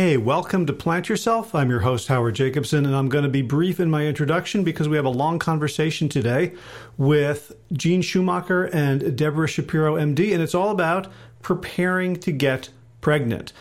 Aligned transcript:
Hey, 0.00 0.16
welcome 0.16 0.64
to 0.66 0.72
Plant 0.72 1.08
Yourself. 1.08 1.56
I'm 1.56 1.70
your 1.70 1.80
host, 1.80 2.06
Howard 2.06 2.36
Jacobson, 2.36 2.86
and 2.86 2.94
I'm 2.94 3.08
going 3.08 3.24
to 3.24 3.28
be 3.28 3.42
brief 3.42 3.80
in 3.80 3.90
my 3.90 4.06
introduction 4.06 4.62
because 4.62 4.88
we 4.88 4.94
have 4.94 5.04
a 5.04 5.10
long 5.10 5.40
conversation 5.40 6.08
today 6.08 6.52
with 6.96 7.50
Jeanne 7.72 8.02
Schumacher 8.02 8.66
and 8.66 9.16
Debra 9.16 9.48
Shapiro, 9.48 9.96
MD, 9.96 10.32
and 10.32 10.40
it's 10.40 10.54
all 10.54 10.70
about 10.70 11.08
preparing 11.42 12.14
to 12.20 12.30
get 12.30 12.70
pregnant. 13.00 13.52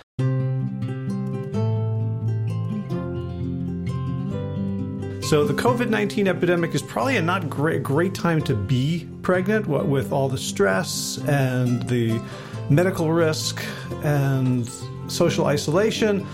So 5.26 5.44
the 5.44 5.56
COVID 5.56 5.90
nineteen 5.90 6.28
epidemic 6.28 6.76
is 6.76 6.84
probably 6.84 7.18
a 7.18 7.22
not 7.24 7.50
great 7.50 7.82
great 7.82 8.14
time 8.14 8.44
to 8.44 8.54
be 8.54 9.10
pregnant. 9.24 9.66
What 9.66 9.88
with 9.88 10.12
all 10.12 10.30
the 10.30 10.38
stress 10.38 11.18
and 11.28 11.82
the 11.90 12.22
medical 12.70 13.12
risk 13.12 13.60
and 14.04 14.70
social 15.08 15.46
isolation. 15.46 16.26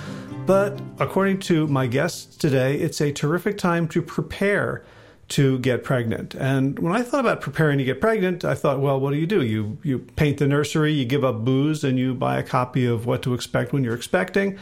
But 0.45 0.79
according 0.99 1.39
to 1.41 1.67
my 1.67 1.87
guests 1.87 2.35
today, 2.35 2.75
it's 2.75 2.99
a 2.99 3.11
terrific 3.11 3.57
time 3.57 3.87
to 3.89 4.01
prepare 4.01 4.83
to 5.29 5.57
get 5.59 5.83
pregnant. 5.83 6.35
And 6.35 6.77
when 6.79 6.93
I 6.93 7.01
thought 7.01 7.21
about 7.21 7.41
preparing 7.41 7.77
to 7.77 7.83
get 7.83 8.01
pregnant, 8.01 8.43
I 8.43 8.55
thought, 8.55 8.81
well, 8.81 8.99
what 8.99 9.11
do 9.11 9.17
you 9.17 9.25
do? 9.25 9.41
You 9.41 9.77
you 9.81 9.99
paint 9.99 10.37
the 10.37 10.47
nursery, 10.47 10.91
you 10.91 11.05
give 11.05 11.23
up 11.23 11.45
booze, 11.45 11.83
and 11.83 11.97
you 11.97 12.13
buy 12.13 12.37
a 12.37 12.43
copy 12.43 12.85
of 12.85 13.05
What 13.05 13.23
to 13.23 13.33
Expect 13.33 13.71
When 13.73 13.83
You're 13.83 13.95
Expecting. 13.95 14.59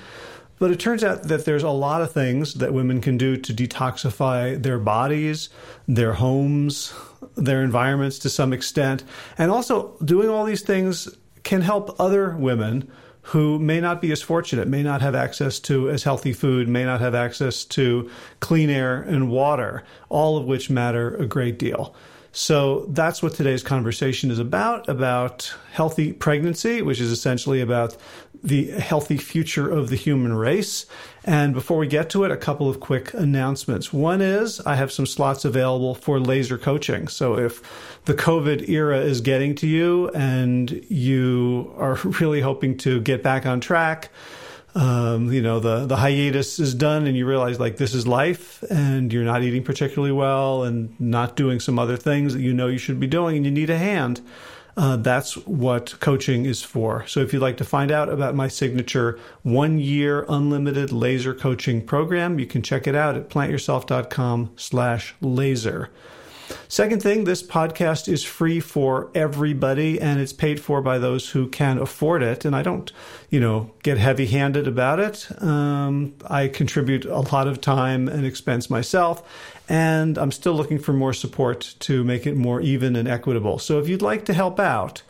But 0.59 0.69
it 0.69 0.79
turns 0.79 1.03
out 1.03 1.23
that 1.23 1.45
there's 1.45 1.63
a 1.63 1.71
lot 1.71 2.03
of 2.03 2.11
things 2.11 2.53
that 2.55 2.71
women 2.71 3.01
can 3.01 3.17
do 3.17 3.35
to 3.35 3.53
detoxify 3.53 4.61
their 4.61 4.77
bodies, 4.77 5.49
their 5.87 6.13
homes, 6.13 6.93
their 7.35 7.63
environments 7.63 8.19
to 8.19 8.29
some 8.29 8.53
extent. 8.53 9.03
And 9.39 9.49
also, 9.49 9.97
doing 10.05 10.29
all 10.29 10.45
these 10.45 10.61
things 10.61 11.09
can 11.41 11.61
help 11.61 11.99
other 11.99 12.35
women 12.37 12.91
who 13.23 13.59
may 13.59 13.79
not 13.79 14.01
be 14.01 14.11
as 14.11 14.21
fortunate, 14.21 14.67
may 14.67 14.83
not 14.83 15.01
have 15.01 15.15
access 15.15 15.59
to 15.59 15.89
as 15.89 16.03
healthy 16.03 16.33
food, 16.33 16.67
may 16.67 16.83
not 16.83 17.01
have 17.01 17.15
access 17.15 17.63
to 17.65 18.09
clean 18.39 18.69
air 18.69 19.01
and 19.01 19.29
water, 19.29 19.83
all 20.09 20.37
of 20.37 20.45
which 20.45 20.69
matter 20.69 21.15
a 21.15 21.25
great 21.25 21.59
deal. 21.59 21.95
So 22.33 22.85
that's 22.89 23.21
what 23.21 23.33
today's 23.33 23.61
conversation 23.61 24.31
is 24.31 24.39
about 24.39 24.87
about 24.87 25.53
healthy 25.73 26.13
pregnancy, 26.13 26.81
which 26.81 27.01
is 27.01 27.11
essentially 27.11 27.59
about 27.59 27.97
the 28.43 28.67
healthy 28.71 29.17
future 29.17 29.69
of 29.69 29.89
the 29.89 29.95
human 29.97 30.33
race. 30.33 30.85
And 31.23 31.53
before 31.53 31.77
we 31.77 31.87
get 31.87 32.09
to 32.11 32.23
it, 32.23 32.31
a 32.31 32.37
couple 32.37 32.67
of 32.67 32.79
quick 32.79 33.13
announcements. 33.13 33.93
One 33.93 34.21
is 34.21 34.59
I 34.61 34.75
have 34.75 34.91
some 34.91 35.05
slots 35.05 35.45
available 35.45 35.93
for 35.93 36.19
laser 36.19 36.57
coaching. 36.57 37.07
So 37.07 37.37
if 37.37 37.61
the 38.05 38.15
COVID 38.15 38.67
era 38.67 38.99
is 38.99 39.21
getting 39.21 39.53
to 39.55 39.67
you 39.67 40.09
and 40.09 40.71
you 40.89 41.73
are 41.77 41.95
really 42.19 42.41
hoping 42.41 42.77
to 42.79 43.01
get 43.01 43.21
back 43.21 43.45
on 43.45 43.59
track, 43.59 44.09
um, 44.73 45.31
you 45.33 45.41
know 45.41 45.59
the 45.59 45.85
the 45.85 45.97
hiatus 45.97 46.57
is 46.57 46.73
done 46.73 47.05
and 47.05 47.17
you 47.17 47.25
realize 47.25 47.59
like 47.59 47.75
this 47.75 47.93
is 47.93 48.07
life 48.07 48.63
and 48.69 49.11
you're 49.11 49.25
not 49.25 49.43
eating 49.43 49.63
particularly 49.63 50.13
well 50.13 50.63
and 50.63 50.97
not 50.97 51.35
doing 51.35 51.59
some 51.59 51.77
other 51.77 51.97
things 51.97 52.33
that 52.33 52.39
you 52.39 52.53
know 52.53 52.67
you 52.67 52.77
should 52.77 52.97
be 52.97 53.07
doing 53.07 53.35
and 53.35 53.45
you 53.45 53.51
need 53.51 53.69
a 53.69 53.77
hand 53.77 54.21
uh, 54.77 54.95
that's 54.97 55.35
what 55.45 55.99
coaching 55.99 56.45
is 56.45 56.63
for 56.63 57.05
so 57.07 57.19
if 57.19 57.33
you'd 57.33 57.41
like 57.41 57.57
to 57.57 57.65
find 57.65 57.91
out 57.91 58.09
about 58.09 58.35
my 58.35 58.47
signature 58.47 59.19
one 59.43 59.79
year 59.79 60.25
unlimited 60.29 60.91
laser 60.91 61.33
coaching 61.33 61.85
program 61.85 62.39
you 62.39 62.45
can 62.45 62.61
check 62.61 62.87
it 62.87 62.95
out 62.95 63.15
at 63.15 63.29
plantyourself.com 63.29 64.51
slash 64.55 65.15
laser 65.21 65.89
Second 66.67 67.01
thing, 67.01 67.23
this 67.23 67.43
podcast 67.43 68.11
is 68.11 68.23
free 68.23 68.59
for 68.59 69.09
everybody 69.15 69.99
and 69.99 70.19
it's 70.19 70.33
paid 70.33 70.59
for 70.59 70.81
by 70.81 70.97
those 70.97 71.29
who 71.29 71.47
can 71.47 71.77
afford 71.77 72.23
it. 72.23 72.45
And 72.45 72.55
I 72.55 72.61
don't, 72.61 72.91
you 73.29 73.39
know, 73.39 73.71
get 73.83 73.97
heavy 73.97 74.25
handed 74.25 74.67
about 74.67 74.99
it. 74.99 75.27
Um, 75.41 76.13
I 76.27 76.47
contribute 76.47 77.05
a 77.05 77.19
lot 77.19 77.47
of 77.47 77.61
time 77.61 78.07
and 78.07 78.25
expense 78.25 78.69
myself. 78.69 79.50
And 79.71 80.17
I'm 80.17 80.33
still 80.33 80.51
looking 80.51 80.79
for 80.79 80.91
more 80.91 81.13
support 81.13 81.75
to 81.79 82.03
make 82.03 82.27
it 82.27 82.35
more 82.35 82.59
even 82.59 82.93
and 82.97 83.07
equitable. 83.07 83.57
So 83.57 83.79
if 83.79 83.87
you'd 83.87 84.01
like 84.01 84.25
to 84.25 84.33
help 84.33 84.59
out, 84.59 85.01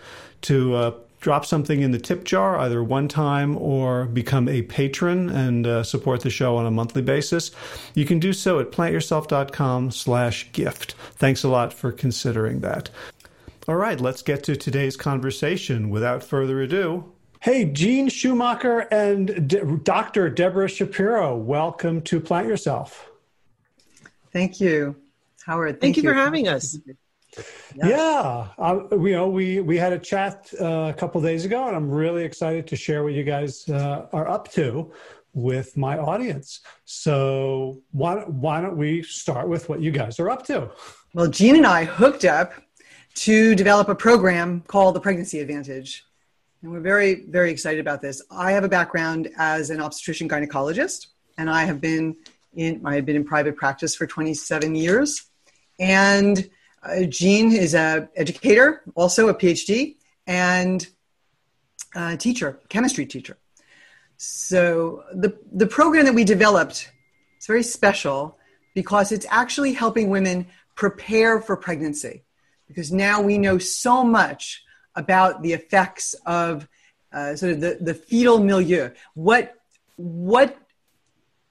to 0.42 0.76
uh, 0.76 0.94
drop 1.20 1.48
something 1.48 1.82
in 1.82 1.90
the 1.90 1.98
tip 1.98 2.26
jar, 2.26 2.60
either 2.60 2.84
one 2.84 3.08
time 3.08 3.58
or 3.58 4.06
become 4.06 4.48
a 4.48 4.62
patron 4.62 5.32
and 5.32 5.66
uh, 5.66 5.82
support 5.82 6.22
the 6.22 6.30
show 6.30 6.58
on 6.58 6.68
a 6.68 6.72
monthly 6.72 7.02
basis, 7.02 7.50
you 7.96 8.06
can 8.06 8.20
do 8.20 8.34
so 8.34 8.60
at 8.60 8.70
plantyourself.com 8.70 9.90
slash 9.90 10.52
gift. 10.52 10.94
Thanks 11.16 11.44
a 11.44 11.50
lot 11.50 11.74
for 11.74 11.92
considering 11.92 12.60
that. 12.60 12.92
All 13.68 13.78
right, 13.78 14.00
let's 14.00 14.22
get 14.22 14.44
to 14.44 14.56
today's 14.56 14.96
conversation. 14.96 15.90
Without 15.90 16.24
further 16.24 16.62
ado, 16.62 17.12
Hey, 17.40 17.66
Jeanne 17.66 18.10
Schumacher 18.10 18.82
and 18.92 19.84
Dr. 19.84 20.30
Debra 20.30 20.70
Shapiro, 20.70 21.36
welcome 21.36 22.04
to 22.04 22.20
Plant 22.20 22.48
Yourself. 22.48 23.11
Thank 24.32 24.60
you, 24.60 24.96
Howard. 25.46 25.74
Thank, 25.74 25.82
thank 25.82 25.98
you, 25.98 26.04
you 26.04 26.10
for 26.10 26.16
having 26.16 26.48
us. 26.48 26.78
Yeah, 27.76 28.48
uh, 28.58 28.82
you 28.92 29.12
know, 29.12 29.30
we 29.30 29.62
we 29.62 29.78
had 29.78 29.94
a 29.94 30.00
chat 30.00 30.54
uh, 30.60 30.90
a 30.90 30.94
couple 30.94 31.22
days 31.22 31.46
ago, 31.46 31.68
and 31.68 31.76
I'm 31.76 31.90
really 31.90 32.24
excited 32.24 32.68
to 32.68 32.76
share 32.76 33.04
what 33.04 33.14
you 33.14 33.24
guys 33.24 33.68
uh, 33.70 34.08
are 34.12 34.28
up 34.30 34.52
to 34.54 34.92
with 35.34 35.78
my 35.78 35.98
audience. 35.98 36.60
So 36.86 37.82
why 37.92 38.16
why 38.16 38.62
don't 38.62 38.78
we 38.78 39.04
start 39.04 39.48
with 39.48 39.70
what 39.70 39.82
you 39.82 39.92
guys 39.92 40.20
are 40.20 40.30
up 40.30 40.46
to? 40.48 40.72
Well, 41.14 41.28
Jeanne 41.28 41.56
and 41.56 41.66
I 41.66 41.86
hooked 41.86 42.26
up 42.26 42.54
to 43.14 43.56
develop 43.56 43.88
a 43.90 43.96
program 43.96 44.62
called 44.68 44.96
the 44.96 45.02
Pregnancy 45.02 45.40
Advantage, 45.40 46.06
and 46.62 46.72
we're 46.72 46.82
very 46.82 47.26
very 47.30 47.52
excited 47.52 47.80
about 47.80 48.02
this. 48.02 48.22
I 48.30 48.52
have 48.52 48.66
a 48.66 48.70
background 48.70 49.30
as 49.38 49.70
an 49.70 49.80
obstetrician 49.80 50.28
gynecologist, 50.28 51.08
and 51.38 51.50
I 51.50 51.64
have 51.64 51.80
been 51.80 52.18
in 52.56 52.82
I 52.86 52.96
have 52.96 53.06
been 53.06 53.16
in 53.16 53.24
private 53.24 53.56
practice 53.56 53.96
for 53.96 54.06
27 54.06 54.76
years, 54.76 55.24
and 55.80 56.50
uh, 56.84 57.04
Jeanne 57.04 57.52
is 57.52 57.74
a 57.74 58.10
educator, 58.16 58.82
also 58.96 59.30
a 59.30 59.36
PhD, 59.36 59.98
and 60.28 60.88
a 61.96 62.18
teacher, 62.18 62.60
chemistry 62.70 63.06
teacher. 63.06 63.38
So 64.18 65.04
the 65.14 65.38
the 65.52 65.68
program 65.68 66.06
that 66.06 66.14
we 66.14 66.24
developed 66.24 66.92
is 67.40 67.48
very 67.48 67.64
special 67.64 68.38
because 68.74 69.12
it's 69.12 69.26
actually 69.30 69.74
helping 69.74 70.10
women 70.10 70.48
prepare 70.76 71.42
for 71.42 71.58
pregnancy. 71.58 72.24
Because 72.68 72.92
now 72.92 73.22
we 73.22 73.38
know 73.38 73.58
so 73.58 74.04
much 74.04 74.64
about 74.96 75.42
the 75.42 75.54
effects 75.54 76.14
of 76.26 76.68
uh, 77.12 77.36
sort 77.36 77.54
of 77.54 77.62
the, 77.62 77.78
the 77.82 77.94
fetal 77.94 78.40
milieu, 78.40 78.90
what 79.14 79.56
what 79.98 80.58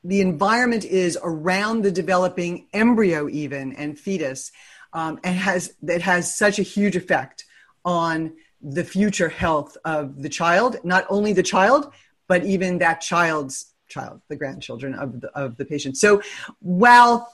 the 0.03 0.21
environment 0.21 0.84
is 0.84 1.19
around 1.22 1.83
the 1.83 1.91
developing 1.91 2.66
embryo, 2.72 3.28
even 3.28 3.75
and 3.75 3.99
fetus, 3.99 4.50
um, 4.93 5.21
and 5.25 5.37
has 5.37 5.75
that 5.83 6.03
has 6.03 6.34
such 6.34 6.59
a 6.59 6.62
huge 6.62 6.97
effect 6.97 7.44
on 7.84 8.33
the 8.62 8.84
future 8.84 9.28
health 9.28 9.77
of 9.84 10.22
the 10.22 10.28
child, 10.28 10.77
not 10.84 11.06
only 11.09 11.33
the 11.33 11.43
child, 11.43 11.93
but 12.28 12.44
even 12.44 12.78
that 12.78 13.00
child's 13.00 13.72
child, 13.89 14.21
the 14.28 14.37
grandchildren 14.37 14.94
of 14.94 15.21
the, 15.21 15.28
of 15.28 15.56
the 15.56 15.65
patient. 15.65 15.97
So 15.97 16.22
while 16.60 17.33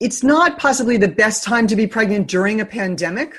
it's 0.00 0.22
not 0.22 0.58
possibly 0.58 0.96
the 0.96 1.08
best 1.08 1.44
time 1.44 1.66
to 1.68 1.76
be 1.76 1.86
pregnant 1.86 2.28
during 2.28 2.60
a 2.60 2.66
pandemic, 2.66 3.36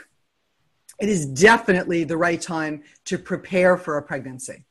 it 0.99 1.07
is 1.07 1.25
definitely 1.25 2.03
the 2.03 2.17
right 2.17 2.41
time 2.41 2.83
to 3.05 3.17
prepare 3.17 3.77
for 3.77 3.97
a 3.97 4.03
pregnancy. 4.03 4.65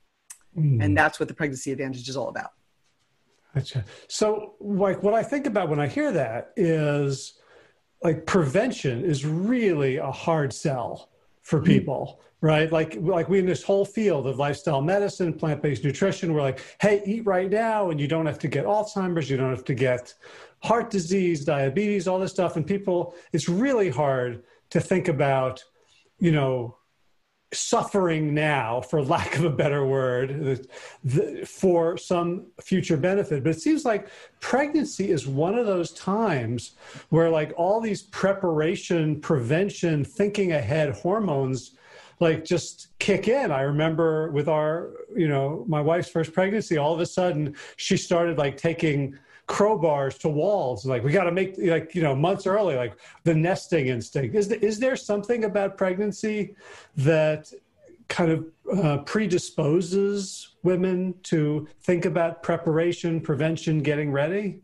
Mm. 0.57 0.85
And 0.85 0.97
that's 0.97 1.19
what 1.19 1.29
the 1.29 1.35
pregnancy 1.35 1.73
advantage 1.73 2.09
is 2.09 2.17
all 2.17 2.29
about. 2.29 2.51
Gotcha. 3.59 3.85
So, 4.07 4.55
like, 4.61 5.03
what 5.03 5.15
I 5.15 5.23
think 5.23 5.47
about 5.47 5.69
when 5.69 5.81
I 5.81 5.89
hear 5.89 6.13
that 6.13 6.53
is 6.57 7.35
like 8.03 8.27
prevention 8.27 9.05
is 9.05 9.25
really 9.25 9.97
a 9.97 10.11
hard 10.11 10.53
sell 10.53 11.11
for 11.43 11.59
mm-hmm. 11.59 11.67
people 11.67 12.21
right 12.41 12.71
like 12.71 12.97
like 13.01 13.29
we 13.29 13.41
in 13.41 13.47
this 13.47 13.65
whole 13.65 13.85
field 13.85 14.27
of 14.27 14.39
lifestyle 14.39 14.81
medicine 14.81 15.33
plant-based 15.33 15.83
nutrition 15.83 16.33
we're 16.33 16.41
like 16.41 16.61
hey 16.81 17.03
eat 17.05 17.27
right 17.27 17.51
now 17.51 17.91
and 17.91 18.01
you 18.01 18.07
don't 18.07 18.27
have 18.27 18.39
to 18.39 18.47
get 18.47 18.65
alzheimer's 18.65 19.29
you 19.29 19.37
don't 19.37 19.51
have 19.51 19.65
to 19.65 19.75
get 19.75 20.15
heart 20.63 20.89
disease 20.89 21.45
diabetes 21.45 22.07
all 22.07 22.19
this 22.21 22.31
stuff 22.31 22.55
and 22.55 22.67
people 22.67 23.15
it's 23.33 23.49
really 23.49 23.91
hard 23.91 24.45
to 24.71 24.81
think 24.81 25.09
about 25.09 25.65
you 26.21 26.31
know 26.31 26.77
suffering 27.53 28.35
now, 28.35 28.81
for 28.81 29.03
lack 29.03 29.37
of 29.39 29.45
a 29.45 29.51
better 29.51 29.87
word, 29.87 30.67
the, 31.03 31.47
for 31.47 31.97
some 31.97 32.47
future 32.61 32.97
benefit. 32.97 33.43
But 33.43 33.51
it 33.51 33.61
seems 33.61 33.85
like 33.85 34.09
pregnancy 34.41 35.11
is 35.11 35.27
one 35.27 35.55
of 35.55 35.67
those 35.67 35.93
times 35.93 36.73
where, 37.09 37.31
like, 37.31 37.53
all 37.57 37.81
these 37.81 38.03
preparation, 38.03 39.21
prevention, 39.21 40.05
thinking 40.05 40.53
ahead 40.53 40.91
hormones 40.95 41.73
like 42.21 42.45
just 42.45 42.89
kick 42.99 43.29
in. 43.29 43.51
I 43.51 43.63
remember 43.63 44.31
with 44.33 44.49
our, 44.49 44.91
you 45.17 45.29
know, 45.29 45.65
my 45.69 45.81
wife's 45.81 46.09
first 46.09 46.33
pregnancy, 46.33 46.77
all 46.77 46.95
of 46.95 47.01
a 47.01 47.07
sudden 47.07 47.55
she 47.77 47.97
started 47.97 48.39
like 48.39 48.57
taking 48.57 49.19
crowbars 49.49 50.19
to 50.19 50.29
walls. 50.29 50.87
Like 50.87 51.03
we 51.03 51.11
got 51.11 51.25
to 51.25 51.33
make 51.33 51.57
like 51.59 51.95
you 51.95 52.03
know 52.03 52.15
months 52.15 52.47
early, 52.47 52.77
like 52.77 52.97
the 53.25 53.35
nesting 53.35 53.89
instinct. 53.89 54.37
Is 54.37 54.49
there, 54.49 54.59
is 54.59 54.79
there 54.79 54.95
something 54.95 55.45
about 55.45 55.77
pregnancy 55.77 56.55
that 56.97 57.51
kind 58.09 58.31
of 58.31 58.47
uh, 58.85 58.99
predisposes 58.99 60.57
women 60.63 61.15
to 61.23 61.69
think 61.83 62.05
about 62.05 62.43
preparation, 62.43 63.21
prevention, 63.21 63.83
getting 63.83 64.13
ready? 64.13 64.61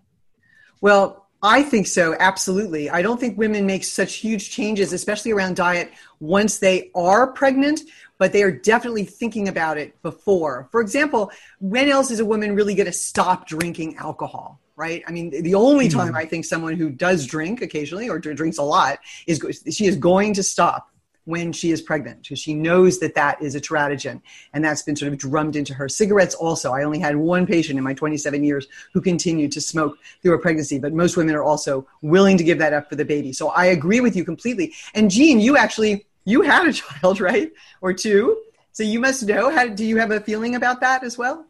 Well, 0.81 1.28
I 1.42 1.62
think 1.62 1.86
so, 1.86 2.16
absolutely. 2.19 2.88
I 2.88 3.02
don't 3.02 3.20
think 3.20 3.36
women 3.36 3.66
make 3.66 3.84
such 3.84 4.14
huge 4.14 4.50
changes, 4.50 4.94
especially 4.94 5.32
around 5.32 5.56
diet, 5.56 5.92
once 6.19 6.58
they 6.58 6.90
are 6.94 7.32
pregnant, 7.32 7.82
but 8.16 8.32
they 8.32 8.42
are 8.42 8.50
definitely 8.50 9.04
thinking 9.04 9.48
about 9.48 9.76
it 9.76 10.00
before. 10.00 10.69
For 10.70 10.81
example, 10.81 11.31
when 11.60 11.90
else 11.90 12.10
is 12.10 12.20
a 12.20 12.25
woman 12.25 12.54
really 12.54 12.75
going 12.75 12.86
to 12.86 12.92
stop 12.92 13.46
drinking 13.46 13.96
alcohol? 13.96 14.58
Right? 14.76 15.04
I 15.06 15.12
mean, 15.12 15.30
the 15.30 15.54
only 15.54 15.88
time 15.88 16.14
mm. 16.14 16.16
I 16.16 16.24
think 16.24 16.44
someone 16.44 16.74
who 16.74 16.90
does 16.90 17.26
drink 17.26 17.62
occasionally 17.62 18.08
or 18.08 18.18
drinks 18.18 18.58
a 18.58 18.62
lot 18.62 18.98
is 19.26 19.40
she 19.70 19.86
is 19.86 19.94
going 19.94 20.34
to 20.34 20.42
stop 20.42 20.90
when 21.24 21.52
she 21.52 21.70
is 21.70 21.80
pregnant 21.80 22.22
because 22.22 22.38
she 22.38 22.54
knows 22.54 22.98
that 22.98 23.14
that 23.14 23.40
is 23.42 23.54
a 23.54 23.60
teratogen 23.60 24.20
and 24.52 24.64
that's 24.64 24.82
been 24.82 24.94
sort 24.94 25.12
of 25.12 25.18
drummed 25.18 25.56
into 25.56 25.72
her 25.74 25.88
cigarettes 25.88 26.34
also. 26.34 26.72
I 26.72 26.84
only 26.84 26.98
had 26.98 27.16
one 27.16 27.46
patient 27.46 27.78
in 27.78 27.84
my 27.84 27.94
27 27.94 28.44
years 28.44 28.66
who 28.92 29.00
continued 29.00 29.52
to 29.52 29.60
smoke 29.60 29.96
through 30.22 30.34
a 30.34 30.38
pregnancy 30.38 30.78
but 30.78 30.92
most 30.92 31.16
women 31.16 31.34
are 31.34 31.42
also 31.42 31.86
willing 32.02 32.36
to 32.38 32.44
give 32.44 32.58
that 32.58 32.72
up 32.72 32.88
for 32.88 32.96
the 32.96 33.04
baby. 33.04 33.32
So 33.32 33.48
i 33.48 33.66
agree 33.66 34.00
with 34.00 34.16
you 34.16 34.24
completely. 34.24 34.74
And 34.94 35.10
Jeanne 35.10 35.40
you 35.40 35.56
actually 35.56 36.06
you 36.24 36.42
had 36.42 36.66
a 36.66 36.72
child 36.82 37.20
right? 37.20 37.52
Or 37.80 37.92
two. 37.92 38.40
So 38.72 38.82
you 38.82 38.98
must 38.98 39.22
know. 39.22 39.50
How 39.50 39.68
do 39.68 39.84
you 39.84 39.98
have 39.98 40.10
a 40.10 40.20
feeling 40.20 40.56
about 40.56 40.80
that 40.80 41.04
as 41.04 41.16
well? 41.16 41.46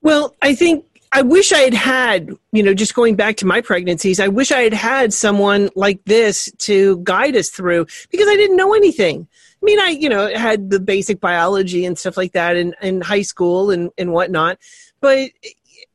Well 0.00 0.36
i 0.40 0.54
think 0.54 0.84
I 1.12 1.22
wish 1.22 1.52
I 1.52 1.60
had 1.60 1.74
had, 1.74 2.30
you 2.52 2.62
know, 2.62 2.74
just 2.74 2.94
going 2.94 3.14
back 3.14 3.36
to 3.36 3.46
my 3.46 3.60
pregnancies, 3.60 4.20
I 4.20 4.28
wish 4.28 4.52
I 4.52 4.60
had 4.60 4.74
had 4.74 5.14
someone 5.14 5.70
like 5.74 6.04
this 6.04 6.50
to 6.58 6.98
guide 7.02 7.36
us 7.36 7.48
through 7.48 7.86
because 8.10 8.28
I 8.28 8.36
didn't 8.36 8.56
know 8.56 8.74
anything. 8.74 9.26
I 9.60 9.64
mean, 9.64 9.80
I, 9.80 9.88
you 9.88 10.08
know, 10.08 10.32
had 10.34 10.70
the 10.70 10.80
basic 10.80 11.20
biology 11.20 11.84
and 11.84 11.98
stuff 11.98 12.16
like 12.16 12.32
that 12.32 12.56
in, 12.56 12.74
in 12.82 13.00
high 13.00 13.22
school 13.22 13.70
and, 13.70 13.90
and 13.96 14.12
whatnot. 14.12 14.58
But, 15.00 15.30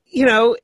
you 0.06 0.25
know, 0.25 0.57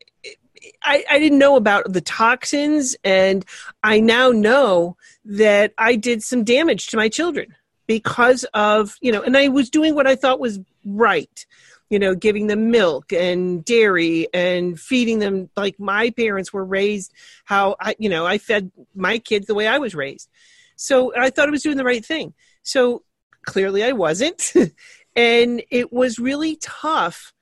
I, 0.84 1.06
I 1.10 1.19
didn't 1.19 1.40
know 1.40 1.56
about 1.56 1.92
the 1.92 2.01
toxins. 2.01 2.96
And 3.04 3.46
I 3.84 4.00
now 4.00 4.31
know 4.31 4.98
that 5.25 5.74
I 5.78 5.96
did 5.96 6.24
some 6.24 6.44
damage 6.44 6.88
to 6.88 6.98
my 6.98 7.07
children 7.07 7.56
because 7.88 8.44
of, 8.54 8.96
you 9.01 9.12
know, 9.12 9.22
and 9.22 9.38
I 9.38 9.48
was 9.48 9.69
doing 9.69 9.96
what 9.96 10.07
I 10.07 10.16
thought 10.16 10.40
was 10.40 10.60
right 10.86 11.46
you 11.89 11.97
know, 11.97 12.13
giving 12.13 12.47
them 12.47 12.69
milk 12.69 13.12
and 13.12 13.65
dairy 13.65 14.27
and 14.33 14.80
feeding 14.80 15.19
them 15.19 15.50
like 15.56 15.80
my 15.80 16.12
parents 16.12 16.53
were 16.53 16.65
raised, 16.65 17.12
how 17.45 17.75
I, 17.80 17.95
you 17.97 18.09
know, 18.09 18.25
I 18.25 18.38
fed 18.38 18.71
my 18.95 19.18
kids 19.18 19.47
the 19.47 19.56
way 19.56 19.68
I 19.68 19.80
was 19.80 19.95
raised. 19.95 20.30
So 20.75 21.13
I 21.15 21.30
thought 21.30 21.47
I 21.47 21.51
was 21.51 21.63
doing 21.63 21.77
the 21.77 21.83
right 21.83 22.06
thing. 22.06 22.33
So 22.62 23.03
clearly 23.44 23.83
I 23.83 23.94
wasn't. 23.94 24.53
and 25.15 25.63
it 25.71 25.91
was 25.91 26.19
really 26.19 26.57
tough, 26.57 27.33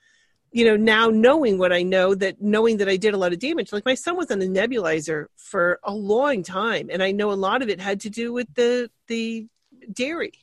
you 0.52 0.64
know, 0.64 0.78
now 0.78 1.10
knowing 1.10 1.58
what 1.58 1.74
I 1.74 1.84
know 1.84 2.16
that 2.16 2.42
knowing 2.42 2.78
that 2.78 2.88
I 2.88 2.96
did 2.96 3.14
a 3.14 3.18
lot 3.18 3.34
of 3.34 3.40
damage. 3.40 3.74
Like 3.74 3.86
my 3.86 3.96
son 3.96 4.16
was 4.16 4.32
on 4.32 4.40
the 4.40 4.48
nebulizer 4.48 5.26
for 5.36 5.80
a 5.84 5.94
long 5.94 6.42
time. 6.42 6.90
And 6.90 7.04
I 7.04 7.12
know 7.12 7.32
a 7.32 7.34
lot 7.34 7.62
of 7.62 7.68
it 7.68 7.82
had 7.82 8.00
to 8.02 8.10
do 8.10 8.32
with 8.32 8.54
the, 8.56 8.90
the 9.08 9.48
dairy. 9.92 10.34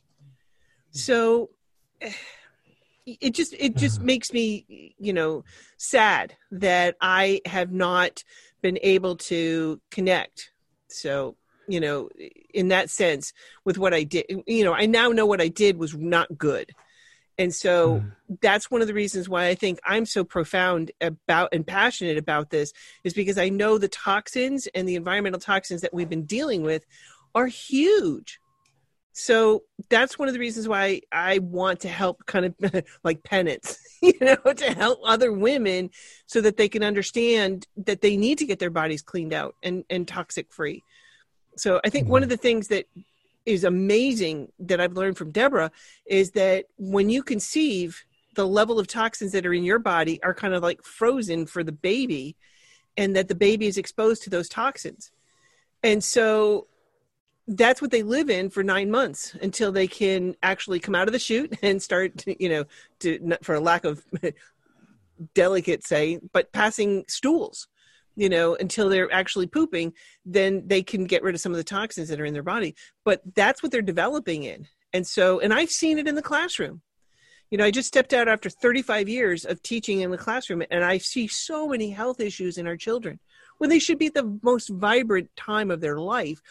So 0.91 1.49
eh, 2.01 2.13
it 3.05 3.31
just 3.31 3.53
it 3.57 3.75
just 3.75 3.97
uh-huh. 3.97 4.05
makes 4.05 4.33
me 4.33 4.93
you 4.97 5.13
know 5.13 5.43
sad 5.77 6.35
that 6.51 6.95
i 7.01 7.41
have 7.45 7.71
not 7.71 8.23
been 8.61 8.79
able 8.81 9.15
to 9.15 9.79
connect 9.91 10.51
so 10.87 11.35
you 11.67 11.79
know 11.79 12.09
in 12.53 12.69
that 12.69 12.89
sense 12.89 13.33
with 13.63 13.77
what 13.77 13.93
i 13.93 14.03
did 14.03 14.25
you 14.47 14.63
know 14.63 14.73
i 14.73 14.85
now 14.85 15.09
know 15.09 15.25
what 15.25 15.41
i 15.41 15.47
did 15.47 15.77
was 15.77 15.95
not 15.95 16.37
good 16.37 16.71
and 17.37 17.53
so 17.53 17.99
mm. 17.99 18.11
that's 18.41 18.71
one 18.71 18.81
of 18.81 18.87
the 18.87 18.93
reasons 18.93 19.29
why 19.29 19.47
i 19.47 19.55
think 19.55 19.79
i'm 19.83 20.05
so 20.05 20.23
profound 20.23 20.91
about 21.01 21.49
and 21.53 21.67
passionate 21.67 22.17
about 22.17 22.49
this 22.49 22.73
is 23.03 23.13
because 23.13 23.37
i 23.37 23.49
know 23.49 23.77
the 23.77 23.87
toxins 23.87 24.67
and 24.73 24.87
the 24.87 24.95
environmental 24.95 25.39
toxins 25.39 25.81
that 25.81 25.93
we've 25.93 26.09
been 26.09 26.25
dealing 26.25 26.63
with 26.63 26.85
are 27.35 27.47
huge 27.47 28.39
so 29.17 29.63
that's 29.89 30.19
one 30.19 30.27
of 30.27 30.33
the 30.33 30.41
reasons 30.41 30.67
why 30.67 30.99
I 31.09 31.37
want 31.37 31.79
to 31.79 31.87
help 31.87 32.25
kind 32.25 32.47
of 32.47 32.83
like 33.05 33.23
penance, 33.23 33.79
you 34.01 34.11
know, 34.19 34.35
to 34.57 34.73
help 34.73 34.99
other 35.05 35.31
women 35.31 35.89
so 36.25 36.41
that 36.41 36.57
they 36.57 36.67
can 36.67 36.83
understand 36.83 37.65
that 37.77 38.01
they 38.01 38.17
need 38.17 38.39
to 38.39 38.45
get 38.45 38.59
their 38.59 38.69
bodies 38.69 39.01
cleaned 39.01 39.33
out 39.33 39.55
and, 39.63 39.85
and 39.89 40.05
toxic 40.05 40.51
free. 40.51 40.83
So 41.55 41.79
I 41.85 41.89
think 41.89 42.09
one 42.09 42.19
mm-hmm. 42.19 42.23
of 42.23 42.29
the 42.29 42.37
things 42.37 42.67
that 42.67 42.87
is 43.45 43.63
amazing 43.63 44.51
that 44.59 44.81
I've 44.81 44.97
learned 44.97 45.17
from 45.17 45.31
Debra 45.31 45.71
is 46.05 46.31
that 46.31 46.65
when 46.77 47.09
you 47.09 47.23
conceive, 47.23 48.03
the 48.33 48.45
level 48.45 48.79
of 48.79 48.87
toxins 48.87 49.31
that 49.31 49.45
are 49.45 49.53
in 49.53 49.63
your 49.63 49.79
body 49.79 50.21
are 50.23 50.33
kind 50.33 50.53
of 50.53 50.61
like 50.61 50.83
frozen 50.83 51.45
for 51.45 51.63
the 51.63 51.71
baby, 51.71 52.35
and 52.97 53.15
that 53.15 53.29
the 53.29 53.35
baby 53.35 53.65
is 53.65 53.77
exposed 53.77 54.23
to 54.23 54.29
those 54.29 54.49
toxins. 54.49 55.11
And 55.83 56.03
so 56.03 56.67
that's 57.47 57.81
what 57.81 57.91
they 57.91 58.03
live 58.03 58.29
in 58.29 58.49
for 58.49 58.63
nine 58.63 58.89
months 58.89 59.35
until 59.41 59.71
they 59.71 59.87
can 59.87 60.35
actually 60.41 60.79
come 60.79 60.95
out 60.95 61.07
of 61.07 61.13
the 61.13 61.19
chute 61.19 61.57
and 61.61 61.81
start, 61.81 62.17
to, 62.19 62.41
you 62.41 62.49
know, 62.49 62.65
to 62.99 63.37
for 63.43 63.55
a 63.55 63.59
lack 63.59 63.85
of 63.85 64.03
delicate 65.33 65.85
say, 65.85 66.19
but 66.33 66.51
passing 66.51 67.05
stools, 67.07 67.67
you 68.15 68.29
know, 68.29 68.55
until 68.55 68.89
they're 68.89 69.11
actually 69.11 69.47
pooping, 69.47 69.93
then 70.25 70.63
they 70.67 70.81
can 70.81 71.05
get 71.05 71.23
rid 71.23 71.35
of 71.35 71.41
some 71.41 71.51
of 71.51 71.57
the 71.57 71.63
toxins 71.63 72.09
that 72.09 72.19
are 72.19 72.25
in 72.25 72.33
their 72.33 72.43
body. 72.43 72.75
But 73.03 73.21
that's 73.35 73.61
what 73.61 73.71
they're 73.71 73.81
developing 73.81 74.43
in. 74.43 74.67
And 74.93 75.05
so, 75.05 75.39
and 75.39 75.53
I've 75.53 75.71
seen 75.71 75.99
it 75.99 76.07
in 76.07 76.15
the 76.15 76.21
classroom. 76.21 76.81
You 77.51 77.59
know, 77.59 77.65
I 77.65 77.71
just 77.71 77.87
stepped 77.87 78.13
out 78.13 78.27
after 78.27 78.49
35 78.49 79.07
years 79.07 79.45
of 79.45 79.61
teaching 79.61 80.01
in 80.01 80.09
the 80.09 80.17
classroom, 80.17 80.63
and 80.71 80.83
I 80.83 80.97
see 80.97 81.27
so 81.27 81.67
many 81.67 81.91
health 81.91 82.19
issues 82.19 82.57
in 82.57 82.65
our 82.65 82.75
children 82.75 83.19
when 83.57 83.69
they 83.69 83.79
should 83.79 83.99
be 83.99 84.07
at 84.07 84.13
the 84.13 84.39
most 84.41 84.69
vibrant 84.69 85.29
time 85.35 85.71
of 85.71 85.79
their 85.79 85.99
life 85.99 86.41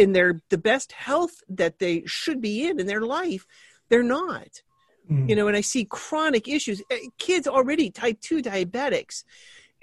in 0.00 0.12
their 0.12 0.40
the 0.48 0.58
best 0.58 0.92
health 0.92 1.42
that 1.48 1.78
they 1.78 2.02
should 2.06 2.40
be 2.40 2.66
in 2.66 2.80
in 2.80 2.86
their 2.86 3.02
life 3.02 3.46
they're 3.90 4.02
not. 4.02 4.62
Mm. 5.10 5.28
you 5.28 5.36
know 5.36 5.46
and 5.48 5.56
i 5.56 5.60
see 5.60 5.84
chronic 5.84 6.48
issues. 6.48 6.82
Eh, 6.90 7.08
kids 7.18 7.46
already 7.46 7.90
type 7.90 8.18
2 8.20 8.42
diabetics 8.42 9.24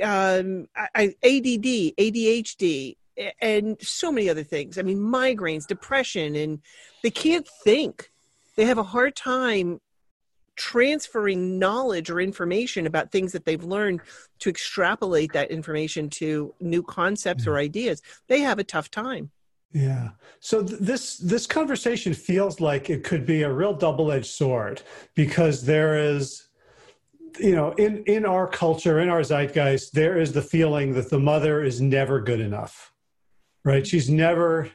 um, 0.01 0.67
I, 0.75 1.15
add 1.23 1.43
adhd 1.53 2.95
and 3.41 3.77
so 3.81 4.11
many 4.11 4.29
other 4.29 4.43
things. 4.43 4.77
I 4.77 4.83
mean 4.83 4.99
migraines 4.99 5.65
depression 5.67 6.35
and 6.35 6.61
they 7.03 7.09
can't 7.09 7.47
think. 7.63 8.11
They 8.55 8.65
have 8.65 8.77
a 8.77 8.83
hard 8.83 9.15
time 9.15 9.81
transferring 10.55 11.59
knowledge 11.59 12.09
or 12.09 12.19
information 12.19 12.87
about 12.87 13.11
things 13.11 13.31
that 13.31 13.45
they've 13.45 13.63
learned 13.63 14.01
to 14.39 14.49
extrapolate 14.49 15.33
that 15.33 15.51
information 15.51 16.09
to 16.09 16.53
new 16.59 16.83
concepts 16.83 17.45
mm. 17.45 17.47
or 17.47 17.57
ideas. 17.57 18.01
They 18.27 18.41
have 18.41 18.59
a 18.59 18.63
tough 18.63 18.89
time 18.89 19.31
yeah. 19.73 20.09
So 20.39 20.63
th- 20.63 20.79
this 20.79 21.17
this 21.17 21.45
conversation 21.45 22.13
feels 22.13 22.59
like 22.61 22.89
it 22.89 23.03
could 23.03 23.25
be 23.25 23.43
a 23.43 23.51
real 23.51 23.73
double-edged 23.73 24.25
sword 24.25 24.81
because 25.15 25.65
there 25.65 25.97
is 25.97 26.47
you 27.39 27.55
know 27.55 27.71
in 27.73 28.03
in 28.05 28.25
our 28.25 28.47
culture 28.47 28.99
in 28.99 29.09
our 29.09 29.21
zeitgeist 29.21 29.91
there 29.91 30.17
is 30.17 30.31
the 30.31 30.41
feeling 30.41 30.93
that 30.93 31.09
the 31.09 31.19
mother 31.19 31.63
is 31.63 31.81
never 31.81 32.21
good 32.21 32.39
enough. 32.39 32.93
Right? 33.63 33.85
She's 33.85 34.09
never 34.09 34.71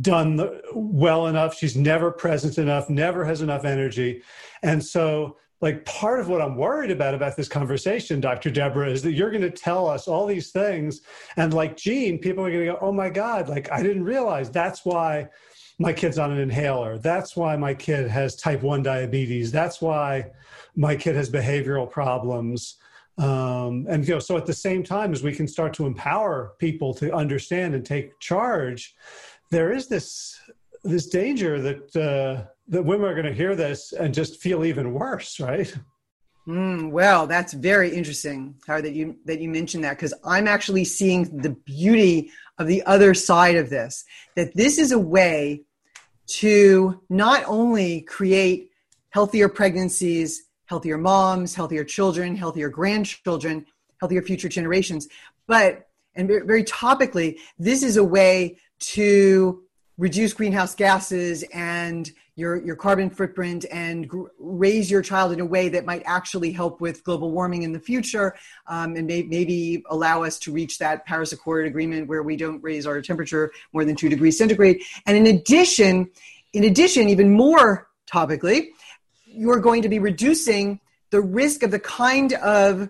done 0.00 0.36
the, 0.36 0.60
well 0.74 1.26
enough, 1.26 1.54
she's 1.56 1.76
never 1.76 2.10
present 2.10 2.58
enough, 2.58 2.88
never 2.88 3.24
has 3.24 3.42
enough 3.42 3.64
energy. 3.64 4.22
And 4.62 4.84
so 4.84 5.36
like 5.62 5.84
part 5.84 6.18
of 6.18 6.28
what 6.28 6.42
I'm 6.42 6.56
worried 6.56 6.90
about 6.90 7.14
about 7.14 7.36
this 7.36 7.48
conversation, 7.48 8.20
Dr. 8.20 8.50
Debra, 8.50 8.90
is 8.90 9.00
that 9.02 9.12
you're 9.12 9.30
going 9.30 9.42
to 9.42 9.50
tell 9.50 9.86
us 9.86 10.08
all 10.08 10.26
these 10.26 10.50
things, 10.50 11.02
and 11.36 11.54
like 11.54 11.76
Jeanne, 11.76 12.18
people 12.18 12.44
are 12.44 12.50
going 12.50 12.66
to 12.66 12.72
go, 12.72 12.78
"Oh 12.80 12.92
my 12.92 13.08
God! 13.08 13.48
Like 13.48 13.70
I 13.70 13.80
didn't 13.80 14.02
realize 14.02 14.50
that's 14.50 14.84
why 14.84 15.28
my 15.78 15.92
kid's 15.92 16.18
on 16.18 16.32
an 16.32 16.38
inhaler. 16.38 16.98
That's 16.98 17.36
why 17.36 17.56
my 17.56 17.74
kid 17.74 18.08
has 18.08 18.34
type 18.34 18.62
one 18.62 18.82
diabetes. 18.82 19.52
That's 19.52 19.80
why 19.80 20.32
my 20.74 20.96
kid 20.96 21.14
has 21.14 21.30
behavioral 21.30 21.88
problems." 21.88 22.78
Um, 23.18 23.86
and 23.88 24.06
you 24.06 24.14
know, 24.14 24.20
so 24.20 24.36
at 24.36 24.46
the 24.46 24.52
same 24.52 24.82
time 24.82 25.12
as 25.12 25.22
we 25.22 25.32
can 25.32 25.46
start 25.46 25.74
to 25.74 25.86
empower 25.86 26.54
people 26.58 26.92
to 26.94 27.14
understand 27.14 27.74
and 27.76 27.86
take 27.86 28.18
charge, 28.18 28.96
there 29.50 29.72
is 29.72 29.86
this 29.86 30.40
this 30.82 31.06
danger 31.06 31.62
that. 31.62 31.96
Uh, 31.96 32.48
that 32.68 32.82
women 32.82 33.08
are 33.08 33.14
going 33.14 33.26
to 33.26 33.34
hear 33.34 33.54
this 33.54 33.92
and 33.92 34.14
just 34.14 34.40
feel 34.40 34.64
even 34.64 34.92
worse, 34.92 35.40
right? 35.40 35.74
Mm, 36.46 36.90
well, 36.90 37.26
that's 37.26 37.52
very 37.52 37.94
interesting, 37.94 38.56
Howard, 38.66 38.84
that 38.84 38.94
you 38.94 39.16
that 39.26 39.40
you 39.40 39.48
mentioned 39.48 39.84
that 39.84 39.96
because 39.96 40.14
I'm 40.24 40.48
actually 40.48 40.84
seeing 40.84 41.38
the 41.38 41.50
beauty 41.50 42.32
of 42.58 42.66
the 42.66 42.82
other 42.84 43.14
side 43.14 43.56
of 43.56 43.70
this. 43.70 44.04
That 44.34 44.54
this 44.54 44.78
is 44.78 44.90
a 44.90 44.98
way 44.98 45.62
to 46.26 47.00
not 47.08 47.44
only 47.46 48.00
create 48.02 48.70
healthier 49.10 49.48
pregnancies, 49.48 50.48
healthier 50.66 50.98
moms, 50.98 51.54
healthier 51.54 51.84
children, 51.84 52.34
healthier 52.34 52.68
grandchildren, 52.68 53.64
healthier 54.00 54.22
future 54.22 54.48
generations, 54.48 55.06
but 55.46 55.86
and 56.14 56.28
very 56.28 56.64
topically, 56.64 57.38
this 57.58 57.82
is 57.82 57.96
a 57.96 58.04
way 58.04 58.58
to 58.80 59.62
reduce 59.96 60.32
greenhouse 60.32 60.74
gases 60.74 61.44
and 61.54 62.10
your, 62.34 62.64
your 62.64 62.76
carbon 62.76 63.10
footprint 63.10 63.66
and 63.70 64.08
gr- 64.08 64.28
raise 64.38 64.90
your 64.90 65.02
child 65.02 65.32
in 65.32 65.40
a 65.40 65.44
way 65.44 65.68
that 65.68 65.84
might 65.84 66.02
actually 66.06 66.50
help 66.50 66.80
with 66.80 67.04
global 67.04 67.30
warming 67.30 67.62
in 67.62 67.72
the 67.72 67.80
future 67.80 68.34
um, 68.66 68.96
and 68.96 69.06
may, 69.06 69.22
maybe 69.22 69.82
allow 69.90 70.22
us 70.22 70.38
to 70.38 70.52
reach 70.52 70.78
that 70.78 71.04
Paris 71.04 71.32
Accord 71.32 71.66
agreement 71.66 72.08
where 72.08 72.22
we 72.22 72.36
don't 72.36 72.62
raise 72.62 72.86
our 72.86 73.00
temperature 73.02 73.52
more 73.72 73.84
than 73.84 73.96
two 73.96 74.08
degrees 74.08 74.38
centigrade. 74.38 74.80
And 75.06 75.16
in 75.16 75.26
addition, 75.26 76.10
in 76.52 76.64
addition, 76.64 77.08
even 77.08 77.30
more 77.30 77.88
topically, 78.10 78.68
you're 79.26 79.60
going 79.60 79.82
to 79.82 79.88
be 79.88 79.98
reducing 79.98 80.80
the 81.10 81.20
risk 81.20 81.62
of 81.62 81.70
the 81.70 81.78
kind 81.78 82.32
of 82.34 82.88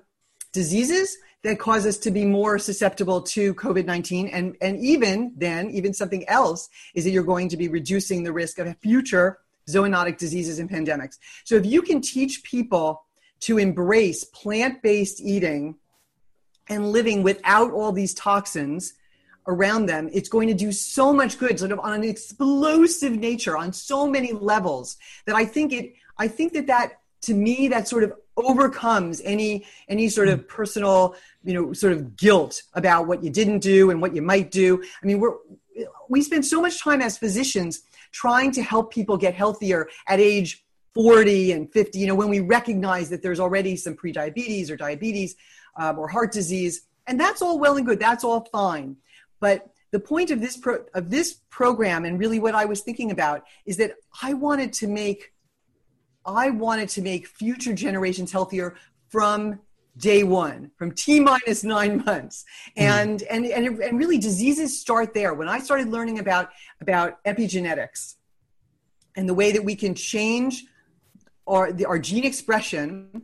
diseases 0.53 1.17
that 1.43 1.59
cause 1.59 1.87
us 1.87 1.99
to 1.99 2.11
be 2.11 2.25
more 2.25 2.59
susceptible 2.59 3.21
to 3.21 3.55
COVID 3.55 3.85
19. 3.85 4.29
And, 4.29 4.57
and 4.61 4.79
even 4.79 5.33
then, 5.37 5.71
even 5.71 5.93
something 5.93 6.29
else 6.29 6.69
is 6.95 7.05
that 7.05 7.11
you're 7.11 7.25
going 7.25 7.49
to 7.49 7.57
be 7.57 7.69
reducing 7.69 8.23
the 8.23 8.33
risk 8.33 8.59
of 8.59 8.77
future 8.79 9.39
zoonotic 9.69 10.19
diseases 10.19 10.59
and 10.59 10.71
pandemics. 10.71 11.19
So 11.45 11.57
if 11.57 11.67
you 11.67 11.83
can 11.83 12.01
teach 12.01 12.43
people 12.43 13.05
to 13.41 13.59
embrace 13.59 14.25
plant 14.25 14.83
based 14.83 15.21
eating 15.21 15.77
and 16.69 16.93
living 16.93 17.23
without 17.23 17.73
all 17.73 17.93
these 17.93 18.15
toxins 18.15 18.95
around 19.49 19.87
them, 19.87 20.09
it's 20.13 20.29
going 20.29 20.49
to 20.49 20.55
do 20.55 20.71
so 20.71 21.13
much 21.13 21.39
good, 21.39 21.59
sort 21.59 21.73
of 21.73 21.81
on 21.81 21.95
an 21.95 22.05
explosive 22.05 23.13
nature, 23.13 23.57
on 23.57 23.73
so 23.73 24.07
many 24.07 24.33
levels, 24.33 24.97
that 25.27 25.35
I 25.35 25.45
think 25.45 25.73
it, 25.73 25.95
I 26.19 26.29
think 26.29 26.53
that 26.53 26.69
that, 26.69 27.01
to 27.23 27.35
me, 27.35 27.69
that 27.69 27.89
sort 27.89 28.05
of 28.05 28.13
overcomes 28.37 29.21
any 29.23 29.67
any 29.89 30.09
sort 30.09 30.29
of 30.29 30.47
personal 30.49 31.15
you 31.45 31.53
know 31.53 31.73
sort 31.73 31.93
of 31.93 32.17
guilt 32.17 32.63
about 32.75 33.07
what 33.07 33.23
you 33.23 33.31
didn't 33.31 33.59
do 33.59 33.91
and 33.91 34.01
what 34.01 34.15
you 34.15 34.23
might 34.23 34.51
do. 34.51 34.83
I 35.03 35.07
mean 35.07 35.21
we're 35.21 35.35
we 36.09 36.23
spend 36.23 36.45
so 36.45 36.61
much 36.61 36.83
time 36.83 37.01
as 37.01 37.19
physicians 37.19 37.83
trying 38.11 38.51
to 38.53 38.63
help 38.63 38.93
people 38.93 39.17
get 39.17 39.35
healthier 39.35 39.89
at 40.07 40.21
age 40.21 40.65
40 40.95 41.53
and 41.53 41.73
50 41.73 41.99
you 41.99 42.07
know 42.07 42.15
when 42.15 42.29
we 42.29 42.41
recognize 42.41 43.11
that 43.11 43.23
there's 43.23 43.41
already 43.41 43.77
some 43.77 43.95
prediabetes 43.95 44.71
or 44.71 44.77
diabetes 44.77 45.37
um, 45.77 45.99
or 45.99 46.09
heart 46.09 46.33
disease 46.33 46.83
and 47.07 47.21
that's 47.21 47.43
all 47.43 47.59
well 47.59 47.77
and 47.77 47.87
good 47.87 47.99
that's 47.99 48.25
all 48.25 48.47
fine. 48.53 48.97
But 49.41 49.69
the 49.91 50.01
point 50.01 50.31
of 50.31 50.41
this 50.41 50.57
pro- 50.57 50.85
of 50.95 51.11
this 51.11 51.35
program 51.51 52.05
and 52.05 52.19
really 52.19 52.39
what 52.41 52.55
i 52.55 52.65
was 52.65 52.81
thinking 52.81 53.11
about 53.11 53.45
is 53.67 53.77
that 53.77 53.93
i 54.23 54.33
wanted 54.33 54.73
to 54.73 54.89
make 54.89 55.33
I 56.25 56.51
wanted 56.51 56.89
to 56.91 57.03
make 57.03 57.27
future 57.27 57.75
generations 57.75 58.33
healthier 58.33 58.77
from 59.09 59.61
day 59.97 60.23
one, 60.23 60.71
from 60.77 60.93
T 60.93 61.21
minus 61.21 61.65
nine 61.65 62.03
months. 62.05 62.45
Hmm. 62.77 62.83
And, 62.83 63.21
mm. 63.21 63.27
and, 63.31 63.47
and, 63.47 63.81
and 63.81 63.99
really 63.99 64.19
diseases 64.19 64.81
start 64.81 65.15
there. 65.15 65.35
When 65.35 65.49
I 65.49 65.59
started 65.59 65.89
learning 65.89 66.19
about, 66.19 66.51
about 66.81 67.23
epigenetics 67.25 68.15
and 69.17 69.29
the 69.29 69.35
way 69.35 69.53
that 69.53 69.65
we 69.65 69.77
can 69.77 69.95
change 69.95 70.65
our, 71.47 71.73
the, 71.73 71.85
our 71.85 71.99
gene 71.99 72.25
expression 72.25 73.23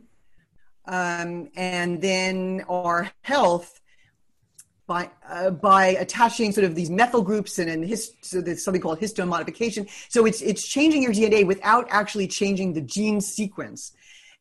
um, 0.85 1.49
and 1.55 2.01
then 2.01 2.65
our 2.69 3.11
health 3.21 3.79
by 4.89 5.07
uh, 5.29 5.51
by 5.51 5.89
attaching 6.05 6.51
sort 6.51 6.65
of 6.65 6.73
these 6.73 6.89
methyl 6.89 7.21
groups 7.21 7.59
and, 7.59 7.69
and 7.69 7.99
so 8.21 8.41
there's 8.41 8.63
something 8.65 8.81
called 8.81 8.99
histone 8.99 9.27
modification. 9.27 9.87
So 10.09 10.25
it's 10.25 10.41
it's 10.41 10.67
changing 10.67 11.03
your 11.03 11.13
DNA 11.13 11.45
without 11.45 11.85
actually 11.91 12.27
changing 12.27 12.73
the 12.73 12.81
gene 12.81 13.21
sequence. 13.21 13.93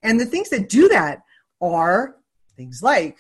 And 0.02 0.19
the 0.19 0.25
things 0.25 0.49
that 0.49 0.71
do 0.71 0.88
that 0.88 1.21
are 1.61 2.17
things 2.57 2.83
like 2.83 3.19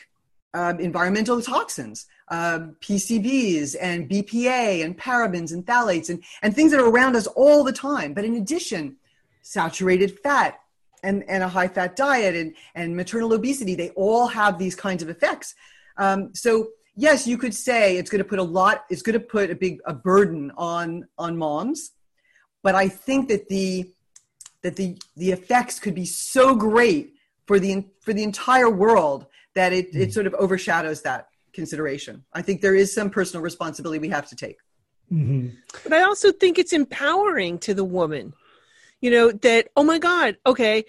um, 0.54 0.80
environmental 0.80 1.42
toxins, 1.42 2.06
um, 2.28 2.76
PCBs 2.80 3.76
and 3.78 4.08
BPA 4.08 4.82
and 4.82 4.98
parabens 4.98 5.52
and 5.52 5.66
phthalates 5.66 6.08
and, 6.08 6.24
and 6.40 6.56
things 6.56 6.70
that 6.70 6.80
are 6.80 6.88
around 6.88 7.14
us 7.14 7.26
all 7.26 7.62
the 7.62 7.72
time. 7.72 8.14
But 8.14 8.24
in 8.24 8.36
addition, 8.36 8.96
saturated 9.42 10.18
fat 10.20 10.58
and, 11.02 11.24
and 11.28 11.42
a 11.42 11.48
high 11.48 11.68
fat 11.68 11.94
diet 11.94 12.34
and, 12.34 12.54
and 12.74 12.96
maternal 12.96 13.34
obesity, 13.34 13.74
they 13.74 13.90
all 13.90 14.28
have 14.28 14.58
these 14.58 14.74
kinds 14.74 15.02
of 15.02 15.10
effects. 15.10 15.54
Um, 15.98 16.34
so 16.34 16.68
yes, 16.98 17.26
you 17.26 17.38
could 17.38 17.54
say 17.54 17.96
it's 17.96 18.10
going 18.10 18.22
to 18.22 18.28
put 18.28 18.40
a 18.40 18.42
lot, 18.42 18.84
it's 18.90 19.02
going 19.02 19.14
to 19.14 19.24
put 19.24 19.50
a 19.50 19.54
big 19.54 19.78
a 19.86 19.94
burden 19.94 20.52
on 20.56 21.06
on 21.16 21.38
moms, 21.38 21.92
but 22.62 22.74
I 22.74 22.88
think 22.88 23.28
that 23.28 23.48
the 23.48 23.90
that 24.62 24.76
the 24.76 24.98
the 25.16 25.30
effects 25.30 25.78
could 25.78 25.94
be 25.94 26.04
so 26.04 26.54
great 26.54 27.14
for 27.46 27.58
the 27.58 27.86
for 28.00 28.12
the 28.12 28.24
entire 28.24 28.68
world 28.68 29.26
that 29.54 29.72
it, 29.72 29.94
it 29.94 30.06
hmm. 30.06 30.10
sort 30.10 30.26
of 30.26 30.34
overshadows 30.34 31.02
that 31.02 31.28
consideration. 31.52 32.24
I 32.32 32.42
think 32.42 32.60
there 32.60 32.74
is 32.74 32.92
some 32.92 33.10
personal 33.10 33.42
responsibility 33.42 33.98
we 33.98 34.10
have 34.10 34.28
to 34.28 34.36
take. 34.36 34.58
Mm-hmm. 35.10 35.48
But 35.84 35.92
I 35.94 36.02
also 36.02 36.32
think 36.32 36.58
it's 36.58 36.74
empowering 36.74 37.58
to 37.60 37.72
the 37.72 37.84
woman, 37.84 38.34
you 39.00 39.10
know, 39.10 39.32
that, 39.32 39.68
oh 39.74 39.82
my 39.82 39.98
God, 39.98 40.36
okay, 40.44 40.84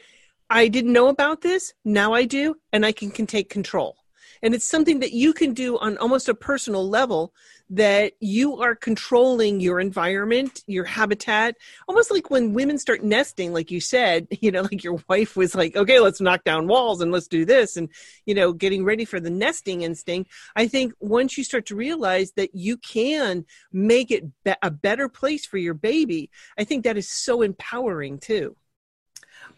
I 0.49 0.67
didn't 0.67 0.91
know 0.91 1.07
about 1.07 1.39
this. 1.39 1.73
Now 1.85 2.13
I 2.13 2.25
do, 2.25 2.57
and 2.73 2.85
I 2.85 2.91
can, 2.91 3.11
can 3.11 3.25
take 3.25 3.49
control 3.49 3.95
and 4.41 4.53
it's 4.53 4.65
something 4.65 4.99
that 4.99 5.11
you 5.11 5.33
can 5.33 5.53
do 5.53 5.77
on 5.79 5.97
almost 5.97 6.29
a 6.29 6.33
personal 6.33 6.87
level 6.87 7.33
that 7.71 8.13
you 8.19 8.59
are 8.59 8.75
controlling 8.75 9.59
your 9.59 9.79
environment 9.79 10.63
your 10.65 10.85
habitat 10.85 11.55
almost 11.87 12.09
like 12.11 12.31
when 12.31 12.53
women 12.53 12.77
start 12.77 13.03
nesting 13.03 13.53
like 13.53 13.69
you 13.69 13.79
said 13.79 14.27
you 14.41 14.51
know 14.51 14.61
like 14.63 14.83
your 14.83 14.97
wife 15.07 15.35
was 15.35 15.53
like 15.53 15.75
okay 15.75 15.99
let's 15.99 16.21
knock 16.21 16.43
down 16.43 16.67
walls 16.67 17.01
and 17.01 17.11
let's 17.11 17.27
do 17.27 17.45
this 17.45 17.77
and 17.77 17.89
you 18.25 18.33
know 18.33 18.51
getting 18.51 18.83
ready 18.83 19.05
for 19.05 19.19
the 19.19 19.29
nesting 19.29 19.81
instinct. 19.81 20.31
I 20.55 20.67
think 20.67 20.93
once 20.99 21.37
you 21.37 21.43
start 21.43 21.65
to 21.67 21.75
realize 21.75 22.31
that 22.33 22.55
you 22.55 22.77
can 22.77 23.45
make 23.71 24.11
it 24.11 24.25
be- 24.43 24.53
a 24.61 24.71
better 24.71 25.07
place 25.09 25.45
for 25.45 25.57
your 25.57 25.73
baby 25.73 26.29
i 26.57 26.63
think 26.63 26.83
that 26.83 26.97
is 26.97 27.09
so 27.09 27.41
empowering 27.41 28.19
too 28.19 28.55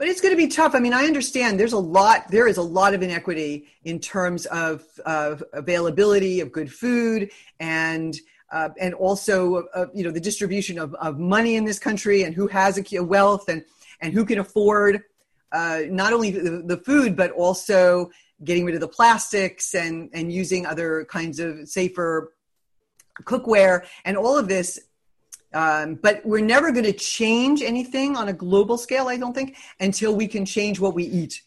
but 0.01 0.07
it's 0.07 0.19
going 0.19 0.33
to 0.33 0.35
be 0.35 0.47
tough. 0.47 0.73
I 0.73 0.79
mean, 0.79 0.93
I 0.93 1.03
understand 1.03 1.59
there's 1.59 1.73
a 1.73 1.77
lot, 1.77 2.27
there 2.29 2.47
is 2.47 2.57
a 2.57 2.61
lot 2.63 2.95
of 2.95 3.03
inequity 3.03 3.67
in 3.83 3.99
terms 3.99 4.47
of, 4.47 4.83
of 5.05 5.43
availability 5.53 6.39
of 6.39 6.51
good 6.51 6.73
food 6.73 7.29
and 7.59 8.19
uh, 8.51 8.69
and 8.79 8.95
also 8.95 9.67
uh, 9.75 9.85
you 9.93 10.03
know 10.03 10.09
the 10.09 10.19
distribution 10.19 10.79
of, 10.79 10.95
of 10.95 11.19
money 11.19 11.55
in 11.55 11.65
this 11.65 11.77
country 11.77 12.23
and 12.23 12.33
who 12.33 12.47
has 12.47 12.79
a 12.79 13.03
wealth 13.03 13.47
and 13.47 13.63
and 14.01 14.11
who 14.11 14.25
can 14.25 14.39
afford 14.39 15.03
uh, 15.51 15.81
not 15.87 16.13
only 16.13 16.31
the, 16.31 16.63
the, 16.65 16.77
food 16.77 17.15
but 17.15 17.29
also 17.31 18.09
getting 18.43 18.65
rid 18.65 18.73
of 18.73 18.81
the 18.81 18.87
plastics 18.87 19.75
and 19.75 20.09
and 20.13 20.33
using 20.33 20.65
other 20.65 21.05
kinds 21.05 21.39
of 21.39 21.69
safer 21.69 22.33
cookware 23.23 23.85
and 24.03 24.17
all 24.17 24.35
of 24.35 24.47
this 24.47 24.79
um, 25.53 25.95
but 25.95 26.25
we're 26.25 26.43
never 26.45 26.71
going 26.71 26.85
to 26.85 26.93
change 26.93 27.61
anything 27.61 28.15
on 28.15 28.29
a 28.29 28.33
global 28.33 28.77
scale, 28.77 29.07
I 29.07 29.17
don't 29.17 29.33
think, 29.33 29.57
until 29.79 30.15
we 30.15 30.27
can 30.27 30.45
change 30.45 30.79
what 30.79 30.93
we 30.93 31.03
eat. 31.03 31.41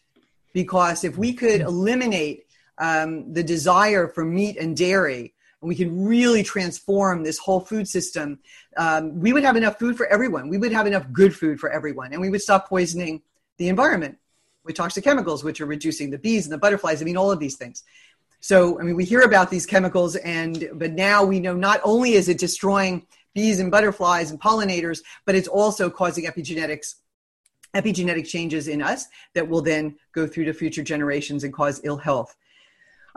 Because 0.53 1.03
if 1.03 1.17
we 1.17 1.33
could 1.33 1.61
eliminate 1.61 2.45
um, 2.77 3.33
the 3.33 3.43
desire 3.43 4.07
for 4.07 4.23
meat 4.23 4.57
and 4.57 4.75
dairy, 4.77 5.33
and 5.61 5.69
we 5.69 5.75
can 5.75 6.05
really 6.05 6.43
transform 6.43 7.23
this 7.23 7.37
whole 7.37 7.59
food 7.59 7.87
system, 7.87 8.39
um, 8.77 9.19
we 9.19 9.33
would 9.33 9.43
have 9.43 9.55
enough 9.55 9.79
food 9.79 9.97
for 9.97 10.05
everyone. 10.07 10.49
We 10.49 10.57
would 10.57 10.71
have 10.71 10.87
enough 10.87 11.11
good 11.11 11.35
food 11.35 11.59
for 11.59 11.71
everyone, 11.71 12.13
and 12.13 12.21
we 12.21 12.29
would 12.29 12.41
stop 12.41 12.69
poisoning 12.69 13.21
the 13.57 13.69
environment 13.69 14.17
with 14.63 14.75
toxic 14.75 15.03
chemicals, 15.03 15.43
which 15.43 15.61
are 15.61 15.65
reducing 15.65 16.09
the 16.09 16.17
bees 16.17 16.45
and 16.45 16.53
the 16.53 16.57
butterflies. 16.57 17.01
I 17.01 17.05
mean, 17.05 17.17
all 17.17 17.31
of 17.31 17.39
these 17.39 17.55
things. 17.55 17.83
So, 18.39 18.79
I 18.79 18.83
mean, 18.83 18.95
we 18.95 19.05
hear 19.05 19.21
about 19.21 19.49
these 19.49 19.65
chemicals, 19.65 20.15
and 20.17 20.69
but 20.73 20.91
now 20.91 21.23
we 21.23 21.39
know 21.39 21.55
not 21.55 21.81
only 21.83 22.13
is 22.13 22.29
it 22.29 22.37
destroying 22.37 23.07
bees 23.35 23.59
and 23.59 23.69
butterflies 23.69 24.31
and 24.31 24.41
pollinators, 24.41 25.01
but 25.25 25.35
it's 25.35 25.47
also 25.47 25.89
causing 25.89 26.25
epigenetics 26.25 26.95
epigenetic 27.75 28.25
changes 28.25 28.69
in 28.69 28.81
us 28.81 29.07
that 29.33 29.47
will 29.47 29.61
then 29.61 29.97
go 30.13 30.25
through 30.25 30.45
to 30.45 30.53
future 30.53 30.81
generations 30.81 31.43
and 31.43 31.53
cause 31.53 31.81
ill 31.83 31.97
health. 31.97 32.35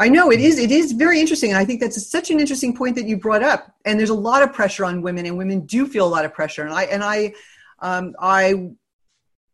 I 0.00 0.08
know 0.08 0.30
it 0.30 0.40
is 0.40 0.58
it 0.58 0.70
is 0.70 0.92
very 0.92 1.20
interesting 1.20 1.50
and 1.50 1.58
I 1.58 1.64
think 1.64 1.80
that's 1.80 2.04
such 2.06 2.30
an 2.30 2.40
interesting 2.40 2.76
point 2.76 2.96
that 2.96 3.06
you 3.06 3.16
brought 3.16 3.42
up. 3.42 3.72
And 3.84 3.98
there's 3.98 4.10
a 4.10 4.14
lot 4.14 4.42
of 4.42 4.52
pressure 4.52 4.84
on 4.84 5.02
women 5.02 5.26
and 5.26 5.38
women 5.38 5.60
do 5.60 5.86
feel 5.86 6.06
a 6.06 6.08
lot 6.10 6.24
of 6.24 6.34
pressure. 6.34 6.64
And 6.64 6.72
I 6.72 6.84
and 6.84 7.02
I 7.02 7.34
um, 7.80 8.14
I 8.20 8.70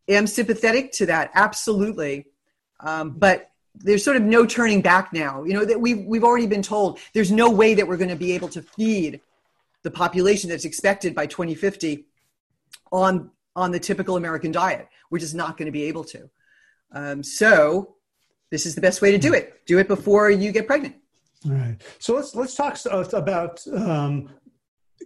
am 0.09 0.27
sympathetic 0.27 0.93
to 0.93 1.07
that 1.07 1.31
absolutely. 1.35 2.27
Um, 2.81 3.11
but 3.11 3.51
there's 3.75 4.05
sort 4.05 4.17
of 4.17 4.23
no 4.23 4.47
turning 4.47 4.83
back 4.83 5.13
now. 5.13 5.45
You 5.45 5.55
know 5.55 5.65
that 5.65 5.81
we've 5.81 6.05
we've 6.05 6.25
already 6.25 6.47
been 6.47 6.63
told 6.63 6.99
there's 7.13 7.33
no 7.33 7.51
way 7.51 7.75
that 7.75 7.87
we're 7.87 7.97
going 7.97 8.11
to 8.11 8.17
be 8.17 8.33
able 8.33 8.49
to 8.51 8.63
feed 8.63 9.21
the 9.85 9.91
population 9.91 10.51
that's 10.51 10.65
expected 10.65 11.15
by 11.15 11.27
2050 11.27 12.07
on 12.91 13.31
on 13.57 13.71
the 13.71 13.79
typical 13.79 14.17
American 14.17 14.51
diet. 14.51 14.89
We're 15.11 15.21
just 15.21 15.35
not 15.35 15.57
going 15.57 15.67
to 15.67 15.73
be 15.73 15.85
able 15.85 16.03
to. 16.05 16.29
Um, 16.91 17.23
so 17.23 17.95
this 18.51 18.67
is 18.67 18.75
the 18.75 18.81
best 18.81 19.01
way 19.01 19.13
to 19.13 19.19
do 19.19 19.33
it. 19.33 19.65
Do 19.67 19.79
it 19.79 19.87
before 19.87 20.31
you 20.31 20.51
get 20.51 20.67
pregnant. 20.67 20.97
Right. 21.45 21.77
So 21.99 22.17
let's 22.17 22.35
let's 22.35 22.55
talk 22.55 22.79
about 23.13 23.65
um, 23.73 24.31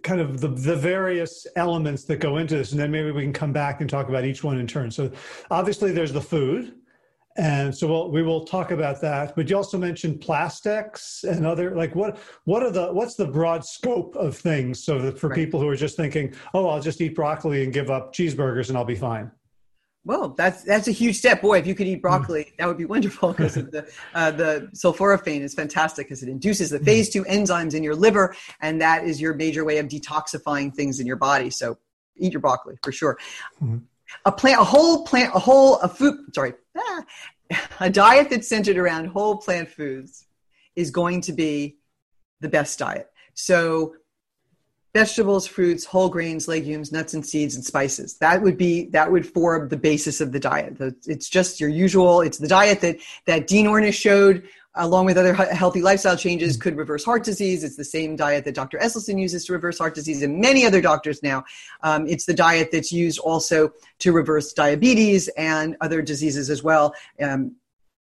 kind 0.03 0.21
of 0.21 0.39
the, 0.39 0.47
the 0.47 0.75
various 0.75 1.45
elements 1.55 2.05
that 2.05 2.17
go 2.17 2.37
into 2.37 2.55
this, 2.55 2.71
and 2.71 2.79
then 2.79 2.89
maybe 2.89 3.11
we 3.11 3.21
can 3.21 3.33
come 3.33 3.51
back 3.51 3.81
and 3.81 3.89
talk 3.89 4.09
about 4.09 4.25
each 4.25 4.43
one 4.43 4.57
in 4.57 4.65
turn. 4.65 4.89
So 4.89 5.11
obviously, 5.51 5.91
there's 5.91 6.13
the 6.13 6.21
food, 6.21 6.75
And 7.37 7.75
so 7.75 7.87
we'll, 7.87 8.11
we 8.11 8.21
will 8.21 8.43
talk 8.43 8.71
about 8.71 8.99
that. 9.01 9.35
But 9.35 9.49
you 9.49 9.55
also 9.55 9.77
mentioned 9.77 10.19
plastics 10.19 11.23
and 11.23 11.45
other 11.45 11.75
like 11.75 11.95
what 11.95 12.17
what 12.45 12.63
are 12.63 12.71
the 12.71 12.91
what's 12.91 13.15
the 13.15 13.27
broad 13.27 13.63
scope 13.63 14.15
of 14.15 14.35
things 14.35 14.83
so 14.83 14.99
that 14.99 15.17
for 15.17 15.29
right. 15.29 15.35
people 15.35 15.59
who 15.59 15.69
are 15.69 15.75
just 15.75 15.95
thinking, 15.95 16.33
oh, 16.53 16.67
I'll 16.67 16.81
just 16.81 16.99
eat 16.99 17.15
broccoli 17.15 17.63
and 17.63 17.71
give 17.71 17.89
up 17.89 18.13
cheeseburgers 18.13 18.69
and 18.69 18.77
I'll 18.77 18.83
be 18.85 18.95
fine. 18.95 19.31
Well, 20.05 20.29
that's 20.29 20.63
that's 20.63 20.87
a 20.87 20.91
huge 20.91 21.17
step, 21.17 21.41
boy. 21.41 21.59
If 21.59 21.67
you 21.67 21.75
could 21.75 21.87
eat 21.87 22.01
broccoli, 22.01 22.45
mm. 22.45 22.57
that 22.57 22.67
would 22.67 22.77
be 22.77 22.85
wonderful 22.85 23.31
because 23.31 23.55
the 23.55 23.87
uh, 24.13 24.31
the 24.31 24.69
sulforaphane 24.73 25.41
is 25.41 25.53
fantastic 25.53 26.07
because 26.07 26.23
it 26.23 26.29
induces 26.29 26.69
the 26.69 26.79
mm. 26.79 26.85
phase 26.85 27.09
two 27.09 27.23
enzymes 27.25 27.73
in 27.73 27.83
your 27.83 27.95
liver, 27.95 28.35
and 28.61 28.81
that 28.81 29.03
is 29.03 29.19
your 29.19 29.33
major 29.33 29.65
way 29.65 29.77
of 29.77 29.87
detoxifying 29.87 30.73
things 30.73 30.99
in 30.99 31.05
your 31.05 31.17
body. 31.17 31.49
So, 31.49 31.77
eat 32.15 32.31
your 32.31 32.39
broccoli 32.39 32.75
for 32.81 32.91
sure. 32.91 33.19
Mm. 33.61 33.83
A 34.25 34.31
plant, 34.31 34.59
a 34.59 34.63
whole 34.63 35.05
plant, 35.05 35.35
a 35.35 35.39
whole 35.39 35.79
a 35.81 35.89
food. 35.89 36.33
Sorry, 36.33 36.53
a 37.79 37.89
diet 37.89 38.29
that's 38.29 38.47
centered 38.47 38.77
around 38.77 39.05
whole 39.05 39.37
plant 39.37 39.69
foods 39.69 40.27
is 40.75 40.91
going 40.91 41.21
to 41.21 41.33
be 41.33 41.77
the 42.41 42.49
best 42.49 42.79
diet. 42.79 43.09
So 43.33 43.95
vegetables, 44.93 45.45
fruits, 45.45 45.85
whole 45.85 46.09
grains, 46.09 46.47
legumes, 46.47 46.91
nuts 46.91 47.13
and 47.13 47.25
seeds 47.25 47.55
and 47.55 47.63
spices. 47.63 48.17
That 48.17 48.41
would 48.41 48.57
be 48.57 48.85
that 48.89 49.11
would 49.11 49.25
form 49.25 49.69
the 49.69 49.77
basis 49.77 50.21
of 50.21 50.31
the 50.31 50.39
diet. 50.39 50.77
It's 51.05 51.29
just 51.29 51.59
your 51.59 51.69
usual. 51.69 52.21
It's 52.21 52.37
the 52.37 52.47
diet 52.47 52.81
that 52.81 52.97
that 53.25 53.47
Dean 53.47 53.65
Ornish 53.65 53.93
showed, 53.93 54.47
along 54.75 55.05
with 55.05 55.17
other 55.17 55.33
healthy 55.33 55.81
lifestyle 55.81 56.15
changes, 56.15 56.55
could 56.57 56.77
reverse 56.77 57.03
heart 57.03 57.23
disease. 57.23 57.63
It's 57.63 57.75
the 57.75 57.83
same 57.83 58.15
diet 58.15 58.45
that 58.45 58.55
Dr. 58.55 58.77
Esselstyn 58.77 59.19
uses 59.19 59.45
to 59.45 59.53
reverse 59.53 59.77
heart 59.79 59.95
disease, 59.95 60.21
and 60.21 60.39
many 60.39 60.65
other 60.65 60.81
doctors 60.81 61.23
now. 61.23 61.43
Um, 61.81 62.07
it's 62.07 62.25
the 62.25 62.33
diet 62.33 62.69
that's 62.71 62.91
used 62.91 63.19
also 63.19 63.73
to 63.99 64.11
reverse 64.11 64.53
diabetes 64.53 65.27
and 65.29 65.75
other 65.81 66.01
diseases 66.01 66.49
as 66.49 66.63
well. 66.63 66.93
Um, 67.21 67.55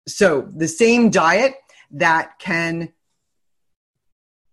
so 0.07 0.49
the 0.55 0.69
same 0.69 1.11
diet 1.11 1.55
that 1.93 2.39
can 2.39 2.93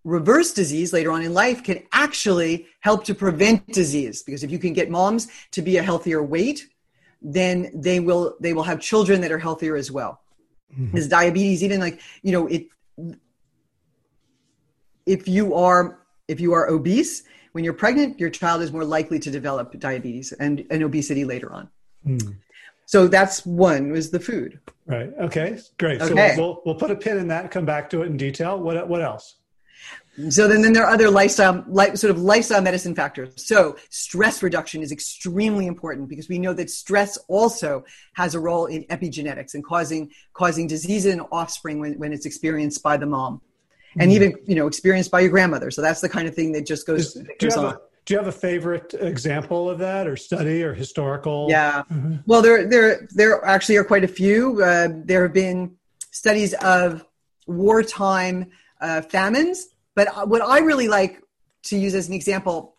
reverse 0.03 0.53
disease 0.53 0.91
later 0.91 1.12
on 1.12 1.22
in 1.22 1.34
life 1.34 1.63
can 1.63 1.82
actually 1.93 2.67
help 2.82 3.05
to 3.05 3.15
prevent 3.15 3.65
disease 3.67 4.22
because 4.22 4.43
if 4.43 4.51
you 4.51 4.60
can 4.60 4.74
get 4.74 4.89
moms 4.89 5.29
to 5.51 5.62
be 5.62 5.77
a 5.77 5.84
healthier 5.84 6.22
weight 6.22 6.67
then 7.22 7.72
they 7.74 8.01
will 8.01 8.36
they 8.41 8.51
will 8.51 8.63
have 8.63 8.82
children 8.82 9.22
that 9.22 9.32
are 9.32 9.39
healthier 9.39 9.77
as 9.77 9.89
well 9.89 10.23
mm-hmm. 10.74 10.86
because 10.88 11.08
diabetes 11.08 11.63
even 11.63 11.80
like 11.80 12.01
you 12.22 12.32
know 12.32 12.48
it 12.48 12.68
if 15.06 15.27
you 15.27 15.53
are 15.53 16.00
if 16.27 16.39
you 16.39 16.53
are 16.53 16.70
obese 16.70 17.24
when 17.51 17.63
you're 17.63 17.74
pregnant 17.74 18.20
your 18.20 18.30
child 18.30 18.62
is 18.62 18.72
more 18.72 18.86
likely 18.86 19.20
to 19.20 19.32
develop 19.32 19.77
diabetes 19.80 20.32
and, 20.34 20.65
and 20.70 20.84
obesity 20.84 21.24
later 21.25 21.53
on. 21.53 21.70
Mm. 22.06 22.36
so 22.86 23.08
that's 23.08 23.46
one 23.46 23.92
was 23.92 24.12
the 24.12 24.20
food. 24.20 24.60
Right. 24.86 25.10
Okay. 25.22 25.58
Great. 25.80 26.01
Okay. 26.01 26.36
so 26.36 26.42
we'll, 26.42 26.62
we'll 26.65 26.75
put 26.75 26.92
a 26.92 26.96
pin 26.96 27.18
in 27.18 27.30
that 27.30 27.50
come 27.50 27.65
back 27.65 27.89
to 27.92 28.01
it 28.01 28.08
in 28.08 28.18
detail. 28.18 28.60
What 28.60 28.88
what 28.89 29.01
else 29.01 29.36
so 30.29 30.48
then, 30.48 30.62
then 30.62 30.74
there 30.74 30.86
are 30.86 30.93
other 30.93 31.10
lifestyle, 31.10 31.63
like, 31.67 31.98
sort 31.98 32.12
of 32.12 32.20
lifestyle 32.22 32.62
medicine 32.62 32.93
factors. 32.93 33.34
So 33.48 33.77
stress 33.89 34.43
reduction 34.43 34.84
is 34.84 34.91
extremely 34.91 35.65
important 35.65 36.08
because 36.08 36.29
we 36.29 36.38
know 36.38 36.53
that 36.53 36.70
stress 36.70 37.17
also 37.27 37.84
has 38.13 38.36
a 38.36 38.39
role 38.39 38.67
in 38.67 38.84
epigenetics 38.86 39.55
and 39.55 39.63
causing 39.63 40.12
causing 40.34 40.67
disease 40.67 41.08
in 41.08 41.20
offspring 41.32 41.79
when, 41.79 41.98
when 41.98 42.13
it's 42.13 42.27
experienced 42.27 42.84
by 42.84 42.96
the 42.96 43.08
mom, 43.08 43.41
and 44.00 44.12
mm 44.12 44.13
even 44.13 44.36
you 44.46 44.53
know 44.53 44.67
experienced 44.67 45.10
by 45.10 45.20
your 45.20 45.32
grandmother. 45.32 45.72
So 45.72 45.82
that's 45.82 46.01
the 46.01 46.10
kind 46.10 46.27
of 46.27 46.36
thing 46.36 46.51
that 46.51 46.67
just 46.67 46.86
goes. 46.86 47.15
Is, 47.15 47.24
do, 47.39 47.48
you 47.48 47.50
have 47.50 47.63
a, 47.63 47.82
do 48.05 48.13
you 48.13 48.17
have 48.20 48.27
a 48.27 48.32
favorite 48.32 48.93
example 49.00 49.67
of 49.67 49.79
that, 49.79 50.05
or 50.05 50.15
study, 50.15 50.62
or 50.62 50.75
historical? 50.75 51.48
Yeah. 51.50 51.84
Mm-hmm. 51.91 52.17
Well, 52.27 52.43
there 52.43 52.67
there 52.67 53.08
there 53.15 53.43
actually 53.43 53.77
are 53.77 53.84
quite 53.84 54.03
a 54.03 54.08
few. 54.08 54.62
Uh, 54.62 54.89
there 54.91 55.24
have 55.24 55.34
been 55.34 55.75
studies 56.12 56.53
of 56.55 57.03
wartime 57.48 58.51
uh, 58.79 59.01
famines 59.01 59.73
but 59.95 60.27
what 60.27 60.41
I 60.41 60.59
really 60.59 60.88
like 60.88 61.21
to 61.63 61.77
use 61.77 61.93
as 61.95 62.07
an 62.07 62.13
example 62.13 62.75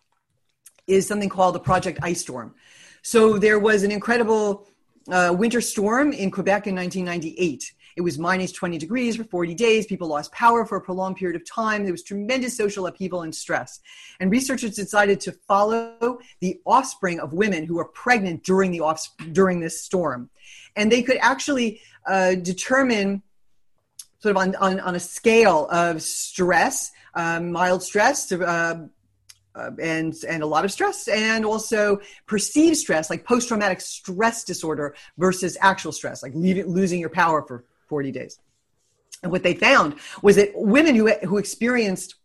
is 0.87 1.07
something 1.07 1.29
called 1.29 1.55
the 1.55 1.61
Project 1.61 1.99
Ice 2.03 2.21
Storm. 2.21 2.55
So 3.03 3.39
there 3.39 3.59
was 3.59 3.83
an 3.83 3.91
incredible 3.91 4.67
uh, 5.11 5.35
winter 5.37 5.61
storm 5.61 6.13
in 6.13 6.31
Quebec 6.31 6.67
in 6.67 6.75
1998. 6.75 7.73
It 7.97 8.01
was 8.01 8.19
minus 8.19 8.51
20 8.51 8.77
degrees 8.79 9.17
for 9.17 9.25
40 9.25 9.55
days. 9.55 9.87
People 9.87 10.09
lost 10.09 10.33
power 10.33 10.67
for 10.67 10.77
a 10.77 10.81
prolonged 10.81 11.17
period 11.17 11.41
of 11.41 11.49
time. 11.49 11.85
There 11.85 11.93
was 11.93 12.03
tremendous 12.03 12.57
social 12.57 12.87
upheaval 12.87 13.23
and 13.23 13.35
stress. 13.35 13.81
And 14.19 14.31
researchers 14.31 14.75
decided 14.75 15.21
to 15.21 15.33
follow 15.47 16.19
the 16.41 16.61
offspring 16.65 17.21
of 17.21 17.33
women 17.33 17.65
who 17.65 17.77
were 17.77 17.85
pregnant 17.85 18.43
during, 18.43 18.73
the 18.73 18.81
off- 18.81 19.15
during 19.33 19.61
this 19.61 19.81
storm. 19.81 20.29
And 20.75 20.91
they 20.91 21.03
could 21.03 21.19
actually 21.21 21.81
uh, 22.07 22.35
determine, 22.35 23.23
sort 24.25 24.37
of 24.39 24.43
on, 24.43 24.57
on, 24.57 24.81
on 24.81 24.95
a 24.95 25.01
scale 25.01 25.69
of 25.71 26.01
stress, 26.01 26.93
um, 27.13 27.53
mild 27.53 27.83
stress 27.83 28.25
to, 28.27 28.43
uh, 28.43 28.87
uh, 29.55 29.71
and 29.79 30.15
and 30.27 30.43
a 30.43 30.47
lot 30.47 30.65
of 30.65 30.73
stress 30.73 31.07
and 31.09 31.45
also 31.45 32.01
perceived 32.27 32.77
stress 32.77 33.11
like 33.11 33.23
post-traumatic 33.25 33.83
stress 33.83 34.45
disorder 34.45 34.97
versus 35.19 35.59
actual 35.61 35.93
stress 35.93 36.23
like 36.23 36.33
losing 36.35 36.99
your 36.99 37.11
power 37.11 37.43
for 37.43 37.65
40 37.89 38.11
days. 38.13 38.39
And 39.23 39.31
what 39.31 39.43
they 39.43 39.55
found 39.55 39.97
was 40.23 40.37
that 40.37 40.51
women 40.55 40.97
who, 40.97 41.09
who 41.23 41.37
experienced 41.37 42.17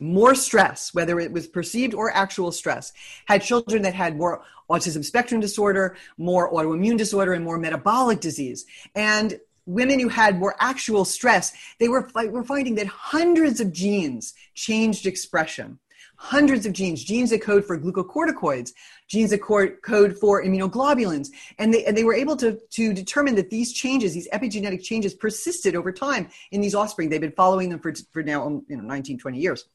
more 0.00 0.34
stress 0.34 0.92
whether 0.92 1.18
it 1.20 1.32
was 1.32 1.46
perceived 1.46 1.94
or 1.94 2.10
actual 2.10 2.50
stress 2.50 2.92
had 3.26 3.40
children 3.40 3.82
that 3.82 3.94
had 3.94 4.16
more 4.16 4.42
autism 4.68 5.02
spectrum 5.04 5.40
disorder 5.40 5.96
more 6.18 6.52
autoimmune 6.52 6.98
disorder 6.98 7.32
and 7.34 7.44
more 7.44 7.56
metabolic 7.56 8.20
disease. 8.20 8.66
And 8.96 9.38
women 9.66 9.98
who 10.00 10.08
had 10.08 10.38
more 10.38 10.54
actual 10.58 11.04
stress, 11.04 11.52
they 11.78 11.88
were, 11.88 12.08
were 12.14 12.44
finding 12.44 12.76
that 12.76 12.86
hundreds 12.86 13.60
of 13.60 13.72
genes 13.72 14.32
changed 14.54 15.06
expression. 15.06 15.78
Hundreds 16.18 16.64
of 16.64 16.72
genes, 16.72 17.04
genes 17.04 17.28
that 17.28 17.42
code 17.42 17.62
for 17.62 17.78
glucocorticoids, 17.78 18.70
genes 19.06 19.30
that 19.30 19.42
code 19.42 20.18
for 20.18 20.42
immunoglobulins. 20.42 21.28
And 21.58 21.74
they, 21.74 21.84
and 21.84 21.94
they 21.94 22.04
were 22.04 22.14
able 22.14 22.36
to, 22.36 22.58
to 22.70 22.94
determine 22.94 23.34
that 23.34 23.50
these 23.50 23.72
changes, 23.72 24.14
these 24.14 24.28
epigenetic 24.30 24.82
changes, 24.82 25.12
persisted 25.12 25.76
over 25.76 25.92
time 25.92 26.30
in 26.52 26.62
these 26.62 26.74
offspring. 26.74 27.10
They've 27.10 27.20
been 27.20 27.32
following 27.32 27.68
them 27.68 27.80
for, 27.80 27.92
for 28.12 28.22
now 28.22 28.62
you 28.66 28.78
know, 28.78 28.84
19, 28.84 29.18
20 29.18 29.38
years. 29.38 29.66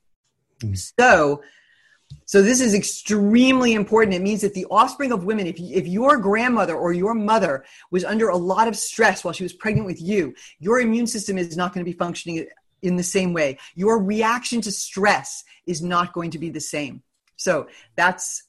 Mm. 0.63 0.91
So 0.99 1.43
so 2.25 2.41
this 2.41 2.61
is 2.61 2.73
extremely 2.73 3.73
important. 3.73 4.15
It 4.15 4.21
means 4.21 4.41
that 4.41 4.53
the 4.53 4.65
offspring 4.65 5.11
of 5.11 5.25
women, 5.25 5.47
if, 5.47 5.59
if 5.59 5.87
your 5.87 6.17
grandmother 6.17 6.75
or 6.75 6.93
your 6.93 7.13
mother 7.13 7.65
was 7.89 8.05
under 8.05 8.29
a 8.29 8.37
lot 8.37 8.67
of 8.67 8.75
stress 8.75 9.23
while 9.23 9.33
she 9.33 9.43
was 9.43 9.53
pregnant 9.53 9.85
with 9.85 10.01
you, 10.01 10.33
your 10.59 10.79
immune 10.79 11.07
system 11.07 11.37
is 11.37 11.57
not 11.57 11.73
going 11.73 11.85
to 11.85 11.89
be 11.91 11.97
functioning 11.97 12.47
in 12.81 12.95
the 12.95 13.03
same 13.03 13.33
way. 13.33 13.57
Your 13.75 14.01
reaction 14.01 14.61
to 14.61 14.71
stress 14.71 15.43
is 15.65 15.81
not 15.81 16.13
going 16.13 16.31
to 16.31 16.39
be 16.39 16.49
the 16.49 16.61
same. 16.61 17.03
So 17.35 17.67
that's. 17.95 18.43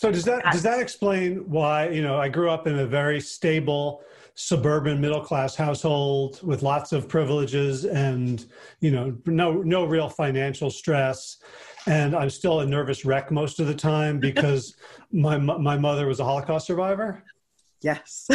So 0.00 0.12
does 0.12 0.24
that 0.24 0.44
does 0.52 0.62
that 0.62 0.78
explain 0.78 1.48
why 1.48 1.88
you 1.88 2.02
know 2.02 2.18
I 2.18 2.28
grew 2.28 2.50
up 2.50 2.66
in 2.66 2.78
a 2.78 2.86
very 2.86 3.20
stable 3.20 4.02
suburban 4.38 5.00
middle 5.00 5.20
class 5.20 5.56
household 5.56 6.40
with 6.42 6.62
lots 6.62 6.92
of 6.92 7.08
privileges 7.08 7.86
and 7.86 8.44
you 8.80 8.90
know 8.90 9.16
no 9.24 9.62
no 9.62 9.84
real 9.84 10.10
financial 10.10 10.70
stress 10.70 11.38
and 11.86 12.14
I'm 12.14 12.30
still 12.30 12.60
a 12.60 12.66
nervous 12.66 13.04
wreck 13.04 13.30
most 13.30 13.60
of 13.60 13.66
the 13.66 13.74
time 13.74 14.18
because 14.18 14.76
my 15.12 15.38
my 15.38 15.78
mother 15.78 16.06
was 16.06 16.20
a 16.20 16.24
Holocaust 16.24 16.66
survivor. 16.66 17.22
Yes. 17.82 18.28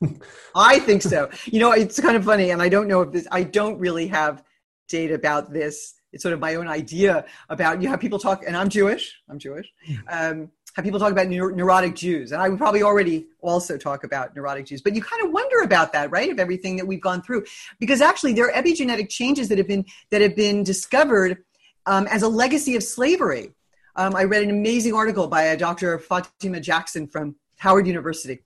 I 0.54 0.78
think 0.80 1.02
so. 1.02 1.28
You 1.46 1.60
know, 1.60 1.72
it's 1.72 2.00
kind 2.00 2.16
of 2.16 2.24
funny, 2.24 2.50
and 2.50 2.62
I 2.62 2.68
don't 2.68 2.88
know 2.88 3.02
if 3.02 3.12
this. 3.12 3.26
I 3.30 3.42
don't 3.42 3.78
really 3.78 4.06
have 4.08 4.42
data 4.88 5.14
about 5.14 5.52
this. 5.52 5.94
It's 6.12 6.22
sort 6.22 6.32
of 6.32 6.40
my 6.40 6.54
own 6.54 6.68
idea 6.68 7.26
about 7.48 7.82
you 7.82 7.88
have 7.88 8.00
people 8.00 8.18
talk, 8.18 8.44
and 8.46 8.56
I'm 8.56 8.68
Jewish. 8.68 9.20
I'm 9.28 9.38
Jewish. 9.38 9.70
Hmm. 9.86 9.94
Um, 10.08 10.50
people 10.82 10.98
talk 10.98 11.12
about 11.12 11.28
neurotic 11.28 11.94
Jews, 11.94 12.32
and 12.32 12.40
I 12.40 12.48
would 12.48 12.58
probably 12.58 12.82
already 12.82 13.26
also 13.40 13.76
talk 13.76 14.04
about 14.04 14.34
neurotic 14.34 14.66
Jews. 14.66 14.82
But 14.82 14.94
you 14.94 15.02
kind 15.02 15.24
of 15.24 15.32
wonder 15.32 15.60
about 15.60 15.92
that, 15.92 16.10
right? 16.10 16.30
Of 16.30 16.38
everything 16.38 16.76
that 16.76 16.86
we've 16.86 17.00
gone 17.00 17.22
through, 17.22 17.44
because 17.78 18.00
actually 18.00 18.32
there 18.32 18.46
are 18.46 18.62
epigenetic 18.62 19.08
changes 19.08 19.48
that 19.48 19.58
have 19.58 19.68
been 19.68 19.84
that 20.10 20.20
have 20.20 20.36
been 20.36 20.62
discovered 20.62 21.38
um, 21.86 22.06
as 22.08 22.22
a 22.22 22.28
legacy 22.28 22.76
of 22.76 22.82
slavery. 22.82 23.52
Um, 23.96 24.14
I 24.14 24.24
read 24.24 24.42
an 24.42 24.50
amazing 24.50 24.94
article 24.94 25.26
by 25.26 25.42
a 25.42 25.56
Dr. 25.56 25.98
Fatima 25.98 26.60
Jackson 26.60 27.08
from 27.08 27.34
Howard 27.56 27.86
University. 27.86 28.44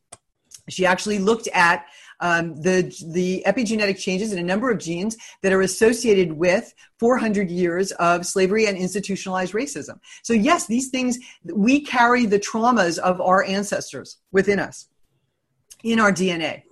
She 0.69 0.87
actually 0.87 1.19
looked 1.19 1.49
at 1.49 1.87
um, 2.23 2.55
the, 2.63 2.95
the 3.13 3.43
epigenetic 3.47 3.99
changes 3.99 4.33
in 4.33 4.39
a 4.39 4.43
number 4.43 4.71
of 4.71 4.79
genes 4.79 5.17
that 5.43 5.53
are 5.53 5.61
associated 5.61 6.33
with 6.33 6.73
400 6.99 7.51
years 7.51 7.91
of 7.93 8.25
slavery 8.25 8.67
and 8.67 8.79
institutionalized 8.79 9.53
racism. 9.53 9.99
So, 10.23 10.33
yes, 10.33 10.67
these 10.67 10.89
things, 10.89 11.19
we 11.45 11.81
carry 11.81 12.25
the 12.25 12.39
traumas 12.39 12.99
of 12.99 13.21
our 13.21 13.45
ancestors 13.45 14.19
within 14.31 14.61
us, 14.61 14.89
in 15.83 15.99
our 15.99 16.13
DNA. 16.13 16.63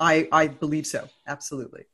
I, 0.00 0.26
I 0.32 0.48
believe 0.48 0.86
so, 0.86 1.08
absolutely. 1.26 1.84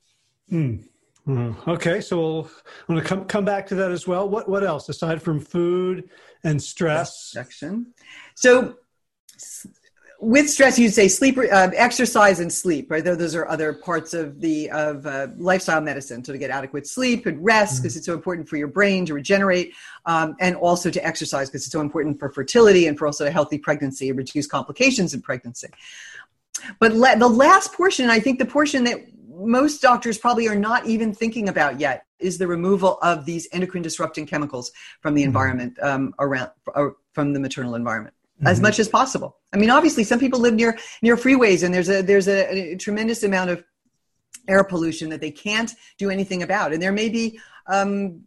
Mm. 0.51 0.85
Mm, 1.27 1.67
okay, 1.67 2.01
so 2.01 2.21
we'll, 2.21 2.51
I'm 2.87 2.97
going 2.97 3.01
to 3.01 3.09
come 3.09 3.25
come 3.25 3.47
back 3.47 3.67
to 3.69 3.75
that 3.77 3.91
as 3.91 4.07
well. 4.07 4.29
What 4.29 4.47
what 4.47 4.63
else 4.63 4.91
aside 4.91 5.23
from 5.23 5.41
food 5.41 6.11
and 6.43 6.63
stress? 6.63 7.31
Section. 7.33 7.95
So 8.35 8.77
with 10.21 10.49
stress, 10.49 10.79
you'd 10.79 10.95
say 10.95 11.09
sleep, 11.09 11.37
uh, 11.39 11.71
exercise, 11.75 12.41
and 12.41 12.53
sleep. 12.53 12.91
Right, 12.91 13.05
those 13.05 13.35
are 13.35 13.47
other 13.49 13.73
parts 13.73 14.15
of 14.15 14.41
the 14.41 14.71
of 14.71 15.07
uh, 15.07 15.29
lifestyle 15.37 15.81
medicine. 15.81 16.25
So 16.25 16.33
to 16.33 16.39
get 16.39 16.51
adequate 16.51 16.87
sleep 16.87 17.27
and 17.27 17.43
rest, 17.45 17.83
because 17.83 17.93
mm-hmm. 17.93 17.99
it's 17.99 18.07
so 18.07 18.15
important 18.15 18.49
for 18.49 18.57
your 18.57 18.69
brain 18.69 19.07
to 19.07 19.15
regenerate, 19.15 19.75
um, 20.07 20.35
and 20.41 20.57
also 20.57 20.91
to 20.91 21.05
exercise 21.05 21.49
because 21.49 21.63
it's 21.63 21.73
so 21.73 21.81
important 21.81 22.19
for 22.19 22.31
fertility 22.31 22.87
and 22.87 22.99
for 22.99 23.07
also 23.07 23.27
a 23.27 23.31
healthy 23.31 23.59
pregnancy 23.59 24.09
and 24.09 24.19
reduce 24.19 24.47
complications 24.47 25.15
in 25.15 25.23
pregnancy. 25.23 25.69
But 26.79 26.95
le- 26.95 27.17
the 27.19 27.29
last 27.29 27.73
portion, 27.73 28.09
I 28.09 28.21
think, 28.21 28.39
the 28.39 28.47
portion 28.47 28.85
that 28.85 29.01
most 29.29 29.83
doctors 29.83 30.17
probably 30.17 30.49
are 30.49 30.55
not 30.55 30.87
even 30.87 31.13
thinking 31.13 31.49
about 31.49 31.81
yet 31.81 32.07
is 32.21 32.39
the 32.39 32.47
removal 32.47 32.99
of 33.03 33.27
these 33.27 33.49
endocrine 33.53 33.83
disrupting 33.83 34.27
chemicals 34.27 34.71
from 35.01 35.15
the 35.15 35.23
mm-hmm. 35.23 35.29
environment 35.29 35.79
um, 35.83 36.15
around 36.19 36.51
uh, 36.75 36.89
from 37.13 37.33
the 37.33 37.41
maternal 37.41 37.75
environment 37.75 38.15
mm-hmm. 38.39 38.47
as 38.47 38.61
much 38.61 38.79
as 38.79 38.89
possible. 38.89 39.37
I 39.53 39.57
mean, 39.57 39.71
obviously, 39.71 40.05
some 40.05 40.19
people 40.19 40.41
live 40.41 40.55
near 40.55 40.79
near 41.03 41.17
freeways, 41.17 41.63
and 41.65 41.73
there's 41.75 41.89
a 41.89 42.03
there's 42.03 42.29
a, 42.29 42.73
a 42.73 42.77
tremendous 42.77 43.23
amount 43.23 43.51
of 43.51 43.65
air 44.49 44.65
pollution 44.65 45.09
that 45.11 45.21
they 45.21 45.31
can't 45.31 45.73
do 45.99 46.11
anything 46.11 46.43
about, 46.43 46.73
and 46.73 46.83
there 46.83 46.93
may 46.93 47.09
be 47.09 47.39
um, 47.67 48.25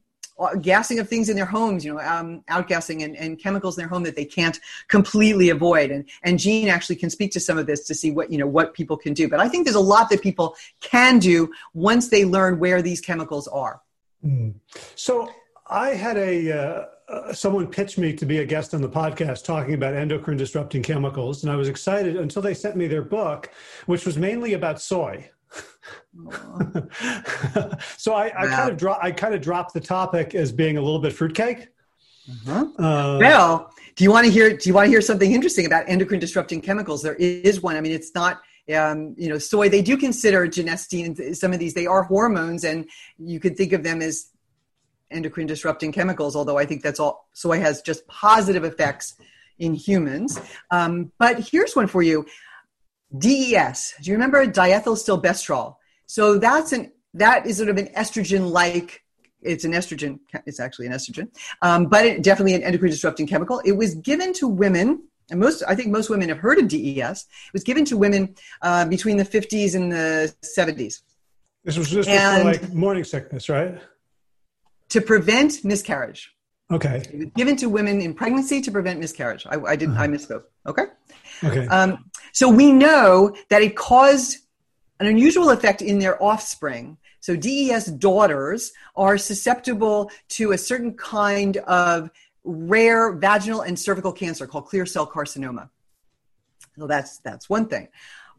gassing 0.61 0.99
of 0.99 1.09
things 1.09 1.29
in 1.29 1.35
their 1.35 1.45
homes, 1.45 1.83
you 1.83 1.93
know, 1.93 1.99
um, 1.99 2.43
outgassing 2.49 3.03
and, 3.03 3.15
and 3.17 3.39
chemicals 3.39 3.77
in 3.77 3.81
their 3.81 3.89
home 3.89 4.03
that 4.03 4.15
they 4.15 4.25
can't 4.25 4.59
completely 4.87 5.49
avoid. 5.49 5.91
And, 5.91 6.07
and 6.23 6.37
Jeanne 6.37 6.69
actually 6.69 6.97
can 6.97 7.09
speak 7.09 7.31
to 7.31 7.39
some 7.39 7.57
of 7.57 7.65
this 7.65 7.85
to 7.85 7.95
see 7.95 8.11
what, 8.11 8.31
you 8.31 8.37
know, 8.37 8.47
what 8.47 8.73
people 8.73 8.97
can 8.97 9.13
do. 9.13 9.27
But 9.27 9.39
I 9.39 9.49
think 9.49 9.65
there's 9.65 9.75
a 9.75 9.79
lot 9.79 10.09
that 10.09 10.21
people 10.21 10.55
can 10.79 11.19
do 11.19 11.51
once 11.73 12.09
they 12.09 12.23
learn 12.23 12.59
where 12.59 12.81
these 12.81 13.01
chemicals 13.01 13.47
are. 13.47 13.81
Mm. 14.23 14.53
So 14.95 15.31
I 15.67 15.89
had 15.89 16.17
a, 16.17 16.51
uh, 16.51 16.85
uh, 17.09 17.31
someone 17.31 17.67
pitched 17.67 17.97
me 17.97 18.13
to 18.13 18.25
be 18.25 18.39
a 18.39 18.45
guest 18.45 18.73
on 18.73 18.81
the 18.81 18.89
podcast 18.89 19.45
talking 19.45 19.73
about 19.73 19.93
endocrine 19.93 20.37
disrupting 20.37 20.83
chemicals. 20.83 21.43
And 21.43 21.51
I 21.51 21.55
was 21.55 21.69
excited 21.69 22.17
until 22.17 22.41
they 22.41 22.53
sent 22.53 22.75
me 22.75 22.87
their 22.87 23.01
book, 23.01 23.49
which 23.85 24.05
was 24.05 24.17
mainly 24.17 24.53
about 24.53 24.81
soy. 24.81 25.29
so 27.97 28.13
I, 28.13 28.25
I 28.37 28.47
kind 28.47 28.69
of 28.69 28.77
drop 28.77 28.99
I 29.01 29.11
kind 29.11 29.33
of 29.33 29.39
dropped 29.39 29.73
the 29.73 29.79
topic 29.79 30.35
as 30.35 30.51
being 30.51 30.77
a 30.77 30.81
little 30.81 30.99
bit 30.99 31.13
fruitcake. 31.13 31.69
Uh-huh. 32.29 32.67
Uh, 32.77 33.17
well, 33.19 33.71
do 33.95 34.03
you 34.03 34.11
want 34.11 34.25
to 34.25 34.31
hear? 34.31 34.55
Do 34.55 34.67
you 34.67 34.73
want 34.73 34.87
to 34.87 34.89
hear 34.89 34.99
something 35.01 35.31
interesting 35.31 35.65
about 35.65 35.85
endocrine 35.87 36.19
disrupting 36.19 36.59
chemicals? 36.61 37.01
There 37.01 37.15
is 37.15 37.61
one. 37.61 37.77
I 37.77 37.81
mean, 37.81 37.93
it's 37.93 38.13
not. 38.13 38.41
Um, 38.75 39.15
you 39.17 39.29
know, 39.29 39.37
soy. 39.37 39.69
They 39.69 39.81
do 39.81 39.95
consider 39.95 40.45
genistein. 40.45 41.33
Some 41.33 41.53
of 41.53 41.59
these 41.59 41.73
they 41.73 41.85
are 41.85 42.03
hormones, 42.03 42.65
and 42.65 42.89
you 43.17 43.39
could 43.39 43.55
think 43.55 43.71
of 43.71 43.83
them 43.83 44.01
as 44.01 44.29
endocrine 45.11 45.47
disrupting 45.47 45.91
chemicals. 45.91 46.35
Although 46.35 46.57
I 46.57 46.65
think 46.65 46.83
that's 46.83 46.99
all. 46.99 47.27
Soy 47.33 47.59
has 47.59 47.81
just 47.81 48.07
positive 48.07 48.63
effects 48.63 49.15
in 49.59 49.73
humans. 49.73 50.39
Um, 50.71 51.11
but 51.17 51.39
here's 51.39 51.75
one 51.75 51.87
for 51.87 52.01
you. 52.01 52.25
DES. 53.17 53.93
Do 54.01 54.09
you 54.09 54.15
remember 54.15 54.45
diethylstilbestrol? 54.45 55.75
So 56.05 56.37
that's 56.37 56.71
an 56.73 56.91
that 57.13 57.45
is 57.45 57.57
sort 57.57 57.69
of 57.69 57.77
an 57.77 57.87
estrogen 57.87 58.51
like. 58.51 59.03
It's 59.41 59.65
an 59.65 59.71
estrogen. 59.71 60.19
It's 60.45 60.59
actually 60.59 60.87
an 60.87 60.93
estrogen, 60.93 61.29
um, 61.61 61.85
but 61.85 62.05
it, 62.05 62.23
definitely 62.23 62.55
an 62.55 62.63
endocrine 62.63 62.91
disrupting 62.91 63.27
chemical. 63.27 63.61
It 63.63 63.73
was 63.73 63.95
given 63.95 64.33
to 64.33 64.47
women, 64.47 65.03
and 65.29 65.39
most 65.39 65.63
I 65.67 65.75
think 65.75 65.89
most 65.89 66.09
women 66.09 66.29
have 66.29 66.39
heard 66.39 66.57
of 66.57 66.67
DES. 66.67 67.25
It 67.47 67.53
was 67.53 67.63
given 67.63 67.85
to 67.85 67.97
women 67.97 68.35
uh, 68.61 68.85
between 68.85 69.17
the 69.17 69.23
50s 69.23 69.75
and 69.75 69.91
the 69.91 70.33
70s. 70.43 71.01
This 71.63 71.77
was 71.77 71.89
just 71.89 72.09
for 72.09 72.43
like 72.43 72.73
morning 72.73 73.03
sickness, 73.03 73.47
right? 73.47 73.77
To 74.89 75.01
prevent 75.01 75.63
miscarriage. 75.65 76.33
Okay. 76.69 77.29
Given 77.35 77.55
to 77.57 77.69
women 77.69 78.01
in 78.01 78.13
pregnancy 78.13 78.61
to 78.61 78.71
prevent 78.71 78.99
miscarriage. 78.99 79.45
I, 79.47 79.59
I 79.59 79.75
didn't. 79.75 79.95
Uh-huh. 79.95 80.03
I 80.03 80.07
misspoke. 80.07 80.43
Okay. 80.65 80.85
Okay. 81.43 81.67
Um, 81.67 82.09
so 82.33 82.49
we 82.49 82.71
know 82.71 83.35
that 83.49 83.61
it 83.61 83.75
caused 83.75 84.37
an 84.99 85.07
unusual 85.07 85.49
effect 85.49 85.81
in 85.81 85.99
their 85.99 86.21
offspring. 86.21 86.97
So 87.19 87.35
DES 87.35 87.87
daughters 87.87 88.71
are 88.95 89.17
susceptible 89.17 90.11
to 90.29 90.51
a 90.51 90.57
certain 90.57 90.93
kind 90.93 91.57
of 91.57 92.09
rare 92.43 93.13
vaginal 93.13 93.61
and 93.61 93.77
cervical 93.77 94.11
cancer 94.11 94.47
called 94.47 94.65
clear 94.65 94.85
cell 94.85 95.05
carcinoma. 95.07 95.69
So 96.77 96.87
that's 96.87 97.19
that's 97.19 97.49
one 97.49 97.67
thing. 97.67 97.89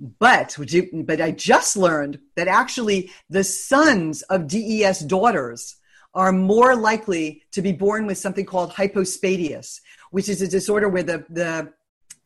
But 0.01 0.57
but 1.05 1.21
I 1.21 1.33
just 1.33 1.77
learned 1.77 2.21
that 2.37 2.49
actually 2.49 3.11
the 3.29 3.45
sons 3.45 4.23
of 4.23 4.47
DES 4.47 5.01
daughters 5.01 5.77
are 6.15 6.33
more 6.33 6.75
likely 6.75 7.43
to 7.53 7.63
be 7.63 7.73
born 7.73 8.07
with 8.07 8.19
something 8.19 8.45
called 8.45 8.73
hypospadias, 8.73 9.81
which 10.11 10.29
is 10.29 10.43
a 10.43 10.49
disorder 10.49 10.89
where 10.89 11.03
the, 11.03 11.25
the 11.29 11.73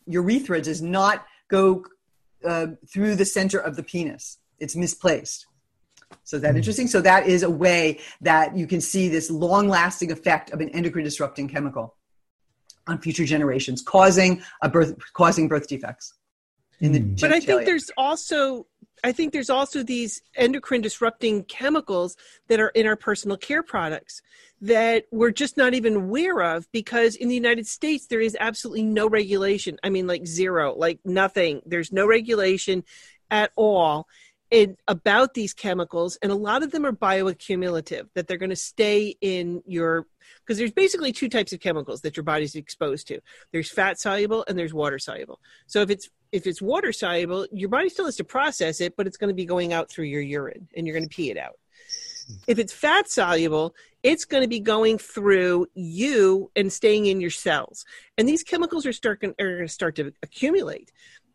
urethra 0.06 0.60
does 0.60 0.80
not 0.80 1.26
go 1.48 1.84
uh, 2.44 2.68
through 2.92 3.14
the 3.14 3.24
center 3.24 3.58
of 3.58 3.76
the 3.76 3.82
penis. 3.82 4.38
It's 4.58 4.76
misplaced. 4.76 5.46
So 6.24 6.36
is 6.36 6.42
that 6.42 6.52
hmm. 6.52 6.58
interesting? 6.58 6.86
So 6.88 7.00
that 7.00 7.26
is 7.26 7.42
a 7.42 7.50
way 7.50 8.00
that 8.20 8.56
you 8.56 8.66
can 8.66 8.80
see 8.80 9.08
this 9.08 9.30
long-lasting 9.30 10.12
effect 10.12 10.50
of 10.50 10.60
an 10.60 10.68
endocrine 10.70 11.04
disrupting 11.04 11.48
chemical 11.48 11.96
on 12.86 12.98
future 12.98 13.24
generations, 13.24 13.82
causing 13.82 14.42
a 14.60 14.68
birth, 14.68 14.94
causing 15.14 15.48
birth 15.48 15.68
defects 15.68 16.14
in 16.80 16.92
the. 16.92 17.00
Hmm. 17.00 17.14
But 17.20 17.32
I 17.32 17.40
think 17.40 17.64
there's 17.64 17.90
also 17.96 18.66
I 19.04 19.12
think 19.12 19.32
there's 19.32 19.50
also 19.50 19.82
these 19.82 20.22
endocrine 20.36 20.80
disrupting 20.80 21.44
chemicals 21.44 22.16
that 22.48 22.60
are 22.60 22.68
in 22.68 22.86
our 22.86 22.96
personal 22.96 23.36
care 23.36 23.62
products 23.62 24.22
that 24.60 25.06
we're 25.10 25.32
just 25.32 25.56
not 25.56 25.74
even 25.74 25.96
aware 25.96 26.40
of 26.40 26.70
because 26.70 27.16
in 27.16 27.28
the 27.28 27.34
United 27.34 27.66
States 27.66 28.06
there 28.06 28.20
is 28.20 28.36
absolutely 28.38 28.84
no 28.84 29.08
regulation. 29.08 29.76
I 29.82 29.90
mean, 29.90 30.06
like 30.06 30.26
zero, 30.26 30.74
like 30.76 31.00
nothing. 31.04 31.62
There's 31.66 31.92
no 31.92 32.06
regulation 32.06 32.84
at 33.28 33.50
all 33.56 34.06
in, 34.52 34.76
about 34.86 35.34
these 35.34 35.54
chemicals, 35.54 36.16
and 36.22 36.30
a 36.30 36.36
lot 36.36 36.62
of 36.62 36.70
them 36.70 36.84
are 36.84 36.92
bioaccumulative, 36.92 38.08
that 38.14 38.28
they're 38.28 38.36
going 38.36 38.50
to 38.50 38.56
stay 38.56 39.16
in 39.20 39.62
your 39.66 40.06
because 40.44 40.58
there's 40.58 40.72
basically 40.72 41.12
two 41.12 41.28
types 41.28 41.52
of 41.52 41.60
chemicals 41.60 42.02
that 42.02 42.16
your 42.16 42.24
body's 42.24 42.54
exposed 42.54 43.08
to. 43.08 43.20
There's 43.52 43.70
fat 43.70 43.98
soluble 43.98 44.44
and 44.46 44.58
there's 44.58 44.74
water 44.74 44.98
soluble. 44.98 45.40
So 45.66 45.80
if 45.80 45.90
it's 45.90 46.10
if 46.32 46.46
it's 46.46 46.62
water 46.62 46.92
soluble, 46.92 47.46
your 47.52 47.68
body 47.68 47.88
still 47.88 48.06
has 48.06 48.16
to 48.16 48.24
process 48.24 48.80
it, 48.80 48.96
but 48.96 49.06
it's 49.06 49.18
going 49.18 49.28
to 49.28 49.34
be 49.34 49.44
going 49.44 49.72
out 49.72 49.90
through 49.90 50.06
your 50.06 50.22
urine 50.22 50.66
and 50.74 50.86
you're 50.86 50.96
going 50.96 51.08
to 51.08 51.14
pee 51.14 51.30
it 51.30 51.36
out. 51.36 51.58
If 52.46 52.58
it's 52.58 52.72
fat 52.72 53.10
soluble, 53.10 53.74
it's 54.02 54.24
going 54.24 54.42
to 54.42 54.48
be 54.48 54.60
going 54.60 54.98
through 54.98 55.66
you 55.74 56.50
and 56.56 56.72
staying 56.72 57.06
in 57.06 57.20
your 57.20 57.30
cells. 57.30 57.84
And 58.16 58.28
these 58.28 58.42
chemicals 58.42 58.86
are, 58.86 58.92
start, 58.92 59.22
are 59.22 59.32
going 59.32 59.66
to 59.66 59.68
start 59.68 59.96
to 59.96 60.12
accumulate. 60.22 60.90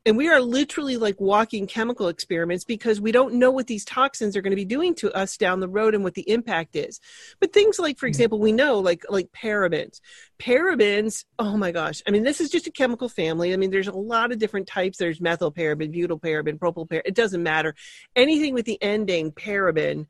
And 0.08 0.15
we 0.15 0.30
are 0.30 0.39
literally 0.39 0.96
like 0.96 1.20
walking 1.20 1.67
chemical 1.67 2.08
experiments 2.08 2.63
because 2.63 3.02
we 3.02 3.12
don't 3.12 3.34
know 3.34 3.52
what 3.52 3.67
these 3.67 3.84
toxins 3.84 4.38
are 4.38 4.41
going 4.41 4.52
to 4.52 4.56
be 4.56 4.63
doing 4.63 4.96
to 4.96 5.12
us 5.13 5.36
down 5.36 5.60
the 5.60 5.67
road 5.67 5.93
and 5.93 6.02
what 6.02 6.13
the 6.13 6.28
impact 6.30 6.78
is. 6.78 7.02
But 7.41 7.52
things 7.52 7.78
like, 7.78 8.00
for 8.00 8.06
mm-hmm. 8.06 8.12
example, 8.12 8.39
we 8.39 8.54
know 8.54 8.80
like 8.80 9.04
like 9.10 9.34
parabens. 9.34 10.00
Parabens, 10.39 11.26
oh 11.38 11.58
my 11.58 11.74
gosh. 11.74 12.02
I 12.08 12.12
mean, 12.12 12.24
this 12.24 12.39
is 12.39 12.50
just 12.50 12.67
a 12.67 12.72
chemical 12.72 13.10
family. 13.10 13.54
I 13.54 13.58
mean, 13.58 13.70
there's 13.70 13.89
a 13.89 13.91
lot 13.91 14.32
of 14.32 14.39
different 14.39 14.65
types. 14.65 14.98
There's 14.98 15.20
methyl 15.20 15.52
paraben, 15.52 15.91
butyl 15.91 16.22
paraben, 16.22 16.58
propyl 16.58 16.88
paraben. 16.88 17.02
It 17.04 17.15
doesn't 17.15 17.43
matter. 17.43 17.76
Anything 18.15 18.54
with 18.54 18.65
the 18.65 18.82
ending 18.82 19.34
paraben 19.34 20.06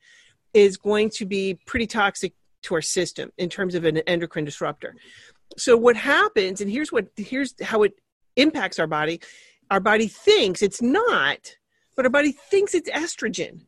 is 0.53 0.77
going 0.77 1.09
to 1.15 1.25
be 1.25 1.55
pretty 1.65 1.87
toxic 1.87 2.33
to 2.63 2.75
our 2.75 2.83
system 2.83 3.31
in 3.35 3.49
terms 3.49 3.73
of 3.73 3.83
an 3.83 3.97
endocrine 3.97 4.45
disruptor. 4.45 4.95
So 5.57 5.75
what 5.75 5.95
happens, 5.95 6.61
and 6.61 6.69
here's 6.69 6.91
what 6.91 7.07
here's 7.15 7.55
how 7.63 7.81
it 7.81 7.93
impacts 8.35 8.77
our 8.77 8.85
body 8.85 9.21
our 9.69 9.79
body 9.79 10.07
thinks 10.07 10.61
it's 10.61 10.81
not, 10.81 11.55
but 11.95 12.05
our 12.05 12.11
body 12.11 12.31
thinks 12.31 12.73
it's 12.73 12.89
estrogen. 12.89 13.61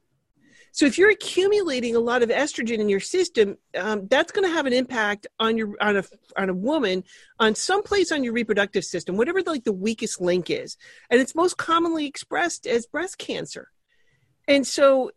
So 0.72 0.86
if 0.86 0.98
you're 0.98 1.10
accumulating 1.10 1.96
a 1.96 2.00
lot 2.00 2.22
of 2.22 2.30
estrogen 2.30 2.80
in 2.80 2.90
your 2.90 3.00
system, 3.00 3.58
um, 3.76 4.08
that's 4.08 4.32
going 4.32 4.48
to 4.48 4.54
have 4.54 4.66
an 4.66 4.74
impact 4.74 5.28
on 5.40 5.58
your 5.58 5.76
on 5.82 5.98
a 5.98 6.04
on 6.38 6.50
a 6.50 6.54
woman 6.54 7.04
on 7.40 7.56
some 7.56 7.84
place 7.84 8.12
on 8.12 8.24
your 8.24 8.34
reproductive 8.34 8.86
system, 8.86 9.18
whatever 9.18 9.42
the, 9.42 9.50
like 9.50 9.64
the 9.64 9.74
weakest 9.74 10.22
link 10.22 10.50
is, 10.50 10.78
and 11.10 11.20
it's 11.20 11.36
most 11.36 11.58
commonly 11.58 12.06
expressed 12.06 12.68
as 12.68 12.86
breast 12.86 13.18
cancer. 13.18 13.70
And 14.48 14.66
so 14.66 15.12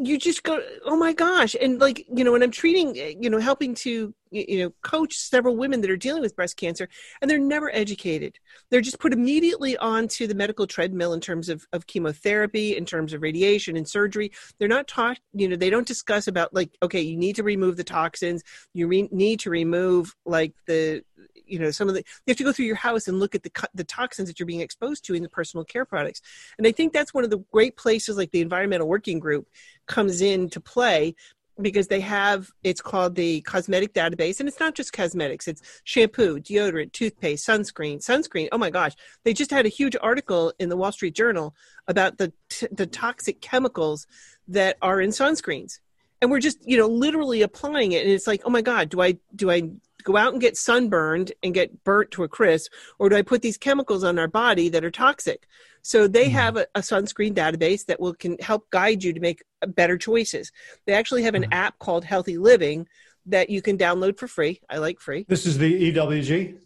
you 0.00 0.18
just 0.18 0.42
go 0.42 0.60
oh 0.84 0.96
my 0.96 1.12
gosh. 1.12 1.54
And 1.60 1.80
like 1.80 2.06
you 2.12 2.24
know 2.24 2.32
when 2.32 2.42
i'm 2.42 2.50
treating 2.50 2.94
you 2.94 3.30
know 3.30 3.38
helping 3.38 3.74
to 3.76 4.14
you 4.30 4.62
know 4.62 4.72
coach 4.82 5.16
several 5.16 5.56
women 5.56 5.80
that 5.80 5.90
are 5.90 5.96
dealing 5.96 6.22
with 6.22 6.36
breast 6.36 6.56
cancer 6.56 6.88
and 7.20 7.30
they're 7.30 7.38
never 7.38 7.74
educated. 7.74 8.38
They're 8.70 8.80
just 8.80 8.98
put 8.98 9.12
immediately 9.12 9.76
onto 9.76 10.26
the 10.26 10.34
medical 10.34 10.66
treadmill 10.66 11.12
in 11.12 11.20
terms 11.20 11.48
of, 11.48 11.66
of 11.72 11.86
chemotherapy 11.86 12.76
in 12.76 12.84
terms 12.84 13.12
of 13.12 13.22
radiation 13.22 13.76
and 13.76 13.88
surgery. 13.88 14.32
They're 14.58 14.68
not 14.68 14.88
taught 14.88 15.18
you 15.32 15.48
know 15.48 15.56
they 15.56 15.70
don't 15.70 15.86
discuss 15.86 16.26
about 16.26 16.54
like 16.54 16.76
okay 16.82 17.00
you 17.00 17.16
need 17.16 17.36
to 17.36 17.42
remove 17.42 17.76
the 17.76 17.84
toxins. 17.84 18.42
You 18.74 18.88
re- 18.88 19.08
need 19.12 19.40
to 19.40 19.50
remove 19.50 20.14
like 20.24 20.54
the 20.66 21.02
you 21.50 21.58
know 21.58 21.70
some 21.70 21.88
of 21.88 21.94
the 21.94 22.00
you 22.00 22.30
have 22.30 22.36
to 22.36 22.44
go 22.44 22.52
through 22.52 22.66
your 22.66 22.76
house 22.76 23.08
and 23.08 23.18
look 23.18 23.34
at 23.34 23.42
the 23.42 23.50
the 23.74 23.84
toxins 23.84 24.28
that 24.28 24.38
you're 24.38 24.46
being 24.46 24.60
exposed 24.60 25.04
to 25.04 25.14
in 25.14 25.22
the 25.22 25.28
personal 25.28 25.64
care 25.64 25.84
products. 25.84 26.20
And 26.58 26.66
i 26.66 26.72
think 26.72 26.92
that's 26.92 27.14
one 27.14 27.24
of 27.24 27.30
the 27.30 27.44
great 27.52 27.76
places 27.76 28.16
like 28.16 28.30
the 28.30 28.40
environmental 28.40 28.88
working 28.88 29.18
group 29.18 29.48
comes 29.86 30.20
in 30.20 30.48
to 30.50 30.60
play 30.60 31.14
because 31.62 31.88
they 31.88 32.00
have 32.00 32.50
it's 32.62 32.80
called 32.80 33.14
the 33.14 33.40
cosmetic 33.42 33.92
database. 33.92 34.40
And 34.40 34.48
it's 34.48 34.60
not 34.60 34.74
just 34.74 34.92
cosmetics. 34.92 35.48
It's 35.48 35.62
shampoo 35.84 36.38
deodorant 36.38 36.92
toothpaste 36.92 37.46
sunscreen 37.46 37.98
sunscreen. 37.98 38.48
Oh 38.52 38.58
my 38.58 38.70
gosh. 38.70 38.94
They 39.24 39.32
just 39.32 39.50
had 39.50 39.66
a 39.66 39.70
huge 39.70 39.96
article 40.00 40.52
in 40.58 40.68
the 40.68 40.76
wall 40.76 40.92
street 40.92 41.14
journal 41.14 41.54
about 41.86 42.18
the 42.18 42.32
t- 42.48 42.68
the 42.72 42.86
toxic 42.86 43.40
chemicals 43.40 44.06
that 44.48 44.76
are 44.82 45.00
in 45.00 45.10
sunscreens. 45.10 45.80
And 46.22 46.30
we're 46.30 46.40
just 46.40 46.58
you 46.66 46.76
know 46.76 46.88
literally 46.88 47.42
applying 47.42 47.92
it. 47.92 48.02
And 48.04 48.10
it's 48.10 48.26
like 48.26 48.42
oh 48.44 48.50
my 48.50 48.62
god 48.62 48.88
do 48.88 49.00
i 49.00 49.16
do 49.34 49.50
i 49.50 49.70
go 50.00 50.16
out 50.16 50.32
and 50.32 50.40
get 50.40 50.56
sunburned 50.56 51.32
and 51.42 51.54
get 51.54 51.84
burnt 51.84 52.10
to 52.10 52.22
a 52.22 52.28
crisp 52.28 52.72
or 52.98 53.08
do 53.08 53.16
i 53.16 53.22
put 53.22 53.42
these 53.42 53.56
chemicals 53.56 54.04
on 54.04 54.18
our 54.18 54.28
body 54.28 54.68
that 54.68 54.84
are 54.84 54.90
toxic 54.90 55.46
so 55.82 56.06
they 56.06 56.26
mm-hmm. 56.26 56.32
have 56.32 56.56
a, 56.56 56.66
a, 56.74 56.80
sunscreen 56.80 57.34
database 57.34 57.86
that 57.86 58.00
will 58.00 58.14
can 58.14 58.36
help 58.38 58.68
guide 58.70 59.02
you 59.02 59.12
to 59.12 59.20
make 59.20 59.42
better 59.66 59.96
choices. 59.96 60.52
They 60.86 60.92
actually 60.92 61.22
have 61.22 61.34
an 61.34 61.44
mm-hmm. 61.44 61.52
app 61.52 61.78
called 61.78 62.04
Healthy 62.04 62.38
Living 62.38 62.86
that 63.26 63.50
you 63.50 63.62
can 63.62 63.78
download 63.78 64.18
for 64.18 64.26
free. 64.26 64.60
I 64.68 64.78
like 64.78 65.00
free. 65.00 65.24
This 65.28 65.46
is 65.46 65.58
the 65.58 65.92
EWG 65.92 66.58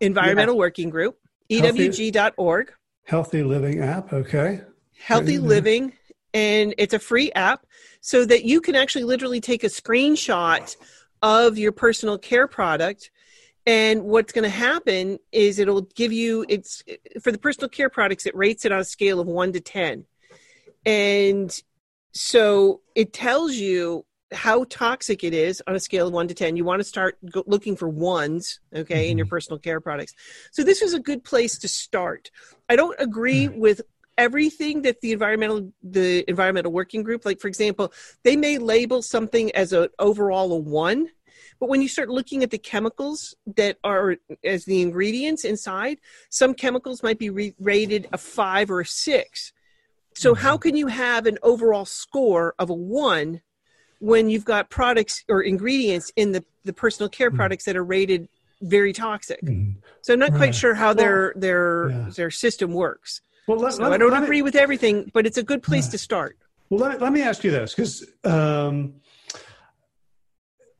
Environmental 0.00 0.54
yeah. 0.54 0.60
Working 0.60 0.90
Group, 0.90 1.18
ewg.org. 1.50 2.72
Healthy 3.04 3.42
Living 3.42 3.80
app, 3.80 4.12
okay. 4.12 4.62
Healthy 4.98 5.38
Living 5.38 5.92
and 6.32 6.74
it's 6.78 6.94
a 6.94 6.98
free 6.98 7.30
app 7.32 7.64
so 8.00 8.24
that 8.24 8.44
you 8.44 8.60
can 8.60 8.74
actually 8.74 9.04
literally 9.04 9.40
take 9.40 9.62
a 9.62 9.68
screenshot 9.68 10.76
of 11.24 11.56
your 11.56 11.72
personal 11.72 12.18
care 12.18 12.46
product 12.46 13.10
and 13.66 14.02
what's 14.04 14.30
going 14.30 14.42
to 14.42 14.50
happen 14.50 15.18
is 15.32 15.58
it'll 15.58 15.80
give 15.80 16.12
you 16.12 16.44
it's 16.50 16.84
for 17.22 17.32
the 17.32 17.38
personal 17.38 17.68
care 17.68 17.88
products 17.88 18.26
it 18.26 18.36
rates 18.36 18.66
it 18.66 18.72
on 18.72 18.80
a 18.80 18.84
scale 18.84 19.20
of 19.20 19.26
1 19.26 19.54
to 19.54 19.60
10 19.60 20.04
and 20.84 21.62
so 22.12 22.82
it 22.94 23.14
tells 23.14 23.54
you 23.54 24.04
how 24.32 24.64
toxic 24.64 25.24
it 25.24 25.32
is 25.32 25.62
on 25.66 25.74
a 25.74 25.80
scale 25.80 26.08
of 26.08 26.12
1 26.12 26.28
to 26.28 26.34
10 26.34 26.56
you 26.56 26.64
want 26.64 26.80
to 26.80 26.84
start 26.84 27.16
looking 27.46 27.74
for 27.74 27.88
ones 27.88 28.60
okay 28.76 29.04
mm-hmm. 29.04 29.12
in 29.12 29.16
your 29.16 29.24
mm-hmm. 29.24 29.30
personal 29.30 29.58
care 29.58 29.80
products 29.80 30.12
so 30.52 30.62
this 30.62 30.82
is 30.82 30.92
a 30.92 31.00
good 31.00 31.24
place 31.24 31.56
to 31.56 31.68
start 31.68 32.30
i 32.68 32.76
don't 32.76 32.96
agree 33.00 33.46
mm-hmm. 33.46 33.60
with 33.60 33.80
everything 34.16 34.82
that 34.82 35.00
the 35.00 35.12
environmental 35.12 35.72
the 35.82 36.24
environmental 36.28 36.72
working 36.72 37.02
group 37.02 37.24
like 37.24 37.40
for 37.40 37.48
example 37.48 37.92
they 38.22 38.36
may 38.36 38.58
label 38.58 39.02
something 39.02 39.54
as 39.56 39.72
an 39.72 39.88
overall 39.98 40.52
a 40.52 40.56
1 40.56 41.08
but 41.60 41.68
when 41.68 41.82
you 41.82 41.88
start 41.88 42.08
looking 42.08 42.42
at 42.42 42.50
the 42.50 42.58
chemicals 42.58 43.34
that 43.56 43.78
are 43.84 44.16
as 44.42 44.64
the 44.64 44.82
ingredients 44.82 45.44
inside, 45.44 45.98
some 46.28 46.54
chemicals 46.54 47.02
might 47.02 47.18
be 47.18 47.30
re- 47.30 47.54
rated 47.58 48.08
a 48.12 48.18
five 48.18 48.70
or 48.70 48.80
a 48.80 48.86
six. 48.86 49.52
So, 50.14 50.32
mm-hmm. 50.32 50.42
how 50.42 50.58
can 50.58 50.76
you 50.76 50.88
have 50.88 51.26
an 51.26 51.38
overall 51.42 51.84
score 51.84 52.54
of 52.58 52.70
a 52.70 52.74
one 52.74 53.40
when 53.98 54.28
you've 54.28 54.44
got 54.44 54.70
products 54.70 55.24
or 55.28 55.42
ingredients 55.42 56.12
in 56.16 56.32
the, 56.32 56.44
the 56.64 56.72
personal 56.72 57.08
care 57.08 57.30
mm-hmm. 57.30 57.38
products 57.38 57.64
that 57.64 57.76
are 57.76 57.84
rated 57.84 58.28
very 58.60 58.92
toxic? 58.92 59.42
Mm-hmm. 59.42 59.78
So, 60.02 60.12
I'm 60.12 60.18
not 60.18 60.30
right. 60.30 60.38
quite 60.38 60.54
sure 60.54 60.74
how 60.74 60.88
well, 60.88 60.94
their 60.96 61.32
their 61.36 61.90
yeah. 61.90 62.10
their 62.14 62.30
system 62.30 62.72
works. 62.72 63.20
Well, 63.46 63.58
let, 63.58 63.74
so 63.74 63.82
let, 63.82 63.92
I 63.92 63.98
don't 63.98 64.14
agree 64.14 64.38
me, 64.38 64.42
with 64.42 64.54
everything, 64.54 65.10
but 65.12 65.26
it's 65.26 65.36
a 65.36 65.42
good 65.42 65.62
place 65.62 65.88
to 65.88 65.98
start. 65.98 66.38
Well, 66.70 66.80
let, 66.80 67.00
let 67.00 67.12
me 67.12 67.22
ask 67.22 67.44
you 67.44 67.50
this 67.50 67.74
because 67.74 68.04
um, 68.24 68.94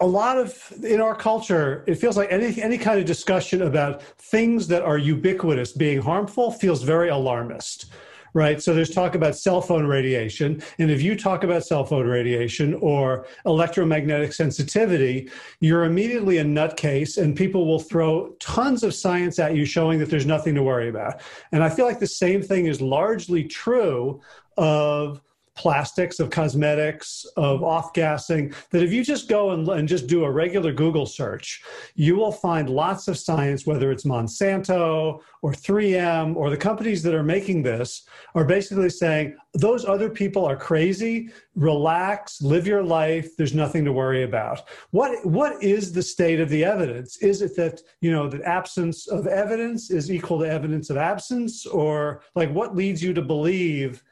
a 0.01 0.07
lot 0.07 0.39
of 0.39 0.73
in 0.83 1.01
our 1.01 1.15
culture 1.15 1.85
it 1.87 1.97
feels 1.97 2.17
like 2.17 2.31
any 2.31 2.61
any 2.61 2.79
kind 2.79 2.99
of 2.99 3.07
discussion 3.07 3.63
about 3.63 4.03
things 4.03 4.69
that 4.69 4.83
are 4.83 4.99
ubiquitous 4.99 5.73
being 5.73 6.01
harmful 6.01 6.51
feels 6.51 6.83
very 6.83 7.09
alarmist 7.09 7.87
right? 8.35 8.63
So 8.63 8.75
there's 8.75 8.91
talk 8.91 9.15
about 9.15 9.37
cell 9.37 9.63
phone 9.63 9.87
radiation. 9.87 10.63
And 10.79 10.91
if 10.91 11.01
you 11.01 11.17
talk 11.17 11.45
about 11.45 11.65
cell 11.65 11.85
phone 11.85 12.07
radiation 12.07 12.75
or 12.75 13.27
electromagnetic 13.47 14.33
sensitivity 14.33 15.31
you're 15.61 15.85
immediately 15.85 16.39
a 16.39 16.45
nutcase 16.45 17.17
and 17.23 17.37
people 17.37 17.67
will 17.67 17.79
throw 17.79 18.31
tons 18.41 18.83
of 18.83 18.95
science 18.95 19.39
at 19.39 19.55
you 19.55 19.65
showing 19.65 19.99
that 19.99 20.11
there's 20.11 20.27
nothing 20.27 20.55
to 20.55 20.63
worry 20.63 20.89
about. 20.89 21.23
And 21.53 21.63
i 21.63 21.69
feel 21.69 21.87
like 21.87 22.01
the 22.01 22.07
same 22.07 22.43
thing 22.43 22.67
is 22.67 22.81
largely 22.81 23.45
true 23.45 24.21
of 24.57 25.21
plastics, 25.57 26.19
of 26.19 26.31
cosmetics, 26.31 27.25
of 27.37 27.63
off 27.63 27.93
gassing, 27.93 28.53
that 28.71 28.83
if 28.83 28.93
you 28.93 29.05
just 29.05 29.29
go 29.29 29.51
and, 29.51 29.69
and, 29.69 29.89
just 29.89 30.07
do 30.07 30.25
a 30.25 30.31
regular 30.31 30.73
Google 30.73 31.07
search, 31.07 31.63
you 31.95 32.17
will 32.17 32.33
find 32.33 32.69
lots 32.69 33.07
of 33.07 33.19
science, 33.19 33.67
whether 33.67 33.93
it's 33.93 34.05
Monsanto 34.05 35.21
or 35.43 35.53
3M 35.53 36.35
or 36.37 36.51
the 36.51 36.57
companies 36.57 37.03
that 37.03 37.15
are 37.15 37.23
making 37.23 37.63
this, 37.63 38.05
are 38.35 38.45
basically 38.45 38.91
saying 38.91 39.37
those 39.53 39.85
other 39.85 40.11
people 40.11 40.45
are 40.45 40.57
crazy, 40.57 41.31
relax, 41.55 42.43
live 42.43 42.67
your 42.67 42.83
life, 42.83 43.37
there's 43.37 43.55
nothing 43.55 43.85
to 43.85 43.93
worry 43.93 44.25
about. 44.25 44.63
What, 44.91 45.25
what 45.25 45.63
is 45.63 45.93
the 45.93 46.03
state 46.03 46.41
of 46.41 46.49
the 46.49 46.65
evidence? 46.65 47.19
Is 47.19 47.43
it 47.43 47.55
that, 47.57 47.81
you 48.01 48.11
know, 48.11 48.29
that 48.29 48.43
absence 48.43 49.07
of 49.07 49.27
evidence 49.29 49.91
is 49.91 50.11
equal 50.11 50.41
to 50.41 50.51
evidence 50.51 50.91
of 50.91 50.97
absence? 50.97 51.67
Or 51.67 52.23
like 52.35 52.51
what 52.51 52.75
leads 52.75 53.03
you 53.03 53.15
to 53.15 53.23
believe? 53.23 54.03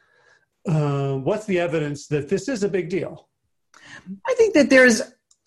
Uh, 0.68 1.14
what's 1.14 1.46
the 1.46 1.58
evidence 1.58 2.06
that 2.08 2.28
this 2.28 2.48
is 2.48 2.62
a 2.62 2.68
big 2.68 2.88
deal? 2.88 3.28
I 4.26 4.34
think 4.34 4.54
that 4.54 4.70
there's 4.70 5.02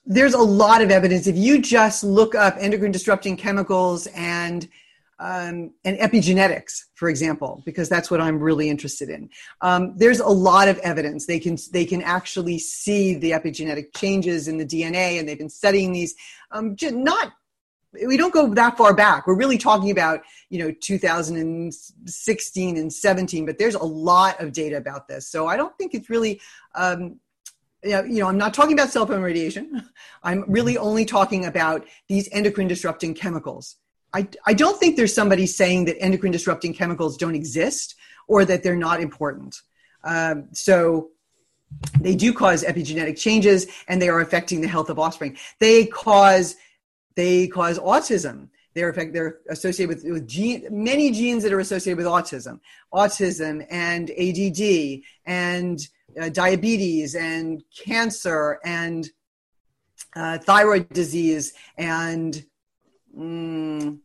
there's 0.06 0.34
a 0.34 0.42
lot 0.42 0.82
of 0.82 0.92
evidence. 0.92 1.26
If 1.26 1.36
you 1.36 1.62
just 1.62 2.04
look 2.04 2.36
up 2.36 2.56
endocrine 2.60 2.92
disrupting 2.92 3.38
chemicals 3.38 4.08
and 4.08 4.68
um, 5.18 5.72
and 5.86 5.98
epigenetics, 5.98 6.84
for 6.96 7.08
example, 7.08 7.64
because 7.66 7.88
that's 7.88 8.12
what 8.12 8.20
I'm 8.20 8.38
really 8.38 8.70
interested 8.70 9.10
in. 9.10 9.30
Um, 9.62 9.94
there's 9.98 10.20
a 10.20 10.28
lot 10.28 10.68
of 10.68 10.78
evidence. 10.80 11.26
They 11.26 11.40
can 11.40 11.58
they 11.72 11.86
can 11.86 12.02
actually 12.02 12.60
see 12.60 13.16
the 13.16 13.32
epigenetic 13.32 13.96
changes 13.96 14.48
in 14.48 14.58
the 14.58 14.66
DNA, 14.66 15.20
and 15.20 15.28
they've 15.28 15.38
been 15.38 15.50
studying 15.50 15.94
these. 15.94 16.16
Um, 16.52 16.76
not 16.82 17.32
we 18.08 18.18
don't 18.18 18.34
go 18.34 18.54
that 18.54 18.78
far 18.78 18.94
back. 18.94 19.28
We're 19.28 19.38
really 19.38 19.58
talking 19.58 19.92
about, 19.92 20.22
you 20.50 20.60
know, 20.60 20.72
2016 20.72 22.78
and 22.78 22.92
17, 22.92 23.46
but 23.46 23.58
there's 23.58 23.76
a 23.76 23.84
lot 23.84 24.42
of 24.42 24.54
data 24.54 24.78
about 24.78 25.08
this. 25.08 25.28
So 25.28 25.48
I 25.48 25.58
don't 25.58 25.76
think 25.78 25.94
it's 25.94 26.10
really, 26.10 26.42
um, 26.76 27.20
you 27.84 28.20
know, 28.20 28.28
I'm 28.28 28.38
not 28.38 28.54
talking 28.54 28.74
about 28.74 28.90
cell 28.90 29.06
phone 29.06 29.22
radiation. 29.22 29.88
I'm 30.24 30.44
really 30.48 30.78
only 30.78 31.06
talking 31.06 31.46
about 31.46 31.86
these 32.08 32.28
endocrine 32.32 32.68
disrupting 32.68 33.14
chemicals. 33.14 33.76
I, 34.14 34.28
I 34.46 34.54
don't 34.54 34.80
think 34.80 34.96
there's 34.96 35.14
somebody 35.14 35.46
saying 35.46 35.86
that 35.86 36.02
endocrine 36.02 36.32
disrupting 36.32 36.74
chemicals 36.74 37.18
don't 37.18 37.36
exist 37.36 37.96
or 38.28 38.46
that 38.46 38.64
they're 38.64 38.76
not 38.76 39.02
important. 39.02 39.56
Um, 40.04 40.48
so 40.54 41.10
they 42.00 42.16
do 42.16 42.34
cause 42.34 42.64
epigenetic 42.64 43.18
changes 43.18 43.68
and 43.88 44.02
they 44.02 44.10
are 44.10 44.22
affecting 44.22 44.62
the 44.62 44.68
health 44.68 44.90
of 44.90 45.00
offspring. 45.00 45.38
They 45.60 45.86
cause 45.86 46.56
they 47.16 47.48
cause 47.48 47.80
autism. 47.80 48.50
They're, 48.74 48.90
effect, 48.90 49.14
they're 49.14 49.40
associated 49.50 49.96
with, 49.96 50.04
with 50.12 50.28
gene, 50.28 50.68
many 50.70 51.12
genes 51.12 51.44
that 51.44 51.54
are 51.54 51.62
associated 51.62 51.98
with 51.98 52.08
autism, 52.08 52.60
autism 52.94 53.66
and 53.70 54.12
ADD 54.12 55.02
and 55.26 55.80
uh, 56.20 56.30
diabetes 56.30 57.16
and 57.16 57.64
cancer 57.86 58.60
and 58.66 59.10
uh, 60.16 60.38
thyroid 60.40 60.90
disease 60.90 61.54
and 61.78 62.46
mm, 63.18 63.98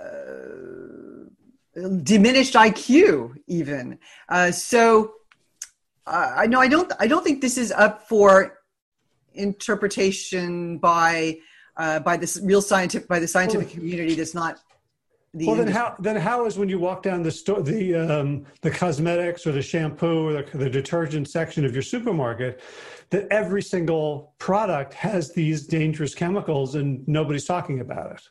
uh, 0.00 1.92
diminished 2.02 2.54
IQ 2.54 3.36
even. 3.46 3.98
Uh, 4.28 4.50
so 4.50 5.12
uh, 6.06 6.32
I 6.36 6.46
know 6.46 6.60
I 6.60 6.68
don't 6.68 6.92
I 6.98 7.06
don't 7.06 7.24
think 7.24 7.40
this 7.40 7.56
is 7.56 7.72
up 7.72 8.08
for 8.08 8.58
interpretation 9.34 10.78
by 10.78 11.38
uh, 11.76 12.00
by 12.00 12.16
this 12.16 12.40
real 12.42 12.62
scientific 12.62 13.08
by 13.08 13.18
the 13.18 13.28
scientific 13.28 13.68
well, 13.68 13.76
community 13.76 14.14
that's 14.14 14.34
not 14.34 14.60
the 15.34 15.46
well 15.46 15.58
industry. 15.58 15.72
then 15.72 15.82
how 15.82 15.96
then 15.98 16.16
how 16.16 16.44
is 16.44 16.58
when 16.58 16.68
you 16.68 16.78
walk 16.78 17.02
down 17.02 17.22
the 17.22 17.30
store 17.30 17.62
the 17.62 17.94
um, 17.94 18.44
the 18.60 18.70
cosmetics 18.70 19.46
or 19.46 19.52
the 19.52 19.62
shampoo 19.62 20.28
or 20.28 20.42
the, 20.42 20.58
the 20.58 20.70
detergent 20.70 21.28
section 21.28 21.64
of 21.64 21.72
your 21.72 21.82
supermarket 21.82 22.60
that 23.10 23.26
every 23.30 23.62
single 23.62 24.34
product 24.38 24.94
has 24.94 25.32
these 25.32 25.66
dangerous 25.66 26.14
chemicals 26.14 26.74
and 26.74 27.06
nobody's 27.08 27.44
talking 27.44 27.80
about 27.80 28.12
it? 28.12 28.22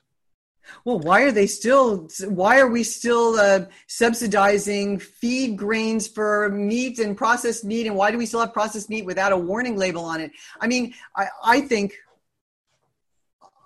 Well 0.86 1.00
why 1.00 1.24
are 1.24 1.32
they 1.32 1.48
still 1.48 2.08
why 2.28 2.60
are 2.60 2.70
we 2.70 2.84
still 2.84 3.36
uh, 3.36 3.66
subsidizing 3.88 5.00
feed 5.00 5.58
grains 5.58 6.08
for 6.08 6.50
meat 6.50 7.00
and 7.00 7.18
processed 7.18 7.66
meat? 7.66 7.88
And 7.88 7.96
why 7.96 8.12
do 8.12 8.20
we 8.20 8.28
still 8.28 8.42
have 8.42 8.54
processed 8.54 8.92
meat 8.92 9.06
without 9.06 9.32
a 9.32 9.38
warning 9.38 9.76
label 9.76 10.06
on 10.06 10.22
it? 10.22 10.32
I 10.60 10.68
mean 10.68 10.94
i, 11.16 11.28
I 11.44 11.62
think 11.62 11.94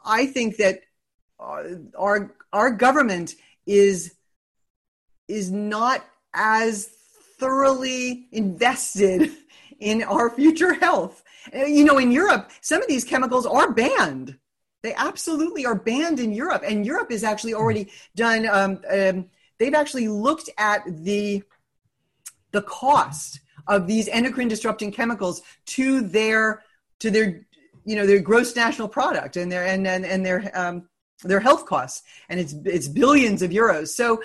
I 0.05 0.27
think 0.27 0.57
that 0.57 0.81
uh, 1.39 1.63
our 1.97 2.31
our 2.53 2.71
government 2.71 3.35
is 3.65 4.15
is 5.27 5.51
not 5.51 6.05
as 6.33 6.89
thoroughly 7.39 8.27
invested 8.31 9.31
in 9.79 10.03
our 10.03 10.29
future 10.29 10.73
health. 10.73 11.23
Uh, 11.53 11.65
you 11.65 11.83
know, 11.83 11.97
in 11.97 12.11
Europe, 12.11 12.51
some 12.61 12.81
of 12.81 12.87
these 12.87 13.03
chemicals 13.03 13.45
are 13.45 13.71
banned. 13.71 14.37
They 14.83 14.93
absolutely 14.93 15.65
are 15.65 15.75
banned 15.75 16.19
in 16.19 16.31
Europe, 16.31 16.63
and 16.65 16.85
Europe 16.85 17.11
has 17.11 17.23
actually 17.23 17.55
already 17.55 17.89
done. 18.15 18.47
Um, 18.47 18.81
um, 18.89 19.25
they've 19.57 19.73
actually 19.73 20.07
looked 20.07 20.49
at 20.57 20.83
the 21.03 21.43
the 22.51 22.61
cost 22.61 23.39
of 23.67 23.87
these 23.87 24.07
endocrine 24.07 24.47
disrupting 24.47 24.91
chemicals 24.91 25.41
to 25.65 26.01
their 26.01 26.63
to 26.99 27.09
their 27.11 27.45
you 27.86 27.95
know 27.95 28.06
their 28.06 28.19
gross 28.19 28.56
national 28.56 28.88
product 28.88 29.38
and 29.38 29.52
their 29.52 29.65
and 29.65 29.88
and, 29.88 30.06
and 30.06 30.26
their 30.26 30.52
um, 30.54 30.89
their 31.24 31.39
health 31.39 31.65
costs 31.65 32.04
and 32.30 32.39
it's 32.39 32.54
it's 32.65 32.88
billions 32.88 33.41
of 33.41 33.52
euros 33.52 33.89
so 33.89 34.21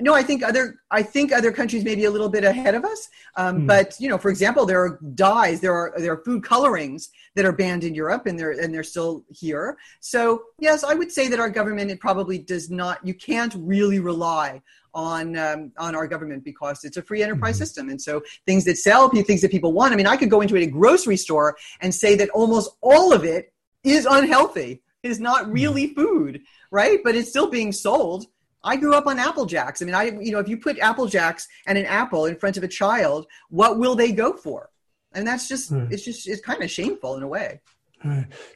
no, 0.00 0.14
I 0.14 0.22
think 0.22 0.42
other 0.42 0.76
I 0.90 1.02
think 1.02 1.32
other 1.32 1.52
countries 1.52 1.84
may 1.84 1.94
be 1.94 2.04
a 2.04 2.10
little 2.10 2.28
bit 2.28 2.44
ahead 2.44 2.74
of 2.74 2.84
us. 2.84 3.08
Um, 3.36 3.62
mm. 3.62 3.66
But 3.66 3.94
you 4.00 4.08
know, 4.08 4.18
for 4.18 4.28
example, 4.28 4.66
there 4.66 4.80
are 4.80 4.98
dyes, 5.14 5.60
there 5.60 5.74
are 5.74 5.92
there 5.96 6.12
are 6.12 6.24
food 6.24 6.42
colorings 6.42 7.10
that 7.36 7.44
are 7.44 7.52
banned 7.52 7.84
in 7.84 7.94
Europe, 7.94 8.26
and 8.26 8.38
they're 8.38 8.52
and 8.52 8.74
they're 8.74 8.82
still 8.82 9.24
here. 9.30 9.76
So 10.00 10.42
yes, 10.58 10.84
I 10.84 10.94
would 10.94 11.12
say 11.12 11.28
that 11.28 11.40
our 11.40 11.50
government 11.50 11.90
it 11.90 12.00
probably 12.00 12.38
does 12.38 12.70
not. 12.70 13.04
You 13.06 13.14
can't 13.14 13.54
really 13.56 14.00
rely 14.00 14.62
on 14.94 15.36
um, 15.36 15.72
on 15.78 15.94
our 15.94 16.06
government 16.06 16.44
because 16.44 16.84
it's 16.84 16.96
a 16.96 17.02
free 17.02 17.22
enterprise 17.22 17.56
mm-hmm. 17.56 17.64
system, 17.64 17.88
and 17.88 18.00
so 18.00 18.22
things 18.46 18.64
that 18.64 18.78
sell, 18.78 19.08
things 19.08 19.42
that 19.42 19.50
people 19.50 19.72
want. 19.72 19.92
I 19.92 19.96
mean, 19.96 20.06
I 20.06 20.16
could 20.16 20.30
go 20.30 20.40
into 20.40 20.56
a 20.56 20.66
grocery 20.66 21.16
store 21.16 21.56
and 21.80 21.94
say 21.94 22.14
that 22.16 22.30
almost 22.30 22.70
all 22.80 23.12
of 23.12 23.24
it 23.24 23.52
is 23.82 24.06
unhealthy. 24.06 24.82
It 25.02 25.10
is 25.10 25.20
not 25.20 25.50
really 25.52 25.88
mm. 25.88 25.94
food, 25.94 26.42
right? 26.70 27.00
But 27.04 27.14
it's 27.14 27.28
still 27.28 27.50
being 27.50 27.72
sold 27.72 28.26
I 28.64 28.76
grew 28.76 28.94
up 28.94 29.06
on 29.06 29.18
Apple 29.18 29.46
Jacks. 29.46 29.82
I 29.82 29.84
mean, 29.84 29.94
I 29.94 30.04
you 30.04 30.32
know, 30.32 30.38
if 30.38 30.48
you 30.48 30.56
put 30.56 30.78
Apple 30.78 31.06
Jacks 31.06 31.46
and 31.66 31.76
an 31.78 31.84
apple 31.84 32.26
in 32.26 32.36
front 32.36 32.56
of 32.56 32.64
a 32.64 32.68
child, 32.68 33.26
what 33.50 33.78
will 33.78 33.94
they 33.94 34.10
go 34.10 34.32
for? 34.32 34.70
And 35.12 35.26
that's 35.26 35.46
just 35.46 35.70
right. 35.70 35.86
it's 35.92 36.04
just 36.04 36.26
it's 36.26 36.40
kind 36.40 36.62
of 36.62 36.70
shameful 36.70 37.16
in 37.16 37.22
a 37.22 37.28
way. 37.28 37.60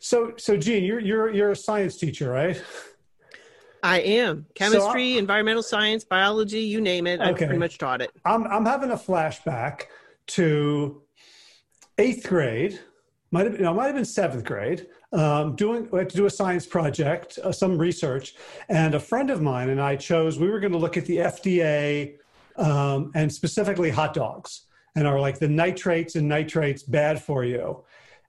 So 0.00 0.32
so 0.36 0.56
Jeanne, 0.56 0.84
you're 0.84 1.00
you're 1.00 1.30
you're 1.30 1.50
a 1.52 1.56
science 1.56 1.96
teacher, 1.96 2.30
right? 2.30 2.60
I 3.82 4.00
am 4.00 4.46
chemistry, 4.54 5.14
so 5.14 5.18
environmental 5.18 5.62
science, 5.62 6.04
biology, 6.04 6.60
you 6.60 6.80
name 6.80 7.06
it. 7.06 7.20
I've 7.20 7.36
pretty 7.36 7.58
much 7.58 7.78
taught 7.78 8.00
it. 8.00 8.10
I'm 8.24 8.46
I'm 8.46 8.66
having 8.66 8.90
a 8.90 8.96
flashback 8.96 9.82
to 10.28 11.02
eighth 11.98 12.28
grade. 12.28 12.80
Might 13.30 13.44
have 13.44 13.52
been, 13.52 13.62
no, 13.62 13.74
might 13.74 13.86
have 13.86 13.94
been 13.94 14.06
seventh 14.06 14.44
grade 14.44 14.86
um, 15.12 15.56
doing 15.56 15.88
we 15.90 15.98
had 15.98 16.10
to 16.10 16.16
do 16.16 16.26
a 16.26 16.30
science 16.30 16.66
project, 16.66 17.38
uh, 17.42 17.52
some 17.52 17.78
research, 17.78 18.34
and 18.68 18.94
a 18.94 19.00
friend 19.00 19.30
of 19.30 19.40
mine 19.40 19.70
and 19.70 19.80
I 19.80 19.96
chose 19.96 20.38
we 20.38 20.48
were 20.48 20.60
going 20.60 20.72
to 20.72 20.78
look 20.78 20.96
at 20.96 21.06
the 21.06 21.18
FDA 21.18 22.16
um, 22.56 23.12
and 23.14 23.32
specifically 23.32 23.90
hot 23.90 24.14
dogs 24.14 24.62
and 24.96 25.06
are 25.06 25.20
like 25.20 25.38
the 25.38 25.46
nitrites 25.46 26.16
and 26.16 26.28
nitrates 26.28 26.82
bad 26.82 27.22
for 27.22 27.44
you. 27.44 27.84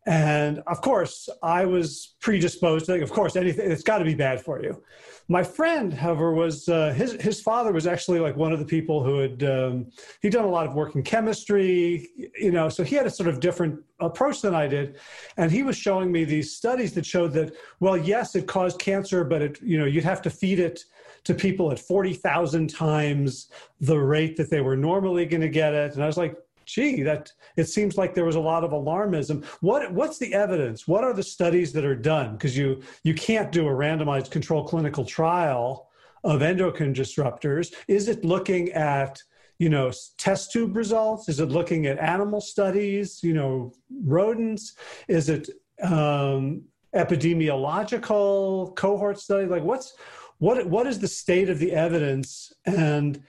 And 0.05 0.63
of 0.65 0.81
course, 0.81 1.27
I 1.43 1.65
was 1.65 2.15
predisposed 2.21 2.85
to 2.85 2.93
think, 2.93 3.03
of 3.03 3.11
course, 3.11 3.35
anything 3.35 3.69
it's 3.69 3.83
got 3.83 3.97
to 3.99 4.05
be 4.05 4.15
bad 4.15 4.41
for 4.41 4.61
you. 4.61 4.81
My 5.27 5.43
friend, 5.43 5.93
however, 5.93 6.33
was 6.33 6.67
uh, 6.67 6.91
his 6.93 7.11
his 7.21 7.41
father 7.41 7.71
was 7.71 7.85
actually 7.85 8.19
like 8.19 8.35
one 8.35 8.51
of 8.51 8.57
the 8.57 8.65
people 8.65 9.03
who 9.03 9.19
had 9.19 9.43
um, 9.43 9.91
he'd 10.21 10.31
done 10.31 10.45
a 10.45 10.49
lot 10.49 10.65
of 10.65 10.73
work 10.73 10.95
in 10.95 11.03
chemistry, 11.03 12.07
you 12.39 12.51
know, 12.51 12.69
so 12.69 12.83
he 12.83 12.95
had 12.95 13.05
a 13.05 13.11
sort 13.11 13.29
of 13.29 13.39
different 13.39 13.79
approach 13.99 14.41
than 14.41 14.55
I 14.55 14.67
did, 14.67 14.97
and 15.37 15.51
he 15.51 15.61
was 15.61 15.77
showing 15.77 16.11
me 16.11 16.23
these 16.23 16.55
studies 16.55 16.93
that 16.93 17.05
showed 17.05 17.33
that 17.33 17.53
well, 17.79 17.95
yes, 17.95 18.35
it 18.35 18.47
caused 18.47 18.79
cancer, 18.79 19.23
but 19.23 19.41
it 19.41 19.61
you 19.61 19.77
know 19.77 19.85
you'd 19.85 20.03
have 20.03 20.21
to 20.23 20.29
feed 20.31 20.59
it 20.59 20.83
to 21.25 21.35
people 21.35 21.71
at 21.71 21.77
forty 21.77 22.13
thousand 22.13 22.69
times 22.69 23.51
the 23.81 23.99
rate 23.99 24.37
that 24.37 24.49
they 24.49 24.61
were 24.61 24.77
normally 24.77 25.25
going 25.27 25.41
to 25.41 25.49
get 25.49 25.75
it, 25.75 25.93
and 25.93 26.03
I 26.03 26.07
was 26.07 26.17
like, 26.17 26.35
gee, 26.73 27.03
that 27.03 27.31
it 27.57 27.65
seems 27.65 27.97
like 27.97 28.13
there 28.13 28.25
was 28.25 28.35
a 28.35 28.39
lot 28.39 28.63
of 28.63 28.71
alarmism. 28.71 29.45
What 29.61 29.91
what's 29.93 30.17
the 30.17 30.33
evidence? 30.33 30.87
What 30.87 31.03
are 31.03 31.13
the 31.13 31.23
studies 31.23 31.73
that 31.73 31.85
are 31.85 31.95
done? 31.95 32.33
Because 32.33 32.57
you 32.57 32.81
you 33.03 33.13
can't 33.13 33.51
do 33.51 33.67
a 33.67 33.71
randomized 33.71 34.31
control 34.31 34.63
clinical 34.63 35.05
trial 35.05 35.89
of 36.23 36.41
endocrine 36.41 36.93
disruptors. 36.93 37.73
Is 37.87 38.07
it 38.07 38.25
looking 38.25 38.71
at 38.71 39.21
you 39.57 39.69
know 39.69 39.91
test 40.17 40.51
tube 40.51 40.75
results? 40.75 41.29
Is 41.29 41.39
it 41.39 41.49
looking 41.49 41.85
at 41.85 41.97
animal 41.99 42.41
studies? 42.41 43.23
You 43.23 43.33
know, 43.33 43.73
rodents? 44.03 44.75
Is 45.07 45.29
it 45.29 45.49
um, 45.81 46.63
epidemiological 46.95 48.75
cohort 48.75 49.19
study? 49.19 49.45
Like 49.45 49.63
what's 49.63 49.93
what 50.39 50.65
what 50.67 50.87
is 50.87 50.99
the 50.99 51.07
state 51.07 51.49
of 51.49 51.59
the 51.59 51.73
evidence 51.73 52.53
and 52.65 53.21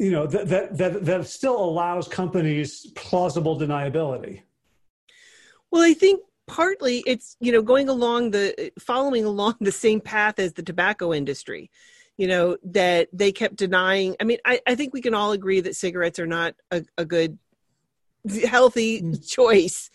you 0.00 0.10
know 0.10 0.26
that, 0.26 0.48
that 0.48 0.78
that 0.78 1.04
that 1.04 1.26
still 1.26 1.62
allows 1.62 2.08
companies 2.08 2.86
plausible 2.94 3.58
deniability. 3.58 4.42
Well 5.70 5.82
i 5.82 5.94
think 5.94 6.22
partly 6.46 7.04
it's 7.06 7.36
you 7.40 7.52
know 7.52 7.62
going 7.62 7.88
along 7.88 8.32
the 8.32 8.72
following 8.78 9.24
along 9.24 9.54
the 9.60 9.70
same 9.72 10.00
path 10.00 10.40
as 10.40 10.52
the 10.54 10.64
tobacco 10.64 11.14
industry 11.14 11.70
you 12.16 12.26
know 12.26 12.56
that 12.64 13.08
they 13.12 13.30
kept 13.30 13.54
denying 13.54 14.16
i 14.20 14.24
mean 14.24 14.38
i, 14.44 14.60
I 14.66 14.74
think 14.74 14.92
we 14.92 15.00
can 15.00 15.14
all 15.14 15.30
agree 15.30 15.60
that 15.60 15.76
cigarettes 15.76 16.18
are 16.18 16.26
not 16.26 16.56
a, 16.72 16.84
a 16.98 17.04
good 17.04 17.38
healthy 18.44 19.00
mm. 19.00 19.28
choice 19.30 19.90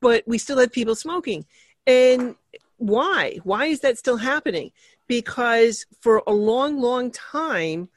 but 0.00 0.22
we 0.26 0.38
still 0.38 0.58
had 0.58 0.72
people 0.72 0.94
smoking. 0.94 1.44
And 1.86 2.36
why? 2.76 3.38
Why 3.44 3.66
is 3.66 3.80
that 3.80 3.98
still 3.98 4.16
happening? 4.16 4.72
Because 5.06 5.86
for 6.00 6.22
a 6.26 6.32
long 6.32 6.80
long 6.80 7.10
time 7.10 7.88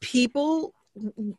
people 0.00 0.74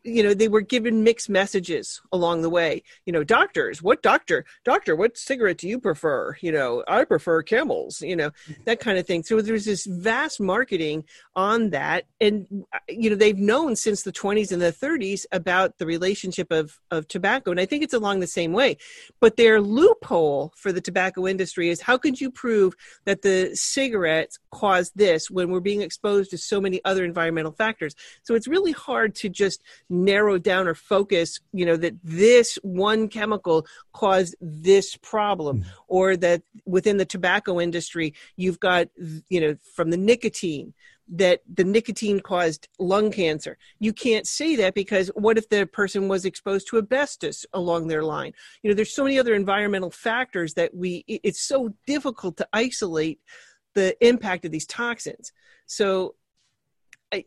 you 0.04 0.24
know 0.24 0.34
they 0.34 0.48
were 0.48 0.62
given 0.62 1.04
mixed 1.04 1.30
messages 1.30 2.02
along 2.12 2.42
the 2.42 2.50
way. 2.50 2.84
You 3.06 3.14
know 3.14 3.24
doctors 3.24 3.82
what 3.82 4.02
doctor 4.02 4.46
doctor 4.64 4.96
what 4.96 5.18
cigarette 5.18 5.58
do 5.58 5.68
you 5.68 5.80
prefer? 5.80 6.36
You 6.42 6.52
know 6.52 6.84
i 6.88 7.04
prefer 7.04 7.42
camels 7.42 8.02
you 8.02 8.16
know 8.16 8.32
that 8.66 8.80
kind 8.80 8.98
of 8.98 9.08
thing. 9.08 9.24
So 9.24 9.42
there's 9.42 9.66
this 9.66 9.86
vast 9.86 10.40
marketing 10.40 11.06
on 11.36 11.72
that. 11.72 12.06
And 12.22 12.66
uh, 12.74 12.80
you 12.88 13.10
know 13.10 13.16
they've 13.16 13.38
known 13.38 13.76
since 13.76 14.04
the 14.04 14.12
20s 14.12 14.52
and 14.52 14.62
the 14.62 14.72
30s 14.72 15.26
about 15.32 15.78
the 15.78 15.86
relationship 15.86 16.52
of 16.52 16.80
of 16.92 17.08
tobacco. 17.08 17.52
And 17.52 17.60
i 17.60 17.66
think 17.66 17.84
it's 17.84 17.94
along 17.94 18.20
the 18.20 18.28
same 18.28 18.54
way. 18.54 18.78
But 19.20 19.38
their 19.38 19.62
loophole 19.62 20.54
for 20.56 20.72
the 20.72 20.82
tobacco 20.82 21.28
industry 21.28 21.70
is 21.70 21.82
how 21.82 21.98
could 21.98 22.22
you 22.22 22.30
prove 22.32 22.76
that 23.06 23.22
the 23.22 23.52
cigarettes 23.56 24.40
cause 24.52 24.92
this 24.96 25.30
when 25.30 25.50
we're 25.50 25.60
being 25.60 25.82
exposed 25.82 26.32
to 26.32 26.38
so 26.38 26.62
many 26.62 26.84
other 26.86 27.04
environmental 27.04 27.52
factors? 27.52 27.96
So 28.24 28.36
it's 28.36 28.48
really 28.48 28.72
hard 28.72 29.16
to 29.16 29.30
just 29.30 29.47
just 29.48 29.62
narrow 29.90 30.38
down 30.38 30.68
or 30.68 30.76
focus, 30.76 31.40
you 31.60 31.66
know, 31.68 31.78
that 31.84 31.96
this 32.04 32.50
one 32.64 33.08
chemical 33.08 33.58
caused 33.94 34.36
this 34.42 34.88
problem, 35.14 35.56
mm-hmm. 35.60 35.70
or 35.98 36.08
that 36.26 36.42
within 36.66 36.98
the 36.98 37.06
tobacco 37.06 37.60
industry, 37.68 38.08
you've 38.36 38.60
got, 38.60 38.88
you 39.30 39.42
know, 39.42 39.54
from 39.76 39.90
the 39.92 40.02
nicotine 40.12 40.74
that 41.10 41.40
the 41.52 41.64
nicotine 41.64 42.20
caused 42.20 42.68
lung 42.80 43.12
cancer. 43.12 43.58
You 43.80 43.94
can't 43.94 44.28
say 44.28 44.58
that 44.58 44.74
because 44.74 45.08
what 45.16 45.38
if 45.38 45.48
the 45.48 45.66
person 45.66 46.10
was 46.10 46.26
exposed 46.26 46.68
to 46.68 46.78
asbestos 46.78 47.46
along 47.54 47.88
their 47.88 48.04
line? 48.04 48.34
You 48.62 48.70
know, 48.70 48.76
there's 48.76 48.94
so 48.94 49.06
many 49.06 49.18
other 49.18 49.34
environmental 49.34 49.92
factors 49.92 50.56
that 50.56 50.76
we, 50.76 51.06
it's 51.08 51.42
so 51.42 51.74
difficult 51.86 52.36
to 52.38 52.48
isolate 52.52 53.20
the 53.74 53.96
impact 54.06 54.44
of 54.46 54.52
these 54.52 54.66
toxins. 54.66 55.32
So 55.66 56.16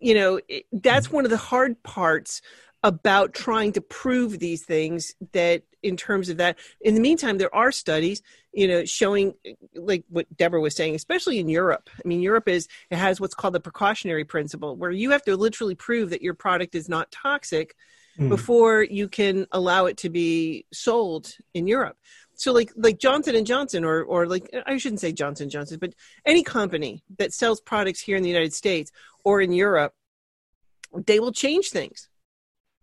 you 0.01 0.15
know 0.15 0.41
that's 0.73 1.11
one 1.11 1.25
of 1.25 1.31
the 1.31 1.37
hard 1.37 1.83
parts 1.83 2.43
about 2.83 3.35
trying 3.35 3.73
to 3.73 3.81
prove 3.81 4.39
these 4.39 4.65
things 4.65 5.15
that 5.33 5.63
in 5.83 5.97
terms 5.97 6.29
of 6.29 6.39
that 6.39 6.59
in 6.81 6.95
the 6.95 7.01
meantime 7.01 7.39
there 7.39 7.55
are 7.55 7.73
studies 7.73 8.23
you 8.53 8.67
know 8.67 8.85
showing 8.85 9.35
like 9.75 10.05
what 10.09 10.27
debra 10.37 10.61
was 10.61 10.75
saying 10.75 10.95
especially 10.95 11.39
in 11.39 11.49
europe 11.49 11.89
i 11.95 12.07
mean 12.07 12.21
europe 12.21 12.49
is 12.49 12.69
it 12.91 12.97
has 12.97 13.21
what's 13.21 13.35
called 13.35 13.55
the 13.55 13.61
precautionary 13.61 14.25
principle 14.25 14.77
where 14.77 14.91
you 14.91 15.11
have 15.11 15.23
to 15.23 15.37
literally 15.37 15.75
prove 15.75 16.11
that 16.11 16.23
your 16.23 16.35
product 16.35 16.75
is 16.75 16.89
not 16.89 17.11
toxic 17.11 17.75
mm. 18.19 18.29
before 18.29 18.83
you 18.83 19.09
can 19.09 19.47
allow 19.53 19.87
it 19.87 19.97
to 19.97 20.11
be 20.11 20.65
sold 20.73 21.35
in 21.55 21.67
europe 21.67 21.97
so 22.41 22.53
like 22.53 22.73
like 22.77 22.99
johnson 22.99 23.35
and 23.35 23.47
johnson 23.47 23.85
or 23.85 24.03
or 24.03 24.27
like 24.27 24.49
i 24.67 24.77
shouldn't 24.77 25.01
say 25.01 25.13
johnson 25.13 25.51
johnson 25.51 25.79
but 25.81 25.95
any 26.25 26.43
company 26.43 27.03
that 27.19 27.33
sells 27.33 27.61
products 27.61 28.01
here 28.01 28.17
in 28.17 28.23
the 28.23 28.29
united 28.29 28.55
states 28.55 28.91
or 29.25 29.41
in 29.41 29.53
europe 29.53 29.95
they 30.93 31.21
will 31.21 31.33
change 31.33 31.71
things. 31.71 32.09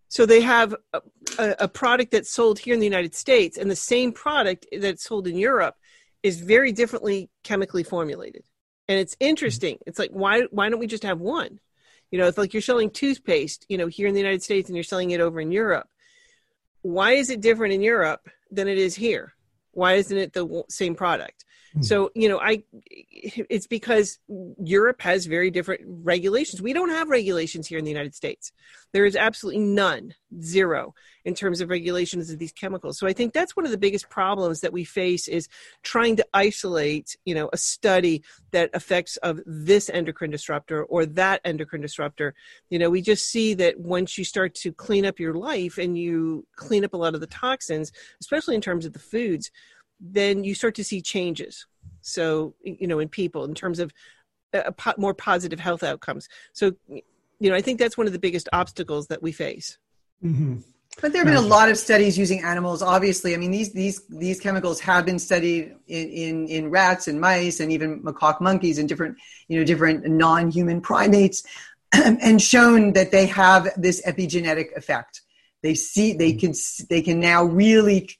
So 0.08 0.24
they 0.24 0.40
have 0.40 0.74
a, 0.94 1.02
a, 1.38 1.68
product 1.68 2.12
that's 2.12 2.32
sold 2.32 2.58
here 2.58 2.72
in 2.72 2.80
the 2.80 2.86
united 2.86 3.14
states 3.14 3.58
and 3.58 3.70
the 3.70 3.76
same 3.76 4.12
product 4.12 4.66
that's 4.80 5.04
sold 5.04 5.26
in 5.26 5.36
europe 5.36 5.76
is 6.22 6.40
very 6.40 6.72
differently 6.72 7.30
chemically 7.44 7.82
formulated. 7.82 8.42
And 8.88 8.98
it's 8.98 9.16
interesting. 9.20 9.74
Mm-hmm. 9.74 9.88
It's 9.88 9.98
like 9.98 10.10
why 10.10 10.42
why 10.50 10.70
don't 10.70 10.80
we 10.80 10.86
just 10.86 11.02
have 11.02 11.20
one? 11.20 11.60
You 12.10 12.18
know 12.18 12.26
it's 12.26 12.38
like 12.38 12.54
you're 12.54 12.62
selling 12.62 12.90
toothpaste 12.90 13.66
you 13.68 13.76
know 13.76 13.86
here 13.86 14.08
in 14.08 14.14
the 14.14 14.20
united 14.20 14.42
states 14.42 14.68
and 14.68 14.76
you're 14.76 14.82
selling 14.82 15.10
it 15.10 15.20
over 15.20 15.40
in 15.40 15.52
europe. 15.52 15.88
Why 16.80 17.12
is 17.12 17.28
it 17.28 17.42
different 17.42 17.74
in 17.74 17.82
europe 17.82 18.30
than 18.50 18.66
it 18.66 18.78
is 18.78 18.94
here 18.94 19.34
why 19.78 19.94
isn't 19.94 20.18
it 20.18 20.32
the 20.32 20.64
same 20.68 20.96
product? 20.96 21.44
Hmm. 21.74 21.82
So, 21.82 22.10
you 22.14 22.28
know, 22.28 22.40
I 22.40 22.64
it's 22.72 23.66
because 23.66 24.18
Europe 24.58 25.00
has 25.02 25.26
very 25.26 25.50
different 25.50 25.82
regulations. 25.86 26.60
We 26.60 26.72
don't 26.72 26.90
have 26.90 27.08
regulations 27.08 27.68
here 27.68 27.78
in 27.78 27.84
the 27.84 27.90
United 27.90 28.14
States. 28.14 28.52
There 28.92 29.04
is 29.04 29.14
absolutely 29.14 29.60
none, 29.60 30.14
zero 30.40 30.94
in 31.24 31.34
terms 31.34 31.60
of 31.60 31.68
regulations 31.68 32.30
of 32.30 32.38
these 32.38 32.52
chemicals. 32.52 32.98
So 32.98 33.06
I 33.06 33.12
think 33.12 33.32
that's 33.32 33.54
one 33.54 33.66
of 33.66 33.70
the 33.70 33.78
biggest 33.78 34.08
problems 34.08 34.60
that 34.60 34.72
we 34.72 34.82
face 34.84 35.28
is 35.28 35.48
trying 35.82 36.16
to 36.16 36.26
isolate, 36.32 37.16
you 37.24 37.34
know, 37.34 37.48
a 37.52 37.58
study 37.58 38.22
that 38.50 38.70
effects 38.74 39.16
of 39.18 39.40
this 39.46 39.90
endocrine 39.90 40.30
disruptor 40.30 40.84
or 40.84 41.06
that 41.06 41.40
endocrine 41.44 41.82
disruptor. 41.82 42.34
You 42.70 42.78
know, 42.78 42.90
we 42.90 43.02
just 43.02 43.26
see 43.26 43.54
that 43.54 43.78
once 43.78 44.16
you 44.16 44.24
start 44.24 44.54
to 44.56 44.72
clean 44.72 45.04
up 45.04 45.18
your 45.18 45.34
life 45.34 45.78
and 45.78 45.98
you 45.98 46.46
clean 46.56 46.84
up 46.84 46.94
a 46.94 46.96
lot 46.96 47.14
of 47.14 47.20
the 47.20 47.26
toxins, 47.26 47.92
especially 48.20 48.54
in 48.54 48.60
terms 48.60 48.86
of 48.86 48.92
the 48.92 48.98
foods, 48.98 49.50
then 50.00 50.44
you 50.44 50.54
start 50.54 50.74
to 50.76 50.84
see 50.84 51.00
changes. 51.02 51.66
So, 52.00 52.54
you 52.62 52.86
know, 52.86 53.00
in 53.00 53.08
people 53.08 53.44
in 53.44 53.54
terms 53.54 53.78
of 53.78 53.92
a 54.52 54.72
po- 54.72 54.94
more 54.96 55.14
positive 55.14 55.60
health 55.60 55.82
outcomes. 55.82 56.28
So, 56.52 56.72
you 56.88 57.50
know, 57.50 57.54
I 57.54 57.60
think 57.60 57.78
that's 57.78 57.98
one 57.98 58.06
of 58.06 58.12
the 58.12 58.18
biggest 58.18 58.48
obstacles 58.52 59.08
that 59.08 59.22
we 59.22 59.32
face. 59.32 59.78
Mm-hmm. 60.24 60.58
But 61.00 61.12
there 61.12 61.20
have 61.20 61.28
been 61.28 61.36
a 61.36 61.40
lot 61.40 61.68
of 61.68 61.78
studies 61.78 62.18
using 62.18 62.42
animals. 62.42 62.82
Obviously, 62.82 63.34
I 63.34 63.36
mean 63.36 63.52
these 63.52 63.72
these 63.72 64.02
these 64.08 64.40
chemicals 64.40 64.80
have 64.80 65.06
been 65.06 65.18
studied 65.18 65.76
in, 65.86 66.08
in, 66.08 66.48
in 66.48 66.70
rats 66.70 67.06
and 67.06 67.20
mice 67.20 67.60
and 67.60 67.70
even 67.70 68.02
macaque 68.02 68.40
monkeys 68.40 68.78
and 68.78 68.88
different 68.88 69.16
you 69.46 69.58
know 69.58 69.64
different 69.64 70.06
non-human 70.06 70.80
primates, 70.80 71.44
and 71.92 72.42
shown 72.42 72.94
that 72.94 73.12
they 73.12 73.26
have 73.26 73.68
this 73.76 74.02
epigenetic 74.06 74.76
effect. 74.76 75.22
They 75.62 75.74
see 75.74 76.14
they 76.14 76.32
can 76.32 76.52
they 76.90 77.02
can 77.02 77.20
now 77.20 77.44
really 77.44 78.10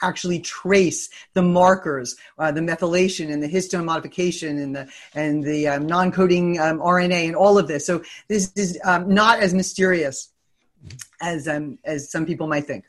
actually 0.00 0.40
trace 0.40 1.08
the 1.34 1.42
markers, 1.42 2.16
uh, 2.38 2.50
the 2.50 2.60
methylation 2.60 3.32
and 3.32 3.42
the 3.42 3.48
histone 3.48 3.84
modification 3.84 4.58
and 4.58 4.74
the 4.74 4.88
and 5.14 5.44
the 5.44 5.68
um, 5.68 5.86
non-coding 5.86 6.58
um, 6.58 6.78
RNA 6.78 7.26
and 7.26 7.36
all 7.36 7.58
of 7.58 7.68
this. 7.68 7.86
So 7.86 8.02
this 8.28 8.52
is 8.56 8.80
um, 8.84 9.12
not 9.12 9.40
as 9.40 9.52
mysterious 9.52 10.31
as 11.20 11.48
um, 11.48 11.78
as 11.84 12.10
some 12.10 12.26
people 12.26 12.46
might 12.46 12.66
think. 12.66 12.84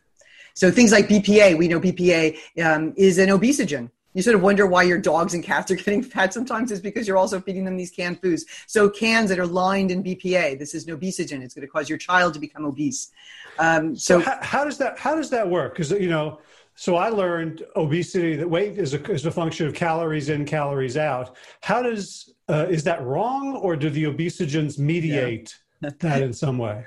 So 0.54 0.70
things 0.70 0.92
like 0.92 1.08
BPA, 1.08 1.58
we 1.58 1.68
know 1.68 1.80
BPA 1.80 2.38
um, 2.64 2.94
is 2.96 3.18
an 3.18 3.30
obesogen. 3.30 3.90
You 4.14 4.22
sort 4.22 4.36
of 4.36 4.44
wonder 4.44 4.68
why 4.68 4.84
your 4.84 5.00
dogs 5.00 5.34
and 5.34 5.44
cats 5.44 5.72
are 5.72 5.76
getting 5.84 6.04
fat 6.04 6.34
sometimes 6.34 6.72
is 6.72 6.80
because 6.80 7.08
you're 7.08 7.18
also 7.18 7.40
feeding 7.42 7.66
them 7.66 7.78
these 7.78 7.92
canned 7.92 8.22
foods. 8.22 8.46
So 8.68 8.90
cans 8.90 9.30
that 9.30 9.40
are 9.40 9.48
lined 9.48 9.92
in 9.92 10.04
BPA, 10.04 10.60
this 10.60 10.76
is 10.76 10.88
an 10.88 10.98
obesogen. 10.98 11.42
It's 11.42 11.54
going 11.54 11.66
to 11.66 11.72
cause 11.72 11.90
your 11.90 11.98
child 11.98 12.34
to 12.36 12.40
become 12.40 12.66
obese. 12.66 13.12
Um, 13.60 13.96
so, 13.96 14.20
so 14.20 14.26
how, 14.26 14.38
how, 14.42 14.66
does 14.66 14.78
that 14.78 14.98
how 14.98 15.16
does 15.16 15.30
that 15.32 15.48
work? 15.48 15.74
Because 15.74 15.92
you 15.92 16.10
know, 16.10 16.40
so 16.76 16.96
I 16.96 17.10
learned 17.10 17.64
obesity 17.76 18.36
that 18.36 18.50
weight 18.50 18.78
is 18.78 18.94
a, 18.94 19.12
is 19.12 19.26
a 19.26 19.32
function 19.32 19.68
of 19.68 19.74
calories 19.74 20.30
in, 20.30 20.46
calories 20.46 20.98
out. 20.98 21.36
How 21.62 21.82
does 21.82 22.34
uh, 22.50 22.68
is 22.70 22.84
that 22.84 23.04
wrong, 23.04 23.56
or 23.56 23.76
do 23.76 23.90
the 23.90 24.04
obesogens 24.04 24.78
mediate 24.78 25.56
yeah. 25.82 25.92
that 26.00 26.22
in 26.22 26.34
some 26.34 26.58
way? 26.58 26.86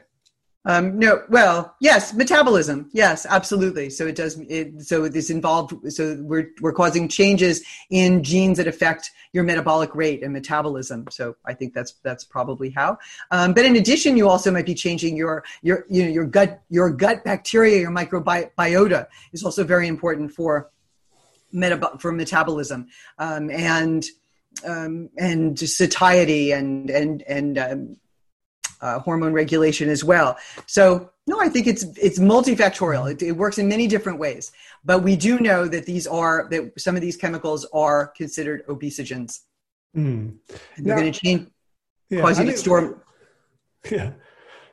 Um, 0.68 0.98
no, 0.98 1.22
well, 1.28 1.76
yes, 1.80 2.12
metabolism. 2.12 2.90
Yes, 2.92 3.24
absolutely. 3.24 3.88
So 3.88 4.04
it 4.08 4.16
does. 4.16 4.36
It, 4.48 4.82
so 4.82 5.04
it 5.04 5.14
is 5.14 5.30
involved. 5.30 5.92
So 5.92 6.18
we're 6.20 6.50
we're 6.60 6.72
causing 6.72 7.06
changes 7.06 7.62
in 7.88 8.24
genes 8.24 8.58
that 8.58 8.66
affect 8.66 9.12
your 9.32 9.44
metabolic 9.44 9.94
rate 9.94 10.24
and 10.24 10.32
metabolism. 10.32 11.06
So 11.10 11.36
I 11.46 11.54
think 11.54 11.72
that's 11.72 11.92
that's 12.02 12.24
probably 12.24 12.70
how. 12.70 12.98
Um, 13.30 13.54
but 13.54 13.64
in 13.64 13.76
addition, 13.76 14.16
you 14.16 14.28
also 14.28 14.50
might 14.50 14.66
be 14.66 14.74
changing 14.74 15.16
your 15.16 15.44
your 15.62 15.86
you 15.88 16.02
know 16.02 16.10
your 16.10 16.26
gut 16.26 16.60
your 16.68 16.90
gut 16.90 17.22
bacteria, 17.22 17.78
your 17.78 17.92
microbiota 17.92 19.06
is 19.32 19.44
also 19.44 19.62
very 19.62 19.86
important 19.86 20.32
for 20.32 20.72
metab- 21.54 22.00
for 22.00 22.10
metabolism 22.10 22.88
um, 23.18 23.50
and 23.50 24.04
um, 24.66 25.10
and 25.16 25.56
satiety 25.60 26.50
and 26.50 26.90
and 26.90 27.22
and 27.22 27.56
um, 27.56 27.96
uh, 28.80 28.98
hormone 29.00 29.32
regulation 29.32 29.88
as 29.88 30.04
well. 30.04 30.36
So 30.66 31.10
no, 31.26 31.40
I 31.40 31.48
think 31.48 31.66
it's 31.66 31.84
it's 32.00 32.18
multifactorial. 32.18 33.10
It, 33.10 33.22
it, 33.22 33.32
works 33.32 33.58
in 33.58 33.68
many 33.68 33.86
different 33.86 34.18
ways, 34.18 34.52
but 34.84 35.02
we 35.02 35.16
do 35.16 35.40
know 35.40 35.66
that 35.66 35.84
these 35.86 36.06
are 36.06 36.48
that 36.50 36.72
some 36.78 36.94
of 36.94 37.02
these 37.02 37.16
chemicals 37.16 37.66
are 37.72 38.08
considered 38.08 38.66
obesogens. 38.68 39.40
Mm. 39.96 40.36
And 40.76 40.86
they're 40.86 40.96
going 40.96 41.12
to 41.12 41.18
change, 41.18 41.48
yeah, 42.10 42.20
cause 42.20 42.38
you 42.38 42.42
I 42.42 42.46
mean, 42.46 42.54
to 42.54 42.58
store. 42.58 43.02
Yeah. 43.90 44.12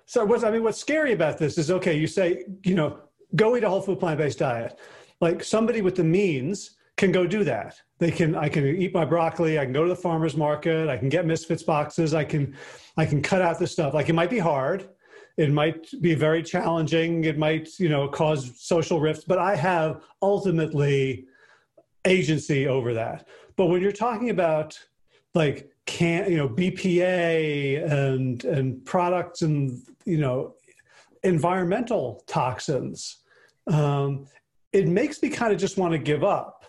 So 0.05 0.25
what's 0.25 0.43
I 0.43 0.51
mean, 0.51 0.63
what's 0.63 0.79
scary 0.79 1.13
about 1.13 1.37
this 1.37 1.57
is 1.57 1.71
okay. 1.71 1.97
You 1.97 2.07
say 2.07 2.45
you 2.63 2.75
know 2.75 2.99
go 3.35 3.55
eat 3.55 3.63
a 3.63 3.69
whole 3.69 3.81
food 3.81 3.99
plant 3.99 4.17
based 4.19 4.39
diet. 4.39 4.79
Like 5.21 5.43
somebody 5.43 5.81
with 5.81 5.95
the 5.95 6.03
means 6.03 6.71
can 6.97 7.11
go 7.11 7.25
do 7.25 7.43
that. 7.43 7.75
They 7.99 8.11
can 8.11 8.35
I 8.35 8.49
can 8.49 8.65
eat 8.65 8.93
my 8.93 9.05
broccoli, 9.05 9.59
I 9.59 9.63
can 9.63 9.73
go 9.73 9.83
to 9.83 9.89
the 9.89 9.95
farmers 9.95 10.37
market, 10.37 10.89
I 10.89 10.97
can 10.97 11.09
get 11.09 11.25
misfits 11.25 11.63
boxes, 11.63 12.13
I 12.13 12.23
can 12.23 12.55
I 12.97 13.05
can 13.05 13.21
cut 13.21 13.41
out 13.41 13.59
the 13.59 13.67
stuff. 13.67 13.93
Like 13.93 14.09
it 14.09 14.13
might 14.13 14.29
be 14.29 14.39
hard. 14.39 14.89
It 15.35 15.51
might 15.51 15.89
be 16.01 16.13
very 16.13 16.43
challenging. 16.43 17.23
It 17.23 17.39
might, 17.39 17.67
you 17.79 17.89
know, 17.89 18.07
cause 18.07 18.51
social 18.57 18.99
rifts, 18.99 19.23
but 19.23 19.39
I 19.39 19.55
have 19.55 20.03
ultimately 20.21 21.25
agency 22.05 22.67
over 22.67 22.93
that. 22.93 23.27
But 23.55 23.67
when 23.67 23.81
you're 23.81 23.91
talking 23.91 24.29
about 24.29 24.79
like 25.33 25.71
can 25.85 26.29
you 26.29 26.37
know 26.37 26.47
BPA 26.47 27.91
and 27.91 28.43
and 28.45 28.85
products 28.85 29.41
and 29.41 29.81
you 30.05 30.19
know 30.19 30.55
environmental 31.23 32.23
toxins, 32.27 33.23
um, 33.67 34.27
it 34.71 34.87
makes 34.87 35.21
me 35.23 35.29
kind 35.29 35.51
of 35.51 35.59
just 35.59 35.77
want 35.77 35.93
to 35.93 35.97
give 35.97 36.23
up 36.23 36.62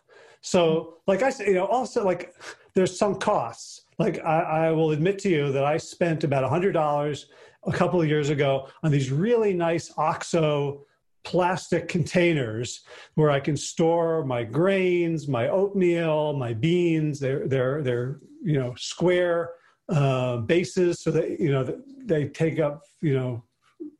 so, 0.44 0.98
like 1.06 1.22
I 1.22 1.30
said, 1.30 1.46
you 1.46 1.54
know, 1.54 1.64
also 1.64 2.04
like 2.04 2.34
there's 2.74 2.98
some 2.98 3.14
costs. 3.14 3.86
Like 3.98 4.22
I, 4.22 4.66
I 4.66 4.70
will 4.72 4.90
admit 4.90 5.18
to 5.20 5.30
you 5.30 5.50
that 5.52 5.64
I 5.64 5.78
spent 5.78 6.22
about 6.22 6.46
hundred 6.46 6.72
dollars 6.72 7.28
a 7.66 7.72
couple 7.72 7.98
of 7.98 8.06
years 8.06 8.28
ago 8.28 8.68
on 8.82 8.90
these 8.90 9.10
really 9.10 9.54
nice 9.54 9.90
OXO 9.96 10.84
plastic 11.22 11.88
containers 11.88 12.82
where 13.14 13.30
I 13.30 13.40
can 13.40 13.56
store 13.56 14.22
my 14.26 14.44
grains, 14.44 15.28
my 15.28 15.48
oatmeal, 15.48 16.34
my 16.34 16.52
beans. 16.52 17.18
They're 17.18 17.48
they're 17.48 17.80
they're 17.82 18.20
you 18.42 18.60
know 18.60 18.74
square 18.76 19.52
uh, 19.88 20.36
bases 20.38 21.00
so 21.00 21.10
that 21.12 21.40
you 21.40 21.52
know 21.52 21.74
they 22.04 22.28
take 22.28 22.60
up 22.60 22.82
you 23.00 23.14
know 23.14 23.42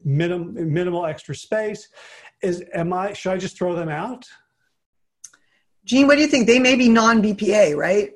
minimum 0.05 0.75
minimal 0.75 1.07
extra 1.07 1.35
space. 1.35 1.89
Is 2.43 2.63
am 2.75 2.93
I 2.93 3.15
should 3.15 3.33
I 3.33 3.39
just 3.39 3.57
throw 3.57 3.75
them 3.75 3.89
out? 3.89 4.27
Jeanne, 5.85 6.07
what 6.07 6.17
do 6.17 6.23
you 6.23 6.27
think? 6.27 6.47
They 6.47 6.59
may 6.59 6.77
be 6.77 6.89
non 6.89 7.23
BPA, 7.23 7.77
right? 7.77 8.13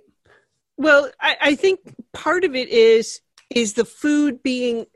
Well, 0.76 1.10
I, 1.20 1.36
I, 1.40 1.54
think 1.54 1.80
part 2.12 2.44
of 2.44 2.54
it 2.54 2.68
is 2.68 3.20
is 3.50 3.74
the 3.74 3.84
food 3.84 4.42
being 4.42 4.86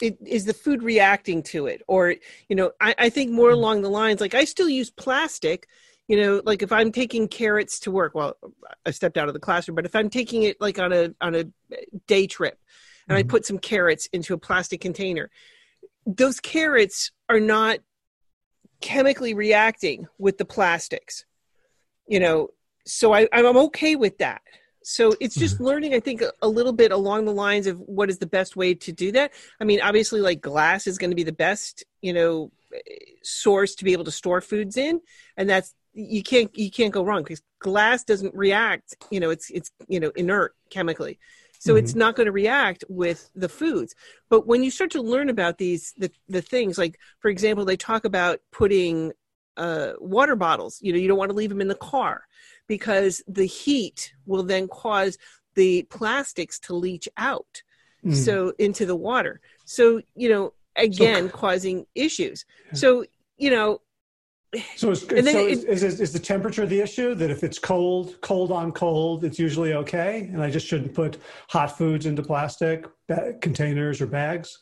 it, 0.00 0.18
is 0.24 0.44
the 0.44 0.52
food 0.52 0.82
reacting 0.82 1.42
to 1.44 1.66
it, 1.66 1.82
or 1.88 2.14
you 2.48 2.56
know, 2.56 2.72
I, 2.80 2.94
I 2.98 3.08
think 3.08 3.32
more 3.32 3.50
along 3.50 3.82
the 3.82 3.90
lines 3.90 4.20
like 4.20 4.34
I 4.34 4.44
still 4.44 4.68
use 4.68 4.90
plastic. 4.90 5.66
You 6.06 6.20
know, 6.20 6.42
like 6.44 6.62
if 6.62 6.70
I'm 6.70 6.92
taking 6.92 7.28
carrots 7.28 7.80
to 7.80 7.90
work, 7.90 8.14
well, 8.14 8.36
I 8.84 8.90
stepped 8.90 9.16
out 9.16 9.28
of 9.28 9.34
the 9.34 9.40
classroom, 9.40 9.74
but 9.74 9.86
if 9.86 9.96
I'm 9.96 10.10
taking 10.10 10.42
it 10.42 10.60
like 10.60 10.78
on 10.78 10.92
a 10.92 11.14
on 11.20 11.34
a 11.34 11.44
day 12.06 12.26
trip, 12.26 12.58
and 13.08 13.16
mm-hmm. 13.16 13.26
I 13.26 13.30
put 13.30 13.46
some 13.46 13.58
carrots 13.58 14.06
into 14.12 14.34
a 14.34 14.38
plastic 14.38 14.82
container, 14.82 15.30
those 16.06 16.40
carrots 16.40 17.10
are 17.30 17.40
not 17.40 17.78
chemically 18.82 19.32
reacting 19.32 20.06
with 20.18 20.36
the 20.36 20.44
plastics 20.44 21.24
you 22.06 22.20
know 22.20 22.48
so 22.86 23.12
I, 23.12 23.28
i'm 23.32 23.56
okay 23.56 23.96
with 23.96 24.18
that 24.18 24.42
so 24.82 25.14
it's 25.20 25.34
just 25.34 25.56
mm-hmm. 25.56 25.64
learning 25.64 25.94
i 25.94 26.00
think 26.00 26.20
a, 26.20 26.32
a, 26.42 26.48
little 26.48 26.72
bit 26.72 26.92
along 26.92 27.24
the 27.24 27.32
lines 27.32 27.66
of 27.66 27.78
what 27.80 28.10
is 28.10 28.18
the 28.18 28.26
best 28.26 28.56
way 28.56 28.74
to 28.74 28.92
do 28.92 29.12
that 29.12 29.32
i 29.60 29.64
mean 29.64 29.80
obviously 29.80 30.20
like 30.20 30.40
glass 30.40 30.86
is 30.86 30.98
going 30.98 31.10
to 31.10 31.16
be 31.16 31.22
the 31.22 31.32
best 31.32 31.84
you 32.02 32.12
know 32.12 32.50
source 33.22 33.74
to 33.76 33.84
be 33.84 33.92
able 33.92 34.04
to 34.04 34.10
store 34.10 34.40
foods 34.40 34.76
in 34.76 35.00
and 35.36 35.48
that's 35.48 35.74
you 35.94 36.22
can't 36.22 36.56
you 36.56 36.70
can't 36.70 36.92
go 36.92 37.04
wrong 37.04 37.22
because 37.22 37.42
glass 37.60 38.04
doesn't 38.04 38.34
react 38.34 38.96
you 39.10 39.20
know 39.20 39.30
it's 39.30 39.50
it's 39.50 39.70
you 39.88 40.00
know 40.00 40.10
inert 40.16 40.54
chemically 40.70 41.18
so 41.58 41.70
mm-hmm. 41.72 41.84
it's 41.84 41.94
not 41.94 42.16
going 42.16 42.26
to 42.26 42.32
react 42.32 42.84
with 42.88 43.30
the 43.34 43.48
foods 43.48 43.94
but 44.28 44.46
when 44.46 44.62
you 44.62 44.70
start 44.70 44.90
to 44.90 45.00
learn 45.00 45.28
about 45.28 45.56
these 45.58 45.94
the, 45.96 46.10
the 46.28 46.42
things 46.42 46.76
like 46.76 46.98
for 47.20 47.28
example 47.28 47.64
they 47.64 47.76
talk 47.76 48.04
about 48.04 48.40
putting 48.50 49.12
uh, 49.56 49.92
water 49.98 50.36
bottles. 50.36 50.78
You 50.82 50.92
know, 50.92 50.98
you 50.98 51.08
don't 51.08 51.18
want 51.18 51.30
to 51.30 51.36
leave 51.36 51.50
them 51.50 51.60
in 51.60 51.68
the 51.68 51.74
car 51.74 52.24
because 52.66 53.22
the 53.26 53.46
heat 53.46 54.12
will 54.26 54.42
then 54.42 54.68
cause 54.68 55.18
the 55.54 55.82
plastics 55.84 56.58
to 56.58 56.74
leach 56.74 57.08
out 57.16 57.62
mm. 58.04 58.14
so 58.14 58.52
into 58.58 58.86
the 58.86 58.96
water. 58.96 59.40
So, 59.64 60.00
you 60.14 60.28
know, 60.28 60.52
again, 60.76 61.28
so, 61.28 61.36
causing 61.36 61.86
issues. 61.94 62.44
Yeah. 62.66 62.74
So, 62.74 63.04
you 63.36 63.50
know, 63.50 63.80
so, 64.76 64.90
is, 64.90 65.00
so 65.00 65.16
it, 65.16 65.26
is, 65.26 65.64
is, 65.64 66.00
is, 66.00 66.12
the 66.12 66.18
temperature 66.20 66.64
the 66.64 66.80
issue? 66.80 67.16
That 67.16 67.28
if 67.28 67.42
it's 67.42 67.58
cold, 67.58 68.20
cold 68.20 68.52
on 68.52 68.70
cold, 68.70 69.24
it's 69.24 69.36
usually 69.36 69.74
okay, 69.74 70.30
and 70.32 70.40
I 70.40 70.48
just 70.48 70.64
shouldn't 70.64 70.94
put 70.94 71.18
hot 71.48 71.76
foods 71.76 72.06
into 72.06 72.22
plastic 72.22 72.86
containers 73.40 74.00
or 74.00 74.06
bags. 74.06 74.60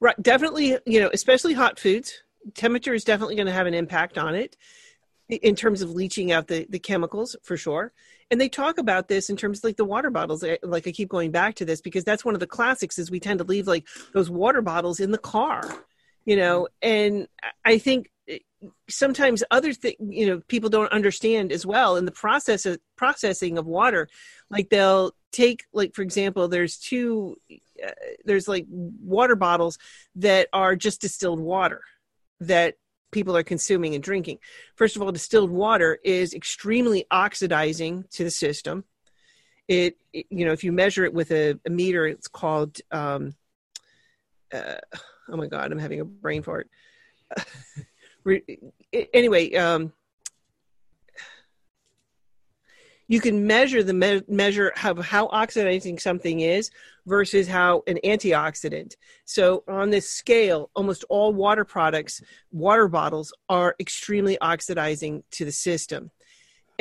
Right, 0.00 0.20
definitely. 0.22 0.76
You 0.84 1.00
know, 1.00 1.10
especially 1.14 1.54
hot 1.54 1.78
foods 1.78 2.22
temperature 2.54 2.94
is 2.94 3.04
definitely 3.04 3.36
going 3.36 3.46
to 3.46 3.52
have 3.52 3.66
an 3.66 3.74
impact 3.74 4.18
on 4.18 4.34
it 4.34 4.56
in 5.28 5.54
terms 5.54 5.82
of 5.82 5.90
leaching 5.90 6.32
out 6.32 6.46
the, 6.46 6.66
the 6.70 6.78
chemicals 6.78 7.36
for 7.42 7.56
sure. 7.56 7.92
And 8.30 8.40
they 8.40 8.48
talk 8.48 8.78
about 8.78 9.08
this 9.08 9.30
in 9.30 9.36
terms 9.36 9.58
of 9.58 9.64
like 9.64 9.76
the 9.76 9.84
water 9.84 10.10
bottles 10.10 10.44
like 10.62 10.86
i 10.86 10.92
keep 10.92 11.08
going 11.08 11.30
back 11.30 11.54
to 11.56 11.64
this 11.64 11.80
because 11.80 12.04
that's 12.04 12.24
one 12.24 12.34
of 12.34 12.40
the 12.40 12.46
classics 12.46 12.98
is 12.98 13.10
we 13.10 13.20
tend 13.20 13.38
to 13.38 13.44
leave 13.44 13.66
like 13.66 13.86
those 14.12 14.28
water 14.28 14.60
bottles 14.60 15.00
in 15.00 15.12
the 15.12 15.18
car 15.18 15.62
you 16.28 16.36
know? 16.36 16.68
And 16.82 17.26
i 17.64 17.78
think 17.78 18.10
eh, 18.28 18.38
sometimes 18.88 19.42
other 19.50 19.72
thing 19.72 19.94
you 19.98 20.26
know 20.26 20.40
people 20.46 20.68
don't 20.68 20.92
understand 20.92 21.50
as 21.50 21.64
well 21.64 21.96
in 21.96 22.04
the 22.04 22.12
process 22.12 22.66
of 22.66 22.78
processing 22.96 23.56
of 23.56 23.66
water. 23.66 24.08
Like 24.50 24.68
they'll 24.68 25.12
take 25.32 25.64
like 25.72 25.94
for 25.94 26.02
example 26.02 26.48
there's 26.48 26.76
two 26.76 27.36
uh, 27.84 27.90
there's 28.26 28.46
like 28.46 28.66
water 28.68 29.36
bottles 29.36 29.78
that 30.16 30.48
are 30.52 30.76
just 30.76 31.00
distilled 31.00 31.40
water 31.40 31.80
that 32.40 32.74
people 33.10 33.36
are 33.36 33.42
consuming 33.42 33.94
and 33.94 34.02
drinking. 34.02 34.38
First 34.76 34.96
of 34.96 35.02
all, 35.02 35.12
distilled 35.12 35.50
water 35.50 35.98
is 36.04 36.34
extremely 36.34 37.06
oxidizing 37.10 38.04
to 38.12 38.24
the 38.24 38.30
system. 38.30 38.84
It, 39.66 39.96
it 40.12 40.26
you 40.30 40.44
know, 40.44 40.52
if 40.52 40.64
you 40.64 40.72
measure 40.72 41.04
it 41.04 41.14
with 41.14 41.30
a, 41.30 41.58
a 41.66 41.70
meter, 41.70 42.06
it's 42.06 42.28
called, 42.28 42.78
um, 42.90 43.34
uh, 44.52 44.76
oh 45.28 45.36
my 45.36 45.46
God, 45.46 45.72
I'm 45.72 45.78
having 45.78 46.00
a 46.00 46.04
brain 46.04 46.42
fart. 46.42 46.68
anyway, 49.14 49.54
um, 49.54 49.92
you 53.08 53.20
can 53.20 53.46
measure 53.46 53.82
the 53.82 53.94
me- 53.94 54.22
measure 54.28 54.72
of 54.84 55.04
how 55.04 55.26
oxidizing 55.28 55.98
something 55.98 56.40
is 56.40 56.70
versus 57.06 57.48
how 57.48 57.82
an 57.86 57.98
antioxidant. 58.04 58.94
So 59.24 59.64
on 59.66 59.90
this 59.90 60.08
scale, 60.10 60.70
almost 60.76 61.04
all 61.08 61.32
water 61.32 61.64
products, 61.64 62.22
water 62.52 62.86
bottles 62.86 63.32
are 63.48 63.74
extremely 63.80 64.38
oxidizing 64.40 65.24
to 65.32 65.44
the 65.44 65.52
system. 65.52 66.10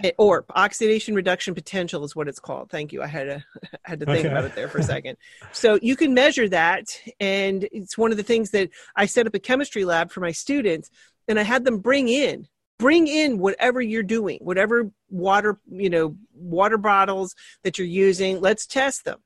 Eh, 0.04 0.12
or 0.20 0.46
oxidation 0.54 1.16
reduction 1.16 1.56
potential 1.56 2.04
is 2.04 2.16
what 2.16 2.28
it's 2.28 2.40
called. 2.40 2.70
Thank 2.70 2.94
you. 2.94 3.02
I 3.02 3.08
had 3.08 3.24
to 3.24 3.44
had 3.84 4.00
to 4.02 4.06
think 4.06 4.20
okay. 4.20 4.28
about 4.28 4.44
it 4.44 4.54
there 4.54 4.68
for 4.68 4.78
a 4.80 4.84
second. 4.84 5.18
so 5.54 5.80
you 5.82 5.96
can 5.96 6.14
measure 6.14 6.48
that, 6.50 7.02
and 7.20 7.68
it's 7.72 7.98
one 7.98 8.12
of 8.12 8.18
the 8.18 8.24
things 8.24 8.52
that 8.52 8.70
I 8.96 9.08
set 9.08 9.26
up 9.26 9.34
a 9.34 9.40
chemistry 9.40 9.86
lab 9.86 10.12
for 10.12 10.20
my 10.20 10.32
students, 10.32 10.92
and 11.28 11.40
I 11.40 11.44
had 11.44 11.64
them 11.64 11.80
bring 11.80 12.10
in 12.10 12.48
bring 12.80 13.08
in 13.08 13.40
whatever 13.40 13.82
you're 13.82 14.04
doing, 14.04 14.40
whatever 14.42 14.92
water 15.10 15.60
you 15.68 15.90
know 15.90 16.16
water 16.34 16.78
bottles 16.78 17.36
that 17.64 17.78
you're 17.78 17.88
using. 17.88 18.40
Let's 18.40 18.66
test 18.66 19.06
them. 19.06 19.20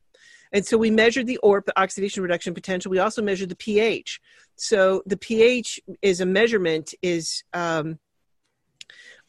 And 0.53 0.65
so 0.65 0.77
we 0.77 0.91
measured 0.91 1.27
the 1.27 1.39
ORP, 1.43 1.65
the 1.65 1.79
oxidation 1.79 2.23
reduction 2.23 2.53
potential. 2.53 2.89
We 2.89 2.99
also 2.99 3.21
measured 3.21 3.49
the 3.49 3.55
pH. 3.55 4.19
So 4.57 5.01
the 5.05 5.17
pH 5.17 5.79
is 6.01 6.19
a 6.19 6.25
measurement 6.25 6.93
is 7.01 7.43
um, 7.53 7.99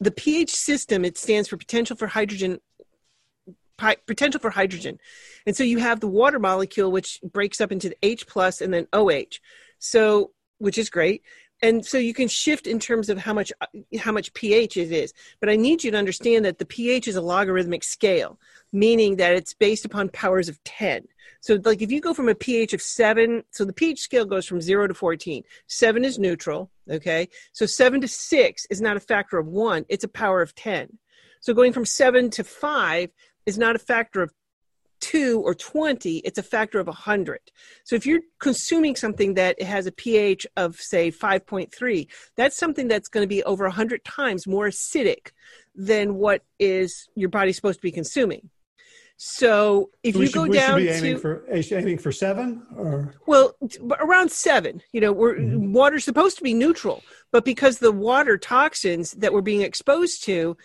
the 0.01 0.11
pH 0.11 0.51
system. 0.51 1.05
It 1.05 1.17
stands 1.17 1.49
for 1.49 1.57
potential 1.57 1.97
for 1.97 2.09
hydrogen 2.09 2.59
potential 4.07 4.41
for 4.41 4.51
hydrogen. 4.51 4.99
And 5.47 5.57
so 5.57 5.65
you 5.65 5.79
have 5.79 6.01
the 6.01 6.07
water 6.09 6.39
molecule, 6.39 6.93
which 6.93 7.21
breaks 7.25 7.61
up 7.61 7.73
into 7.73 7.89
the 7.89 7.97
H 8.03 8.27
plus 8.27 8.61
and 8.61 8.73
then 8.73 8.87
OH. 8.93 9.39
So, 9.79 10.31
which 10.59 10.79
is 10.79 10.89
great 10.91 11.23
and 11.63 11.87
so 11.87 11.97
you 11.97 12.13
can 12.13 12.27
shift 12.27 12.67
in 12.67 12.81
terms 12.81 13.09
of 13.09 13.19
how 13.19 13.33
much 13.33 13.53
how 13.99 14.13
much 14.13 14.35
pH 14.35 14.77
it 14.77 14.91
is. 14.91 15.15
But 15.41 15.49
I 15.49 15.57
need 15.57 15.85
you 15.85 15.93
to 15.93 15.97
understand 15.97 16.45
that 16.45 16.59
the 16.59 16.67
pH 16.67 17.07
is 17.09 17.17
a 17.17 17.23
logarithmic 17.23 17.85
scale, 17.85 18.39
meaning 18.73 19.17
that 19.17 19.35
it's 19.35 19.55
based 19.55 19.85
upon 19.85 20.09
powers 20.09 20.49
of 20.49 20.63
10. 20.65 21.07
So 21.41 21.59
like 21.65 21.81
if 21.81 21.91
you 21.93 22.01
go 22.01 22.15
from 22.15 22.29
a 22.29 22.35
pH 22.35 22.75
of 22.75 22.83
7, 22.83 23.45
so 23.51 23.65
the 23.65 23.73
pH 23.73 24.01
scale 24.01 24.25
goes 24.25 24.47
from 24.47 24.61
0 24.61 24.89
to 24.89 24.95
14. 24.95 25.45
7 25.69 26.05
is 26.05 26.19
neutral, 26.19 26.71
okay? 26.91 27.29
So 27.53 27.65
7 27.65 28.01
to 28.01 28.09
6 28.09 28.67
is 28.71 28.81
not 28.81 28.97
a 28.97 29.01
factor 29.01 29.39
of 29.39 29.47
1, 29.47 29.87
it's 29.89 30.05
a 30.05 30.09
power 30.09 30.43
of 30.43 30.55
10. 30.55 30.99
So 31.41 31.55
going 31.55 31.73
from 31.73 31.85
7 31.85 32.31
to 32.31 32.45
5 32.45 33.11
is 33.47 33.59
not 33.59 33.77
a 33.77 33.81
factor 33.81 34.23
of 34.23 34.33
two 35.03 35.43
or 35.45 35.55
20, 35.55 36.19
it's 36.19 36.39
a 36.39 36.43
factor 36.43 36.81
of 36.81 36.87
100. 36.87 37.41
So 37.85 37.97
if 37.97 38.07
you're 38.07 38.21
consuming 38.39 38.97
something 38.97 39.35
that 39.35 39.61
has 39.61 39.87
a 39.87 39.93
pH 39.93 40.47
of, 40.57 40.77
say, 40.77 41.11
5.3, 41.11 42.07
that's 42.37 42.57
something 42.57 42.89
that's 42.89 43.09
going 43.09 43.25
to 43.25 43.29
be 43.29 43.43
over 43.43 43.65
100 43.65 44.05
times 44.05 44.47
more 44.47 44.69
acidic 44.69 45.33
than 45.75 46.15
what 46.15 46.43
is 46.59 47.09
your 47.17 47.29
body 47.29 47.53
supposed 47.53 47.81
to 47.81 47.83
be 47.83 47.91
consuming. 47.91 48.49
So 49.17 49.91
if 50.03 50.15
we 50.15 50.23
you 50.23 50.27
should, 50.29 50.35
go 50.35 50.47
down 50.49 50.79
be 50.81 50.89
aiming 50.89 51.15
to 51.15 51.21
for 51.21 51.45
aiming 51.51 51.99
for 51.99 52.11
seven, 52.11 52.67
or 52.75 53.15
well, 53.27 53.55
around 54.01 54.33
seven. 54.33 54.83
You 54.93 55.01
know, 55.01 55.13
we're 55.13 55.37
mm-hmm. 55.37 55.73
water's 55.73 56.05
supposed 56.05 56.39
to 56.39 56.43
be 56.43 56.55
neutral, 56.55 57.05
but 57.31 57.45
because 57.45 57.79
the 57.79 57.93
water 57.93 58.37
toxins 58.37 59.13
that 59.13 59.33
we're 59.33 59.43
being 59.43 59.61
exposed 59.61 60.25
to, 60.25 60.57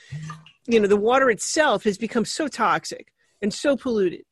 you 0.65 0.79
know, 0.79 0.87
the 0.87 0.97
water 0.97 1.29
itself 1.29 1.83
has 1.83 1.99
become 1.99 2.25
so 2.25 2.47
toxic 2.47 3.13
and 3.41 3.53
so 3.53 3.77
polluted. 3.77 4.23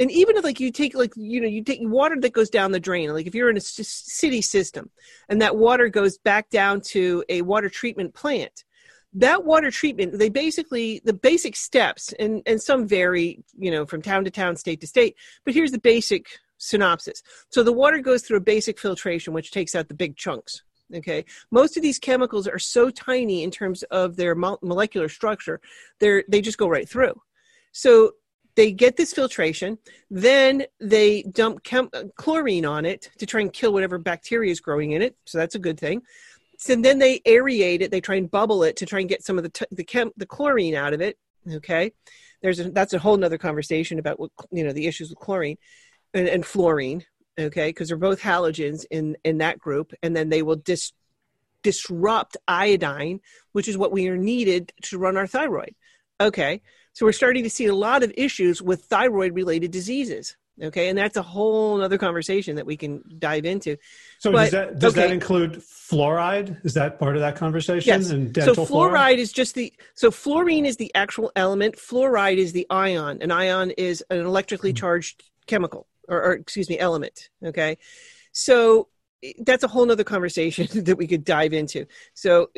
And 0.00 0.10
even 0.10 0.36
if 0.36 0.44
like 0.44 0.58
you 0.58 0.72
take 0.72 0.94
like 0.94 1.12
you 1.16 1.40
know 1.40 1.46
you 1.46 1.62
take 1.62 1.78
water 1.82 2.16
that 2.20 2.32
goes 2.32 2.50
down 2.50 2.72
the 2.72 2.80
drain 2.80 3.12
like 3.12 3.26
if 3.26 3.34
you're 3.34 3.50
in 3.50 3.56
a 3.56 3.60
city 3.60 4.42
system 4.42 4.90
and 5.28 5.40
that 5.40 5.56
water 5.56 5.88
goes 5.88 6.18
back 6.18 6.50
down 6.50 6.80
to 6.88 7.24
a 7.28 7.42
water 7.42 7.68
treatment 7.68 8.12
plant 8.12 8.64
that 9.12 9.44
water 9.44 9.70
treatment 9.70 10.18
they 10.18 10.28
basically 10.28 11.00
the 11.04 11.12
basic 11.12 11.54
steps 11.54 12.12
and 12.18 12.42
and 12.44 12.60
some 12.60 12.88
vary 12.88 13.44
you 13.56 13.70
know 13.70 13.86
from 13.86 14.02
town 14.02 14.24
to 14.24 14.32
town 14.32 14.56
state 14.56 14.80
to 14.80 14.86
state 14.88 15.14
but 15.44 15.54
here's 15.54 15.70
the 15.70 15.78
basic 15.78 16.26
synopsis. 16.58 17.22
So 17.50 17.62
the 17.62 17.72
water 17.72 17.98
goes 17.98 18.22
through 18.22 18.38
a 18.38 18.40
basic 18.40 18.80
filtration 18.80 19.32
which 19.32 19.52
takes 19.52 19.74
out 19.74 19.88
the 19.88 19.94
big 19.94 20.16
chunks 20.16 20.62
okay? 20.94 21.24
Most 21.50 21.76
of 21.76 21.82
these 21.82 21.98
chemicals 21.98 22.46
are 22.46 22.58
so 22.58 22.90
tiny 22.90 23.42
in 23.42 23.50
terms 23.50 23.82
of 23.84 24.16
their 24.16 24.34
molecular 24.34 25.08
structure 25.08 25.60
they're 26.00 26.24
they 26.28 26.40
just 26.40 26.58
go 26.58 26.68
right 26.68 26.88
through. 26.88 27.14
So 27.72 28.12
they 28.56 28.72
get 28.72 28.96
this 28.96 29.12
filtration 29.12 29.78
then 30.10 30.64
they 30.80 31.22
dump 31.22 31.62
chem- 31.64 31.90
chlorine 32.16 32.64
on 32.64 32.84
it 32.84 33.10
to 33.18 33.26
try 33.26 33.40
and 33.40 33.52
kill 33.52 33.72
whatever 33.72 33.98
bacteria 33.98 34.50
is 34.50 34.60
growing 34.60 34.92
in 34.92 35.02
it 35.02 35.16
so 35.24 35.38
that's 35.38 35.54
a 35.54 35.58
good 35.60 35.78
thing. 35.78 36.02
So 36.58 36.76
then 36.76 36.98
they 36.98 37.20
aerate 37.20 37.80
it 37.80 37.90
they 37.90 38.00
try 38.00 38.16
and 38.16 38.30
bubble 38.30 38.62
it 38.62 38.76
to 38.76 38.86
try 38.86 39.00
and 39.00 39.08
get 39.08 39.24
some 39.24 39.38
of 39.38 39.44
the 39.44 39.50
t- 39.50 39.66
the, 39.70 39.84
chem- 39.84 40.12
the 40.16 40.26
chlorine 40.26 40.74
out 40.74 40.94
of 40.94 41.00
it 41.00 41.18
okay? 41.52 41.92
There's 42.42 42.60
a, 42.60 42.70
that's 42.70 42.92
a 42.92 42.98
whole 42.98 43.16
nother 43.16 43.38
conversation 43.38 43.98
about 43.98 44.18
what 44.20 44.30
you 44.50 44.64
know 44.64 44.72
the 44.72 44.86
issues 44.86 45.10
with 45.10 45.18
chlorine 45.18 45.58
and, 46.12 46.28
and 46.28 46.46
fluorine 46.46 47.04
okay? 47.38 47.68
Because 47.68 47.88
they're 47.88 47.96
both 47.96 48.20
halogens 48.20 48.84
in 48.90 49.16
in 49.24 49.38
that 49.38 49.58
group 49.58 49.92
and 50.02 50.16
then 50.16 50.28
they 50.28 50.42
will 50.42 50.56
dis- 50.56 50.92
disrupt 51.62 52.36
iodine 52.46 53.20
which 53.52 53.68
is 53.68 53.76
what 53.76 53.92
we 53.92 54.08
are 54.08 54.18
needed 54.18 54.72
to 54.82 54.98
run 54.98 55.16
our 55.16 55.26
thyroid 55.26 55.74
okay 56.20 56.60
so 56.94 57.04
we're 57.04 57.12
starting 57.12 57.42
to 57.42 57.50
see 57.50 57.66
a 57.66 57.74
lot 57.74 58.02
of 58.02 58.12
issues 58.16 58.62
with 58.62 58.84
thyroid 58.84 59.34
related 59.34 59.70
diseases. 59.70 60.36
Okay, 60.62 60.88
and 60.88 60.96
that's 60.96 61.16
a 61.16 61.22
whole 61.22 61.82
other 61.82 61.98
conversation 61.98 62.54
that 62.56 62.64
we 62.64 62.76
can 62.76 63.02
dive 63.18 63.44
into. 63.44 63.76
So 64.20 64.30
but, 64.30 64.42
does 64.42 64.50
that 64.52 64.78
does 64.78 64.92
okay. 64.92 65.08
that 65.08 65.12
include 65.12 65.54
fluoride? 65.54 66.64
Is 66.64 66.74
that 66.74 67.00
part 67.00 67.16
of 67.16 67.22
that 67.22 67.34
conversation? 67.34 67.88
Yes. 67.88 68.10
And 68.10 68.32
dental 68.32 68.54
so 68.54 68.64
fluoride, 68.64 68.92
fluoride 68.92 69.16
is 69.16 69.32
just 69.32 69.56
the 69.56 69.72
so 69.94 70.12
fluorine 70.12 70.64
is 70.64 70.76
the 70.76 70.94
actual 70.94 71.32
element. 71.34 71.74
Fluoride 71.74 72.36
is 72.36 72.52
the 72.52 72.68
ion. 72.70 73.18
An 73.20 73.32
ion 73.32 73.72
is 73.72 74.04
an 74.10 74.20
electrically 74.20 74.70
mm-hmm. 74.70 74.76
charged 74.76 75.24
chemical, 75.48 75.88
or, 76.06 76.22
or 76.22 76.32
excuse 76.34 76.68
me, 76.68 76.78
element. 76.78 77.30
Okay, 77.44 77.76
so 78.30 78.86
that's 79.40 79.64
a 79.64 79.68
whole 79.68 79.90
other 79.90 80.04
conversation 80.04 80.68
that 80.84 80.96
we 80.96 81.08
could 81.08 81.24
dive 81.24 81.52
into. 81.52 81.86
So 82.14 82.50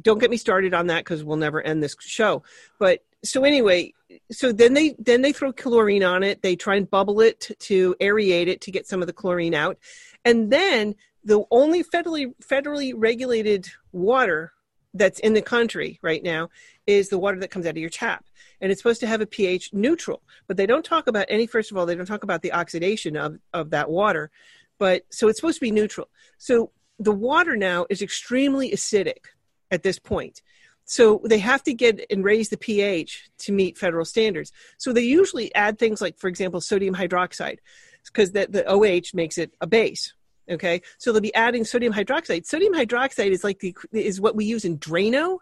don't 0.00 0.18
get 0.18 0.30
me 0.30 0.36
started 0.36 0.74
on 0.74 0.88
that 0.88 1.04
because 1.04 1.22
we'll 1.22 1.36
never 1.36 1.62
end 1.62 1.84
this 1.84 1.94
show. 2.00 2.42
But 2.80 3.04
so 3.24 3.44
anyway, 3.44 3.92
so 4.30 4.52
then 4.52 4.74
they 4.74 4.94
then 4.98 5.22
they 5.22 5.32
throw 5.32 5.52
chlorine 5.52 6.04
on 6.04 6.22
it. 6.22 6.42
They 6.42 6.56
try 6.56 6.76
and 6.76 6.90
bubble 6.90 7.20
it 7.20 7.50
to 7.58 7.94
aerate 8.00 8.46
it 8.46 8.60
to 8.62 8.70
get 8.70 8.86
some 8.86 9.00
of 9.00 9.06
the 9.06 9.12
chlorine 9.12 9.54
out, 9.54 9.78
and 10.24 10.52
then 10.52 10.94
the 11.24 11.44
only 11.50 11.82
federally 11.82 12.34
federally 12.42 12.92
regulated 12.94 13.68
water 13.92 14.52
that's 14.92 15.18
in 15.20 15.34
the 15.34 15.42
country 15.42 15.98
right 16.02 16.22
now 16.22 16.48
is 16.86 17.08
the 17.08 17.18
water 17.18 17.40
that 17.40 17.50
comes 17.50 17.66
out 17.66 17.70
of 17.70 17.78
your 17.78 17.90
tap. 17.90 18.26
And 18.60 18.70
it's 18.70 18.80
supposed 18.80 19.00
to 19.00 19.06
have 19.06 19.20
a 19.20 19.26
ph 19.26 19.72
neutral 19.72 20.22
but 20.46 20.56
they 20.56 20.66
don't 20.66 20.84
talk 20.84 21.06
about 21.06 21.26
any 21.28 21.46
first 21.46 21.70
of 21.70 21.76
all 21.76 21.84
they 21.84 21.96
don't 21.96 22.06
talk 22.06 22.22
about 22.22 22.42
the 22.42 22.52
oxidation 22.52 23.16
of, 23.16 23.38
of 23.52 23.70
that 23.70 23.90
water 23.90 24.30
but 24.78 25.02
so 25.10 25.28
it's 25.28 25.38
supposed 25.38 25.56
to 25.56 25.60
be 25.60 25.70
neutral. 25.70 26.08
So 26.38 26.70
the 26.98 27.12
water 27.12 27.56
now 27.56 27.86
is 27.90 28.02
extremely 28.02 28.70
acidic 28.70 29.26
at 29.70 29.82
this 29.82 29.98
point 29.98 30.42
so 30.84 31.22
they 31.24 31.38
have 31.38 31.62
to 31.64 31.74
get 31.74 32.04
and 32.10 32.24
raise 32.24 32.50
the 32.50 32.56
pH 32.56 33.30
to 33.38 33.52
meet 33.52 33.78
federal 33.78 34.04
standards. 34.04 34.52
So 34.78 34.92
they 34.92 35.02
usually 35.02 35.54
add 35.54 35.78
things 35.78 36.00
like, 36.00 36.18
for 36.18 36.28
example, 36.28 36.60
sodium 36.60 36.94
hydroxide, 36.94 37.58
because 38.04 38.32
the, 38.32 38.46
the 38.48 38.64
OH 38.68 39.14
makes 39.14 39.38
it 39.38 39.54
a 39.60 39.66
base. 39.66 40.12
Okay, 40.48 40.82
so 40.98 41.10
they'll 41.10 41.22
be 41.22 41.34
adding 41.34 41.64
sodium 41.64 41.94
hydroxide. 41.94 42.44
Sodium 42.44 42.74
hydroxide 42.74 43.30
is 43.30 43.42
like 43.42 43.60
the 43.60 43.74
is 43.92 44.20
what 44.20 44.36
we 44.36 44.44
use 44.44 44.66
in 44.66 44.78
Drano. 44.78 45.38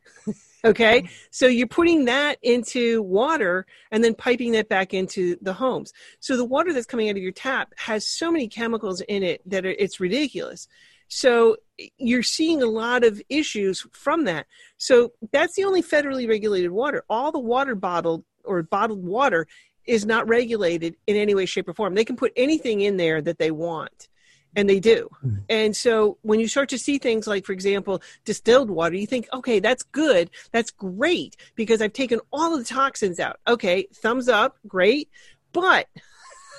okay, 0.64 1.10
so 1.30 1.46
you're 1.46 1.66
putting 1.66 2.06
that 2.06 2.38
into 2.42 3.02
water 3.02 3.66
and 3.90 4.02
then 4.02 4.14
piping 4.14 4.52
that 4.52 4.70
back 4.70 4.94
into 4.94 5.36
the 5.42 5.52
homes. 5.52 5.92
So 6.20 6.38
the 6.38 6.44
water 6.46 6.72
that's 6.72 6.86
coming 6.86 7.10
out 7.10 7.16
of 7.16 7.22
your 7.22 7.32
tap 7.32 7.74
has 7.76 8.08
so 8.08 8.32
many 8.32 8.48
chemicals 8.48 9.02
in 9.02 9.22
it 9.22 9.42
that 9.44 9.66
it's 9.66 10.00
ridiculous. 10.00 10.68
So 11.08 11.56
you're 11.98 12.22
seeing 12.22 12.62
a 12.62 12.66
lot 12.66 13.04
of 13.04 13.20
issues 13.28 13.86
from 13.92 14.24
that. 14.24 14.46
So 14.76 15.12
that's 15.32 15.54
the 15.54 15.64
only 15.64 15.82
federally 15.82 16.28
regulated 16.28 16.70
water. 16.70 17.04
All 17.08 17.32
the 17.32 17.38
water 17.38 17.74
bottled 17.74 18.24
or 18.44 18.62
bottled 18.62 19.04
water 19.04 19.46
is 19.86 20.06
not 20.06 20.28
regulated 20.28 20.96
in 21.06 21.16
any 21.16 21.34
way, 21.34 21.46
shape, 21.46 21.68
or 21.68 21.74
form. 21.74 21.94
They 21.94 22.04
can 22.04 22.16
put 22.16 22.32
anything 22.36 22.80
in 22.80 22.96
there 22.96 23.20
that 23.22 23.38
they 23.38 23.50
want. 23.50 24.08
And 24.56 24.68
they 24.68 24.80
do. 24.80 25.08
Mm-hmm. 25.24 25.36
And 25.48 25.76
so 25.76 26.18
when 26.22 26.40
you 26.40 26.48
start 26.48 26.70
to 26.70 26.78
see 26.78 26.98
things 26.98 27.28
like, 27.28 27.46
for 27.46 27.52
example, 27.52 28.02
distilled 28.24 28.68
water, 28.68 28.96
you 28.96 29.06
think, 29.06 29.28
okay, 29.32 29.60
that's 29.60 29.84
good. 29.84 30.28
That's 30.50 30.72
great 30.72 31.36
because 31.54 31.80
I've 31.80 31.92
taken 31.92 32.20
all 32.32 32.52
of 32.52 32.58
the 32.58 32.64
toxins 32.64 33.20
out. 33.20 33.38
Okay, 33.46 33.86
thumbs 33.94 34.28
up, 34.28 34.56
great. 34.66 35.08
But 35.52 35.86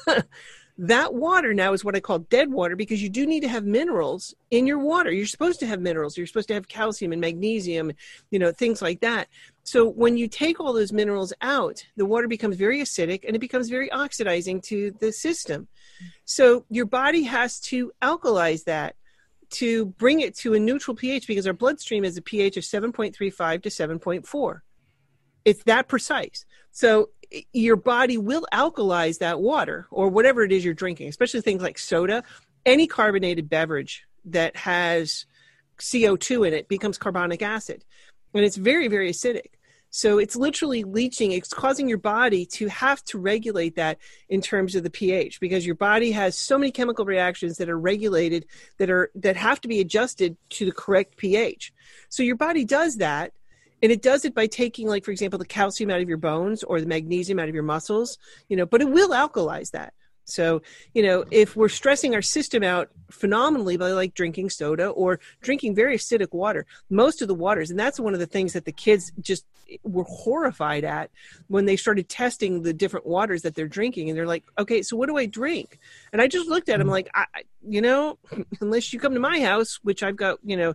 that 0.82 1.13
water 1.13 1.53
now 1.53 1.73
is 1.73 1.86
what 1.86 1.95
I 1.95 1.99
call 1.99 2.17
dead 2.17 2.51
water 2.51 2.75
because 2.75 3.03
you 3.03 3.09
do 3.09 3.27
need 3.27 3.41
to 3.41 3.47
have 3.47 3.65
minerals 3.65 4.34
in 4.49 4.65
your 4.65 4.79
water. 4.79 5.11
You're 5.11 5.27
supposed 5.27 5.59
to 5.59 5.67
have 5.67 5.79
minerals. 5.79 6.17
You're 6.17 6.25
supposed 6.25 6.47
to 6.47 6.55
have 6.55 6.67
calcium 6.67 7.11
and 7.11 7.21
magnesium, 7.21 7.91
you 8.32 8.39
know, 8.39 8.51
things 8.51 8.82
like 8.82 8.99
that. 9.01 9.27
So 9.63 9.88
when 9.88 10.17
you 10.17 10.27
take 10.27 10.59
all 10.59 10.73
those 10.73 10.91
minerals 10.91 11.34
out, 11.41 11.86
the 11.97 12.05
water 12.07 12.27
becomes 12.27 12.55
very 12.55 12.82
acidic 12.82 13.25
and 13.27 13.36
it 13.36 13.39
becomes 13.39 13.69
very 13.69 13.91
oxidizing 13.91 14.59
to 14.61 14.89
the 14.99 15.11
system. 15.11 15.67
So 16.25 16.65
your 16.71 16.88
body 16.88 17.23
has 17.23 17.59
to 17.61 17.91
alkalize 18.01 18.63
that 18.63 18.95
to 19.51 19.86
bring 19.86 20.21
it 20.21 20.36
to 20.38 20.55
a 20.55 20.59
neutral 20.59 20.97
pH 20.97 21.27
because 21.27 21.45
our 21.45 21.53
bloodstream 21.53 22.03
is 22.03 22.17
a 22.17 22.23
pH 22.23 22.57
of 22.57 22.63
7.35 22.63 23.61
to 23.61 23.69
7.4. 23.69 24.61
It's 25.45 25.63
that 25.63 25.87
precise. 25.87 26.45
So 26.71 27.09
your 27.53 27.75
body 27.75 28.17
will 28.17 28.45
alkalize 28.53 29.19
that 29.19 29.39
water 29.41 29.87
or 29.89 30.09
whatever 30.09 30.43
it 30.43 30.51
is 30.51 30.65
you're 30.65 30.73
drinking, 30.73 31.07
especially 31.09 31.41
things 31.41 31.61
like 31.61 31.77
soda. 31.77 32.23
Any 32.65 32.87
carbonated 32.87 33.49
beverage 33.49 34.03
that 34.25 34.55
has 34.55 35.25
CO2 35.79 36.47
in 36.47 36.53
it 36.53 36.67
becomes 36.67 36.97
carbonic 36.97 37.41
acid. 37.41 37.83
And 38.33 38.45
it's 38.45 38.57
very, 38.57 38.87
very 38.87 39.11
acidic. 39.11 39.55
So 39.93 40.19
it's 40.19 40.37
literally 40.37 40.83
leaching, 40.85 41.33
it's 41.33 41.53
causing 41.53 41.89
your 41.89 41.97
body 41.97 42.45
to 42.45 42.67
have 42.67 43.03
to 43.05 43.19
regulate 43.19 43.75
that 43.75 43.97
in 44.29 44.41
terms 44.41 44.73
of 44.75 44.83
the 44.83 44.89
pH 44.89 45.41
because 45.41 45.65
your 45.65 45.75
body 45.75 46.11
has 46.13 46.37
so 46.37 46.57
many 46.57 46.71
chemical 46.71 47.03
reactions 47.03 47.57
that 47.57 47.69
are 47.69 47.77
regulated 47.77 48.45
that 48.77 48.89
are 48.89 49.11
that 49.15 49.35
have 49.35 49.59
to 49.61 49.67
be 49.67 49.81
adjusted 49.81 50.37
to 50.51 50.65
the 50.65 50.71
correct 50.71 51.17
pH. 51.17 51.73
So 52.07 52.23
your 52.23 52.37
body 52.37 52.63
does 52.63 52.97
that 52.97 53.33
and 53.82 53.91
it 53.91 54.01
does 54.01 54.25
it 54.25 54.36
by 54.36 54.47
taking 54.47 54.88
like 54.88 55.03
for 55.03 55.11
example 55.11 55.39
the 55.39 55.45
calcium 55.45 55.89
out 55.89 56.01
of 56.01 56.09
your 56.09 56.17
bones 56.17 56.63
or 56.63 56.79
the 56.79 56.88
magnesium 56.88 57.39
out 57.39 57.49
of 57.49 57.55
your 57.55 57.63
muscles, 57.63 58.17
you 58.47 58.57
know, 58.57 58.65
but 58.65 58.82
it 58.82 58.89
will 58.89 59.09
alkalize 59.09 59.71
that. 59.71 59.93
So, 60.32 60.61
you 60.93 61.03
know, 61.03 61.25
if 61.32 61.55
we're 61.55 61.69
stressing 61.69 62.15
our 62.15 62.21
system 62.21 62.63
out 62.63 62.89
phenomenally 63.09 63.77
by 63.77 63.91
like 63.91 64.13
drinking 64.13 64.49
soda 64.49 64.88
or 64.88 65.19
drinking 65.41 65.75
very 65.75 65.97
acidic 65.97 66.34
water, 66.34 66.65
most 66.89 67.21
of 67.21 67.27
the 67.27 67.36
waters, 67.36 67.69
and 67.69 67.79
that's 67.79 67.99
one 67.99 68.13
of 68.13 68.19
the 68.19 68.25
things 68.25 68.53
that 68.53 68.65
the 68.65 68.71
kids 68.71 69.11
just 69.19 69.45
were 69.84 70.03
horrified 70.03 70.84
at 70.84 71.09
when 71.47 71.65
they 71.65 71.75
started 71.75 72.09
testing 72.09 72.63
the 72.63 72.73
different 72.73 73.05
waters 73.05 73.41
that 73.43 73.55
they're 73.55 73.67
drinking. 73.67 74.09
And 74.09 74.17
they're 74.17 74.27
like, 74.27 74.43
okay, 74.57 74.82
so 74.82 74.97
what 74.97 75.07
do 75.07 75.17
I 75.17 75.25
drink? 75.25 75.79
And 76.11 76.21
I 76.21 76.27
just 76.27 76.49
looked 76.49 76.69
at 76.69 76.77
them 76.77 76.88
mm-hmm. 76.88 76.91
like, 76.91 77.09
I, 77.13 77.25
you 77.67 77.82
know, 77.82 78.17
unless 78.61 78.93
you 78.93 78.99
come 78.99 79.13
to 79.13 79.19
my 79.19 79.39
house, 79.41 79.79
which 79.84 80.03
I've 80.03 80.15
got, 80.15 80.39
you 80.43 80.57
know, 80.57 80.73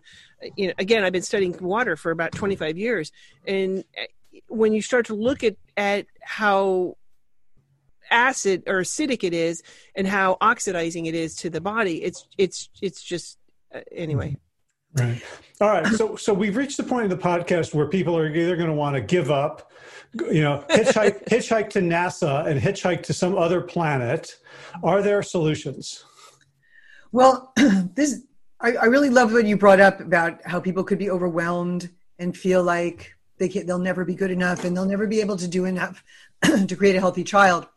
you 0.57 0.69
know, 0.69 0.75
again, 0.79 1.05
I've 1.05 1.13
been 1.13 1.23
studying 1.23 1.57
water 1.61 1.97
for 1.97 2.11
about 2.11 2.33
25 2.33 2.79
years. 2.79 3.13
And 3.47 3.85
eh, 3.97 4.07
when 4.49 4.73
you 4.73 4.83
start 4.83 5.07
to 5.07 5.15
look 5.15 5.43
at, 5.45 5.57
at 5.77 6.07
how 6.23 6.97
acid 8.11 8.63
or 8.67 8.81
acidic 8.81 9.25
it 9.25 9.35
is 9.35 9.63
and 9.95 10.07
how 10.07 10.37
oxidizing 10.41 11.07
it 11.07 11.15
is 11.15 11.35
to 11.37 11.51
the 11.51 11.61
body 11.61 12.03
it's 12.03 12.27
it's 12.39 12.69
it's 12.83 13.03
just 13.03 13.39
uh, 13.75 13.81
anyway. 13.93 14.37
Right. 14.95 15.23
All 15.61 15.69
right. 15.69 15.87
So 15.89 16.17
so 16.17 16.33
we've 16.33 16.57
reached 16.57 16.77
the 16.77 16.83
point 16.83 17.11
of 17.11 17.11
the 17.11 17.23
podcast 17.23 17.75
where 17.75 17.87
people 17.87 18.17
are 18.17 18.29
either 18.29 18.57
going 18.57 18.69
to 18.69 18.75
want 18.75 18.95
to 18.97 19.01
give 19.01 19.31
up 19.31 19.71
you 20.15 20.43
know 20.43 20.65
hitchhike 20.71 21.25
hitchhike 21.29 21.71
to 21.71 21.81
nasa 21.81 22.47
and 22.47 22.61
hitchhike 22.61 23.03
to 23.05 23.13
some 23.13 23.37
other 23.37 23.61
planet. 23.61 24.37
Are 24.83 25.03
there 25.03 25.23
solutions? 25.23 26.05
Well 27.13 27.53
this 27.95 28.23
I, 28.61 28.73
I 28.73 28.85
really 28.87 29.11
love 29.11 29.33
what 29.33 29.47
you 29.47 29.57
brought 29.57 29.81
up 29.81 30.01
about 30.01 30.41
how 30.45 30.61
people 30.61 30.83
could 30.83 30.99
be 30.99 31.11
overwhelmed 31.11 31.91
and 32.19 32.35
feel 32.35 32.63
like 32.63 33.15
they 33.39 33.49
can, 33.49 33.67
they'll 33.67 33.79
never 33.79 34.05
be 34.05 34.15
good 34.15 34.31
enough 34.31 34.65
and 34.65 34.75
they'll 34.75 34.87
never 34.87 35.07
be 35.07 35.21
able 35.21 35.37
to 35.37 35.49
do 35.49 35.67
enough 35.67 36.03
to 36.43 36.75
create 36.75 36.97
a 36.97 37.01
healthy 37.01 37.25
child 37.25 37.69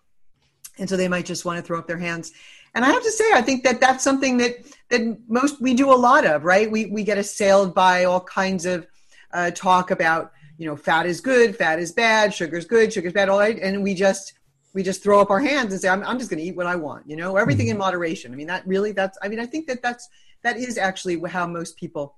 and 0.79 0.89
so 0.89 0.97
they 0.97 1.07
might 1.07 1.25
just 1.25 1.45
want 1.45 1.57
to 1.57 1.63
throw 1.63 1.77
up 1.77 1.87
their 1.87 1.97
hands. 1.97 2.31
And 2.75 2.85
i 2.85 2.89
have 2.89 3.03
to 3.03 3.11
say 3.11 3.25
i 3.33 3.41
think 3.41 3.63
that 3.63 3.81
that's 3.81 4.03
something 4.03 4.37
that 4.37 4.57
that 4.89 5.01
most 5.27 5.61
we 5.61 5.73
do 5.73 5.91
a 5.91 5.95
lot 5.95 6.25
of 6.25 6.43
right? 6.43 6.69
We 6.69 6.85
we 6.87 7.03
get 7.03 7.17
assailed 7.17 7.73
by 7.73 8.05
all 8.05 8.21
kinds 8.21 8.65
of 8.65 8.87
uh, 9.33 9.51
talk 9.51 9.91
about 9.91 10.31
you 10.57 10.65
know 10.67 10.75
fat 10.75 11.05
is 11.05 11.21
good 11.21 11.55
fat 11.55 11.79
is 11.79 11.91
bad 11.91 12.33
sugar's 12.33 12.65
good 12.65 12.91
sugar's 12.93 13.13
bad 13.13 13.29
all 13.29 13.39
right? 13.39 13.59
And 13.59 13.83
we 13.83 13.93
just 13.93 14.33
we 14.73 14.83
just 14.83 15.01
throw 15.01 15.19
up 15.19 15.31
our 15.31 15.39
hands 15.39 15.71
and 15.73 15.81
say 15.81 15.89
i'm, 15.89 16.03
I'm 16.03 16.19
just 16.19 16.29
going 16.29 16.39
to 16.39 16.45
eat 16.45 16.55
what 16.55 16.67
i 16.67 16.75
want 16.75 17.09
you 17.09 17.15
know? 17.15 17.37
Everything 17.37 17.67
in 17.67 17.73
mm-hmm. 17.73 17.85
moderation. 17.85 18.33
I 18.33 18.35
mean 18.35 18.47
that 18.47 18.67
really 18.67 18.91
that's 18.91 19.17
i 19.21 19.27
mean 19.27 19.39
i 19.39 19.45
think 19.45 19.67
that 19.67 19.81
that's 19.81 20.09
that 20.43 20.57
is 20.57 20.77
actually 20.77 21.19
how 21.27 21.47
most 21.47 21.75
people 21.75 22.15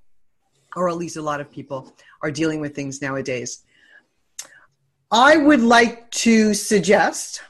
or 0.76 0.90
at 0.90 0.98
least 0.98 1.18
a 1.18 1.22
lot 1.22 1.42
of 1.42 1.52
people 1.52 1.94
are 2.22 2.32
dealing 2.32 2.60
with 2.60 2.76
things 2.76 3.02
nowadays. 3.02 3.64
I 5.12 5.36
would 5.36 5.62
like 5.62 6.10
to 6.12 6.54
suggest 6.54 7.42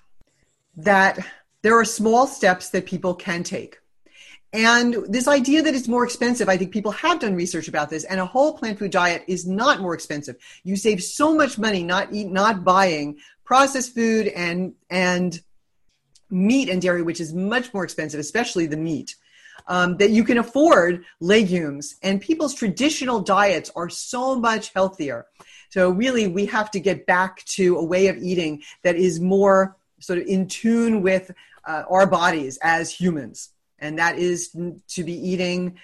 that 0.77 1.19
there 1.61 1.77
are 1.77 1.85
small 1.85 2.27
steps 2.27 2.69
that 2.69 2.85
people 2.85 3.13
can 3.13 3.43
take. 3.43 3.77
And 4.53 5.05
this 5.07 5.27
idea 5.27 5.61
that 5.61 5.73
it's 5.73 5.87
more 5.87 6.03
expensive, 6.03 6.49
I 6.49 6.57
think 6.57 6.71
people 6.71 6.91
have 6.91 7.19
done 7.19 7.35
research 7.35 7.69
about 7.69 7.89
this, 7.89 8.03
and 8.03 8.19
a 8.19 8.25
whole 8.25 8.57
plant 8.57 8.79
food 8.79 8.91
diet 8.91 9.23
is 9.27 9.47
not 9.47 9.79
more 9.79 9.93
expensive. 9.93 10.35
You 10.63 10.75
save 10.75 11.01
so 11.01 11.33
much 11.33 11.57
money 11.57 11.83
not 11.83 12.11
eat, 12.11 12.27
not 12.27 12.65
buying 12.65 13.17
processed 13.45 13.95
food 13.95 14.27
and 14.27 14.73
and 14.89 15.39
meat 16.29 16.69
and 16.69 16.81
dairy, 16.81 17.01
which 17.01 17.21
is 17.21 17.33
much 17.33 17.73
more 17.73 17.83
expensive, 17.83 18.19
especially 18.19 18.65
the 18.65 18.77
meat. 18.77 19.15
Um, 19.67 19.97
that 19.97 20.09
you 20.09 20.23
can 20.23 20.39
afford 20.39 21.05
legumes, 21.19 21.95
and 22.01 22.19
people's 22.19 22.55
traditional 22.55 23.19
diets 23.19 23.69
are 23.75 23.89
so 23.89 24.35
much 24.39 24.73
healthier. 24.73 25.27
So 25.69 25.91
really, 25.91 26.27
we 26.27 26.47
have 26.47 26.71
to 26.71 26.79
get 26.79 27.05
back 27.05 27.45
to 27.57 27.77
a 27.77 27.83
way 27.83 28.07
of 28.07 28.17
eating 28.17 28.63
that 28.83 28.95
is 28.95 29.19
more 29.19 29.77
sort 30.01 30.19
of 30.19 30.25
in 30.27 30.47
tune 30.47 31.01
with 31.01 31.31
uh, 31.65 31.83
our 31.89 32.05
bodies 32.05 32.57
as 32.61 32.91
humans, 32.91 33.49
and 33.79 33.97
that 33.99 34.17
is 34.17 34.49
to 34.49 35.03
be 35.03 35.13
eating 35.13 35.77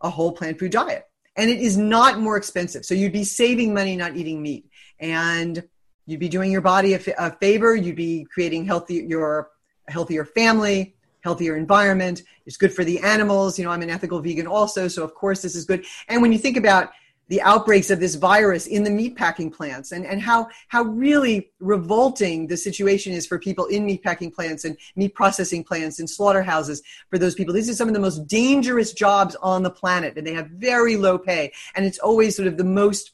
a 0.00 0.10
whole 0.10 0.32
plant 0.32 0.58
food 0.58 0.70
diet. 0.72 1.06
And 1.36 1.50
it 1.50 1.58
is 1.58 1.76
not 1.76 2.20
more 2.20 2.36
expensive. 2.36 2.84
So 2.84 2.94
you'd 2.94 3.12
be 3.12 3.24
saving 3.24 3.74
money 3.74 3.96
not 3.96 4.16
eating 4.16 4.40
meat, 4.42 4.66
and 5.00 5.62
you'd 6.06 6.20
be 6.20 6.28
doing 6.28 6.52
your 6.52 6.60
body 6.60 6.92
a, 6.92 6.98
f- 6.98 7.18
a 7.18 7.30
favor. 7.38 7.74
You'd 7.74 7.96
be 7.96 8.26
creating 8.32 8.66
healthy 8.66 9.06
your 9.08 9.50
healthier 9.88 10.24
family, 10.24 10.94
healthier 11.22 11.56
environment. 11.56 12.22
It's 12.46 12.56
good 12.56 12.72
for 12.72 12.84
the 12.84 13.00
animals. 13.00 13.58
You 13.58 13.64
know, 13.64 13.70
I'm 13.70 13.82
an 13.82 13.90
ethical 13.90 14.20
vegan 14.20 14.46
also, 14.46 14.88
so 14.88 15.02
of 15.02 15.14
course 15.14 15.42
this 15.42 15.56
is 15.56 15.64
good. 15.64 15.84
And 16.08 16.22
when 16.22 16.32
you 16.32 16.38
think 16.38 16.56
about 16.56 16.90
the 17.28 17.40
outbreaks 17.42 17.90
of 17.90 18.00
this 18.00 18.14
virus 18.16 18.66
in 18.66 18.84
the 18.84 18.90
meatpacking 18.90 19.52
plants 19.52 19.92
and, 19.92 20.04
and 20.04 20.20
how, 20.20 20.48
how 20.68 20.82
really 20.82 21.50
revolting 21.58 22.46
the 22.46 22.56
situation 22.56 23.12
is 23.12 23.26
for 23.26 23.38
people 23.38 23.66
in 23.66 23.86
meatpacking 23.86 24.32
plants 24.32 24.64
and 24.64 24.76
meat 24.96 25.14
processing 25.14 25.64
plants 25.64 25.98
and 25.98 26.08
slaughterhouses 26.08 26.82
for 27.08 27.18
those 27.18 27.34
people. 27.34 27.54
These 27.54 27.70
are 27.70 27.74
some 27.74 27.88
of 27.88 27.94
the 27.94 28.00
most 28.00 28.26
dangerous 28.26 28.92
jobs 28.92 29.36
on 29.36 29.62
the 29.62 29.70
planet 29.70 30.16
and 30.16 30.26
they 30.26 30.34
have 30.34 30.48
very 30.50 30.96
low 30.96 31.18
pay. 31.18 31.52
And 31.74 31.86
it's 31.86 31.98
always 31.98 32.36
sort 32.36 32.48
of 32.48 32.56
the 32.56 32.64
most 32.64 33.12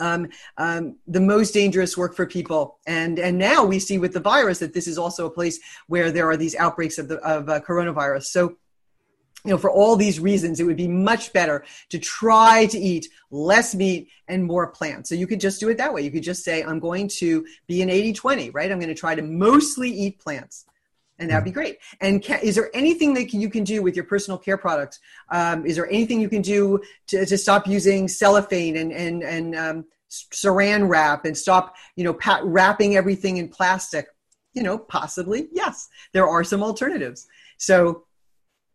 um, 0.00 0.28
um, 0.56 0.96
the 1.06 1.20
most 1.20 1.52
dangerous 1.52 1.96
work 1.96 2.16
for 2.16 2.26
people. 2.26 2.78
And 2.86 3.18
and 3.18 3.36
now 3.36 3.64
we 3.64 3.78
see 3.78 3.98
with 3.98 4.14
the 4.14 4.20
virus 4.20 4.58
that 4.60 4.72
this 4.72 4.86
is 4.86 4.96
also 4.96 5.26
a 5.26 5.30
place 5.30 5.60
where 5.88 6.10
there 6.10 6.28
are 6.30 6.38
these 6.38 6.56
outbreaks 6.56 6.98
of 6.98 7.08
the 7.08 7.18
of 7.18 7.50
uh, 7.50 7.60
coronavirus. 7.60 8.24
So 8.24 8.56
you 9.44 9.50
know, 9.50 9.58
for 9.58 9.70
all 9.70 9.96
these 9.96 10.20
reasons, 10.20 10.60
it 10.60 10.64
would 10.64 10.76
be 10.76 10.88
much 10.88 11.32
better 11.32 11.64
to 11.88 11.98
try 11.98 12.66
to 12.66 12.78
eat 12.78 13.08
less 13.30 13.74
meat 13.74 14.08
and 14.28 14.44
more 14.44 14.66
plants. 14.66 15.08
So 15.08 15.14
you 15.14 15.26
could 15.26 15.40
just 15.40 15.60
do 15.60 15.68
it 15.68 15.78
that 15.78 15.94
way. 15.94 16.02
You 16.02 16.10
could 16.10 16.22
just 16.22 16.44
say, 16.44 16.62
I'm 16.62 16.78
going 16.78 17.08
to 17.18 17.46
be 17.66 17.80
an 17.82 17.90
80 17.90 18.12
20, 18.12 18.50
right? 18.50 18.70
I'm 18.70 18.78
going 18.78 18.88
to 18.88 18.94
try 18.94 19.14
to 19.14 19.22
mostly 19.22 19.90
eat 19.90 20.18
plants. 20.18 20.66
And 21.18 21.28
that'd 21.28 21.44
be 21.44 21.50
great. 21.50 21.78
And 22.00 22.22
can, 22.22 22.40
is 22.42 22.54
there 22.54 22.70
anything 22.72 23.12
that 23.14 23.32
you 23.34 23.50
can 23.50 23.62
do 23.62 23.82
with 23.82 23.94
your 23.94 24.06
personal 24.06 24.38
care 24.38 24.56
products? 24.56 25.00
Um, 25.30 25.66
is 25.66 25.76
there 25.76 25.88
anything 25.88 26.20
you 26.20 26.30
can 26.30 26.40
do 26.40 26.80
to, 27.08 27.26
to 27.26 27.36
stop 27.36 27.66
using 27.66 28.08
cellophane 28.08 28.76
and, 28.76 28.90
and, 28.90 29.22
and 29.22 29.54
um, 29.54 29.84
saran 30.08 30.88
wrap 30.88 31.26
and 31.26 31.36
stop, 31.36 31.76
you 31.94 32.04
know, 32.04 32.14
pat, 32.14 32.42
wrapping 32.42 32.96
everything 32.96 33.36
in 33.36 33.48
plastic? 33.48 34.06
You 34.54 34.62
know, 34.62 34.78
possibly, 34.78 35.48
yes. 35.52 35.88
There 36.12 36.26
are 36.26 36.42
some 36.42 36.62
alternatives. 36.62 37.28
So 37.58 38.06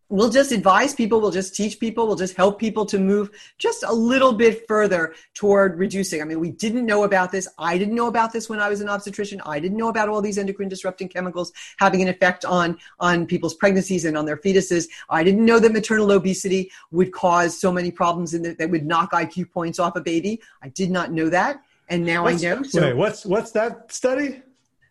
we'll 0.08 0.30
just 0.30 0.52
advise 0.52 0.94
people 0.94 1.20
we'll 1.20 1.30
just 1.30 1.54
teach 1.54 1.80
people 1.80 2.06
we'll 2.06 2.16
just 2.16 2.36
help 2.36 2.58
people 2.58 2.86
to 2.86 2.98
move 2.98 3.30
just 3.58 3.82
a 3.82 3.92
little 3.92 4.32
bit 4.32 4.66
further 4.68 5.14
toward 5.34 5.78
reducing. 5.78 6.22
I 6.22 6.24
mean 6.24 6.40
we 6.40 6.50
didn't 6.50 6.86
know 6.86 7.04
about 7.04 7.32
this. 7.32 7.48
I 7.58 7.76
didn't 7.78 7.94
know 7.94 8.06
about 8.06 8.32
this 8.32 8.48
when 8.48 8.60
i 8.60 8.68
was 8.68 8.80
an 8.80 8.88
obstetrician. 8.88 9.40
I 9.44 9.58
didn't 9.58 9.76
know 9.76 9.88
about 9.88 10.08
all 10.08 10.22
these 10.22 10.38
endocrine 10.38 10.68
disrupting 10.68 11.08
chemicals 11.08 11.52
having 11.78 12.02
an 12.02 12.08
effect 12.08 12.44
on 12.44 12.78
on 13.00 13.26
people's 13.26 13.54
pregnancies 13.54 14.04
and 14.04 14.16
on 14.16 14.24
their 14.24 14.36
fetuses. 14.36 14.86
I 15.08 15.24
didn't 15.24 15.44
know 15.44 15.58
that 15.58 15.72
maternal 15.72 16.12
obesity 16.12 16.70
would 16.90 17.12
cause 17.12 17.58
so 17.58 17.72
many 17.72 17.90
problems 17.90 18.34
in 18.34 18.42
the, 18.42 18.54
that 18.54 18.70
would 18.70 18.86
knock 18.86 19.12
iq 19.12 19.50
points 19.50 19.78
off 19.78 19.96
a 19.96 20.00
baby. 20.00 20.40
I 20.62 20.68
did 20.68 20.90
not 20.90 21.12
know 21.12 21.28
that. 21.30 21.62
And 21.88 22.04
now 22.04 22.24
what's, 22.24 22.44
i 22.44 22.48
know 22.48 22.62
so 22.62 22.82
wait, 22.82 22.96
what's 22.96 23.24
what's 23.24 23.50
that 23.52 23.92
study 23.92 24.42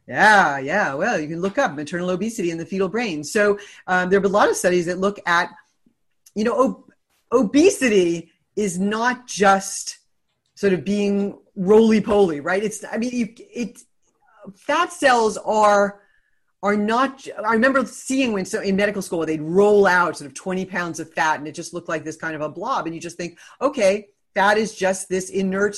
yeah, 0.08 0.58
yeah. 0.60 0.93
Well, 0.93 1.20
you 1.20 1.28
can 1.28 1.41
look 1.41 1.58
up 1.58 1.74
maternal 1.74 2.10
obesity 2.10 2.51
in 2.51 2.58
the 2.58 2.66
fetal 2.66 2.89
brain. 2.89 3.24
So 3.24 3.58
um, 3.88 4.10
there 4.10 4.18
have 4.18 4.24
been 4.24 4.32
a 4.32 4.34
lot 4.34 4.49
of 4.49 4.56
studies 4.56 4.86
that 4.86 4.99
look 4.99 5.20
at, 5.26 5.49
you 6.36 6.43
know, 6.43 6.64
ob- 6.64 6.91
obesity 7.32 8.32
is 8.56 8.80
not 8.80 9.28
just 9.28 9.99
sort 10.53 10.74
of 10.74 10.86
being 10.86 11.39
roly 11.56 12.01
poly, 12.01 12.39
right? 12.39 12.64
It's, 12.64 12.84
I 12.89 12.97
mean, 12.97 13.12
you, 13.12 13.34
it, 13.38 13.80
fat 14.56 14.93
cells 14.93 15.38
are 15.38 16.01
are 16.64 16.76
not 16.76 17.28
i 17.45 17.53
remember 17.53 17.86
seeing 17.86 18.34
when 18.34 18.45
so 18.45 18.62
in 18.62 18.76
medical 18.76 19.01
school 19.01 19.26
they'd 19.26 19.41
roll 19.41 19.86
out 19.86 20.18
sort 20.18 20.28
of 20.28 20.34
20 20.34 20.66
pounds 20.66 20.99
of 20.99 21.12
fat 21.14 21.39
and 21.39 21.47
it 21.47 21.53
just 21.53 21.74
looked 21.74 21.89
like 21.89 22.03
this 22.03 22.16
kind 22.16 22.36
of 22.36 22.41
a 22.41 22.49
blob 22.49 22.86
and 22.86 22.95
you 22.95 23.01
just 23.01 23.18
think 23.18 23.38
okay 23.62 24.08
fat 24.34 24.58
is 24.58 24.74
just 24.74 25.10
this 25.10 25.30
inert 25.30 25.78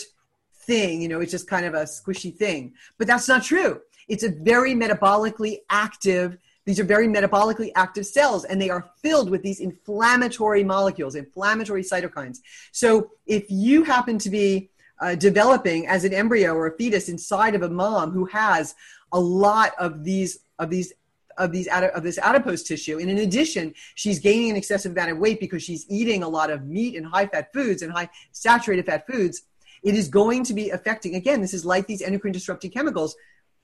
thing 0.54 1.02
you 1.02 1.08
know 1.08 1.20
it's 1.20 1.32
just 1.32 1.48
kind 1.48 1.66
of 1.66 1.74
a 1.74 1.84
squishy 1.84 2.34
thing 2.34 2.74
but 2.98 3.08
that's 3.08 3.28
not 3.28 3.44
true 3.44 3.82
it's 4.08 4.24
a 4.24 4.30
very 4.30 4.74
metabolically 4.74 5.60
active 5.70 6.38
these 6.68 6.82
are 6.82 6.84
very 6.84 7.08
metabolically 7.08 7.72
active 7.78 8.06
cells 8.06 8.44
and 8.44 8.62
they 8.62 8.70
are 8.70 8.90
filled 9.02 9.30
with 9.30 9.42
these 9.42 9.62
inflammatory 9.62 10.66
molecules 10.66 11.16
inflammatory 11.16 11.82
cytokines. 11.82 12.40
So 12.74 13.12
if 13.26 13.46
you 13.48 13.86
happen 13.86 14.20
to 14.20 14.30
be 14.30 14.70
uh, 15.00 15.16
developing 15.16 15.88
as 15.88 16.04
an 16.04 16.14
embryo 16.14 16.54
or 16.54 16.68
a 16.68 16.76
fetus 16.76 17.08
inside 17.08 17.56
of 17.56 17.62
a 17.62 17.70
mom 17.70 18.12
who 18.12 18.26
has 18.26 18.76
a 19.14 19.20
lot 19.20 19.72
of 19.80 20.04
these 20.04 20.40
of 20.60 20.70
these 20.70 20.92
of 21.38 21.54
these 21.54 21.70
of 21.72 22.04
this 22.04 22.18
adipose 22.18 22.64
tissue 22.64 22.98
and 22.98 23.10
in 23.10 23.20
addition 23.20 23.74
she's 23.96 24.20
gaining 24.20 24.50
an 24.50 24.58
excessive 24.58 24.92
amount 24.92 25.12
of 25.12 25.20
weight 25.20 25.40
because 25.40 25.64
she's 25.64 25.86
eating 25.88 26.24
a 26.24 26.28
lot 26.28 26.50
of 26.50 26.66
meat 26.66 26.96
and 26.96 27.06
high 27.06 27.28
fat 27.28 27.54
foods 27.54 27.82
and 27.82 27.94
high 27.94 28.10
saturated 28.32 28.86
fat 28.86 29.06
foods 29.08 29.44
it 29.84 29.94
is 29.94 30.10
going 30.10 30.44
to 30.44 30.54
be 30.54 30.72
affecting 30.72 31.16
again 31.16 31.40
this 31.40 31.54
is 31.54 31.64
like 31.64 31.86
these 31.86 32.02
endocrine 32.02 32.34
disrupting 32.34 32.72
chemicals 32.72 33.16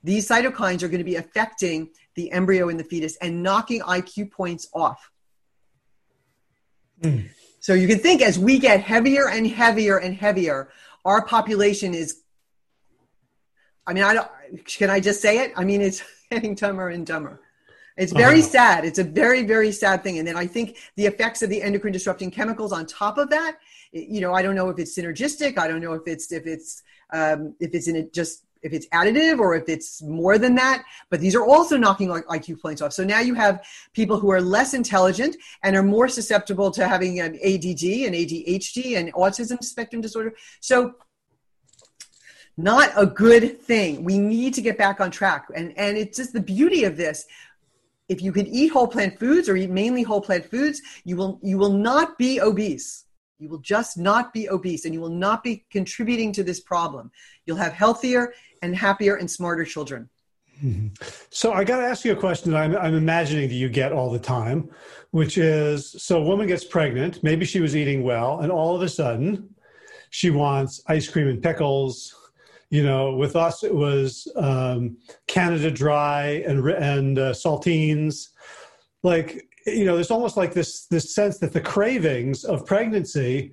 these 0.04 0.28
cytokines 0.28 0.82
are 0.82 0.88
going 0.88 0.98
to 0.98 1.04
be 1.04 1.16
affecting 1.16 1.90
the 2.14 2.30
embryo 2.30 2.68
and 2.68 2.78
the 2.78 2.84
fetus 2.84 3.16
and 3.16 3.42
knocking 3.42 3.80
iq 3.80 4.30
points 4.30 4.68
off 4.72 5.10
mm. 7.02 7.28
so 7.58 7.74
you 7.74 7.88
can 7.88 7.98
think 7.98 8.22
as 8.22 8.38
we 8.38 8.58
get 8.58 8.80
heavier 8.80 9.28
and 9.28 9.46
heavier 9.48 9.98
and 9.98 10.14
heavier 10.14 10.68
our 11.04 11.26
population 11.26 11.92
is 11.94 12.22
i 13.86 13.92
mean 13.92 14.04
i 14.04 14.14
don't 14.14 14.28
can 14.66 14.90
i 14.90 15.00
just 15.00 15.20
say 15.20 15.38
it 15.38 15.52
i 15.56 15.64
mean 15.64 15.80
it's 15.80 16.02
getting 16.30 16.54
dumber 16.54 16.88
and 16.88 17.06
dumber. 17.06 17.40
It's 17.96 18.12
very 18.12 18.40
uh-huh. 18.40 18.48
sad. 18.48 18.84
It's 18.84 18.98
a 18.98 19.04
very, 19.04 19.44
very 19.44 19.70
sad 19.70 20.02
thing. 20.02 20.18
And 20.18 20.26
then 20.26 20.36
I 20.36 20.48
think 20.48 20.78
the 20.96 21.06
effects 21.06 21.42
of 21.42 21.50
the 21.50 21.62
endocrine 21.62 21.92
disrupting 21.92 22.32
chemicals 22.32 22.72
on 22.72 22.86
top 22.86 23.18
of 23.18 23.30
that, 23.30 23.58
you 23.92 24.20
know, 24.20 24.34
I 24.34 24.42
don't 24.42 24.56
know 24.56 24.68
if 24.68 24.80
it's 24.80 24.98
synergistic. 24.98 25.58
I 25.58 25.68
don't 25.68 25.80
know 25.80 25.92
if 25.92 26.02
it's 26.06 26.32
if 26.32 26.44
it's 26.46 26.82
um, 27.12 27.54
if 27.60 27.72
it's 27.72 27.86
in 27.86 27.94
it 27.94 28.12
just 28.12 28.43
if 28.64 28.72
it's 28.72 28.88
additive 28.88 29.38
or 29.38 29.54
if 29.54 29.68
it's 29.68 30.02
more 30.02 30.38
than 30.38 30.54
that. 30.56 30.82
But 31.10 31.20
these 31.20 31.36
are 31.36 31.44
also 31.44 31.76
knocking 31.76 32.08
IQ 32.08 32.60
points 32.60 32.82
off. 32.82 32.92
So 32.92 33.04
now 33.04 33.20
you 33.20 33.34
have 33.34 33.64
people 33.92 34.18
who 34.18 34.32
are 34.32 34.40
less 34.40 34.74
intelligent 34.74 35.36
and 35.62 35.76
are 35.76 35.82
more 35.82 36.08
susceptible 36.08 36.70
to 36.72 36.88
having 36.88 37.20
an 37.20 37.34
ADD 37.36 37.84
and 38.06 38.14
ADHD 38.14 38.98
and 38.98 39.12
autism 39.12 39.62
spectrum 39.62 40.00
disorder. 40.00 40.34
So 40.60 40.94
not 42.56 42.90
a 42.96 43.06
good 43.06 43.60
thing. 43.60 44.02
We 44.02 44.18
need 44.18 44.54
to 44.54 44.62
get 44.62 44.78
back 44.78 45.00
on 45.00 45.10
track. 45.10 45.46
And, 45.54 45.76
and 45.76 45.96
it's 45.96 46.16
just 46.16 46.32
the 46.32 46.40
beauty 46.40 46.84
of 46.84 46.96
this. 46.96 47.26
If 48.08 48.22
you 48.22 48.32
can 48.32 48.46
eat 48.46 48.68
whole 48.68 48.86
plant 48.86 49.18
foods 49.18 49.48
or 49.48 49.56
eat 49.56 49.70
mainly 49.70 50.02
whole 50.02 50.20
plant 50.20 50.50
foods, 50.50 50.80
you 51.04 51.16
will, 51.16 51.38
you 51.42 51.58
will 51.58 51.72
not 51.72 52.16
be 52.16 52.40
obese. 52.40 53.03
You 53.38 53.48
will 53.48 53.58
just 53.58 53.98
not 53.98 54.32
be 54.32 54.48
obese 54.48 54.84
and 54.84 54.94
you 54.94 55.00
will 55.00 55.08
not 55.08 55.42
be 55.42 55.64
contributing 55.70 56.32
to 56.32 56.44
this 56.44 56.60
problem. 56.60 57.10
You'll 57.46 57.56
have 57.56 57.72
healthier 57.72 58.32
and 58.62 58.74
happier 58.74 59.16
and 59.16 59.30
smarter 59.30 59.64
children. 59.64 60.08
Mm-hmm. 60.62 60.88
So 61.30 61.52
I 61.52 61.64
got 61.64 61.78
to 61.78 61.84
ask 61.84 62.04
you 62.04 62.12
a 62.12 62.16
question 62.16 62.52
that 62.52 62.62
I'm, 62.62 62.76
I'm, 62.76 62.94
imagining 62.94 63.48
that 63.48 63.54
you 63.56 63.68
get 63.68 63.90
all 63.92 64.08
the 64.08 64.20
time, 64.20 64.70
which 65.10 65.36
is 65.36 66.00
so 66.00 66.20
a 66.20 66.24
woman 66.24 66.46
gets 66.46 66.64
pregnant, 66.64 67.24
maybe 67.24 67.44
she 67.44 67.60
was 67.60 67.74
eating 67.74 68.04
well, 68.04 68.38
and 68.38 68.52
all 68.52 68.76
of 68.76 68.82
a 68.82 68.88
sudden 68.88 69.52
she 70.10 70.30
wants 70.30 70.80
ice 70.86 71.08
cream 71.08 71.26
and 71.26 71.42
pickles, 71.42 72.14
you 72.70 72.84
know, 72.84 73.16
with 73.16 73.34
us 73.34 73.64
it 73.64 73.74
was 73.74 74.30
um, 74.36 74.96
Canada 75.26 75.72
Dry 75.72 76.44
and 76.46 76.66
and 76.68 77.18
uh, 77.18 77.32
saltines. 77.32 78.28
Like 79.02 79.48
you 79.66 79.84
know, 79.84 79.94
there's 79.94 80.10
almost 80.10 80.36
like 80.36 80.52
this 80.52 80.86
this 80.86 81.14
sense 81.14 81.38
that 81.38 81.52
the 81.52 81.60
cravings 81.60 82.44
of 82.44 82.66
pregnancy 82.66 83.52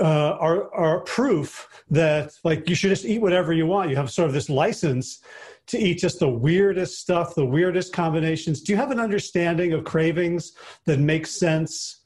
uh, 0.00 0.36
are 0.38 0.72
are 0.74 1.00
proof 1.00 1.68
that 1.90 2.32
like 2.44 2.68
you 2.68 2.74
should 2.74 2.90
just 2.90 3.04
eat 3.04 3.20
whatever 3.20 3.52
you 3.52 3.66
want. 3.66 3.90
You 3.90 3.96
have 3.96 4.10
sort 4.10 4.28
of 4.28 4.34
this 4.34 4.48
license 4.48 5.20
to 5.66 5.78
eat 5.78 5.98
just 5.98 6.20
the 6.20 6.28
weirdest 6.28 7.00
stuff, 7.00 7.34
the 7.34 7.44
weirdest 7.44 7.92
combinations. 7.92 8.60
Do 8.60 8.72
you 8.72 8.76
have 8.76 8.90
an 8.90 9.00
understanding 9.00 9.72
of 9.72 9.84
cravings 9.84 10.52
that 10.84 11.00
makes 11.00 11.32
sense 11.32 12.04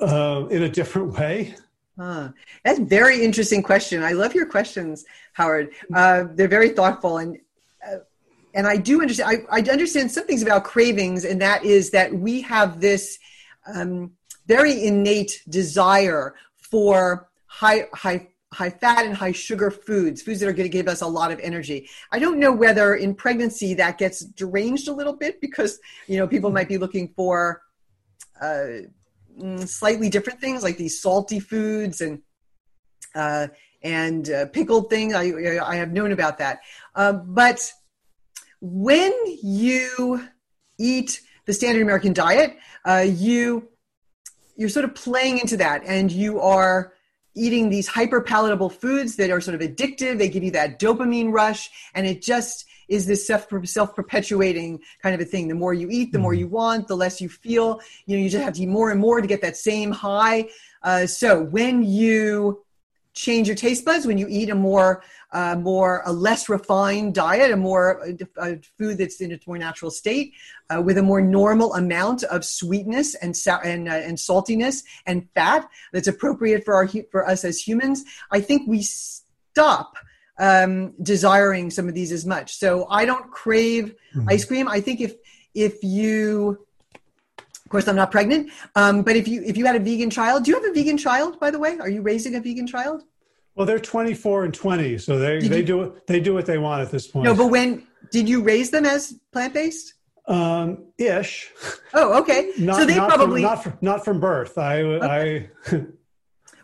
uh, 0.00 0.46
in 0.50 0.62
a 0.62 0.68
different 0.68 1.18
way? 1.18 1.56
Huh. 1.98 2.30
That's 2.64 2.80
a 2.80 2.84
very 2.84 3.22
interesting 3.22 3.62
question. 3.62 4.02
I 4.02 4.12
love 4.12 4.34
your 4.34 4.46
questions, 4.46 5.04
Howard. 5.32 5.70
Uh, 5.92 6.24
they're 6.34 6.48
very 6.48 6.70
thoughtful, 6.70 7.18
and 7.18 7.38
and 8.54 8.66
I 8.66 8.76
do 8.76 9.00
understand. 9.02 9.46
I, 9.50 9.58
I, 9.58 9.60
understand 9.70 10.10
some 10.10 10.26
things 10.26 10.42
about 10.42 10.64
cravings, 10.64 11.24
and 11.24 11.40
that 11.40 11.64
is 11.64 11.90
that 11.90 12.12
we 12.12 12.40
have 12.42 12.80
this 12.80 13.18
um, 13.72 14.12
very 14.46 14.84
innate 14.84 15.42
desire 15.48 16.34
for 16.56 17.28
high 17.46 17.86
high 17.92 18.28
high 18.52 18.70
fat 18.70 19.04
and 19.04 19.14
high 19.14 19.32
sugar 19.32 19.70
foods, 19.70 20.22
foods 20.22 20.40
that 20.40 20.48
are 20.48 20.52
going 20.52 20.70
to 20.70 20.76
give 20.76 20.88
us 20.88 21.02
a 21.02 21.06
lot 21.06 21.32
of 21.32 21.40
energy. 21.40 21.88
I 22.12 22.18
don't 22.18 22.38
know 22.38 22.52
whether 22.52 22.94
in 22.94 23.14
pregnancy 23.14 23.74
that 23.74 23.98
gets 23.98 24.20
deranged 24.20 24.88
a 24.88 24.92
little 24.92 25.14
bit 25.14 25.40
because 25.40 25.80
you 26.06 26.18
know 26.18 26.26
people 26.26 26.50
might 26.50 26.68
be 26.68 26.78
looking 26.78 27.08
for. 27.08 27.62
Uh, 28.40 28.86
Mm, 29.38 29.66
slightly 29.66 30.08
different 30.08 30.40
things 30.40 30.62
like 30.62 30.76
these 30.76 31.00
salty 31.00 31.40
foods 31.40 32.00
and 32.00 32.22
uh, 33.14 33.48
and 33.82 34.30
uh, 34.30 34.46
pickled 34.46 34.88
things. 34.90 35.12
I, 35.14 35.58
I 35.64 35.76
have 35.76 35.92
known 35.92 36.12
about 36.12 36.38
that. 36.38 36.60
Uh, 36.94 37.12
but 37.12 37.72
when 38.64 39.12
you 39.42 40.26
eat 40.78 41.20
the 41.44 41.52
standard 41.52 41.82
American 41.82 42.14
diet, 42.14 42.56
uh, 42.86 43.04
you 43.06 43.68
you're 44.56 44.70
sort 44.70 44.84
of 44.84 44.94
playing 44.94 45.38
into 45.38 45.58
that, 45.58 45.82
and 45.84 46.10
you 46.10 46.40
are 46.40 46.94
eating 47.34 47.68
these 47.68 47.88
hyper 47.88 48.22
palatable 48.22 48.70
foods 48.70 49.16
that 49.16 49.30
are 49.30 49.40
sort 49.40 49.54
of 49.54 49.60
addictive. 49.60 50.16
They 50.16 50.30
give 50.30 50.44
you 50.44 50.52
that 50.52 50.80
dopamine 50.80 51.30
rush, 51.30 51.70
and 51.94 52.06
it 52.06 52.22
just 52.22 52.64
is 52.88 53.06
this 53.06 53.26
self 53.26 53.48
self 53.64 53.94
perpetuating 53.94 54.80
kind 55.02 55.14
of 55.14 55.20
a 55.20 55.26
thing. 55.26 55.48
The 55.48 55.54
more 55.54 55.74
you 55.74 55.90
eat, 55.90 56.12
the 56.12 56.18
more 56.18 56.32
mm-hmm. 56.32 56.40
you 56.40 56.48
want, 56.48 56.88
the 56.88 56.96
less 56.96 57.20
you 57.20 57.28
feel. 57.28 57.80
You 58.06 58.16
know, 58.16 58.22
you 58.22 58.30
just 58.30 58.44
have 58.44 58.54
to 58.54 58.62
eat 58.62 58.68
more 58.68 58.90
and 58.90 58.98
more 58.98 59.20
to 59.20 59.26
get 59.26 59.42
that 59.42 59.58
same 59.58 59.92
high. 59.92 60.48
Uh, 60.82 61.06
so 61.06 61.42
when 61.42 61.82
you 61.82 62.64
change 63.12 63.46
your 63.46 63.56
taste 63.56 63.84
buds, 63.84 64.06
when 64.06 64.18
you 64.18 64.26
eat 64.28 64.48
a 64.48 64.54
more 64.54 65.02
uh, 65.34 65.56
more 65.56 66.02
a 66.06 66.12
less 66.12 66.48
refined 66.48 67.14
diet, 67.14 67.50
a 67.50 67.56
more 67.56 68.06
a 68.38 68.58
food 68.78 68.98
that's 68.98 69.20
in 69.20 69.32
its 69.32 69.46
more 69.46 69.58
natural 69.58 69.90
state, 69.90 70.32
uh, 70.70 70.80
with 70.80 70.96
a 70.96 71.02
more 71.02 71.20
normal 71.20 71.74
amount 71.74 72.22
of 72.24 72.44
sweetness 72.44 73.14
and 73.16 73.36
and, 73.64 73.88
uh, 73.88 73.92
and 73.92 74.16
saltiness 74.16 74.84
and 75.06 75.28
fat 75.34 75.68
that's 75.92 76.08
appropriate 76.08 76.64
for 76.64 76.74
our 76.74 76.88
for 77.10 77.28
us 77.28 77.44
as 77.44 77.60
humans, 77.60 78.04
I 78.30 78.40
think 78.40 78.68
we 78.68 78.82
stop 78.82 79.96
um, 80.38 80.94
desiring 81.02 81.70
some 81.70 81.88
of 81.88 81.94
these 81.94 82.12
as 82.12 82.24
much. 82.24 82.54
So 82.54 82.86
I 82.88 83.04
don't 83.04 83.30
crave 83.30 83.94
mm-hmm. 84.14 84.28
ice 84.28 84.44
cream. 84.44 84.68
I 84.68 84.80
think 84.80 85.00
if 85.00 85.14
if 85.54 85.82
you 85.82 86.64
of 87.64 87.70
course 87.70 87.88
i'm 87.88 87.96
not 87.96 88.10
pregnant 88.10 88.50
um, 88.74 89.02
but 89.02 89.16
if 89.16 89.26
you 89.26 89.42
if 89.42 89.56
you 89.56 89.64
had 89.64 89.76
a 89.76 89.80
vegan 89.80 90.10
child 90.10 90.44
do 90.44 90.50
you 90.50 90.60
have 90.60 90.68
a 90.68 90.74
vegan 90.74 90.98
child 90.98 91.38
by 91.40 91.50
the 91.50 91.58
way 91.58 91.78
are 91.78 91.88
you 91.88 92.02
raising 92.02 92.34
a 92.34 92.40
vegan 92.40 92.66
child 92.66 93.04
well 93.54 93.66
they're 93.66 93.78
24 93.78 94.44
and 94.44 94.54
20 94.54 94.98
so 94.98 95.18
they 95.18 95.38
did 95.38 95.50
they 95.50 95.58
you, 95.58 95.64
do 95.64 95.96
they 96.06 96.20
do 96.20 96.34
what 96.34 96.46
they 96.46 96.58
want 96.58 96.82
at 96.82 96.90
this 96.90 97.06
point 97.06 97.24
no 97.24 97.34
but 97.34 97.48
when 97.48 97.86
did 98.10 98.28
you 98.28 98.42
raise 98.42 98.70
them 98.70 98.84
as 98.84 99.14
plant-based 99.32 99.94
um 100.26 100.86
ish 100.98 101.50
oh 101.94 102.18
okay 102.20 102.52
not, 102.58 102.76
so 102.76 102.86
they 102.86 102.94
probably 102.94 103.42
from, 103.42 103.50
not 103.50 103.62
from, 103.62 103.78
not 103.80 104.04
from 104.04 104.20
birth 104.20 104.56
i 104.58 104.80
okay. 104.82 105.50
i 105.70 105.80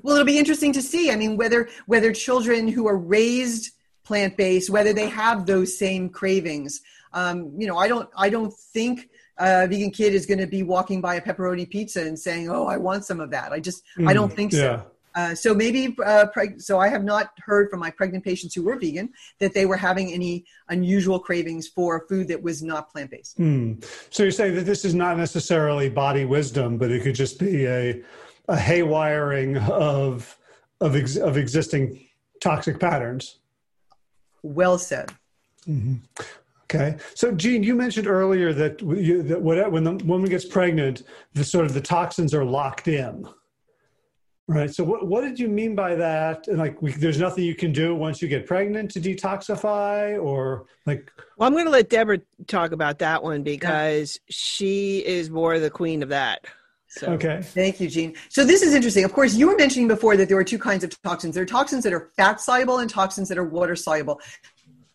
Well, 0.03 0.14
it'll 0.14 0.26
be 0.26 0.38
interesting 0.38 0.72
to 0.72 0.82
see. 0.82 1.11
I 1.11 1.16
mean, 1.16 1.36
whether 1.36 1.68
whether 1.86 2.12
children 2.12 2.68
who 2.68 2.86
are 2.88 2.97
raised 2.97 3.72
plant 4.05 4.36
based, 4.36 4.70
whether 4.70 4.93
they 4.93 5.09
have 5.09 5.47
those 5.47 5.78
same 5.78 6.09
cravings. 6.09 6.80
Um, 7.12 7.53
you 7.57 7.66
know, 7.66 7.76
I 7.76 7.88
don't 7.88 8.09
I 8.16 8.30
don't 8.30 8.53
think 8.53 9.09
a 9.38 9.66
vegan 9.66 9.91
kid 9.91 10.14
is 10.14 10.26
going 10.26 10.38
to 10.38 10.47
be 10.47 10.62
walking 10.62 11.01
by 11.01 11.16
a 11.16 11.20
pepperoni 11.20 11.68
pizza 11.68 12.03
and 12.03 12.18
saying, 12.18 12.51
"Oh, 12.51 12.66
I 12.66 12.76
want 12.76 13.05
some 13.05 13.20
of 13.20 13.30
that." 13.30 13.53
I 13.53 13.61
just 13.61 13.82
mm, 13.99 14.09
I 14.09 14.12
don't 14.12 14.32
think 14.32 14.53
yeah. 14.53 14.59
so. 14.59 14.86
Uh, 15.14 15.34
so 15.34 15.54
maybe 15.54 15.96
uh, 16.04 16.26
preg- 16.34 16.62
so 16.62 16.78
I 16.78 16.88
have 16.88 17.04
not 17.04 17.30
heard 17.38 17.68
from 17.70 17.80
my 17.80 17.90
pregnant 17.90 18.24
patients 18.24 18.54
who 18.54 18.62
were 18.62 18.78
vegan 18.78 19.11
that 19.38 19.54
they 19.54 19.66
were 19.66 19.76
having 19.76 20.12
any 20.12 20.44
unusual 20.68 21.18
cravings 21.18 21.66
for 21.66 22.06
food 22.08 22.28
that 22.28 22.42
was 22.42 22.62
not 22.62 22.90
plant 22.90 23.11
based. 23.11 23.38
Mm. 23.38 23.84
So 24.11 24.22
you're 24.22 24.32
saying 24.32 24.54
that 24.54 24.66
this 24.66 24.84
is 24.84 24.94
not 24.94 25.16
necessarily 25.16 25.88
body 25.88 26.24
wisdom, 26.24 26.78
but 26.78 26.90
it 26.90 27.02
could 27.02 27.14
just 27.14 27.38
be 27.38 27.66
a 27.66 28.02
a 28.48 28.56
haywiring 28.56 29.68
of 29.68 30.36
of 30.80 30.96
ex, 30.96 31.16
of 31.16 31.36
existing 31.36 32.06
toxic 32.40 32.80
patterns. 32.80 33.38
Well 34.42 34.78
said. 34.78 35.12
Mm-hmm. 35.68 35.96
Okay, 36.64 36.98
so 37.14 37.32
Jeanne, 37.32 37.64
you 37.64 37.74
mentioned 37.74 38.06
earlier 38.06 38.52
that, 38.52 38.80
you, 38.80 39.24
that 39.24 39.42
when 39.42 39.82
the 39.82 39.94
woman 40.04 40.30
gets 40.30 40.44
pregnant, 40.44 41.02
the 41.34 41.42
sort 41.42 41.64
of 41.64 41.74
the 41.74 41.80
toxins 41.80 42.32
are 42.32 42.44
locked 42.44 42.86
in, 42.86 43.26
Right. 44.51 44.74
So, 44.74 44.82
what, 44.82 45.07
what 45.07 45.20
did 45.20 45.38
you 45.38 45.46
mean 45.46 45.76
by 45.76 45.94
that? 45.94 46.48
And 46.48 46.59
like, 46.59 46.82
we, 46.82 46.90
there's 46.90 47.20
nothing 47.20 47.44
you 47.44 47.55
can 47.55 47.72
do 47.72 47.94
once 47.94 48.20
you 48.20 48.26
get 48.26 48.48
pregnant 48.48 48.90
to 48.90 49.01
detoxify, 49.01 50.20
or 50.20 50.66
like. 50.86 51.09
Well, 51.36 51.46
I'm 51.46 51.53
going 51.53 51.66
to 51.66 51.70
let 51.70 51.88
Debra 51.88 52.18
talk 52.48 52.72
about 52.72 52.98
that 52.98 53.22
one 53.22 53.44
because 53.44 54.18
yeah. 54.18 54.26
she 54.28 55.07
is 55.07 55.30
more 55.30 55.61
the 55.61 55.70
queen 55.70 56.03
of 56.03 56.09
that. 56.09 56.46
So. 56.88 57.12
Okay. 57.12 57.40
Thank 57.42 57.78
you, 57.78 57.88
Jeanne. 57.88 58.16
So 58.28 58.44
this 58.44 58.62
is 58.62 58.74
interesting. 58.74 59.05
Of 59.05 59.12
course, 59.12 59.34
you 59.34 59.46
were 59.46 59.55
mentioning 59.55 59.86
before 59.86 60.16
that 60.16 60.26
there 60.26 60.36
were 60.36 60.42
two 60.42 60.59
kinds 60.59 60.82
of 60.82 61.01
toxins. 61.03 61.36
There 61.36 61.44
are 61.44 61.46
toxins 61.46 61.84
that 61.84 61.92
are 61.92 62.11
fat 62.16 62.40
soluble 62.40 62.78
and 62.78 62.90
toxins 62.90 63.28
that 63.28 63.38
are 63.38 63.44
water 63.44 63.76
soluble. 63.76 64.20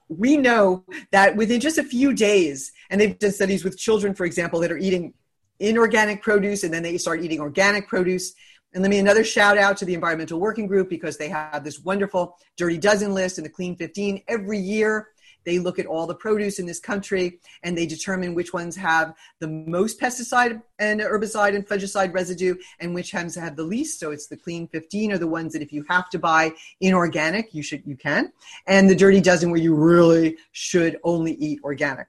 We 0.09 0.35
know 0.35 0.83
that 1.11 1.37
within 1.37 1.61
just 1.61 1.77
a 1.77 1.83
few 1.83 2.11
days, 2.11 2.73
and 2.89 2.99
they've 2.99 3.17
done 3.17 3.31
studies 3.31 3.63
with 3.63 3.77
children, 3.77 4.15
for 4.15 4.25
example, 4.25 4.59
that 4.59 4.71
are 4.73 4.77
eating 4.77 5.13
inorganic 5.59 6.21
produce 6.21 6.65
and 6.65 6.73
then 6.73 6.83
they 6.83 6.97
start 6.97 7.23
eating 7.23 7.39
organic 7.39 7.87
produce 7.87 8.33
and 8.75 8.81
let 8.81 8.91
me 8.91 8.99
another 8.99 9.23
shout 9.23 9.57
out 9.57 9.77
to 9.77 9.85
the 9.85 9.93
Environmental 9.93 10.37
Working 10.37 10.67
Group 10.67 10.89
because 10.89 11.15
they 11.15 11.29
have 11.29 11.63
this 11.63 11.79
wonderful 11.79 12.37
Dirty 12.57 12.77
Dozen 12.77 13.13
list 13.13 13.37
and 13.37 13.45
the 13.45 13.49
Clean 13.49 13.73
15 13.73 14.21
every 14.27 14.59
year. 14.59 15.11
They 15.45 15.59
look 15.59 15.79
at 15.79 15.85
all 15.85 16.05
the 16.05 16.15
produce 16.15 16.59
in 16.59 16.65
this 16.65 16.81
country 16.81 17.39
and 17.63 17.77
they 17.77 17.85
determine 17.85 18.35
which 18.35 18.51
ones 18.51 18.75
have 18.75 19.13
the 19.39 19.47
most 19.47 19.97
pesticide 19.97 20.61
and 20.79 20.99
herbicide 20.99 21.55
and 21.55 21.65
fungicide 21.65 22.13
residue 22.13 22.55
and 22.81 22.93
which 22.93 23.13
ones 23.13 23.35
have 23.35 23.55
the 23.55 23.63
least. 23.63 23.97
So 23.97 24.11
it's 24.11 24.27
the 24.27 24.35
clean 24.35 24.67
15 24.67 25.13
are 25.13 25.17
the 25.17 25.25
ones 25.25 25.53
that 25.53 25.61
if 25.61 25.71
you 25.71 25.85
have 25.87 26.09
to 26.09 26.19
buy 26.19 26.51
inorganic, 26.81 27.53
you 27.53 27.63
should 27.63 27.81
you 27.85 27.95
can. 27.95 28.33
And 28.67 28.89
the 28.89 28.95
dirty 28.95 29.21
dozen 29.21 29.51
where 29.51 29.61
you 29.61 29.73
really 29.73 30.35
should 30.51 30.99
only 31.05 31.35
eat 31.35 31.61
organic. 31.63 32.07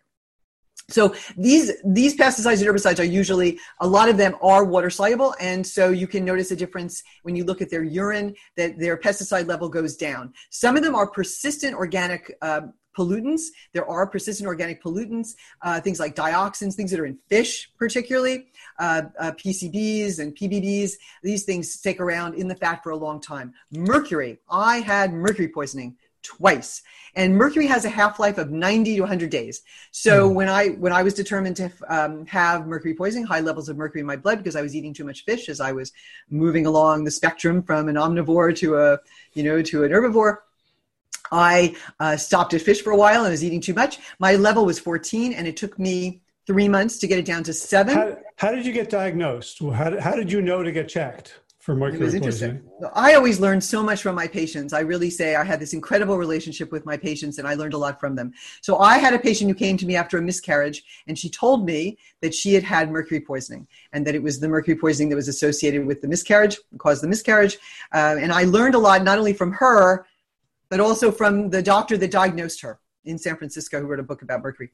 So 0.89 1.15
these 1.37 1.73
these 1.85 2.17
pesticides 2.17 2.65
and 2.65 2.69
herbicides 2.69 3.01
are 3.01 3.05
usually 3.05 3.59
a 3.81 3.87
lot 3.87 4.09
of 4.09 4.17
them 4.17 4.37
are 4.41 4.65
water 4.65 4.89
soluble, 4.89 5.35
and 5.41 5.67
so 5.67 5.91
you 5.91 6.07
can 6.07 6.25
notice 6.25 6.53
a 6.53 6.57
difference 6.57 7.03
when 7.25 7.35
you 7.35 7.45
look 7.45 7.61
at 7.61 7.71
their 7.71 7.83
urine 7.83 8.35
that 8.57 8.79
their 8.79 8.97
pesticide 8.97 9.49
level 9.49 9.69
goes 9.69 9.97
down. 9.97 10.33
Some 10.51 10.77
of 10.77 10.85
them 10.85 10.95
are 10.95 11.09
persistent 11.09 11.75
organic. 11.75 12.37
Uh, 12.41 12.63
pollutants. 12.97 13.49
There 13.75 13.87
are 13.87 14.07
persistent 14.07 14.47
organic 14.47 14.83
pollutants, 14.83 15.35
uh, 15.61 15.83
things 15.83 16.01
like 16.01 16.17
dioxins, 16.17 16.73
things 16.75 16.91
that 16.93 16.99
are 16.99 17.05
in 17.05 17.19
fish, 17.29 17.71
particularly 17.79 18.47
uh, 18.79 19.03
uh 19.19 19.33
PCBs 19.33 20.19
and 20.19 20.35
PBBs. 20.35 20.93
These 21.23 21.45
things 21.45 21.73
stick 21.73 22.01
around 22.01 22.37
in 22.37 22.49
the 22.49 22.55
fat 22.55 22.83
for 22.83 22.93
a 22.93 22.97
long 22.97 23.21
time. 23.21 23.53
Mercury. 23.71 24.39
I 24.49 24.79
had 24.79 25.13
mercury 25.13 25.49
poisoning 25.49 25.97
twice. 26.27 26.83
And 27.15 27.35
mercury 27.35 27.67
has 27.67 27.87
a 27.87 27.89
half-life 27.89 28.37
of 28.37 28.51
90 28.51 28.97
to 28.97 29.01
100 29.01 29.31
days. 29.31 29.63
So 29.91 30.29
mm. 30.29 30.35
when 30.35 30.49
i 30.49 30.69
when 30.69 30.93
i 30.93 31.03
was 31.03 31.15
determined 31.15 31.57
to 31.57 31.71
um, 31.89 32.27
have 32.27 32.67
mercury 32.67 32.95
poisoning 32.95 33.27
high 33.27 33.41
levels 33.41 33.69
of 33.69 33.77
mercury 33.77 34.01
in 34.01 34.07
my 34.07 34.17
blood 34.17 34.39
because 34.39 34.57
i 34.57 34.63
was 34.63 34.75
eating 34.75 34.93
too 34.93 35.05
much 35.05 35.25
fish 35.25 35.49
as 35.49 35.61
i 35.61 35.73
was 35.73 35.93
moving 36.29 36.67
along 36.67 37.05
the 37.05 37.11
spectrum 37.11 37.63
from 37.63 37.89
an 37.89 37.97
omnivore 37.97 38.55
to 38.57 38.77
a 38.77 38.99
you 39.35 39.43
know 39.43 39.63
to 39.63 39.85
an 39.85 39.93
herbivore 39.93 40.37
i 41.33 41.75
uh, 42.01 42.17
stopped 42.17 42.55
at 42.55 42.61
fish 42.61 42.83
for 42.83 42.93
a 42.93 42.97
while 42.97 43.25
and 43.25 43.31
was 43.31 43.45
eating 43.45 43.61
too 43.61 43.75
much. 43.75 43.99
My 44.19 44.37
level 44.37 44.65
was 44.65 44.79
14 44.79 45.33
and 45.33 45.47
it 45.47 45.57
took 45.57 45.79
me 45.79 46.23
three 46.47 46.69
months 46.69 46.99
to 46.99 47.07
get 47.09 47.19
it 47.19 47.25
down 47.25 47.43
to 47.45 47.53
seven. 47.53 47.95
How, 47.95 48.17
how 48.37 48.51
did 48.53 48.65
you 48.65 48.73
get 48.73 48.91
diagnosed? 48.91 49.61
How 49.61 49.99
how 50.01 50.15
did 50.15 50.31
you 50.31 50.41
know 50.41 50.63
to 50.63 50.71
get 50.71 50.89
checked 50.89 51.41
for 51.67 51.75
mercury 51.75 52.01
it 52.01 52.05
was 52.05 52.15
interesting. 52.15 52.63
I 52.95 53.15
always 53.15 53.41
learned 53.41 53.65
so 53.65 53.83
much 53.83 54.01
from 54.01 54.15
my 54.15 54.29
patients. 54.29 54.73
I 54.73 54.81
really 54.81 55.11
say 55.11 55.35
I 55.35 55.43
had 55.43 55.59
this 55.59 55.73
incredible 55.73 56.17
relationship 56.17 56.71
with 56.71 56.87
my 56.87 56.97
patients 56.97 57.39
and 57.39 57.49
I 57.49 57.55
learned 57.55 57.75
a 57.75 57.79
lot 57.79 57.99
from 57.99 58.15
them. 58.15 58.33
So 58.61 58.79
I 58.79 58.99
had 58.99 59.15
a 59.15 59.19
patient 59.19 59.51
who 59.51 59.55
came 59.57 59.77
to 59.79 59.85
me 59.85 59.97
after 59.97 60.17
a 60.17 60.23
miscarriage 60.23 60.85
and 61.09 61.19
she 61.19 61.29
told 61.29 61.67
me 61.67 61.99
that 62.23 62.33
she 62.33 62.55
had 62.55 62.63
had 62.63 62.93
mercury 62.93 63.19
poisoning 63.19 63.67
and 63.93 64.07
that 64.07 64.15
it 64.15 64.23
was 64.23 64.39
the 64.39 64.49
mercury 64.49 64.77
poisoning 64.77 65.09
that 65.09 65.17
was 65.17 65.27
associated 65.27 65.85
with 65.85 66.01
the 66.03 66.07
miscarriage, 66.07 66.57
caused 66.79 67.03
the 67.03 67.09
miscarriage. 67.09 67.59
Uh, 67.93 68.15
and 68.17 68.33
I 68.33 68.45
learned 68.45 68.77
a 68.77 68.79
lot 68.79 69.03
not 69.03 69.19
only 69.19 69.33
from 69.33 69.51
her, 69.55 70.07
but 70.69 70.79
also 70.79 71.11
from 71.11 71.51
the 71.51 71.65
doctor 71.65 71.97
that 71.97 72.13
diagnosed 72.13 72.61
her 72.61 72.79
in 73.05 73.19
San 73.19 73.37
Francisco 73.37 73.81
who 73.81 73.89
wrote 73.89 73.99
a 73.99 74.05
book 74.05 74.23
about 74.23 74.41
mercury 74.41 74.71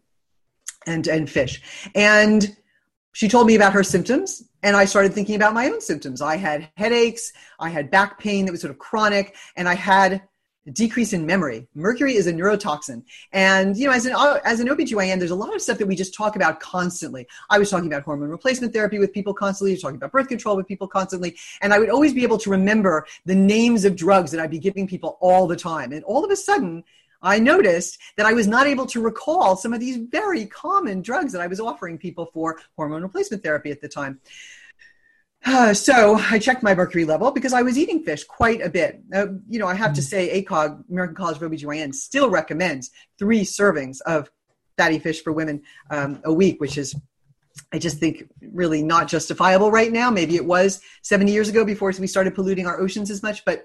and, 0.86 1.06
and 1.06 1.30
fish. 1.30 1.62
And 1.94 2.54
she 3.12 3.28
told 3.28 3.46
me 3.46 3.54
about 3.54 3.72
her 3.72 3.82
symptoms 3.82 4.44
and 4.62 4.76
i 4.76 4.84
started 4.84 5.12
thinking 5.12 5.36
about 5.36 5.54
my 5.54 5.66
own 5.66 5.80
symptoms. 5.80 6.20
I 6.20 6.36
had 6.36 6.68
headaches 6.76 7.32
i 7.58 7.68
had 7.68 7.90
back 7.90 8.18
pain 8.18 8.44
that 8.44 8.52
was 8.52 8.60
sort 8.60 8.70
of 8.70 8.78
chronic 8.78 9.36
and 9.56 9.68
i 9.68 9.74
had 9.74 10.22
a 10.66 10.70
decrease 10.70 11.12
in 11.12 11.26
memory. 11.26 11.66
Mercury 11.74 12.14
is 12.14 12.26
a 12.26 12.32
neurotoxin. 12.32 13.02
And 13.32 13.76
you 13.76 13.86
know 13.86 13.92
as 13.92 14.06
an 14.06 14.14
as 14.44 14.60
an 14.60 14.68
obgyn 14.68 15.18
there's 15.18 15.32
a 15.32 15.36
lot 15.36 15.54
of 15.54 15.60
stuff 15.60 15.78
that 15.78 15.86
we 15.86 15.96
just 15.96 16.14
talk 16.14 16.36
about 16.36 16.60
constantly. 16.60 17.26
I 17.50 17.58
was 17.58 17.70
talking 17.70 17.88
about 17.88 18.02
hormone 18.02 18.28
replacement 18.28 18.72
therapy 18.72 18.98
with 18.98 19.12
people 19.12 19.34
constantly. 19.34 19.76
Talking 19.76 19.96
about 19.96 20.12
birth 20.12 20.28
control 20.28 20.56
with 20.56 20.68
people 20.68 20.86
constantly. 20.86 21.36
And 21.60 21.72
i 21.72 21.78
would 21.78 21.90
always 21.90 22.14
be 22.14 22.22
able 22.22 22.38
to 22.38 22.50
remember 22.50 23.06
the 23.26 23.34
names 23.34 23.84
of 23.84 23.96
drugs 23.96 24.30
that 24.30 24.40
i'd 24.40 24.50
be 24.50 24.58
giving 24.58 24.86
people 24.86 25.18
all 25.20 25.46
the 25.46 25.56
time. 25.56 25.92
And 25.92 26.04
all 26.04 26.24
of 26.24 26.30
a 26.30 26.36
sudden 26.36 26.84
I 27.22 27.38
noticed 27.38 27.98
that 28.16 28.26
I 28.26 28.32
was 28.32 28.46
not 28.46 28.66
able 28.66 28.86
to 28.86 29.00
recall 29.00 29.56
some 29.56 29.72
of 29.72 29.80
these 29.80 29.96
very 29.96 30.46
common 30.46 31.02
drugs 31.02 31.32
that 31.32 31.40
I 31.40 31.46
was 31.46 31.60
offering 31.60 31.98
people 31.98 32.26
for 32.32 32.60
hormone 32.76 33.02
replacement 33.02 33.42
therapy 33.42 33.70
at 33.70 33.80
the 33.80 33.88
time. 33.88 34.20
Uh, 35.44 35.74
so 35.74 36.16
I 36.30 36.38
checked 36.38 36.62
my 36.62 36.74
mercury 36.74 37.04
level 37.04 37.32
because 37.32 37.52
I 37.52 37.62
was 37.62 37.76
eating 37.76 38.04
fish 38.04 38.24
quite 38.24 38.60
a 38.60 38.70
bit. 38.70 39.02
Uh, 39.12 39.26
you 39.48 39.58
know, 39.58 39.66
I 39.66 39.74
have 39.74 39.92
mm. 39.92 39.96
to 39.96 40.02
say, 40.02 40.42
ACOG, 40.42 40.88
American 40.88 41.16
College 41.16 41.42
of 41.42 41.50
OBGYN, 41.50 41.94
still 41.94 42.30
recommends 42.30 42.90
three 43.18 43.42
servings 43.42 44.00
of 44.02 44.30
fatty 44.76 44.98
fish 44.98 45.22
for 45.22 45.32
women 45.32 45.62
um, 45.90 46.20
a 46.24 46.32
week, 46.32 46.60
which 46.60 46.78
is, 46.78 46.94
I 47.72 47.78
just 47.78 47.98
think, 47.98 48.28
really 48.52 48.82
not 48.82 49.08
justifiable 49.08 49.70
right 49.70 49.92
now. 49.92 50.10
Maybe 50.10 50.36
it 50.36 50.44
was 50.44 50.80
70 51.02 51.32
years 51.32 51.48
ago 51.48 51.64
before 51.64 51.92
we 51.98 52.06
started 52.06 52.36
polluting 52.36 52.66
our 52.66 52.80
oceans 52.80 53.10
as 53.10 53.22
much, 53.22 53.44
but 53.44 53.64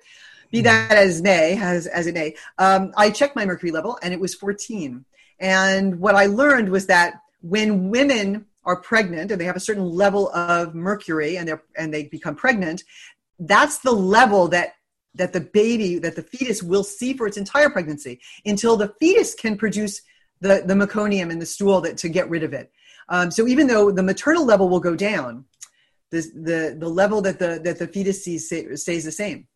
be 0.52 0.62
that 0.62 0.92
as 0.98 1.22
may, 1.22 1.58
as, 1.60 1.88
as 1.88 2.08
it 2.08 2.14
may, 2.14 2.36
um, 2.58 2.92
I 2.98 3.10
checked 3.10 3.36
my 3.36 3.46
mercury 3.46 3.72
level 3.72 3.98
and 4.02 4.14
it 4.14 4.20
was 4.20 4.36
14. 4.36 5.06
And 5.40 6.00
what 6.00 6.16
I 6.16 6.26
learned 6.26 6.70
was 6.70 6.88
that 6.88 7.22
when 7.42 7.90
women 7.90 8.46
are 8.66 8.78
pregnant 8.78 9.32
and 9.32 9.40
they 9.40 9.46
have 9.46 9.56
a 9.56 9.62
certain 9.62 9.90
level 9.90 10.30
of 10.34 10.76
mercury 10.76 11.38
and, 11.38 11.48
they 11.48 11.54
and 11.78 11.94
they 11.94 12.06
become 12.06 12.36
pregnant, 12.36 12.84
that's 13.40 13.80
the 13.80 13.92
level 13.92 14.48
that 14.50 14.74
that 15.16 15.34
the 15.34 15.42
baby, 15.42 15.98
that 15.98 16.16
the 16.16 16.22
fetus 16.22 16.62
will 16.62 16.84
see 16.84 17.14
for 17.14 17.26
its 17.26 17.38
entire 17.38 17.72
pregnancy 17.72 18.20
until 18.46 18.78
the 18.78 18.94
fetus 19.00 19.34
can 19.34 19.58
produce 19.58 20.02
the, 20.42 20.62
the 20.66 20.76
meconium 20.76 21.32
in 21.32 21.40
the 21.40 21.46
stool 21.46 21.82
that, 21.82 21.98
to 21.98 22.10
get 22.10 22.30
rid 22.30 22.44
of 22.44 22.54
it. 22.54 22.72
Um, 23.10 23.32
so 23.32 23.48
even 23.48 23.66
though 23.66 23.92
the 23.92 24.04
maternal 24.04 24.46
level 24.46 24.70
will 24.70 24.80
go 24.80 24.96
down, 24.96 25.46
the, 26.12 26.22
the, 26.36 26.78
the 26.80 26.88
level 26.88 27.22
that 27.22 27.40
the, 27.40 27.60
that 27.64 27.80
the 27.80 27.88
fetus 27.88 28.24
sees 28.24 28.48
stays 28.48 29.04
the 29.04 29.12
same 29.12 29.48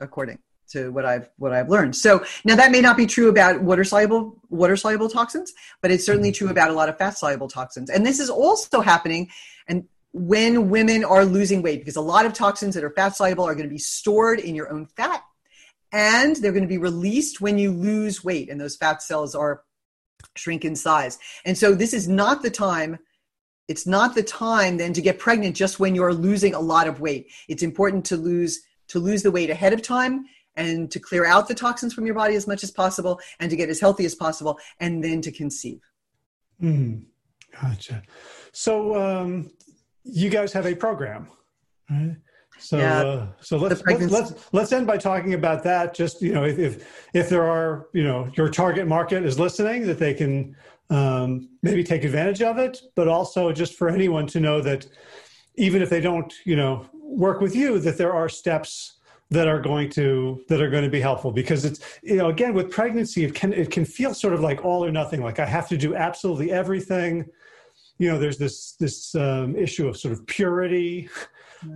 according 0.00 0.38
to 0.70 0.90
what 0.90 1.04
I've 1.04 1.28
what 1.36 1.52
I've 1.52 1.68
learned. 1.68 1.94
So 1.94 2.24
now 2.44 2.56
that 2.56 2.72
may 2.72 2.80
not 2.80 2.96
be 2.96 3.06
true 3.06 3.28
about 3.28 3.62
water 3.62 3.84
soluble 3.84 4.40
water 4.50 4.76
soluble 4.76 5.08
toxins, 5.08 5.52
but 5.82 5.90
it's 5.90 6.04
certainly 6.04 6.32
true 6.32 6.48
about 6.48 6.70
a 6.70 6.72
lot 6.72 6.88
of 6.88 6.98
fat 6.98 7.18
soluble 7.18 7.48
toxins. 7.48 7.90
And 7.90 8.04
this 8.04 8.20
is 8.20 8.30
also 8.30 8.80
happening 8.80 9.28
and 9.68 9.84
when 10.12 10.70
women 10.70 11.04
are 11.04 11.24
losing 11.24 11.60
weight 11.60 11.80
because 11.80 11.96
a 11.96 12.00
lot 12.00 12.24
of 12.24 12.32
toxins 12.32 12.74
that 12.74 12.84
are 12.84 12.90
fat 12.90 13.16
soluble 13.16 13.44
are 13.44 13.54
going 13.54 13.68
to 13.68 13.72
be 13.72 13.78
stored 13.78 14.38
in 14.38 14.54
your 14.54 14.72
own 14.72 14.86
fat 14.86 15.22
and 15.92 16.36
they're 16.36 16.52
going 16.52 16.62
to 16.62 16.68
be 16.68 16.78
released 16.78 17.40
when 17.40 17.58
you 17.58 17.72
lose 17.72 18.22
weight 18.22 18.48
and 18.48 18.60
those 18.60 18.76
fat 18.76 19.02
cells 19.02 19.34
are 19.34 19.62
shrink 20.36 20.64
in 20.64 20.76
size. 20.76 21.18
And 21.44 21.58
so 21.58 21.74
this 21.74 21.92
is 21.92 22.08
not 22.08 22.42
the 22.42 22.50
time 22.50 22.98
it's 23.66 23.86
not 23.86 24.14
the 24.14 24.22
time 24.22 24.76
then 24.76 24.92
to 24.92 25.00
get 25.00 25.18
pregnant 25.18 25.56
just 25.56 25.80
when 25.80 25.94
you're 25.94 26.12
losing 26.12 26.54
a 26.54 26.60
lot 26.60 26.86
of 26.86 27.00
weight. 27.00 27.32
It's 27.48 27.62
important 27.62 28.04
to 28.06 28.16
lose 28.16 28.60
to 28.88 28.98
lose 28.98 29.22
the 29.22 29.30
weight 29.30 29.50
ahead 29.50 29.72
of 29.72 29.82
time 29.82 30.24
and 30.56 30.90
to 30.90 31.00
clear 31.00 31.24
out 31.24 31.48
the 31.48 31.54
toxins 31.54 31.92
from 31.92 32.06
your 32.06 32.14
body 32.14 32.34
as 32.34 32.46
much 32.46 32.62
as 32.62 32.70
possible 32.70 33.20
and 33.40 33.50
to 33.50 33.56
get 33.56 33.68
as 33.68 33.80
healthy 33.80 34.04
as 34.04 34.14
possible 34.14 34.58
and 34.80 35.02
then 35.02 35.20
to 35.20 35.32
conceive. 35.32 35.80
Mm, 36.62 37.04
gotcha. 37.60 38.02
So 38.52 38.94
um, 38.94 39.50
you 40.04 40.30
guys 40.30 40.52
have 40.52 40.66
a 40.66 40.74
program, 40.74 41.28
right? 41.90 42.16
So, 42.58 42.78
yeah, 42.78 43.02
uh, 43.02 43.26
so 43.40 43.56
let's, 43.56 43.82
let's, 43.84 44.10
let's 44.10 44.48
let's 44.52 44.72
end 44.72 44.86
by 44.86 44.96
talking 44.96 45.34
about 45.34 45.64
that. 45.64 45.92
Just 45.92 46.22
you 46.22 46.32
know, 46.32 46.44
if, 46.44 46.58
if 46.58 47.08
if 47.12 47.28
there 47.28 47.44
are 47.44 47.88
you 47.92 48.04
know 48.04 48.30
your 48.36 48.48
target 48.48 48.86
market 48.86 49.24
is 49.24 49.40
listening, 49.40 49.86
that 49.86 49.98
they 49.98 50.14
can 50.14 50.54
um, 50.88 51.48
maybe 51.62 51.82
take 51.82 52.04
advantage 52.04 52.42
of 52.42 52.58
it, 52.58 52.80
but 52.94 53.08
also 53.08 53.50
just 53.52 53.74
for 53.74 53.88
anyone 53.88 54.26
to 54.28 54.40
know 54.40 54.60
that 54.60 54.86
even 55.56 55.82
if 55.82 55.90
they 55.90 56.00
don't 56.00 56.32
you 56.44 56.54
know 56.54 56.86
work 57.04 57.40
with 57.40 57.54
you 57.54 57.78
that 57.78 57.98
there 57.98 58.12
are 58.12 58.28
steps 58.28 58.98
that 59.30 59.48
are 59.48 59.60
going 59.60 59.90
to 59.90 60.42
that 60.48 60.60
are 60.60 60.70
going 60.70 60.84
to 60.84 60.90
be 60.90 61.00
helpful 61.00 61.32
because 61.32 61.64
it's 61.64 61.80
you 62.02 62.16
know 62.16 62.28
again 62.28 62.54
with 62.54 62.70
pregnancy 62.70 63.24
it 63.24 63.34
can 63.34 63.52
it 63.52 63.70
can 63.70 63.84
feel 63.84 64.14
sort 64.14 64.34
of 64.34 64.40
like 64.40 64.64
all 64.64 64.84
or 64.84 64.90
nothing 64.90 65.22
like 65.22 65.38
i 65.38 65.46
have 65.46 65.68
to 65.68 65.76
do 65.76 65.94
absolutely 65.94 66.50
everything. 66.52 67.24
You 67.98 68.10
know 68.10 68.18
there's 68.18 68.38
this 68.38 68.72
this 68.72 69.14
um, 69.14 69.54
issue 69.54 69.86
of 69.86 69.96
sort 69.96 70.12
of 70.12 70.26
purity. 70.26 71.08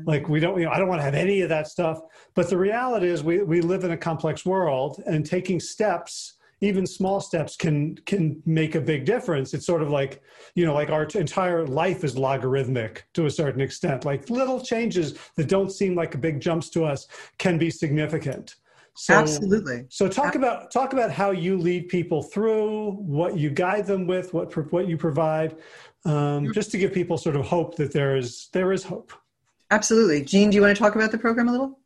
Like 0.05 0.29
we 0.29 0.41
don't 0.41 0.59
you 0.59 0.67
know 0.67 0.73
i 0.73 0.79
don't 0.79 0.89
want 0.89 0.99
to 0.99 1.05
have 1.05 1.15
any 1.15 1.43
of 1.43 1.49
that 1.49 1.69
stuff. 1.69 2.01
But 2.35 2.51
the 2.51 2.59
reality 2.59 3.07
is 3.07 3.23
we 3.23 3.43
we 3.43 3.61
live 3.61 3.85
in 3.85 3.93
a 3.93 3.97
complex 3.97 4.45
world 4.45 5.03
and 5.07 5.25
taking 5.25 5.61
steps 5.61 6.35
even 6.61 6.87
small 6.87 7.21
steps 7.21 7.57
can 7.57 7.97
can 8.07 8.43
make 8.47 8.75
a 8.75 8.81
big 8.81 9.05
difference. 9.05 9.55
It's 9.55 9.67
sort 9.67 9.83
of 9.83 9.91
like 9.91 10.23
you 10.55 10.65
know 10.65 10.75
like 10.75 10.91
our 10.91 11.05
entire 11.05 11.67
life 11.67 12.05
is 12.05 12.17
logarithmic 12.17 13.07
to 13.15 13.27
a 13.27 13.31
certain 13.31 13.61
extent. 13.61 14.05
Like 14.05 14.31
little 14.31 14.61
changes 14.61 15.19
that 15.37 15.49
don't 15.49 15.71
seem 15.71 15.95
like 15.95 16.21
big 16.21 16.41
jumps 16.41 16.71
to 16.71 16.85
us 16.85 17.07
can 17.39 17.59
be 17.59 17.71
significant. 17.71 18.57
So, 19.01 19.15
absolutely. 19.15 19.85
so 19.91 20.09
talk 20.09 20.35
about 20.35 20.73
talk 20.73 20.93
about 20.93 21.13
how 21.13 21.31
you 21.31 21.57
lead 21.57 21.87
people 21.87 22.21
through 22.21 22.95
what 22.95 23.39
you 23.39 23.49
guide 23.49 23.87
them 23.87 24.09
with 24.09 24.35
what 24.35 24.53
what 24.73 24.89
you 24.89 24.97
provide 24.97 25.57
um, 26.05 26.53
just 26.53 26.73
to 26.73 26.79
give 26.79 26.93
people 26.93 27.17
sort 27.17 27.37
of 27.37 27.47
hope 27.47 27.77
that 27.77 27.93
there 27.93 28.17
is 28.17 28.49
there 28.53 28.73
is 28.73 28.83
hope. 28.83 29.13
Absolutely. 29.71 30.25
Jeanne 30.25 30.51
do 30.51 30.57
you 30.57 30.63
want 30.63 30.77
to 30.77 30.83
talk 30.83 30.97
about 30.97 31.13
the 31.13 31.19
program 31.19 31.49
a 31.49 31.53
little 31.53 31.79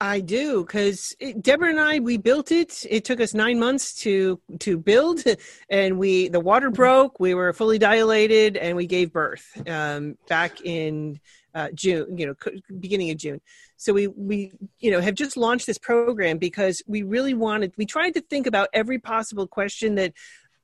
I 0.00 0.20
do 0.20 0.64
because 0.64 1.14
Debra 1.40 1.68
and 1.68 1.80
I 1.80 1.98
we 1.98 2.16
built 2.16 2.50
it. 2.50 2.86
It 2.88 3.04
took 3.04 3.20
us 3.20 3.34
nine 3.34 3.58
months 3.58 3.94
to 3.96 4.40
to 4.60 4.78
build, 4.78 5.22
and 5.70 5.98
we 5.98 6.28
the 6.28 6.40
water 6.40 6.70
broke. 6.70 7.20
We 7.20 7.34
were 7.34 7.52
fully 7.52 7.78
dilated, 7.78 8.56
and 8.56 8.76
we 8.76 8.86
gave 8.86 9.12
birth 9.12 9.46
um, 9.68 10.16
back 10.26 10.62
in 10.62 11.20
uh, 11.54 11.68
June. 11.74 12.16
You 12.16 12.28
know, 12.28 12.34
beginning 12.80 13.10
of 13.10 13.18
June. 13.18 13.42
So 13.76 13.92
we 13.92 14.06
we 14.08 14.52
you 14.78 14.90
know 14.90 15.02
have 15.02 15.14
just 15.14 15.36
launched 15.36 15.66
this 15.66 15.78
program 15.78 16.38
because 16.38 16.82
we 16.86 17.02
really 17.02 17.34
wanted. 17.34 17.74
We 17.76 17.84
tried 17.84 18.12
to 18.12 18.22
think 18.22 18.46
about 18.46 18.68
every 18.72 18.98
possible 18.98 19.46
question 19.46 19.96
that 19.96 20.14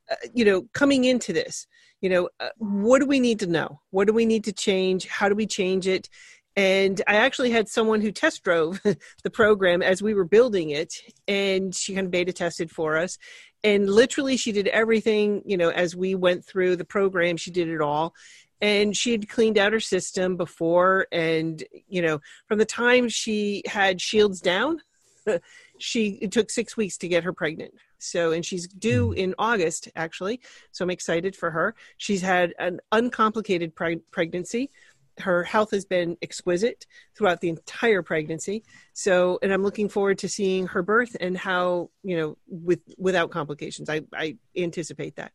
uh, 0.09 0.15
you 0.33 0.45
know 0.45 0.63
coming 0.73 1.05
into 1.05 1.31
this. 1.31 1.67
You 2.01 2.09
know, 2.09 2.29
uh, 2.39 2.49
what 2.57 2.99
do 2.99 3.07
we 3.07 3.19
need 3.19 3.39
to 3.39 3.47
know? 3.47 3.81
What 3.89 4.05
do 4.05 4.13
we 4.13 4.27
need 4.27 4.43
to 4.43 4.53
change? 4.53 5.07
How 5.07 5.29
do 5.29 5.35
we 5.35 5.47
change 5.47 5.87
it? 5.87 6.09
And 6.57 7.03
I 7.07 7.17
actually 7.17 7.51
had 7.51 7.69
someone 7.69 8.01
who 8.01 8.11
test 8.11 8.43
drove 8.43 8.81
the 9.23 9.29
program 9.29 9.83
as 9.83 10.01
we 10.01 10.15
were 10.15 10.25
building 10.25 10.71
it, 10.71 10.95
and 11.27 11.73
she 11.73 11.93
kind 11.93 12.07
of 12.07 12.11
beta 12.11 12.33
tested 12.33 12.71
for 12.71 12.97
us. 12.97 13.19
And 13.63 13.87
literally, 13.87 14.37
she 14.37 14.51
did 14.51 14.67
everything, 14.67 15.43
you 15.45 15.55
know, 15.55 15.69
as 15.69 15.95
we 15.95 16.15
went 16.15 16.43
through 16.43 16.75
the 16.75 16.85
program, 16.85 17.37
she 17.37 17.51
did 17.51 17.69
it 17.69 17.79
all. 17.79 18.15
And 18.59 18.97
she 18.97 19.11
had 19.11 19.29
cleaned 19.29 19.59
out 19.59 19.71
her 19.71 19.79
system 19.79 20.35
before, 20.35 21.05
and 21.11 21.63
you 21.87 22.01
know, 22.01 22.19
from 22.47 22.57
the 22.57 22.65
time 22.65 23.07
she 23.07 23.61
had 23.67 24.01
shields 24.01 24.41
down, 24.41 24.81
she 25.77 26.17
it 26.23 26.31
took 26.31 26.49
six 26.49 26.75
weeks 26.75 26.97
to 26.97 27.07
get 27.07 27.23
her 27.23 27.33
pregnant. 27.33 27.75
So, 27.99 28.31
and 28.31 28.43
she's 28.43 28.67
due 28.67 29.11
hmm. 29.11 29.17
in 29.17 29.35
August, 29.37 29.89
actually. 29.95 30.41
So 30.71 30.83
I'm 30.83 30.89
excited 30.89 31.35
for 31.35 31.51
her. 31.51 31.75
She's 31.97 32.21
had 32.21 32.53
an 32.57 32.79
uncomplicated 32.91 33.75
pre- 33.75 34.01
pregnancy 34.11 34.71
her 35.19 35.43
health 35.43 35.71
has 35.71 35.85
been 35.85 36.17
exquisite 36.21 36.85
throughout 37.17 37.41
the 37.41 37.49
entire 37.49 38.01
pregnancy. 38.01 38.63
So, 38.93 39.39
and 39.41 39.51
I'm 39.51 39.63
looking 39.63 39.89
forward 39.89 40.19
to 40.19 40.29
seeing 40.29 40.67
her 40.67 40.83
birth 40.83 41.15
and 41.19 41.37
how, 41.37 41.89
you 42.03 42.17
know, 42.17 42.37
with 42.47 42.81
without 42.97 43.31
complications. 43.31 43.89
I, 43.89 44.01
I 44.13 44.37
anticipate 44.55 45.15
that. 45.15 45.31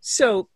So, 0.00 0.48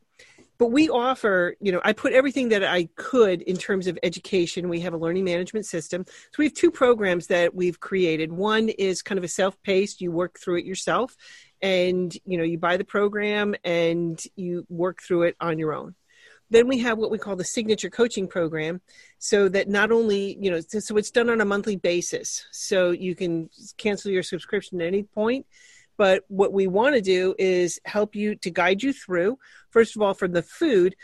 but 0.59 0.73
we 0.73 0.89
offer, 0.89 1.55
you 1.61 1.71
know, 1.71 1.81
I 1.85 1.93
put 1.93 2.13
everything 2.13 2.49
that 2.49 2.65
I 2.65 2.89
could 2.97 3.43
in 3.43 3.57
terms 3.57 3.87
of 3.87 3.99
education. 4.03 4.69
We 4.69 4.81
have 4.81 4.93
a 4.93 4.99
learning 4.99 5.25
management 5.25 5.67
system. 5.67 6.05
So 6.07 6.37
we 6.39 6.47
have 6.47 6.55
two 6.55 6.73
programs 6.73 7.29
that 7.29 7.55
we've 7.55 7.79
created. 7.79 8.33
One 8.33 8.69
is 8.69 9.01
kind 9.01 9.19
of 9.19 9.25
a 9.25 9.29
self-paced, 9.29 10.01
you 10.01 10.11
work 10.11 10.39
through 10.41 10.59
it 10.59 10.65
yourself 10.65 11.17
and, 11.63 12.13
you 12.25 12.39
know, 12.39 12.45
you 12.45 12.59
buy 12.59 12.77
the 12.77 12.85
program 12.85 13.55
and 13.65 14.21
you 14.35 14.67
work 14.69 15.01
through 15.03 15.23
it 15.23 15.37
on 15.41 15.59
your 15.59 15.73
own 15.73 15.95
then 16.51 16.67
we 16.67 16.79
have 16.79 16.99
what 16.99 17.11
we 17.11 17.19
call 17.19 17.37
the 17.37 17.45
signature 17.45 17.91
coaching 17.91 18.27
program. 18.27 18.81
So 19.19 19.49
that 19.51 19.69
not 19.69 19.93
only 19.93 20.37
you 20.41 20.51
know 20.51 20.61
so 20.61 20.97
it's 20.97 21.11
done 21.11 21.31
on 21.31 21.41
a 21.41 21.45
monthly 21.45 21.77
basis. 21.77 22.47
So 22.51 22.91
you 22.91 23.15
can 23.15 23.51
cancel 23.77 24.11
your 24.11 24.23
subscription 24.23 24.81
at 24.81 24.87
any 24.87 25.03
point. 25.03 25.47
But 25.97 26.25
what 26.29 26.53
we 26.53 26.69
want 26.69 26.95
to 26.95 27.01
do 27.01 27.35
is 27.39 27.81
help 27.85 28.15
you 28.15 28.37
to 28.37 28.51
guide 28.51 28.83
you 28.83 28.93
through 28.93 29.39
first 29.71 29.97
of 29.97 30.03
all 30.03 30.15
from 30.15 30.33
the 30.33 30.43
food 30.43 30.95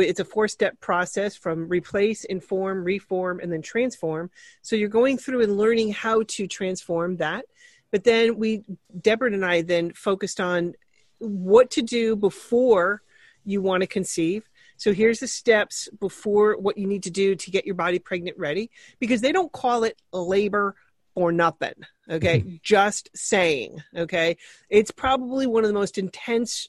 it's 0.00 0.20
a 0.20 0.24
four 0.24 0.48
step 0.48 0.80
process 0.80 1.36
from 1.36 1.68
replace 1.68 2.24
inform 2.24 2.84
reform 2.84 3.40
and 3.40 3.52
then 3.52 3.62
transform. 3.62 4.30
So 4.62 4.76
you're 4.76 4.88
going 4.88 5.18
through 5.18 5.42
and 5.42 5.56
learning 5.56 5.92
how 5.92 6.24
to 6.28 6.46
transform 6.46 7.18
that. 7.18 7.44
But 7.90 8.04
then 8.04 8.38
we 8.38 8.64
debra 9.00 9.32
and 9.32 9.44
i 9.44 9.62
then 9.62 9.92
focused 9.92 10.40
on 10.40 10.74
what 11.18 11.70
to 11.72 11.82
do 11.82 12.16
before 12.16 13.02
you 13.44 13.62
want 13.62 13.82
to 13.82 13.86
conceive 13.86 14.48
so 14.84 14.92
here's 14.92 15.20
the 15.20 15.26
steps 15.26 15.88
before 15.98 16.58
what 16.58 16.76
you 16.76 16.86
need 16.86 17.04
to 17.04 17.10
do 17.10 17.34
to 17.34 17.50
get 17.50 17.64
your 17.64 17.74
body 17.74 17.98
pregnant 17.98 18.36
ready 18.36 18.70
because 19.00 19.22
they 19.22 19.32
don't 19.32 19.50
call 19.50 19.82
it 19.82 20.02
labor 20.12 20.76
or 21.14 21.32
nothing. 21.32 21.72
Okay. 22.10 22.40
Mm-hmm. 22.40 22.56
Just 22.62 23.08
saying. 23.14 23.82
Okay. 23.96 24.36
It's 24.68 24.90
probably 24.90 25.46
one 25.46 25.64
of 25.64 25.68
the 25.68 25.74
most 25.74 25.96
intense 25.96 26.68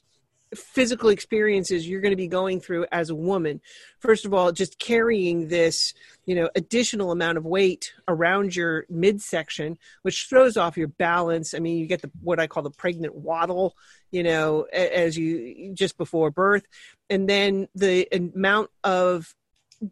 physical 0.54 1.08
experiences 1.08 1.88
you're 1.88 2.00
going 2.00 2.12
to 2.12 2.16
be 2.16 2.28
going 2.28 2.60
through 2.60 2.86
as 2.92 3.10
a 3.10 3.14
woman. 3.14 3.60
First 3.98 4.24
of 4.24 4.32
all 4.32 4.52
just 4.52 4.78
carrying 4.78 5.48
this 5.48 5.92
you 6.24 6.34
know 6.34 6.48
additional 6.54 7.10
amount 7.10 7.38
of 7.38 7.44
weight 7.44 7.92
around 8.06 8.54
your 8.54 8.86
midsection 8.88 9.78
which 10.02 10.26
throws 10.28 10.56
off 10.56 10.76
your 10.76 10.88
balance. 10.88 11.54
I 11.54 11.58
mean 11.58 11.78
you 11.78 11.86
get 11.86 12.02
the 12.02 12.10
what 12.22 12.38
i 12.38 12.46
call 12.46 12.62
the 12.62 12.70
pregnant 12.70 13.14
waddle 13.14 13.76
you 14.10 14.22
know 14.22 14.62
as 14.72 15.16
you 15.16 15.72
just 15.74 15.98
before 15.98 16.30
birth. 16.30 16.66
And 17.10 17.28
then 17.28 17.68
the 17.74 18.08
amount 18.12 18.70
of 18.84 19.34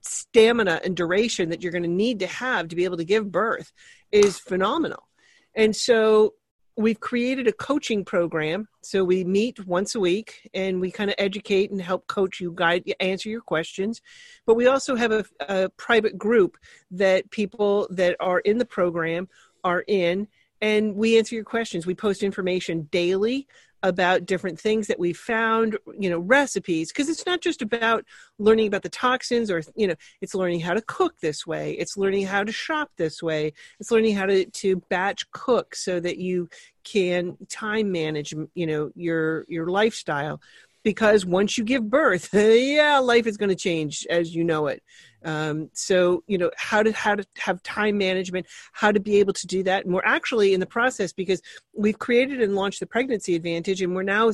stamina 0.03 0.81
and 0.85 0.97
duration 0.97 1.51
that 1.51 1.63
you're 1.63 1.73
going 1.73 1.83
to 1.83 1.89
need 1.89 2.21
to 2.21 2.27
have 2.27 2.69
to 2.69 2.77
be 2.77 2.85
able 2.85 2.97
to 2.97 3.05
give 3.05 3.31
birth 3.31 3.73
is 4.11 4.39
phenomenal. 4.39 5.09
And 5.55 5.75
so 5.75 6.35
we've 6.77 7.01
created 7.01 7.47
a 7.47 7.53
coaching 7.53 8.05
program. 8.05 8.69
So 8.83 9.05
we 9.05 9.25
meet 9.25 9.65
once 9.67 9.95
a 9.95 10.01
week 10.01 10.49
and 10.55 10.81
we 10.81 10.91
kind 10.91 11.11
of 11.11 11.17
educate 11.19 11.71
and 11.71 11.81
help 11.81 12.07
coach 12.07 12.41
you, 12.41 12.53
guide, 12.53 12.83
you 12.87 12.95
answer 13.01 13.29
your 13.29 13.41
questions. 13.41 14.03
But 14.47 14.55
we 14.55 14.67
also 14.67 14.97
have 14.97 15.13
a, 15.13 15.25
a 15.41 15.69
private 15.71 16.19
group 16.19 16.57
that 16.91 17.31
people 17.31 17.87
that 17.91 18.17
are 18.19 18.41
in 18.41 18.59
the 18.59 18.65
program 18.65 19.29
are 19.63 19.85
in 19.87 20.29
and 20.61 20.95
we 20.95 21.19
answer 21.19 21.35
your 21.35 21.45
questions. 21.45 21.87
We 21.87 21.95
post 21.95 22.23
information 22.23 22.89
daily 22.91 23.47
about 23.85 24.25
different 24.25 24.59
things 24.59 24.87
that 24.87 24.99
we 24.99 25.13
found, 25.13 25.77
you 25.99 26.09
know, 26.09 26.19
recipes, 26.19 26.91
because 26.91 27.11
it's 27.11 27.27
not 27.27 27.43
just 27.43 27.61
about 27.61 28.03
learning 28.39 28.67
about 28.67 28.83
the 28.83 28.89
toxins 28.89 29.51
or, 29.51 29.63
you 29.77 29.87
know, 29.87 29.95
it's 30.23 30.35
learning 30.35 30.61
how 30.61 30.73
to 30.73 30.81
cook 30.81 31.21
this 31.21 31.47
way. 31.47 31.73
It's 31.73 31.99
learning 31.99 32.25
how 32.25 32.45
to 32.45 32.51
shop 32.51 32.91
this 32.97 33.23
way. 33.23 33.53
It's 33.79 33.91
learning 33.91 34.15
how 34.17 34.25
to, 34.25 34.47
to 34.47 34.77
batch 34.89 35.31
cook 35.33 35.77
so 35.77 36.01
that 36.01 36.17
you 36.17 36.49
can 36.83 37.37
time 37.51 37.93
manage, 37.93 38.35
you 38.55 38.67
know, 38.67 38.91
your, 38.95 39.45
your 39.49 39.69
lifestyle. 39.69 40.41
Because 40.85 41.27
once 41.27 41.59
you 41.59 41.65
give 41.65 41.91
birth, 41.91 42.29
yeah, 42.33 42.99
life 42.99 43.27
is 43.27 43.37
going 43.37 43.49
to 43.49 43.57
change 43.57 44.07
as 44.09 44.35
you 44.35 44.45
know 44.45 44.69
it. 44.69 44.83
Um, 45.25 45.71
so 45.73 46.23
you 46.27 46.37
know 46.37 46.51
how 46.57 46.83
to 46.83 46.93
how 46.93 47.15
to 47.15 47.25
have 47.39 47.63
time 47.63 47.97
management, 47.97 48.47
how 48.73 48.93
to 48.93 49.01
be 49.01 49.17
able 49.17 49.33
to 49.33 49.47
do 49.47 49.63
that, 49.63 49.85
and 49.85 49.95
we're 49.95 50.03
actually 50.05 50.53
in 50.53 50.61
the 50.61 50.67
process 50.67 51.13
because 51.13 51.41
we've 51.73 51.99
created 51.99 52.43
and 52.43 52.55
launched 52.55 52.81
the 52.81 52.87
pregnancy 52.87 53.35
advantage, 53.35 53.81
and 53.81 53.95
we're 53.95 54.03
now 54.03 54.31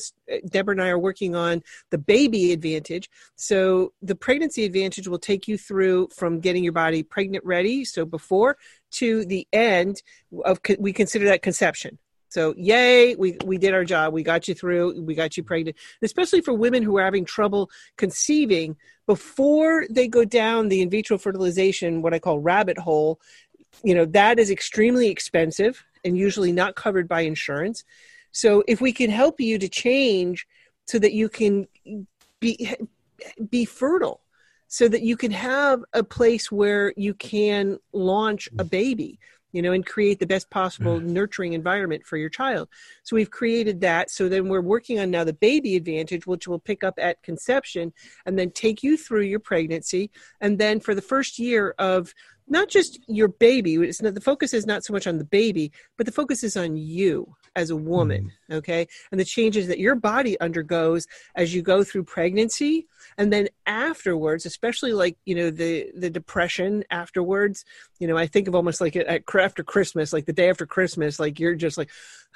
Debra 0.51 0.73
and 0.73 0.83
I 0.83 0.89
are 0.89 0.99
working 0.99 1.37
on 1.37 1.63
the 1.91 1.99
baby 1.99 2.53
advantage. 2.53 3.09
So 3.37 3.93
the 4.03 4.17
pregnancy 4.17 4.65
advantage 4.65 5.07
will 5.07 5.21
take 5.21 5.47
you 5.47 5.57
through 5.57 6.09
from 6.17 6.41
getting 6.41 6.65
your 6.65 6.73
body 6.73 7.05
pregnant 7.05 7.45
ready, 7.45 7.85
so 7.85 8.05
before 8.05 8.57
to 8.93 9.25
the 9.25 9.47
end 9.53 10.03
of 10.45 10.59
we 10.81 10.93
consider 10.93 11.27
that 11.27 11.43
conception 11.43 11.99
so 12.31 12.55
yay, 12.57 13.17
we 13.17 13.37
we 13.45 13.59
did 13.59 13.75
our 13.75 13.85
job. 13.85 14.15
We 14.15 14.23
got 14.23 14.47
you 14.47 14.55
through. 14.55 15.03
We 15.03 15.15
got 15.15 15.37
you 15.37 15.43
pregnant. 15.43 15.77
Especially 16.01 16.41
for 16.41 16.55
women 16.55 16.83
who 16.83 16.97
are 16.97 17.05
having 17.05 17.25
trouble 17.25 17.71
conceiving 17.97 18.77
before 19.07 19.87
they 19.91 20.07
go 20.07 20.25
down 20.25 20.69
the 20.69 20.81
in 20.81 20.89
vitro 20.89 21.19
fertilization, 21.19 22.03
what 22.03 22.15
I 22.15 22.21
call 22.21 22.39
rabbit 22.39 22.79
hole. 22.79 23.21
You 23.83 23.97
know 23.97 24.05
that 24.07 24.39
is 24.39 24.51
extremely 24.51 25.09
expensive 25.09 25.85
and 26.05 26.17
usually 26.17 26.53
not 26.53 26.77
covered 26.77 27.09
by 27.09 27.23
insurance. 27.23 27.85
So 28.31 28.63
if 28.69 28.81
we 28.81 28.93
can 28.93 29.11
help 29.11 29.41
you 29.41 29.59
to 29.59 29.69
change 29.69 30.47
so 30.87 31.01
that 31.01 31.13
you 31.13 31.29
can 31.29 31.67
be 32.39 32.75
be 33.51 33.65
fertile 33.65 34.21
so 34.69 34.87
that 34.87 35.03
you 35.03 35.17
can 35.17 35.33
have 35.33 35.83
a 35.95 36.05
place 36.05 36.53
where 36.53 36.95
you 36.97 37.13
can 37.13 37.77
launch 37.93 38.49
a 38.61 38.65
baby 38.65 39.19
you 39.53 39.63
know, 39.63 39.73
and 39.73 39.87
create 39.87 40.19
the 40.19 40.27
best 40.27 40.51
possible 40.51 41.01
mm. 41.01 41.05
nurturing 41.05 41.53
environment 41.53 42.07
for 42.07 42.17
your 42.17 42.29
child. 42.29 42.69
So 43.03 43.17
we've 43.17 43.31
created 43.31 43.81
that. 43.81 44.11
So 44.11 44.29
then 44.29 44.49
we're 44.49 44.61
working 44.61 44.99
on 44.99 45.11
now 45.11 45.25
the 45.25 45.33
baby 45.33 45.77
advantage, 45.77 46.27
which 46.27 46.47
will 46.47 46.59
pick 46.59 46.85
up 46.85 46.95
at 46.99 47.23
conception 47.23 47.93
and 48.27 48.39
then 48.39 48.51
take 48.51 48.83
you 48.83 48.97
through 48.97 49.23
your 49.23 49.41
pregnancy. 49.41 50.11
And 50.41 50.59
then 50.59 50.81
for 50.81 50.95
the 50.95 51.03
first 51.03 51.39
year 51.39 51.75
of 51.79 52.15
not 52.49 52.69
just 52.69 52.99
your 53.07 53.29
baby, 53.29 53.75
it's 53.77 54.03
not, 54.03 54.15
the 54.15 54.21
focus 54.21 54.53
is 54.53 54.67
not 54.67 54.85
so 54.85 54.93
much 54.93 55.07
on 55.07 55.19
the 55.19 55.25
baby, 55.25 55.73
but 55.97 56.07
the 56.07 56.13
focus 56.13 56.43
is 56.43 56.57
on 56.57 56.77
you. 56.77 57.35
As 57.57 57.71
a 57.71 57.77
woman, 57.77 58.31
mm. 58.51 58.57
okay? 58.57 58.87
And 59.11 59.21
the 59.21 59.25
changes 59.25 59.67
that 59.69 59.79
your 59.79 59.95
body 59.95 60.39
undergoes 60.41 61.07
as 61.35 61.55
you 61.55 61.63
go 61.63 61.83
through 61.83 62.05
pregnancy 62.05 62.87
and 63.19 63.33
then 63.33 63.49
afterwards, 63.67 64.47
especially 64.47 64.93
like, 64.93 65.17
you 65.25 65.35
know, 65.35 65.51
the 65.51 65.91
the 65.97 66.11
depression 66.11 66.85
afterwards, 66.91 67.65
you 67.99 68.07
know, 68.07 68.17
I 68.17 68.27
think 68.27 68.47
of 68.47 68.55
almost 68.55 68.81
like 68.81 68.95
at, 68.97 69.23
after 69.35 69.65
Christmas, 69.65 70.13
like 70.13 70.27
the 70.27 70.33
day 70.33 70.49
after 70.49 70.67
Christmas, 70.67 71.19
like 71.19 71.41
you're 71.41 71.55
just 71.55 71.77
like, 71.77 71.91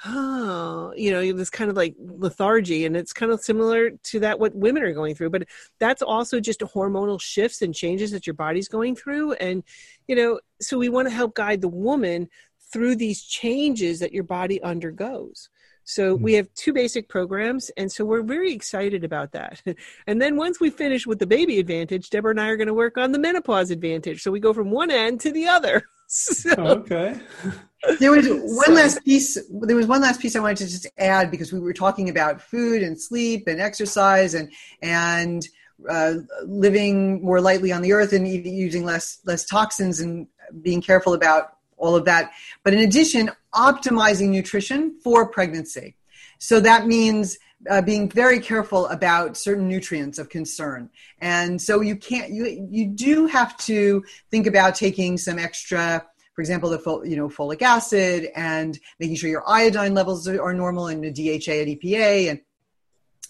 oh, 0.05 0.93
you 0.97 1.11
know, 1.11 1.31
this 1.31 1.49
kind 1.49 1.69
of 1.69 1.77
like 1.77 1.95
lethargy 1.99 2.85
and 2.85 2.97
it's 2.97 3.13
kind 3.13 3.31
of 3.31 3.41
similar 3.41 3.91
to 3.91 4.19
that 4.19 4.39
what 4.39 4.53
women 4.55 4.83
are 4.83 4.93
going 4.93 5.15
through, 5.15 5.29
but 5.29 5.47
that's 5.79 6.01
also 6.01 6.39
just 6.39 6.59
hormonal 6.59 7.21
shifts 7.21 7.61
and 7.61 7.73
changes 7.73 8.11
that 8.11 8.27
your 8.27 8.33
body's 8.33 8.67
going 8.67 8.95
through 8.95 9.33
and 9.33 9.63
you 10.07 10.15
know, 10.15 10.39
so 10.61 10.77
we 10.77 10.89
want 10.89 11.07
to 11.07 11.13
help 11.13 11.35
guide 11.35 11.61
the 11.61 11.67
woman 11.67 12.29
through 12.75 12.97
these 12.97 13.23
changes 13.23 13.99
that 14.01 14.11
your 14.11 14.25
body 14.25 14.61
undergoes. 14.61 15.47
So 15.85 16.13
we 16.13 16.33
hmm. 16.33 16.37
have 16.37 16.53
two 16.55 16.73
basic 16.73 17.07
programs, 17.07 17.71
and 17.77 17.89
so 17.89 18.03
we're 18.03 18.21
very 18.21 18.51
excited 18.51 19.05
about 19.05 19.31
that. 19.31 19.63
And 20.07 20.21
then 20.21 20.35
once 20.35 20.59
we 20.59 20.69
finish 20.69 21.07
with 21.07 21.19
the 21.19 21.25
baby 21.25 21.57
advantage, 21.57 22.09
Debra 22.09 22.31
and 22.31 22.41
I 22.41 22.49
are 22.49 22.57
going 22.57 22.67
to 22.67 22.73
work 22.73 22.97
on 22.97 23.13
the 23.13 23.19
menopause 23.19 23.71
advantage. 23.71 24.21
So 24.21 24.29
we 24.29 24.41
go 24.41 24.51
from 24.51 24.71
one 24.71 24.91
end 24.91 25.21
to 25.21 25.31
the 25.31 25.47
other. 25.47 25.83
So. 26.07 26.51
Okay. 26.51 27.19
there 27.99 28.11
was 28.11 28.27
one 28.29 28.65
so. 28.67 28.73
last 28.73 29.03
piece. 29.03 29.39
There 29.49 29.75
was 29.75 29.87
one 29.87 30.01
last 30.01 30.21
piece 30.21 30.35
I 30.35 30.39
wanted 30.39 30.57
to 30.57 30.67
just 30.67 30.85
add 30.99 31.31
because 31.31 31.51
we 31.51 31.59
were 31.59 31.73
talking 31.73 32.09
about 32.09 32.39
food 32.39 32.83
and 32.83 32.95
sleep 33.01 33.47
and 33.47 33.59
exercise 33.59 34.35
and 34.35 34.51
and 34.83 35.47
uh, 35.89 36.13
living 36.45 37.23
more 37.23 37.41
lightly 37.41 37.71
on 37.71 37.81
the 37.81 37.91
earth 37.91 38.13
and 38.13 38.27
using 38.27 38.85
less 38.85 39.19
less 39.25 39.45
toxins 39.45 39.99
and 39.99 40.27
being 40.61 40.79
careful 40.79 41.15
about 41.15 41.54
all 41.77 41.95
of 41.95 42.05
that. 42.05 42.31
But 42.63 42.73
in 42.73 42.79
addition, 42.79 43.31
optimizing 43.53 44.29
nutrition 44.29 44.99
for 45.03 45.27
pregnancy. 45.27 45.95
So 46.39 46.59
that 46.59 46.87
means 46.87 47.37
uh, 47.69 47.81
being 47.81 48.09
very 48.09 48.39
careful 48.39 48.87
about 48.87 49.37
certain 49.37 49.67
nutrients 49.67 50.19
of 50.19 50.29
concern. 50.29 50.89
And 51.19 51.61
so 51.61 51.81
you 51.81 51.95
can't, 51.95 52.31
you, 52.31 52.67
you 52.69 52.87
do 52.87 53.27
have 53.27 53.57
to 53.59 54.03
think 54.29 54.47
about 54.47 54.75
taking 54.75 55.17
some 55.17 55.39
extra, 55.39 56.05
for 56.33 56.41
example, 56.41 56.69
the 56.69 56.79
fol- 56.79 57.05
you 57.05 57.15
know 57.15 57.29
folic 57.29 57.61
acid 57.61 58.29
and 58.35 58.77
making 58.99 59.15
sure 59.15 59.29
your 59.29 59.47
iodine 59.47 59.93
levels 59.93 60.27
are 60.27 60.53
normal 60.53 60.87
and 60.87 61.03
the 61.03 61.11
DHA 61.11 61.51
and 61.51 61.79
EPA 61.79 62.29
and 62.29 62.41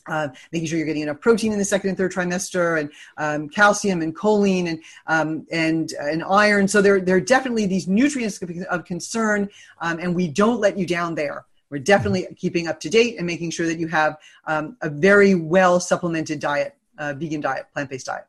uh, 0.08 0.30
making 0.51 0.68
sure 0.68 0.78
you're 0.78 0.88
getting 0.88 1.03
enough 1.03 1.20
protein 1.20 1.51
in 1.51 1.60
the 1.60 1.66
second 1.66 1.89
and 1.89 1.97
third 1.97 2.12
trimester, 2.12 2.80
and 2.80 2.91
um, 3.18 3.49
calcium 3.49 4.01
and 4.01 4.16
choline 4.16 4.68
and 4.70 4.80
um, 5.08 5.47
and 5.51 5.93
and 5.99 6.24
iron. 6.24 6.68
So 6.68 6.82
there 6.82 6.99
there 6.99 7.18
are 7.18 7.22
definitely 7.22 7.66
these 7.66 7.88
nutrients 7.88 8.41
of 8.70 8.86
concern, 8.86 9.49
um, 9.80 9.99
and 9.99 10.16
we 10.16 10.28
don't 10.28 10.60
let 10.60 10.78
you 10.78 10.86
down 10.86 11.16
there. 11.16 11.45
We're 11.70 11.80
definitely 11.80 12.24
mm-hmm. 12.24 12.36
keeping 12.36 12.68
up 12.68 12.80
to 12.82 12.89
date 12.89 13.18
and 13.18 13.26
making 13.26 13.51
sure 13.51 13.66
that 13.68 13.80
you 13.80 13.88
have 13.88 14.18
um, 14.45 14.78
a 14.82 14.89
very 14.89 15.36
well 15.36 15.80
supplemented 15.80 16.39
diet, 16.39 16.76
uh, 16.97 17.14
vegan 17.14 17.41
diet, 17.41 17.66
plant 17.74 17.89
based 17.89 18.06
diet. 18.06 18.26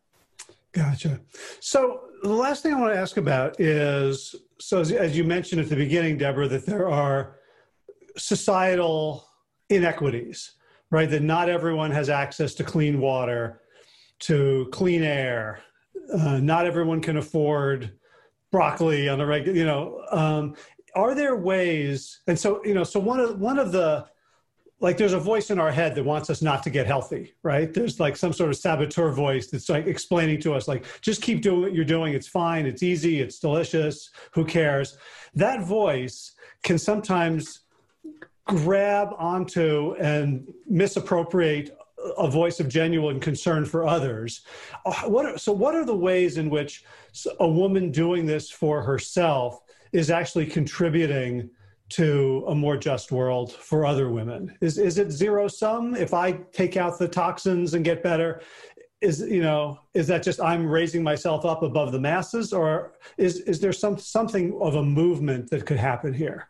Gotcha. 0.73 1.21
So 1.61 2.03
the 2.23 2.29
last 2.29 2.63
thing 2.63 2.75
I 2.75 2.81
want 2.81 2.93
to 2.93 2.99
ask 2.99 3.17
about 3.17 3.61
is 3.61 4.35
so 4.59 4.81
as, 4.81 4.93
as 4.93 5.17
you 5.17 5.25
mentioned 5.25 5.61
at 5.61 5.69
the 5.69 5.77
beginning, 5.77 6.19
Debra, 6.19 6.49
that 6.49 6.67
there 6.67 6.89
are 6.89 7.37
societal 8.17 9.29
inequities 9.69 10.53
right? 10.91 11.09
That 11.09 11.23
not 11.23 11.49
everyone 11.49 11.91
has 11.91 12.09
access 12.09 12.55
to 12.55 12.65
clean 12.65 13.01
water, 13.01 13.63
to 14.21 14.69
clean 14.73 15.03
air. 15.03 15.61
Uh, 16.13 16.39
not 16.39 16.67
everyone 16.67 17.01
can 17.01 17.17
afford 17.17 17.99
broccoli 18.53 19.09
on 19.09 19.19
the 19.19 19.27
regular, 19.27 19.59
you 19.59 19.65
know. 19.65 20.05
Um, 20.11 20.55
are 20.95 21.15
there 21.15 21.37
ways? 21.37 22.21
And 22.27 22.39
so, 22.39 22.65
you 22.65 22.75
know, 22.75 22.85
so 22.85 22.99
one 23.01 23.21
of 23.21 23.39
one 23.39 23.59
of 23.59 23.73
the 23.73 24.07
like 24.81 24.99
there's 24.99 25.15
a 25.15 25.19
voice 25.19 25.51
in 25.51 25.59
our 25.59 25.73
head 25.73 25.95
that 25.95 26.05
wants 26.05 26.29
us 26.29 26.43
not 26.43 26.63
to 26.63 26.71
get 26.71 26.87
healthy, 26.87 27.35
right? 27.43 27.73
There's 27.73 27.99
like 27.99 28.17
some 28.17 28.33
sort 28.33 28.51
of 28.51 28.57
saboteur 28.57 29.11
voice 29.11 29.49
that's 29.49 29.69
like 29.69 29.87
explaining 29.87 30.41
to 30.43 30.55
us, 30.55 30.69
like, 30.69 30.85
just 31.01 31.23
keep 31.23 31.41
doing 31.41 31.63
what 31.63 31.75
you're 31.75 31.85
doing. 31.85 32.13
It's 32.13 32.29
fine. 32.29 32.67
It's 32.67 32.83
easy. 32.83 33.21
It's 33.21 33.39
delicious. 33.39 34.11
Who 34.35 34.45
cares? 34.45 34.99
That 35.35 35.63
voice 35.63 36.35
can 36.63 36.79
sometimes 36.79 37.61
grab 38.47 39.11
onto 39.19 39.95
and 39.95 40.53
misappropriate 40.67 41.77
a 42.19 42.31
voice 42.31 42.61
of 42.61 42.69
genuine 42.69 43.21
concern 43.21 43.65
for 43.65 43.87
others. 43.87 44.43
Uh, 44.85 45.03
what 45.03 45.27
are, 45.27 45.39
so, 45.39 45.53
what 45.53 45.75
are 45.75 45.85
the 45.85 45.97
ways 45.97 46.39
in 46.39 46.51
which 46.51 46.85
a 47.41 47.49
woman 47.49 47.91
doing 47.91 48.27
this 48.27 48.51
for 48.51 48.83
herself 48.83 49.61
is 49.93 50.11
actually 50.11 50.47
contributing 50.47 51.51
to 51.89 52.45
a 52.49 52.55
more 52.55 52.77
just 52.77 53.13
world 53.13 53.53
for 53.53 53.87
other 53.87 54.11
women? 54.11 54.57
Is 54.61 54.79
is 54.79 54.99
it 54.99 55.11
zero 55.11 55.49
sum? 55.49 55.97
If 55.97 56.15
I 56.15 56.33
take 56.53 56.77
out 56.77 56.99
the 56.99 57.09
toxins 57.09 57.75
and 57.75 57.85
get 57.85 58.03
better, 58.03 58.43
is 59.01 59.21
you 59.21 59.43
know 59.43 59.81
is 59.95 60.07
that 60.07 60.23
just 60.23 60.41
I'm 60.41 60.67
raising 60.67 61.03
myself 61.03 61.45
up 61.45 61.63
above 61.63 61.93
the 61.93 62.01
masses, 62.01 62.53
or 62.53 62.93
is 63.19 63.41
is 63.41 63.61
there 63.61 63.73
some 63.73 63.99
something 63.99 64.57
of 64.61 64.77
a 64.77 64.83
movement 64.83 65.51
that 65.51 65.67
could 65.67 65.79
happen 65.79 66.13
here? 66.13 66.49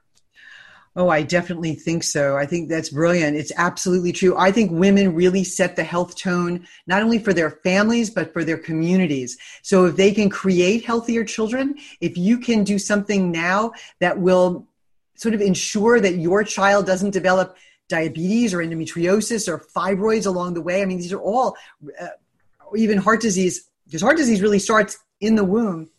Oh, 0.99 1.11
I 1.11 1.23
definitely 1.23 1.75
think 1.75 2.03
so. 2.03 2.39
I 2.39 2.47
think 2.47 2.71
that's 2.71 2.89
brilliant. 2.89 3.37
It's 3.37 3.53
absolutely 3.59 4.13
true. 4.13 4.35
I 4.39 4.51
think 4.51 4.71
women 4.71 5.15
really 5.15 5.45
set 5.45 5.77
the 5.77 5.85
health 5.85 6.17
tone, 6.17 6.67
not 6.87 7.03
only 7.03 7.19
for 7.19 7.35
their 7.35 7.51
families, 7.51 8.09
but 8.09 8.33
for 8.33 8.45
their 8.45 8.57
communities. 8.57 9.37
So 9.63 9.85
if 9.85 9.97
they 9.97 10.13
can 10.13 10.31
create 10.31 10.87
healthier 10.87 11.23
children, 11.23 11.75
if 12.01 12.17
you 12.17 12.39
can 12.39 12.65
do 12.65 12.79
something 12.79 13.31
now 13.31 13.73
that 14.01 14.19
will 14.19 14.67
sort 15.17 15.35
of 15.35 15.43
ensure 15.43 16.01
that 16.01 16.17
your 16.17 16.43
child 16.43 16.87
doesn't 16.87 17.11
develop 17.11 17.59
diabetes 17.89 18.55
or 18.55 18.59
endometriosis 18.59 19.49
or 19.49 19.59
fibroids 19.59 20.27
along 20.27 20.55
the 20.55 20.63
way, 20.63 20.81
I 20.81 20.87
mean, 20.87 20.97
these 20.97 21.13
are 21.13 21.21
all, 21.21 21.57
uh, 22.01 22.07
even 22.75 22.97
heart 22.97 23.21
disease, 23.21 23.69
because 23.85 24.01
heart 24.01 24.17
disease 24.17 24.41
really 24.41 24.59
starts 24.59 24.99
in 25.21 25.35
the 25.37 25.45
womb. 25.45 25.91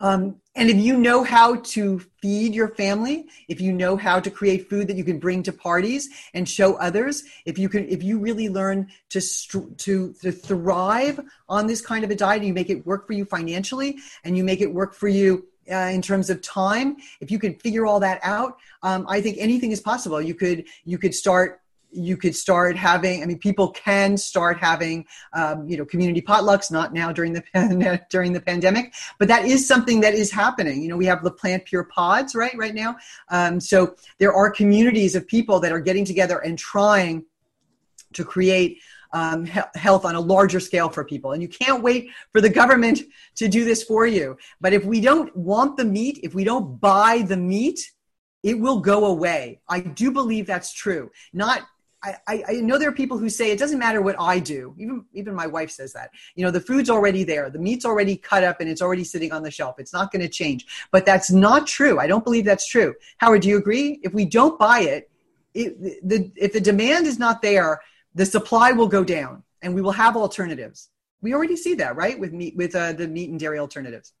Um, 0.00 0.36
and 0.54 0.70
if 0.70 0.76
you 0.76 0.96
know 0.96 1.24
how 1.24 1.56
to 1.56 2.00
feed 2.20 2.54
your 2.54 2.68
family, 2.68 3.26
if 3.48 3.60
you 3.60 3.72
know 3.72 3.96
how 3.96 4.20
to 4.20 4.30
create 4.30 4.68
food 4.70 4.88
that 4.88 4.96
you 4.96 5.04
can 5.04 5.18
bring 5.18 5.42
to 5.44 5.52
parties 5.52 6.08
and 6.34 6.48
show 6.48 6.74
others, 6.74 7.24
if 7.44 7.58
you 7.58 7.68
can, 7.68 7.88
if 7.88 8.02
you 8.02 8.18
really 8.18 8.48
learn 8.48 8.88
to 9.10 9.20
to 9.20 10.14
to 10.20 10.32
thrive 10.32 11.20
on 11.48 11.66
this 11.66 11.80
kind 11.80 12.04
of 12.04 12.10
a 12.10 12.14
diet, 12.14 12.42
you 12.42 12.52
make 12.52 12.70
it 12.70 12.86
work 12.86 13.06
for 13.06 13.12
you 13.12 13.24
financially, 13.24 13.98
and 14.24 14.36
you 14.36 14.44
make 14.44 14.60
it 14.60 14.72
work 14.72 14.94
for 14.94 15.08
you 15.08 15.46
uh, 15.70 15.90
in 15.92 16.02
terms 16.02 16.30
of 16.30 16.40
time, 16.42 16.96
if 17.20 17.30
you 17.30 17.38
can 17.38 17.54
figure 17.54 17.86
all 17.86 18.00
that 18.00 18.20
out, 18.22 18.56
um, 18.82 19.06
I 19.08 19.20
think 19.20 19.36
anything 19.38 19.72
is 19.72 19.80
possible. 19.80 20.20
You 20.20 20.34
could 20.34 20.64
you 20.84 20.98
could 20.98 21.14
start 21.14 21.60
you 21.90 22.16
could 22.16 22.34
start 22.34 22.76
having 22.76 23.22
i 23.22 23.26
mean 23.26 23.38
people 23.38 23.70
can 23.70 24.16
start 24.16 24.58
having 24.58 25.06
um, 25.32 25.66
you 25.68 25.76
know 25.76 25.84
community 25.84 26.20
potlucks 26.20 26.70
not 26.70 26.92
now 26.92 27.10
during 27.12 27.32
the 27.32 28.00
during 28.10 28.32
the 28.32 28.40
pandemic 28.40 28.92
but 29.18 29.28
that 29.28 29.44
is 29.44 29.66
something 29.66 30.00
that 30.00 30.14
is 30.14 30.30
happening 30.30 30.82
you 30.82 30.88
know 30.88 30.96
we 30.96 31.06
have 31.06 31.22
the 31.24 31.30
PlantPure 31.30 31.88
pods 31.88 32.34
right 32.34 32.56
right 32.56 32.74
now 32.74 32.96
um, 33.30 33.60
so 33.60 33.94
there 34.18 34.32
are 34.32 34.50
communities 34.50 35.14
of 35.14 35.26
people 35.26 35.60
that 35.60 35.72
are 35.72 35.80
getting 35.80 36.04
together 36.04 36.38
and 36.38 36.58
trying 36.58 37.24
to 38.12 38.24
create 38.24 38.78
um, 39.12 39.46
he- 39.46 39.60
health 39.74 40.04
on 40.04 40.14
a 40.14 40.20
larger 40.20 40.60
scale 40.60 40.90
for 40.90 41.04
people 41.04 41.32
and 41.32 41.40
you 41.40 41.48
can't 41.48 41.82
wait 41.82 42.10
for 42.32 42.42
the 42.42 42.50
government 42.50 43.00
to 43.34 43.48
do 43.48 43.64
this 43.64 43.82
for 43.82 44.06
you 44.06 44.36
but 44.60 44.72
if 44.74 44.84
we 44.84 45.00
don't 45.00 45.34
want 45.34 45.76
the 45.78 45.84
meat 45.84 46.20
if 46.22 46.34
we 46.34 46.44
don't 46.44 46.78
buy 46.80 47.22
the 47.26 47.36
meat 47.36 47.92
it 48.42 48.58
will 48.58 48.80
go 48.80 49.06
away. 49.06 49.60
I 49.68 49.80
do 49.80 50.10
believe 50.10 50.46
that's 50.46 50.72
true. 50.72 51.10
Not 51.32 51.62
I, 52.02 52.44
I 52.48 52.52
know 52.60 52.78
there 52.78 52.88
are 52.88 52.92
people 52.92 53.18
who 53.18 53.28
say 53.28 53.50
it 53.50 53.58
doesn't 53.58 53.78
matter 53.78 54.00
what 54.00 54.14
I 54.20 54.38
do. 54.38 54.74
Even 54.78 55.04
even 55.14 55.34
my 55.34 55.46
wife 55.46 55.70
says 55.70 55.92
that. 55.94 56.10
You 56.36 56.44
know, 56.44 56.50
the 56.50 56.60
food's 56.60 56.90
already 56.90 57.24
there, 57.24 57.50
the 57.50 57.58
meat's 57.58 57.84
already 57.84 58.16
cut 58.16 58.44
up, 58.44 58.60
and 58.60 58.70
it's 58.70 58.80
already 58.80 59.04
sitting 59.04 59.32
on 59.32 59.42
the 59.42 59.50
shelf. 59.50 59.76
It's 59.78 59.92
not 59.92 60.12
going 60.12 60.22
to 60.22 60.28
change. 60.28 60.66
But 60.92 61.04
that's 61.04 61.30
not 61.30 61.66
true. 61.66 61.98
I 61.98 62.06
don't 62.06 62.22
believe 62.22 62.44
that's 62.44 62.68
true. 62.68 62.94
Howard, 63.18 63.42
do 63.42 63.48
you 63.48 63.58
agree? 63.58 63.98
If 64.02 64.14
we 64.14 64.24
don't 64.24 64.58
buy 64.58 64.80
it, 64.80 65.10
it 65.54 66.08
the, 66.08 66.30
if 66.36 66.52
the 66.52 66.60
demand 66.60 67.06
is 67.06 67.18
not 67.18 67.42
there, 67.42 67.80
the 68.14 68.26
supply 68.26 68.70
will 68.72 68.88
go 68.88 69.02
down, 69.02 69.42
and 69.62 69.74
we 69.74 69.82
will 69.82 69.92
have 69.92 70.16
alternatives. 70.16 70.90
We 71.20 71.34
already 71.34 71.56
see 71.56 71.74
that, 71.74 71.96
right, 71.96 72.18
with 72.18 72.32
meat 72.32 72.56
with 72.56 72.76
uh, 72.76 72.92
the 72.92 73.08
meat 73.08 73.30
and 73.30 73.40
dairy 73.40 73.58
alternatives. 73.58 74.12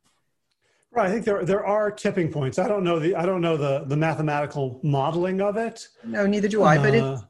Right. 0.90 1.06
I 1.06 1.12
think 1.12 1.24
there 1.24 1.44
there 1.44 1.64
are 1.66 1.90
tipping 1.90 2.32
points. 2.32 2.58
I 2.58 2.66
don't 2.66 2.82
know 2.82 2.98
the 2.98 3.14
I 3.14 3.24
don't 3.24 3.40
know 3.40 3.56
the 3.56 3.84
the 3.84 3.96
mathematical 3.96 4.80
modeling 4.82 5.40
of 5.40 5.56
it. 5.56 5.86
No, 6.02 6.26
neither 6.26 6.48
do 6.48 6.62
I. 6.62 6.78
Uh, 6.78 6.82
but 6.82 6.94
it 6.94 7.20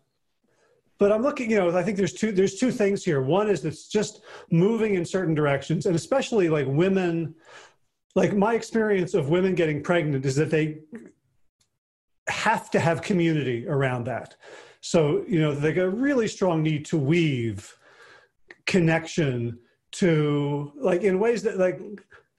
but 0.98 1.12
I'm 1.12 1.22
looking, 1.22 1.50
you 1.50 1.56
know, 1.56 1.76
I 1.76 1.82
think 1.82 1.96
there's 1.96 2.12
two 2.12 2.32
there's 2.32 2.56
two 2.56 2.72
things 2.72 3.04
here. 3.04 3.22
One 3.22 3.48
is 3.48 3.64
it's 3.64 3.88
just 3.88 4.22
moving 4.50 4.94
in 4.94 5.04
certain 5.04 5.34
directions, 5.34 5.86
and 5.86 5.94
especially 5.94 6.48
like 6.48 6.66
women, 6.66 7.34
like 8.14 8.34
my 8.34 8.54
experience 8.54 9.14
of 9.14 9.28
women 9.28 9.54
getting 9.54 9.82
pregnant 9.82 10.26
is 10.26 10.34
that 10.36 10.50
they 10.50 10.80
have 12.28 12.70
to 12.72 12.80
have 12.80 13.00
community 13.00 13.66
around 13.66 14.04
that. 14.04 14.36
So, 14.80 15.24
you 15.26 15.40
know, 15.40 15.54
they 15.54 15.72
got 15.72 15.84
a 15.84 15.90
really 15.90 16.28
strong 16.28 16.62
need 16.62 16.84
to 16.86 16.98
weave 16.98 17.76
connection 18.66 19.58
to 19.90 20.72
like 20.76 21.02
in 21.02 21.18
ways 21.18 21.42
that 21.44 21.58
like 21.58 21.80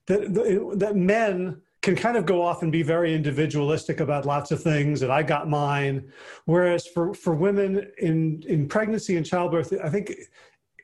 that 0.08 0.34
that 0.78 0.96
men 0.96 1.62
can 1.82 1.96
kind 1.96 2.18
of 2.18 2.26
go 2.26 2.42
off 2.42 2.62
and 2.62 2.72
be 2.72 2.84
very 2.84 3.14
individualistic 3.14 4.00
about 4.02 4.26
lots 4.26 4.52
of 4.52 4.62
things 4.62 5.02
and 5.02 5.12
I 5.12 5.24
got 5.24 5.50
mine. 5.50 6.12
Whereas 6.46 6.86
for, 6.88 7.14
for 7.14 7.34
women 7.34 7.90
in, 8.00 8.44
in 8.48 8.68
pregnancy 8.68 9.16
and 9.16 9.26
childbirth, 9.26 9.74
I 9.82 9.90
think 9.90 10.14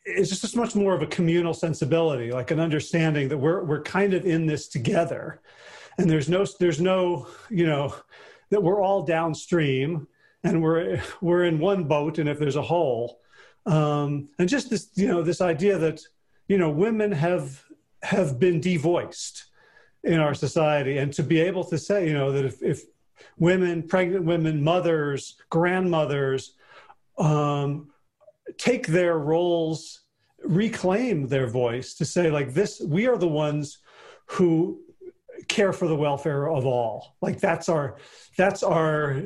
it's 0.05 0.29
just 0.29 0.55
much 0.55 0.75
more 0.75 0.93
of 0.93 1.01
a 1.01 1.07
communal 1.07 1.53
sensibility, 1.53 2.31
like 2.31 2.51
an 2.51 2.59
understanding 2.59 3.27
that 3.29 3.37
we're, 3.37 3.63
we're 3.63 3.81
kind 3.81 4.13
of 4.13 4.25
in 4.25 4.45
this 4.45 4.67
together. 4.67 5.41
And 5.97 6.09
there's 6.09 6.29
no, 6.29 6.45
there's 6.59 6.79
no, 6.79 7.27
you 7.49 7.65
know, 7.65 7.93
that 8.49 8.63
we're 8.63 8.81
all 8.81 9.03
downstream 9.03 10.07
and 10.43 10.61
we're, 10.61 11.01
we're 11.21 11.45
in 11.45 11.59
one 11.59 11.85
boat. 11.85 12.19
And 12.19 12.29
if 12.29 12.39
there's 12.39 12.55
a 12.55 12.61
hole, 12.61 13.19
um, 13.65 14.29
and 14.39 14.47
just 14.47 14.69
this, 14.69 14.89
you 14.93 15.07
know, 15.07 15.23
this 15.23 15.41
idea 15.41 15.77
that, 15.79 16.01
you 16.47 16.57
know, 16.57 16.69
women 16.69 17.11
have, 17.11 17.63
have 18.03 18.39
been 18.39 18.61
devoiced 18.61 19.44
in 20.05 20.19
our 20.19 20.33
society 20.33 20.97
and 20.97 21.11
to 21.13 21.23
be 21.23 21.39
able 21.39 21.63
to 21.63 21.77
say 21.77 22.07
you 22.07 22.13
know 22.13 22.31
that 22.31 22.45
if, 22.45 22.61
if 22.61 22.83
women 23.37 23.83
pregnant 23.83 24.23
women 24.23 24.63
mothers 24.63 25.35
grandmothers 25.49 26.53
um, 27.17 27.89
take 28.57 28.87
their 28.87 29.17
roles 29.17 30.01
reclaim 30.43 31.27
their 31.27 31.47
voice 31.47 31.95
to 31.95 32.05
say 32.05 32.29
like 32.29 32.53
this 32.53 32.81
we 32.81 33.07
are 33.07 33.17
the 33.17 33.27
ones 33.27 33.79
who 34.27 34.79
care 35.47 35.73
for 35.73 35.87
the 35.87 35.95
welfare 35.95 36.49
of 36.49 36.65
all. 36.65 37.15
Like 37.21 37.39
that's 37.39 37.69
our 37.69 37.97
that's 38.37 38.63
our 38.63 39.23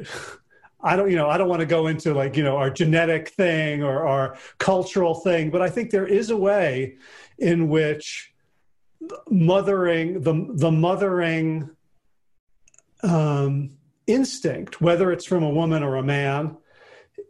i 0.81 0.95
don't 0.95 1.09
you 1.09 1.17
know 1.17 1.29
i 1.29 1.37
don't 1.37 1.49
want 1.49 1.59
to 1.59 1.65
go 1.65 1.87
into 1.87 2.13
like 2.13 2.37
you 2.37 2.43
know 2.43 2.55
our 2.55 2.69
genetic 2.69 3.29
thing 3.29 3.83
or 3.83 4.07
our 4.07 4.37
cultural 4.59 5.13
thing 5.13 5.49
but 5.49 5.61
i 5.61 5.69
think 5.69 5.89
there 5.89 6.07
is 6.07 6.29
a 6.29 6.37
way 6.37 6.95
in 7.39 7.67
which 7.67 8.33
mothering 9.29 10.21
the 10.21 10.47
the 10.55 10.71
mothering 10.71 11.69
um, 13.03 13.71
instinct, 14.07 14.81
whether 14.81 15.11
it's 15.11 15.25
from 15.25 15.43
a 15.43 15.49
woman 15.49 15.83
or 15.83 15.95
a 15.95 16.03
man, 16.03 16.57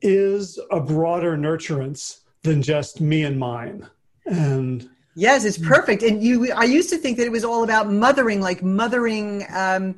is 0.02 0.60
a 0.72 0.80
broader 0.80 1.38
nurturance 1.38 2.22
than 2.44 2.62
just 2.62 3.02
me 3.02 3.24
and 3.24 3.38
mine. 3.38 3.88
And 4.26 4.90
yes, 5.16 5.46
it's 5.46 5.58
perfect. 5.58 6.04
And 6.04 6.24
you, 6.24 6.52
I 6.54 6.64
used 6.64 6.90
to 6.90 6.98
think 6.98 7.18
that 7.18 7.26
it 7.26 7.32
was 7.32 7.44
all 7.44 7.64
about 7.64 7.92
mothering, 7.92 8.42
like 8.42 8.64
mothering, 8.64 9.46
um, 9.54 9.96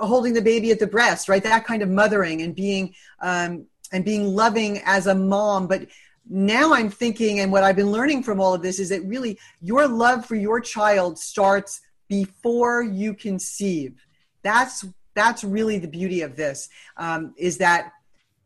holding 0.00 0.32
the 0.32 0.42
baby 0.42 0.70
at 0.70 0.78
the 0.78 0.86
breast, 0.86 1.28
right? 1.28 1.42
That 1.42 1.64
kind 1.66 1.82
of 1.82 1.88
mothering 1.88 2.42
and 2.42 2.54
being 2.54 2.94
um, 3.20 3.66
and 3.92 4.04
being 4.04 4.26
loving 4.26 4.80
as 4.84 5.06
a 5.06 5.14
mom, 5.14 5.66
but 5.66 5.86
now 6.28 6.72
I'm 6.72 6.90
thinking, 6.90 7.40
and 7.40 7.50
what 7.50 7.64
I've 7.64 7.76
been 7.76 7.90
learning 7.90 8.22
from 8.22 8.40
all 8.40 8.54
of 8.54 8.62
this 8.62 8.78
is 8.78 8.88
that 8.90 9.02
really 9.04 9.38
your 9.60 9.86
love 9.86 10.24
for 10.24 10.36
your 10.36 10.60
child 10.60 11.18
starts 11.18 11.80
before 12.08 12.82
you 12.82 13.14
conceive. 13.14 14.04
That's 14.42 14.84
that's 15.14 15.44
really 15.44 15.78
the 15.78 15.88
beauty 15.88 16.22
of 16.22 16.36
this 16.36 16.68
um, 16.96 17.34
is 17.36 17.58
that 17.58 17.92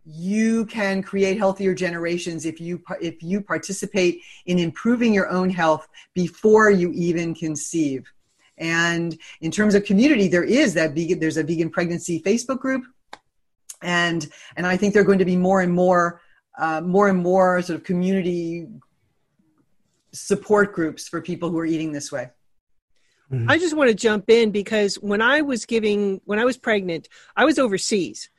you 0.04 0.66
can 0.66 1.02
create 1.02 1.36
healthier 1.36 1.74
generations 1.74 2.46
if 2.46 2.60
you 2.60 2.82
if 3.00 3.22
you 3.22 3.40
participate 3.40 4.20
in 4.46 4.58
improving 4.58 5.12
your 5.12 5.28
own 5.28 5.50
health 5.50 5.88
before 6.14 6.70
you 6.70 6.92
even 6.92 7.34
conceive. 7.34 8.04
And 8.58 9.18
in 9.40 9.50
terms 9.50 9.74
of 9.74 9.84
community, 9.84 10.28
there 10.28 10.44
is 10.44 10.74
that 10.74 10.94
vegan. 10.94 11.18
There's 11.18 11.36
a 11.36 11.42
vegan 11.42 11.70
pregnancy 11.70 12.22
Facebook 12.22 12.60
group, 12.60 12.84
and 13.82 14.26
and 14.56 14.66
I 14.66 14.76
think 14.76 14.94
there 14.94 15.02
are 15.02 15.06
going 15.06 15.18
to 15.18 15.24
be 15.24 15.36
more 15.36 15.60
and 15.60 15.72
more 15.72 16.20
uh, 16.58 16.80
more 16.80 17.08
and 17.08 17.18
more 17.18 17.60
sort 17.62 17.78
of 17.78 17.84
community 17.84 18.66
support 20.12 20.72
groups 20.72 21.08
for 21.08 21.20
people 21.20 21.50
who 21.50 21.58
are 21.58 21.66
eating 21.66 21.92
this 21.92 22.10
way. 22.10 22.30
Mm-hmm. 23.30 23.50
I 23.50 23.58
just 23.58 23.76
want 23.76 23.90
to 23.90 23.94
jump 23.94 24.30
in 24.30 24.50
because 24.50 24.96
when 24.96 25.20
I 25.20 25.42
was 25.42 25.66
giving, 25.66 26.20
when 26.24 26.38
I 26.38 26.44
was 26.44 26.56
pregnant, 26.56 27.08
I 27.36 27.44
was 27.44 27.58
overseas 27.58 28.30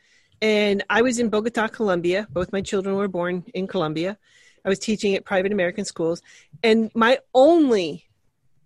and 0.41 0.84
I 0.89 1.02
was 1.02 1.19
in 1.19 1.30
Bogota, 1.30 1.68
Colombia. 1.68 2.27
Both 2.31 2.53
my 2.53 2.61
children 2.61 2.95
were 2.95 3.07
born 3.07 3.44
in 3.53 3.68
Colombia. 3.68 4.18
I 4.64 4.69
was 4.69 4.80
teaching 4.80 5.15
at 5.15 5.26
private 5.26 5.52
American 5.52 5.85
schools. 5.85 6.22
And 6.64 6.89
my 6.94 7.19
only 7.34 8.07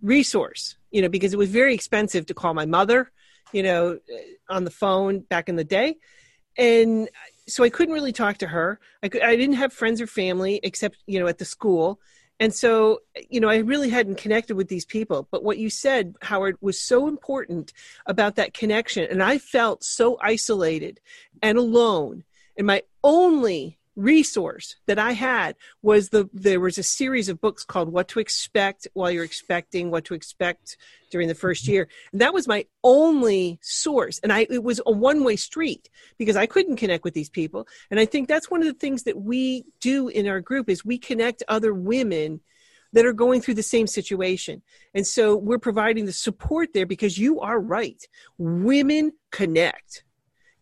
resource, 0.02 0.76
you 0.92 1.02
know, 1.02 1.10
because 1.10 1.34
it 1.34 1.38
was 1.38 1.50
very 1.50 1.74
expensive 1.74 2.26
to 2.28 2.34
call 2.34 2.54
my 2.54 2.66
mother, 2.66 3.12
you 3.52 3.64
know, 3.64 4.00
on 4.50 4.64
the 4.64 4.72
phone 4.72 5.20
back 5.20 5.50
in 5.50 5.56
the 5.56 5.64
day. 5.64 5.98
And 6.58 7.10
so 7.48 7.64
I 7.64 7.70
couldn't 7.70 7.94
really 7.94 8.12
talk 8.12 8.38
to 8.38 8.48
her. 8.48 8.80
I, 9.04 9.10
could, 9.10 9.22
I 9.22 9.36
didn't 9.36 9.56
have 9.56 9.74
friends 9.74 10.02
or 10.02 10.08
family 10.08 10.60
except 10.64 10.98
you 11.08 11.20
know 11.20 11.28
at 11.28 11.38
the 11.38 11.46
school, 11.46 12.00
and 12.40 12.54
so 12.54 13.00
you 13.30 13.40
know 13.40 13.50
I 13.50 13.58
really 13.58 13.90
hadn't 13.90 14.18
connected 14.18 14.56
with 14.56 14.68
these 14.68 14.86
people. 14.86 15.28
But 15.32 15.44
what 15.44 15.58
you 15.58 15.70
said, 15.70 16.16
Howard, 16.22 16.58
was 16.62 16.82
so 16.82 17.08
important 17.08 17.74
about 18.06 18.36
that 18.36 18.54
connection, 18.54 19.08
and 19.10 19.24
I 19.24 19.38
felt 19.38 19.84
so 19.84 20.18
isolated 20.22 21.00
and 21.42 21.58
alone. 21.58 22.24
And 22.58 22.68
my 22.68 22.84
only 23.04 23.80
resource 23.96 24.76
that 24.88 25.00
I 25.00 25.12
had 25.12 25.56
was 25.82 26.10
the 26.10 26.30
there 26.34 26.60
was 26.60 26.78
a 26.78 26.84
series 26.84 27.30
of 27.30 27.42
books 27.42 27.64
called 27.64 27.92
What 27.92 28.08
to 28.10 28.20
Expect 28.20 28.88
While 28.94 29.12
You're 29.12 29.24
Expecting, 29.24 29.92
What 29.92 30.06
to 30.06 30.14
Expect 30.14 30.78
During 31.12 31.28
the 31.28 31.36
First 31.36 31.64
mm-hmm. 31.64 31.74
Year. 31.74 31.88
And 32.12 32.22
that 32.22 32.34
was 32.34 32.48
my 32.48 32.66
only 32.84 33.60
source. 33.62 34.20
And 34.20 34.32
I 34.32 34.48
it 34.50 34.64
was 34.64 34.82
a 34.86 34.92
one-way 34.92 35.36
street 35.36 35.90
because 36.18 36.36
I 36.36 36.46
couldn't 36.46 36.78
connect 36.78 37.04
with 37.04 37.14
these 37.14 37.30
people. 37.30 37.68
And 37.90 38.00
I 38.00 38.06
think 38.06 38.28
that's 38.28 38.50
one 38.50 38.62
of 38.62 38.68
the 38.68 38.80
things 38.80 39.04
that 39.04 39.18
we 39.18 39.66
do 39.80 40.08
in 40.08 40.28
our 40.28 40.42
group 40.42 40.70
is 40.70 40.86
we 40.86 40.98
connect 40.98 41.44
other 41.48 41.74
women 41.74 42.42
that 42.94 43.06
are 43.06 43.14
going 43.14 43.42
through 43.42 43.54
the 43.54 43.64
same 43.64 43.88
situation. 43.88 44.62
And 44.94 45.08
so 45.08 45.36
we're 45.36 45.60
providing 45.60 46.06
the 46.06 46.14
support 46.14 46.74
there 46.74 46.86
because 46.86 47.18
you 47.18 47.40
are 47.40 47.60
right. 47.60 48.02
Women 48.38 49.14
connect 49.32 50.04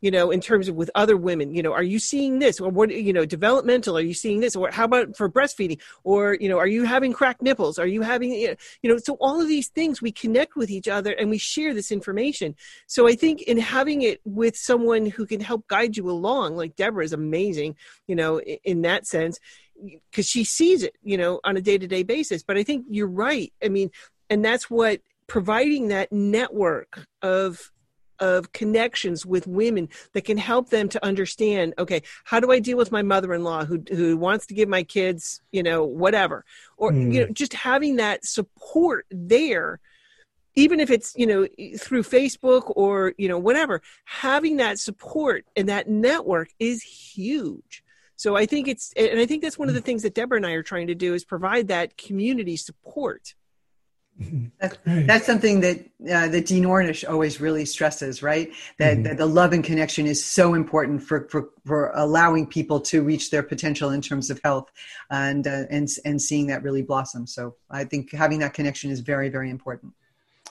you 0.02 0.12
know 0.12 0.32
in 0.32 0.42
terms 0.42 0.68
of 0.68 0.76
with 0.76 0.90
other 0.96 1.18
women 1.18 1.54
you 1.54 1.62
know 1.62 1.74
are 1.74 1.84
you 1.84 2.00
seeing 2.00 2.40
this? 2.40 2.60
Or 2.60 2.70
what 2.70 2.90
you 2.90 3.14
know 3.14 3.26
developmental 3.26 3.98
are 3.98 4.02
you 4.02 4.14
seeing 4.14 4.40
this? 4.40 4.56
Or 4.56 4.72
how 4.72 4.86
about 4.86 5.16
for 5.16 5.30
breastfeeding? 5.30 5.80
Or 6.04 6.36
you 6.40 6.50
know 6.50 6.58
are 6.58 6.68
you 6.68 6.84
having 6.84 7.14
cracked 7.14 7.42
nipples? 7.42 7.80
Are 7.80 7.88
you 7.88 8.02
having 8.02 8.32
you 8.34 8.56
know 8.84 8.98
so 8.98 9.18
all 9.20 9.42
of 9.42 9.48
these 9.48 9.68
things 9.68 10.02
we 10.02 10.12
connect 10.12 10.56
with 10.56 10.70
each 10.70 10.88
other 10.88 11.12
and 11.12 11.30
we 11.30 11.38
share 11.38 11.74
this 11.74 11.92
information. 11.92 12.56
So 12.88 13.08
i 13.08 13.16
think 13.16 13.42
in 13.44 13.58
having 13.58 14.02
it 14.02 14.22
with 14.26 14.56
someone 14.56 15.06
who 15.06 15.26
can 15.26 15.40
help 15.40 15.68
guide 15.68 15.98
you 15.98 16.10
along 16.10 16.56
like 16.56 16.76
debra 16.76 17.04
is 17.04 17.14
amazing 17.14 17.76
you 18.08 18.16
know 18.16 18.40
in 18.42 18.82
that 18.82 19.08
sense 19.08 19.40
because 20.10 20.28
she 20.28 20.44
sees 20.44 20.84
it 20.84 20.96
you 21.04 21.18
know 21.18 21.40
on 21.44 21.58
a 21.58 21.62
day-to-day 21.62 22.04
basis. 22.04 22.44
But 22.44 22.58
i 22.58 22.64
think 22.64 22.86
you're 22.90 23.08
right. 23.08 23.52
I 23.64 23.70
mean 23.70 23.92
and 24.30 24.44
that's 24.46 24.70
what 24.70 25.02
providing 25.28 25.90
that 25.90 26.12
network 26.12 27.08
of 27.22 27.72
of 28.20 28.52
connections 28.52 29.26
with 29.26 29.48
women 29.48 29.90
that 30.14 30.26
can 30.26 30.38
help 30.38 30.70
them 30.70 30.90
to 30.90 31.04
understand 31.06 31.74
okay 31.78 32.02
how 32.26 32.40
do 32.40 32.52
i 32.52 32.60
deal 32.60 32.78
with 32.78 32.91
my 32.91 33.02
mother-in-law 33.02 33.66
who 33.66 33.82
who 33.90 34.18
wants 34.18 34.46
to 34.46 34.54
give 34.54 34.70
my 34.70 34.84
kids 34.84 35.41
you 35.52 35.64
know 35.64 35.84
whatever? 35.84 36.46
Or 36.78 36.91
mm. 36.91 37.14
you 37.14 37.22
know 37.22 37.32
just 37.32 37.54
having 37.54 37.98
that 37.98 38.26
support 38.26 39.06
there 39.12 39.80
even 40.56 40.80
if 40.80 40.90
it's 40.90 41.14
you 41.16 41.28
know 41.28 41.48
through 41.80 42.04
facebook 42.04 42.72
or 42.76 43.14
you 43.18 43.28
know 43.28 43.38
whatever 43.38 43.82
having 44.06 44.58
that 44.58 44.80
support 44.80 45.46
and 45.56 45.70
that 45.70 45.88
network 45.88 46.50
is 46.60 46.82
huge. 46.84 47.84
So 48.16 48.36
i 48.36 48.46
think 48.46 48.68
it's 48.68 48.94
and 48.98 49.20
i 49.20 49.26
think 49.26 49.41
that's 49.41 49.58
one 49.58 49.70
of 49.70 49.76
the 49.76 49.82
things 49.82 50.04
that 50.04 50.14
debra 50.14 50.38
and 50.38 50.46
i 50.46 50.52
are 50.52 50.64
trying 50.64 50.88
to 50.88 50.96
do 50.96 51.14
is 51.14 51.24
provide 51.24 51.70
that 51.70 51.98
community 51.98 52.58
support 52.58 53.36
that's, 54.60 54.78
that's 54.86 55.26
something 55.26 55.62
that 55.62 55.80
uh, 56.12 56.28
that 56.28 56.46
Dean 56.46 56.64
Ornish 56.64 57.10
always 57.10 57.40
really 57.40 57.66
stresses, 57.66 58.22
right? 58.22 58.52
That, 58.78 58.96
mm-hmm. 58.96 59.04
that 59.04 59.18
the 59.18 59.26
love 59.26 59.54
and 59.54 59.64
connection 59.64 60.06
is 60.06 60.24
so 60.24 60.54
important 60.54 61.04
for, 61.04 61.28
for, 61.30 61.50
for 61.66 61.91
allowing 61.96 62.48
people 62.48 62.80
to 62.82 63.02
reach 63.02 63.30
their 63.32 63.44
potential 63.44 63.91
in 63.91 64.02
terms 64.02 64.30
of 64.30 64.40
health, 64.44 64.72
and 65.10 65.48
uh, 65.48 65.64
and 65.70 65.88
and 66.04 66.22
seeing 66.22 66.48
that 66.48 66.64
really 66.64 66.82
blossom. 66.82 67.28
So 67.28 67.56
I 67.70 67.86
think 67.86 68.12
having 68.12 68.40
that 68.40 68.54
connection 68.54 68.91
is 68.91 69.00
very 69.00 69.30
very 69.30 69.50
important. 69.50 69.94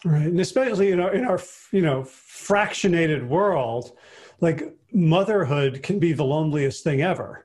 Right, 0.05 0.27
and 0.27 0.41
especially 0.41 0.93
in 0.93 1.01
our 1.01 1.13
in 1.13 1.25
our 1.25 1.41
you 1.73 1.83
know 1.83 2.03
fractionated 2.03 3.27
world, 3.27 3.93
like 4.41 4.75
motherhood 4.93 5.83
can 5.83 5.99
be 5.99 6.13
the 6.13 6.25
loneliest 6.25 6.83
thing 6.83 7.03
ever 7.03 7.45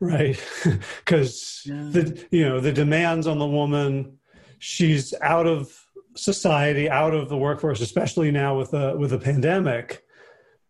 right 0.00 0.42
because 1.04 1.62
yeah. 1.66 1.74
the 1.90 2.26
you 2.30 2.48
know 2.48 2.58
the 2.58 2.72
demands 2.72 3.26
on 3.26 3.38
the 3.38 3.46
woman 3.46 4.18
she's 4.60 5.12
out 5.22 5.46
of 5.46 5.86
society, 6.14 6.88
out 6.88 7.14
of 7.14 7.28
the 7.28 7.36
workforce, 7.36 7.80
especially 7.80 8.30
now 8.30 8.56
with 8.56 8.72
a 8.72 8.96
with 8.96 9.12
a 9.12 9.18
pandemic. 9.18 10.04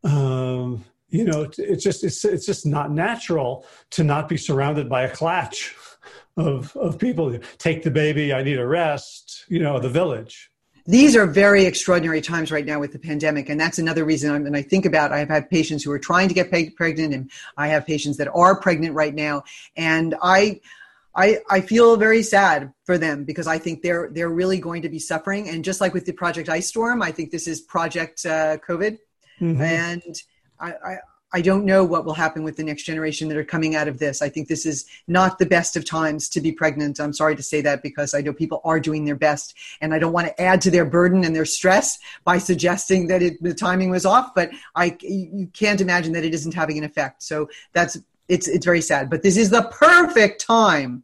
Um, 0.03 0.85
you 1.11 1.25
know, 1.25 1.51
it's 1.59 1.85
just 1.85 2.03
it's 2.03 2.25
it's 2.25 2.47
just 2.47 2.65
not 2.65 2.91
natural 2.91 3.67
to 3.91 4.05
not 4.05 4.29
be 4.29 4.39
surrounded 4.39 4.89
by 4.89 5.03
a 5.03 5.11
clutch 5.11 5.75
of 6.39 6.75
of 6.77 6.99
people. 6.99 7.39
Take 7.59 7.83
the 7.83 7.91
baby. 7.91 8.33
I 8.33 8.43
need 8.43 8.59
a 8.59 8.67
rest. 8.67 9.45
You 9.49 9.59
know, 9.59 9.79
the 9.79 9.91
village 9.91 10.51
these 10.87 11.15
are 11.15 11.27
very 11.27 11.67
extraordinary 11.67 12.21
times 12.21 12.51
right 12.51 12.65
now 12.65 12.81
with 12.81 12.93
the 12.93 12.99
pandemic 12.99 13.49
and 13.49 13.61
that's 13.61 13.79
another 13.79 14.05
reason 14.05 14.31
I'm, 14.31 14.47
and 14.47 14.57
i 14.57 14.62
think 14.62 14.87
about 14.87 15.12
i've 15.12 15.29
had 15.29 15.49
patients 15.51 15.85
who 15.85 15.91
are 15.93 15.99
trying 15.99 16.27
to 16.29 16.35
get 16.35 16.51
pregnant 16.51 17.15
and 17.15 17.31
i 17.57 17.69
have 17.69 17.87
patients 17.87 18.17
that 18.17 18.29
are 18.35 18.59
pregnant 18.61 18.95
right 18.95 19.15
now 19.15 19.43
and 19.77 20.15
i 20.23 20.61
I, 21.15 21.39
I 21.51 21.61
feel 21.61 21.97
very 21.97 22.23
sad 22.23 22.73
for 22.85 22.97
them 22.97 23.24
because 23.24 23.47
I 23.47 23.59
think 23.59 23.82
they're 23.82 24.11
they're 24.12 24.28
really 24.28 24.59
going 24.59 24.82
to 24.82 24.89
be 24.89 24.99
suffering. 24.99 25.49
And 25.49 25.65
just 25.65 25.81
like 25.81 25.93
with 25.93 26.07
the 26.07 26.12
Project 26.12 26.49
Ice 26.49 26.69
Storm, 26.69 27.03
I 27.03 27.11
think 27.11 27.31
this 27.31 27.47
is 27.49 27.61
Project 27.61 28.24
uh, 28.24 28.59
COVID, 28.59 28.99
mm-hmm. 29.41 29.61
and 29.61 30.23
I, 30.61 30.73
I 30.73 30.99
I 31.32 31.41
don't 31.41 31.65
know 31.65 31.85
what 31.85 32.05
will 32.05 32.15
happen 32.15 32.43
with 32.43 32.57
the 32.57 32.65
next 32.65 32.82
generation 32.82 33.28
that 33.28 33.37
are 33.37 33.45
coming 33.45 33.77
out 33.77 33.87
of 33.87 33.99
this. 33.99 34.20
I 34.20 34.28
think 34.28 34.49
this 34.49 34.66
is 34.66 34.87
not 35.07 35.39
the 35.39 35.47
best 35.47 35.77
of 35.77 35.85
times 35.85 36.28
to 36.31 36.41
be 36.41 36.51
pregnant. 36.51 36.99
I'm 36.99 37.12
sorry 37.12 37.37
to 37.37 37.43
say 37.43 37.61
that 37.61 37.82
because 37.82 38.15
I 38.15 38.20
know 38.20 38.32
people 38.32 38.61
are 38.65 38.81
doing 38.81 39.05
their 39.05 39.15
best, 39.15 39.57
and 39.81 39.95
I 39.95 40.01
don't 40.01 40.12
want 40.12 40.27
to 40.27 40.41
add 40.41 40.61
to 40.62 40.70
their 40.70 40.85
burden 40.85 41.24
and 41.24 41.35
their 41.35 41.45
stress 41.45 41.99
by 42.24 42.39
suggesting 42.39 43.07
that 43.09 43.23
it, 43.23 43.41
the 43.43 43.55
timing 43.55 43.91
was 43.91 44.05
off. 44.05 44.35
But 44.35 44.51
I, 44.74 44.97
you 45.03 45.49
can't 45.53 45.81
imagine 45.81 46.12
that 46.15 46.24
it 46.24 46.35
isn't 46.35 46.55
having 46.55 46.78
an 46.78 46.85
effect. 46.85 47.23
So 47.23 47.49
that's 47.73 47.99
it's 48.31 48.48
it's 48.48 48.65
very 48.65 48.81
sad. 48.81 49.11
But 49.11 49.23
this 49.23 49.36
is 49.36 49.51
the 49.51 49.62
perfect 49.65 50.40
time 50.40 51.02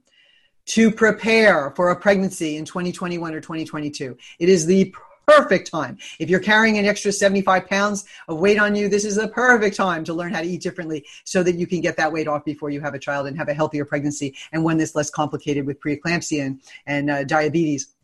to 0.66 0.90
prepare 0.90 1.72
for 1.76 1.90
a 1.90 1.96
pregnancy 1.96 2.56
in 2.56 2.64
2021 2.64 3.34
or 3.34 3.40
2022. 3.40 4.16
It 4.38 4.48
is 4.48 4.66
the 4.66 4.94
perfect 5.26 5.70
time. 5.70 5.98
If 6.20 6.30
you're 6.30 6.40
carrying 6.40 6.78
an 6.78 6.84
extra 6.84 7.10
75 7.10 7.66
pounds 7.66 8.04
of 8.28 8.38
weight 8.38 8.60
on 8.60 8.76
you, 8.76 8.88
this 8.88 9.04
is 9.04 9.16
the 9.16 9.26
perfect 9.28 9.76
time 9.76 10.04
to 10.04 10.14
learn 10.14 10.32
how 10.32 10.40
to 10.40 10.46
eat 10.46 10.62
differently 10.62 11.04
so 11.24 11.42
that 11.42 11.56
you 11.56 11.66
can 11.66 11.80
get 11.80 11.96
that 11.96 12.12
weight 12.12 12.28
off 12.28 12.44
before 12.44 12.70
you 12.70 12.80
have 12.80 12.94
a 12.94 12.98
child 12.98 13.26
and 13.26 13.36
have 13.36 13.48
a 13.48 13.54
healthier 13.54 13.84
pregnancy 13.84 14.36
and 14.52 14.62
one 14.62 14.76
that's 14.76 14.94
less 14.94 15.10
complicated 15.10 15.66
with 15.66 15.80
preeclampsia 15.80 16.46
and, 16.46 16.60
and 16.86 17.10
uh, 17.10 17.24
diabetes 17.24 17.95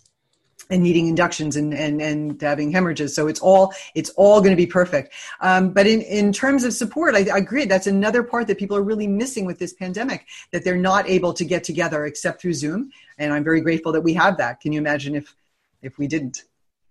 and 0.72 0.82
needing 0.82 1.06
inductions 1.06 1.54
and, 1.54 1.74
and, 1.74 2.00
and 2.00 2.40
having 2.40 2.72
hemorrhages. 2.72 3.14
So 3.14 3.28
it's 3.28 3.40
all, 3.40 3.74
it's 3.94 4.08
all 4.16 4.40
going 4.40 4.52
to 4.52 4.56
be 4.56 4.66
perfect. 4.66 5.12
Um, 5.42 5.70
but 5.70 5.86
in, 5.86 6.00
in 6.00 6.32
terms 6.32 6.64
of 6.64 6.72
support, 6.72 7.14
I, 7.14 7.28
I, 7.30 7.36
agree. 7.36 7.66
That's 7.66 7.86
another 7.86 8.22
part 8.22 8.46
that 8.46 8.56
people 8.56 8.74
are 8.78 8.82
really 8.82 9.06
missing 9.06 9.44
with 9.44 9.58
this 9.58 9.74
pandemic, 9.74 10.26
that 10.50 10.64
they're 10.64 10.74
not 10.74 11.06
able 11.10 11.34
to 11.34 11.44
get 11.44 11.62
together 11.62 12.06
except 12.06 12.40
through 12.40 12.54
Zoom. 12.54 12.90
And 13.18 13.34
I'm 13.34 13.44
very 13.44 13.60
grateful 13.60 13.92
that 13.92 14.00
we 14.00 14.14
have 14.14 14.38
that. 14.38 14.60
Can 14.60 14.72
you 14.72 14.80
imagine 14.80 15.14
if, 15.14 15.36
if 15.82 15.98
we 15.98 16.06
didn't? 16.06 16.44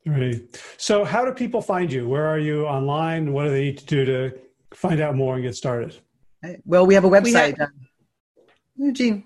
Right. 0.05 0.41
So, 0.77 1.03
how 1.03 1.25
do 1.25 1.31
people 1.31 1.61
find 1.61 1.91
you? 1.91 2.07
Where 2.07 2.25
are 2.25 2.39
you 2.39 2.65
online? 2.65 3.33
What 3.33 3.43
do 3.43 3.49
they 3.51 3.65
need 3.65 3.77
to 3.79 3.85
do 3.85 4.05
to 4.05 4.33
find 4.73 4.99
out 4.99 5.15
more 5.15 5.35
and 5.35 5.43
get 5.43 5.55
started? 5.55 5.95
Well, 6.65 6.87
we 6.87 6.95
have 6.95 7.03
a 7.03 7.09
website. 7.09 7.53
We 7.53 7.59
have, 7.59 7.69
Eugene. 8.77 9.25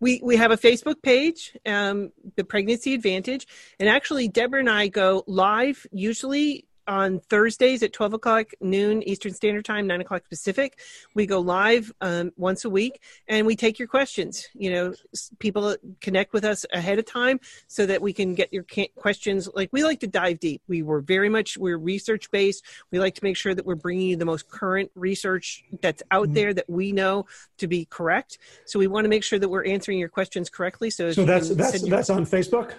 We 0.00 0.20
we 0.22 0.36
have 0.36 0.50
a 0.50 0.56
Facebook 0.56 1.02
page, 1.02 1.56
um, 1.64 2.12
the 2.36 2.44
Pregnancy 2.44 2.94
Advantage, 2.94 3.46
and 3.80 3.88
actually, 3.88 4.28
Debra 4.28 4.60
and 4.60 4.70
I 4.70 4.88
go 4.88 5.24
live 5.26 5.86
usually 5.90 6.66
on 6.86 7.20
Thursdays 7.20 7.82
at 7.82 7.92
12 7.92 8.14
o'clock 8.14 8.50
noon 8.60 9.02
Eastern 9.02 9.32
Standard 9.32 9.64
Time, 9.64 9.86
9 9.86 10.00
o'clock 10.00 10.22
Pacific. 10.28 10.78
We 11.14 11.26
go 11.26 11.40
live 11.40 11.92
um, 12.00 12.32
once 12.36 12.64
a 12.64 12.70
week 12.70 13.02
and 13.28 13.46
we 13.46 13.56
take 13.56 13.78
your 13.78 13.88
questions. 13.88 14.46
You 14.54 14.70
know, 14.70 14.94
people 15.38 15.76
connect 16.00 16.32
with 16.32 16.44
us 16.44 16.64
ahead 16.72 16.98
of 16.98 17.06
time 17.06 17.40
so 17.66 17.86
that 17.86 18.00
we 18.00 18.12
can 18.12 18.34
get 18.34 18.52
your 18.52 18.64
questions. 18.96 19.48
Like 19.54 19.70
we 19.72 19.84
like 19.84 20.00
to 20.00 20.06
dive 20.06 20.40
deep. 20.40 20.62
We 20.68 20.82
were 20.82 21.00
very 21.00 21.28
much, 21.28 21.56
we're 21.56 21.78
research 21.78 22.30
based. 22.30 22.64
We 22.90 22.98
like 22.98 23.14
to 23.16 23.24
make 23.24 23.36
sure 23.36 23.54
that 23.54 23.66
we're 23.66 23.74
bringing 23.74 24.08
you 24.08 24.16
the 24.16 24.24
most 24.24 24.48
current 24.48 24.90
research 24.94 25.64
that's 25.80 26.02
out 26.10 26.26
mm-hmm. 26.26 26.34
there 26.34 26.54
that 26.54 26.68
we 26.68 26.92
know 26.92 27.26
to 27.58 27.66
be 27.66 27.86
correct. 27.86 28.38
So 28.64 28.78
we 28.78 28.86
want 28.86 29.04
to 29.04 29.08
make 29.08 29.24
sure 29.24 29.38
that 29.38 29.48
we're 29.48 29.64
answering 29.64 29.98
your 29.98 30.08
questions 30.08 30.50
correctly. 30.50 30.90
So, 30.90 31.12
so 31.12 31.24
that's, 31.24 31.50
that's, 31.50 31.82
that's 31.88 32.10
on 32.10 32.26
Facebook? 32.26 32.74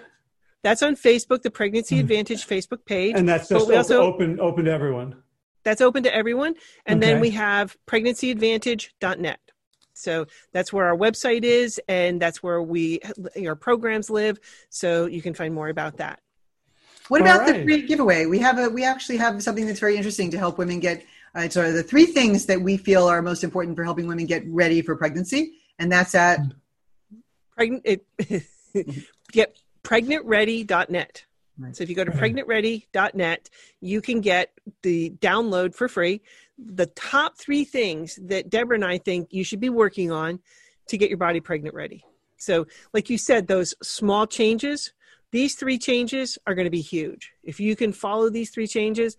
That's 0.62 0.82
on 0.82 0.96
Facebook, 0.96 1.42
the 1.42 1.50
Pregnancy 1.50 1.96
hmm. 1.96 2.00
Advantage 2.00 2.46
Facebook 2.46 2.84
page. 2.84 3.14
And 3.16 3.28
that's 3.28 3.48
just 3.48 3.70
also, 3.70 4.02
open 4.02 4.40
open 4.40 4.64
to 4.64 4.72
everyone. 4.72 5.22
That's 5.64 5.80
open 5.80 6.02
to 6.04 6.14
everyone. 6.14 6.54
And 6.86 7.02
okay. 7.02 7.12
then 7.12 7.20
we 7.20 7.30
have 7.30 7.76
pregnancyadvantage.net. 7.86 9.40
So 9.98 10.26
that's 10.52 10.72
where 10.72 10.86
our 10.86 10.96
website 10.96 11.42
is, 11.42 11.80
and 11.88 12.22
that's 12.22 12.42
where 12.42 12.62
we 12.62 13.00
our 13.44 13.56
programs 13.56 14.10
live. 14.10 14.38
So 14.70 15.06
you 15.06 15.20
can 15.20 15.34
find 15.34 15.52
more 15.52 15.68
about 15.68 15.96
that. 15.96 16.20
What 17.08 17.20
about 17.20 17.40
right. 17.40 17.56
the 17.56 17.62
free 17.64 17.82
giveaway? 17.82 18.26
We 18.26 18.38
have 18.38 18.58
a 18.58 18.68
we 18.68 18.84
actually 18.84 19.16
have 19.16 19.42
something 19.42 19.66
that's 19.66 19.80
very 19.80 19.96
interesting 19.96 20.30
to 20.30 20.38
help 20.38 20.58
women 20.58 20.78
get. 20.78 21.04
Uh, 21.34 21.48
so 21.48 21.72
the 21.72 21.82
three 21.82 22.06
things 22.06 22.46
that 22.46 22.60
we 22.60 22.76
feel 22.76 23.06
are 23.06 23.20
most 23.22 23.44
important 23.44 23.76
for 23.76 23.84
helping 23.84 24.06
women 24.06 24.26
get 24.26 24.44
ready 24.46 24.82
for 24.82 24.96
pregnancy, 24.96 25.54
and 25.78 25.90
that's 25.90 26.14
at 26.14 26.40
pregnant. 27.56 27.82
It, 27.84 28.06
get 29.32 29.56
pregnantready.net. 29.88 31.24
Right. 31.58 31.74
So 31.74 31.82
if 31.82 31.90
you 31.90 31.96
go 31.96 32.04
to 32.04 32.10
pregnantready.net, 32.10 33.50
you 33.80 34.00
can 34.00 34.20
get 34.20 34.52
the 34.82 35.10
download 35.18 35.74
for 35.74 35.88
free. 35.88 36.20
The 36.58 36.86
top 36.86 37.38
three 37.38 37.64
things 37.64 38.18
that 38.22 38.50
Debra 38.50 38.76
and 38.76 38.84
I 38.84 38.98
think 38.98 39.28
you 39.32 39.42
should 39.42 39.60
be 39.60 39.70
working 39.70 40.12
on 40.12 40.40
to 40.88 40.98
get 40.98 41.08
your 41.08 41.18
body 41.18 41.40
pregnant 41.40 41.74
ready. 41.74 42.04
So, 42.36 42.66
like 42.92 43.10
you 43.10 43.18
said, 43.18 43.48
those 43.48 43.74
small 43.82 44.26
changes, 44.26 44.92
these 45.32 45.56
three 45.56 45.78
changes 45.78 46.38
are 46.46 46.54
going 46.54 46.66
to 46.66 46.70
be 46.70 46.80
huge. 46.80 47.32
If 47.42 47.58
you 47.58 47.74
can 47.74 47.92
follow 47.92 48.30
these 48.30 48.50
three 48.50 48.66
changes, 48.66 49.16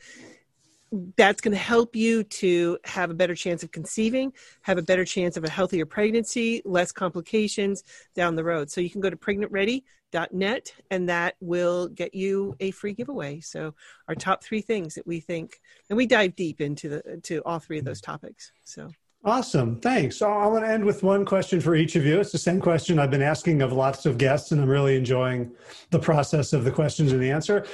that's 1.18 1.42
going 1.42 1.52
to 1.52 1.58
help 1.58 1.96
you 1.96 2.24
to 2.24 2.78
have 2.86 3.10
a 3.10 3.14
better 3.14 3.36
chance 3.36 3.64
of 3.64 3.72
conceiving, 3.72 4.34
have 4.62 4.78
a 4.78 4.82
better 4.82 5.06
chance 5.06 5.38
of 5.38 5.44
a 5.44 5.50
healthier 5.50 5.86
pregnancy, 5.86 6.62
less 6.66 6.92
complications 6.92 7.84
down 8.16 8.36
the 8.36 8.44
road. 8.44 8.72
So 8.72 8.82
you 8.82 8.90
can 8.90 9.02
go 9.02 9.10
to 9.10 9.16
pregnantready.net 9.16 10.74
and 10.90 11.10
that 11.10 11.36
will 11.40 11.88
get 11.88 12.14
you 12.16 12.56
a 12.60 12.72
free 12.72 12.94
giveaway. 12.94 13.40
So 13.40 13.76
our 14.08 14.16
top 14.16 14.44
three 14.44 14.62
things 14.62 14.96
that 14.96 15.06
we 15.06 15.20
think, 15.20 15.60
and 15.90 15.98
we 15.98 16.08
dive 16.08 16.36
deep 16.36 16.62
into 16.62 16.90
the 16.90 17.22
to 17.24 17.42
all 17.46 17.60
three 17.60 17.80
of 17.80 17.86
those 17.86 18.02
topics. 18.02 18.52
So 18.64 18.90
Awesome. 19.26 19.82
Thanks. 19.82 20.16
So 20.16 20.32
I 20.32 20.48
want 20.48 20.64
to 20.64 20.72
end 20.72 20.86
with 20.86 21.04
one 21.04 21.26
question 21.26 21.60
for 21.60 21.76
each 21.76 21.98
of 21.98 22.06
you. 22.06 22.22
It's 22.22 22.32
the 22.32 22.38
same 22.38 22.62
question 22.62 23.00
I've 23.00 23.12
been 23.12 23.22
asking 23.22 23.62
of 23.62 23.74
lots 23.74 24.06
of 24.06 24.18
guests, 24.18 24.54
and 24.54 24.62
I'm 24.62 24.70
really 24.70 24.96
enjoying 24.96 25.52
the 25.90 26.00
process 26.00 26.54
of 26.54 26.64
the 26.64 26.72
questions 26.72 27.12
and 27.12 27.22
the 27.22 27.30
answer. 27.30 27.66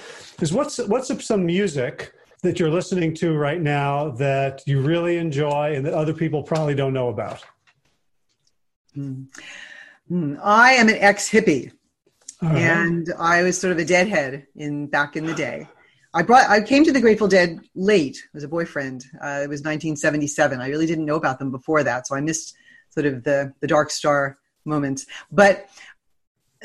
Is 0.41 0.51
what's 0.51 0.79
what's 0.79 1.11
up 1.11 1.21
some 1.21 1.45
music 1.45 2.13
that 2.45 2.59
you're 2.59 2.69
listening 2.69 3.13
to 3.15 3.33
right 3.33 3.61
now 3.61 4.09
that 4.11 4.63
you 4.65 4.81
really 4.81 5.17
enjoy 5.17 5.75
and 5.75 5.85
that 5.85 5.93
other 5.93 6.13
people 6.13 6.43
probably 6.43 6.75
don't 6.75 6.93
know 6.93 7.09
about? 7.09 7.43
Mm. 8.95 9.27
Mm. 10.11 10.39
I 10.43 10.73
am 10.73 10.87
an 10.87 10.95
ex 10.95 11.29
hippie, 11.29 11.71
uh-huh. 12.41 12.55
and 12.55 13.13
I 13.17 13.43
was 13.43 13.59
sort 13.59 13.71
of 13.71 13.79
a 13.79 13.85
deadhead 13.85 14.47
in 14.55 14.87
back 14.87 15.15
in 15.15 15.25
the 15.25 15.33
day. 15.33 15.67
I 16.13 16.21
brought 16.21 16.49
I 16.49 16.61
came 16.61 16.83
to 16.85 16.93
the 16.93 17.01
Grateful 17.01 17.27
Dead 17.27 17.59
late 17.75 18.23
as 18.35 18.43
a 18.43 18.47
boyfriend. 18.47 19.05
Uh, 19.15 19.41
it 19.43 19.49
was 19.49 19.61
1977. 19.61 20.61
I 20.61 20.67
really 20.69 20.85
didn't 20.85 21.05
know 21.05 21.15
about 21.15 21.39
them 21.39 21.51
before 21.51 21.83
that, 21.83 22.07
so 22.07 22.15
I 22.15 22.21
missed 22.21 22.55
sort 22.89 23.05
of 23.05 23.23
the 23.23 23.53
the 23.59 23.67
Dark 23.67 23.91
Star 23.91 24.37
moments. 24.63 25.05
But 25.31 25.67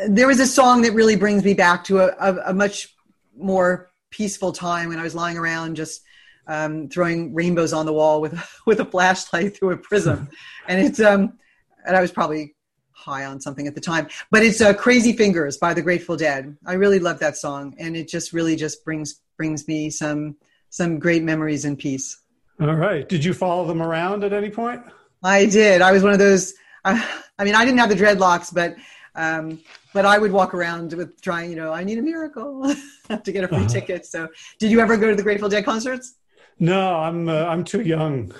there 0.07 0.27
was 0.27 0.40
a 0.40 0.47
song 0.47 0.82
that 0.82 0.93
really 0.93 1.16
brings 1.16 1.44
me 1.44 1.55
back 1.55 1.85
to 1.85 1.98
a, 1.98 2.15
a, 2.20 2.51
a 2.51 2.55
much 2.55 2.94
more 3.36 3.90
peaceful 4.11 4.53
time 4.53 4.89
when 4.89 4.99
I 4.99 5.03
was 5.03 5.15
lying 5.15 5.39
around 5.39 5.77
just 5.77 6.03
um, 6.47 6.89
throwing 6.89 7.35
rainbows 7.35 7.73
on 7.73 7.87
the 7.87 7.93
wall 7.93 8.20
with 8.20 8.39
with 8.66 8.81
a 8.81 8.85
flashlight 8.85 9.57
through 9.57 9.73
a 9.73 9.77
prism, 9.77 10.28
and 10.69 10.81
it's 10.81 11.01
um, 11.01 11.39
and 11.87 11.97
I 11.97 12.01
was 12.01 12.12
probably 12.12 12.55
high 12.93 13.24
on 13.24 13.41
something 13.41 13.66
at 13.66 13.74
the 13.74 13.81
time, 13.81 14.09
but 14.31 14.43
it's 14.43 14.61
uh, 14.61 14.74
"Crazy 14.74 15.12
Fingers" 15.12 15.57
by 15.57 15.74
the 15.74 15.82
Grateful 15.82 16.16
Dead. 16.16 16.57
I 16.66 16.74
really 16.74 16.99
love 16.99 17.19
that 17.20 17.37
song, 17.37 17.74
and 17.78 17.97
it 17.97 18.09
just 18.09 18.32
really 18.32 18.57
just 18.57 18.85
brings 18.85 19.20
brings 19.37 19.66
me 19.66 19.91
some 19.91 20.37
some 20.70 20.99
great 20.99 21.23
memories 21.23 21.65
and 21.65 21.78
peace. 21.78 22.20
All 22.61 22.74
right. 22.74 23.09
Did 23.09 23.24
you 23.24 23.32
follow 23.32 23.66
them 23.66 23.81
around 23.81 24.23
at 24.23 24.32
any 24.32 24.51
point? 24.51 24.82
I 25.23 25.47
did. 25.47 25.82
I 25.82 25.93
was 25.93 26.03
one 26.03 26.12
of 26.12 26.19
those. 26.19 26.55
Uh, 26.85 27.03
I 27.39 27.45
mean, 27.45 27.55
I 27.55 27.65
didn't 27.65 27.78
have 27.78 27.89
the 27.89 27.95
dreadlocks, 27.95 28.53
but 28.53 28.77
um, 29.15 29.61
but 29.93 30.07
I 30.07 30.19
would 30.19 30.32
walk 30.32 30.55
around 30.55 30.93
with 30.93 31.20
trying, 31.20 31.51
you 31.51 31.57
know, 31.57 31.73
I 31.73 31.85
need 31.85 31.99
a 31.99 32.03
miracle 32.03 32.74
to 33.24 33.32
get 33.32 33.45
a 33.45 33.49
free 33.49 33.59
uh-huh. 33.59 33.69
ticket. 33.69 34.07
So, 34.07 34.28
did 34.59 34.70
you 34.70 34.81
ever 34.81 34.97
go 34.97 35.11
to 35.11 35.16
the 35.16 35.23
Grateful 35.23 35.49
Dead 35.49 35.65
concerts? 35.65 36.15
No, 36.59 36.97
I'm 36.97 37.28
uh, 37.28 37.45
I'm 37.45 37.65
too 37.65 37.81
young. 37.81 38.32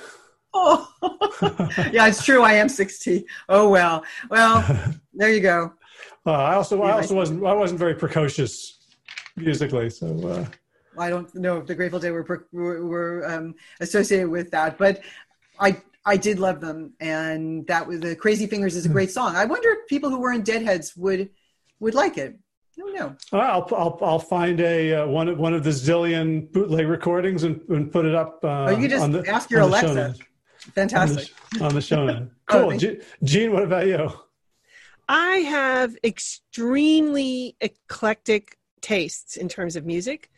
Oh, 0.53 0.89
yeah, 1.93 2.07
it's 2.07 2.25
true. 2.25 2.43
I 2.43 2.55
am 2.55 2.69
60. 2.69 3.25
Oh 3.49 3.69
well, 3.69 4.05
well, 4.29 4.65
there 5.15 5.33
you 5.33 5.41
go. 5.41 5.73
Uh, 6.27 6.33
I 6.33 6.55
also 6.55 6.83
I 6.83 6.93
also 6.93 7.15
wasn't 7.15 7.45
I 7.45 7.55
wasn't 7.55 7.79
very 7.79 7.95
precocious 7.95 8.79
musically, 9.37 9.91
so. 9.91 10.29
Uh, 10.29 10.47
I 10.99 11.09
don't 11.09 11.33
know 11.35 11.59
if 11.59 11.67
the 11.67 11.75
Grateful 11.75 12.01
Dead 12.01 12.13
were 12.13 12.47
were, 12.53 12.85
were 12.85 13.31
um, 13.31 13.55
associated 13.81 14.29
with 14.29 14.51
that, 14.51 14.77
but 14.77 15.01
I 15.59 15.81
I 16.05 16.17
did 16.17 16.39
love 16.39 16.61
them, 16.61 16.95
and 16.99 17.67
that 17.67 17.87
was 17.87 18.01
the 18.01 18.17
Crazy 18.17 18.47
Fingers 18.47 18.75
is 18.75 18.87
a 18.87 18.89
great 18.89 19.11
song. 19.11 19.37
I 19.37 19.45
wonder 19.45 19.69
if 19.71 19.87
people 19.87 20.09
who 20.11 20.21
weren't 20.21 20.45
Deadheads 20.45 20.97
would 20.97 21.31
would 21.79 21.95
like 21.95 22.17
it. 22.17 22.39
I 22.79 22.81
don't 22.81 22.95
know. 22.95 23.17
I'll 23.33 23.69
I'll, 23.73 23.99
I'll 24.01 24.19
find 24.19 24.61
a 24.61 24.95
uh, 24.95 25.07
one 25.07 25.37
one 25.37 25.53
of 25.53 25.63
the 25.63 25.71
zillion 25.71 26.51
bootleg 26.53 26.89
recordings 26.89 27.45
and, 27.45 27.61
and 27.69 27.93
put 27.93 28.07
it 28.07 28.15
up. 28.15 28.41
Uh, 28.43 28.67
oh, 28.69 28.79
you 28.79 28.89
just 28.89 29.13
the, 29.13 29.29
ask 29.29 29.51
your 29.51 29.61
Alexa. 29.61 30.15
Fantastic 30.75 31.35
on 31.55 31.59
the, 31.59 31.65
on 31.67 31.75
the 31.75 31.81
show. 31.81 32.05
Note. 32.07 32.29
Cool, 32.51 32.73
oh, 32.73 32.97
Jeanne. 33.23 33.53
What 33.53 33.63
about 33.63 33.87
you? 33.87 34.11
I 35.09 35.37
have 35.37 35.97
extremely 36.03 37.57
eclectic 37.61 38.59
tastes 38.81 39.37
in 39.37 39.49
terms 39.49 39.77
of 39.77 39.87
music 39.87 40.31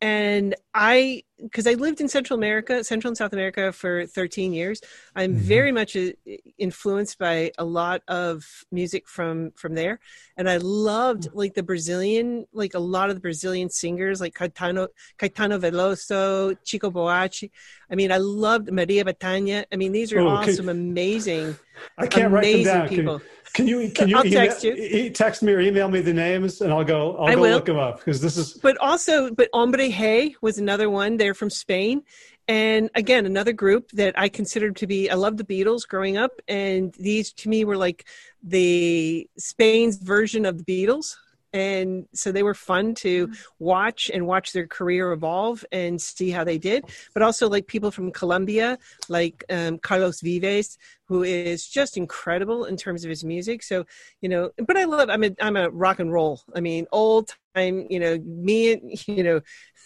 and 0.00 0.54
I, 0.74 1.24
because 1.38 1.66
I 1.66 1.74
lived 1.74 2.00
in 2.00 2.08
Central 2.08 2.38
America, 2.38 2.82
Central 2.84 3.10
and 3.10 3.16
South 3.16 3.34
America 3.34 3.70
for 3.70 4.06
13 4.06 4.54
years, 4.54 4.80
I'm 5.14 5.34
mm-hmm. 5.34 5.40
very 5.40 5.72
much 5.72 5.94
uh, 5.94 6.12
influenced 6.56 7.18
by 7.18 7.52
a 7.58 7.64
lot 7.64 8.02
of 8.08 8.44
music 8.72 9.08
from 9.08 9.50
from 9.56 9.74
there, 9.74 10.00
and 10.38 10.48
I 10.48 10.56
loved 10.56 11.24
mm. 11.24 11.34
like 11.34 11.54
the 11.54 11.62
Brazilian, 11.62 12.46
like 12.52 12.74
a 12.74 12.78
lot 12.78 13.10
of 13.10 13.16
the 13.16 13.20
Brazilian 13.20 13.68
singers, 13.68 14.20
like 14.20 14.34
Caetano, 14.34 14.88
Caetano 15.18 15.60
Veloso, 15.60 16.56
Chico 16.64 16.90
Buarque. 16.90 17.50
I 17.90 17.94
mean, 17.94 18.10
I 18.10 18.18
loved 18.18 18.72
Maria 18.72 19.04
Bethânia. 19.04 19.64
I 19.70 19.76
mean, 19.76 19.92
these 19.92 20.12
are 20.12 20.20
oh, 20.20 20.28
awesome, 20.28 20.68
amazing, 20.70 21.56
I 21.98 22.06
can't 22.06 22.32
amazing 22.32 22.32
write 22.32 22.64
them 22.64 22.78
down. 22.80 22.88
people. 22.88 23.18
Can, 23.18 23.28
can 23.54 23.66
you 23.66 23.90
can 23.90 24.08
you 24.08 24.16
I'll 24.16 24.26
email, 24.26 24.46
text 24.46 24.64
you. 24.64 25.10
text 25.10 25.42
me 25.42 25.52
or 25.52 25.60
email 25.60 25.88
me 25.88 26.00
the 26.00 26.12
names 26.12 26.60
and 26.60 26.72
I'll 26.72 26.84
go 26.84 27.16
I'll 27.16 27.28
I 27.28 27.34
go 27.34 27.40
will. 27.42 27.50
look 27.52 27.66
them 27.66 27.78
up 27.78 27.98
because 27.98 28.20
this 28.20 28.36
is 28.36 28.54
But 28.54 28.76
also, 28.78 29.30
but 29.32 29.48
Hombres 29.52 29.94
G 29.96 30.36
was 30.40 30.58
another 30.58 30.88
one. 30.90 31.16
They're 31.16 31.34
from 31.34 31.50
Spain, 31.50 32.02
and 32.48 32.90
again 32.94 33.26
another 33.26 33.52
group 33.52 33.90
that 33.92 34.18
I 34.18 34.28
considered 34.28 34.76
to 34.76 34.86
be. 34.86 35.10
I 35.10 35.14
loved 35.14 35.38
the 35.38 35.44
Beatles 35.44 35.86
growing 35.86 36.16
up, 36.16 36.32
and 36.48 36.94
these 36.98 37.32
to 37.34 37.48
me 37.48 37.64
were 37.64 37.76
like 37.76 38.06
the 38.42 39.28
Spain's 39.38 39.96
version 39.96 40.44
of 40.46 40.58
the 40.58 40.64
Beatles 40.64 41.16
and 41.52 42.06
so 42.14 42.32
they 42.32 42.42
were 42.42 42.54
fun 42.54 42.94
to 42.96 43.26
mm-hmm. 43.26 43.34
watch 43.58 44.10
and 44.12 44.26
watch 44.26 44.52
their 44.52 44.66
career 44.66 45.12
evolve 45.12 45.64
and 45.72 46.00
see 46.00 46.30
how 46.30 46.44
they 46.44 46.58
did. 46.58 46.84
But 47.14 47.22
also 47.22 47.48
like 47.48 47.66
people 47.66 47.90
from 47.90 48.12
colombia 48.12 48.78
like 49.08 49.44
um, 49.50 49.78
carlos 49.78 50.20
vives 50.20 50.78
who 51.06 51.24
is 51.24 51.66
just 51.66 51.96
incredible 51.96 52.66
in 52.66 52.76
terms 52.76 53.04
of 53.04 53.08
his 53.08 53.24
music. 53.24 53.62
So 53.62 53.84
you 54.20 54.28
know 54.28 54.50
but 54.66 54.76
i 54.76 54.84
love 54.84 55.10
i'm 55.10 55.24
a, 55.24 55.30
I'm 55.40 55.56
a 55.56 55.70
rock 55.70 55.98
and 55.98 56.12
roll. 56.12 56.40
I 56.54 56.60
mean 56.60 56.86
old 56.92 57.34
time 57.54 57.86
you 57.90 57.98
know 57.98 58.18
me 58.18 58.72
and 58.72 59.08
you 59.08 59.22
know 59.22 59.40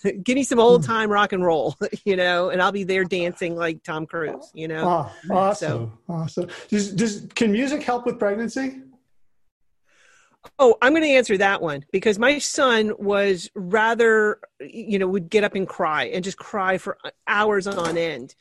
give 0.23 0.35
me 0.35 0.43
some 0.43 0.59
old 0.59 0.82
mm. 0.82 0.86
time 0.86 1.11
rock 1.11 1.32
and 1.32 1.43
roll 1.43 1.77
you 2.05 2.16
know 2.16 2.51
and 2.51 2.61
i'll 2.61 2.73
be 2.73 2.85
there 2.85 3.05
dancing 3.05 3.57
like 3.57 3.82
tom 3.82 4.07
cruise 4.07 4.51
you 4.55 4.69
know? 4.69 5.11
Oh, 5.31 5.35
awesome 5.35 5.93
so, 6.09 6.12
awesome. 6.12 6.49
Does, 6.69 6.93
does 6.93 7.27
can 7.35 7.53
music 7.53 7.82
help 7.82 8.05
with 8.07 8.19
pregnancy 8.19 8.81
Oh, 10.59 10.77
I'm 10.83 10.93
going 10.93 11.03
to 11.03 11.09
answer 11.09 11.39
that 11.39 11.62
one 11.62 11.85
because 11.91 12.19
my 12.19 12.39
son 12.39 12.93
was 12.99 13.51
rather, 13.55 14.41
you 14.61 14.99
know, 14.99 15.07
would 15.09 15.31
get 15.31 15.45
up 15.45 15.55
and 15.55 15.66
cry 15.66 16.05
and 16.05 16.23
just 16.23 16.37
cry 16.37 16.79
for 16.79 16.99
hours 17.27 17.66
on 17.66 17.97
end. 17.97 18.35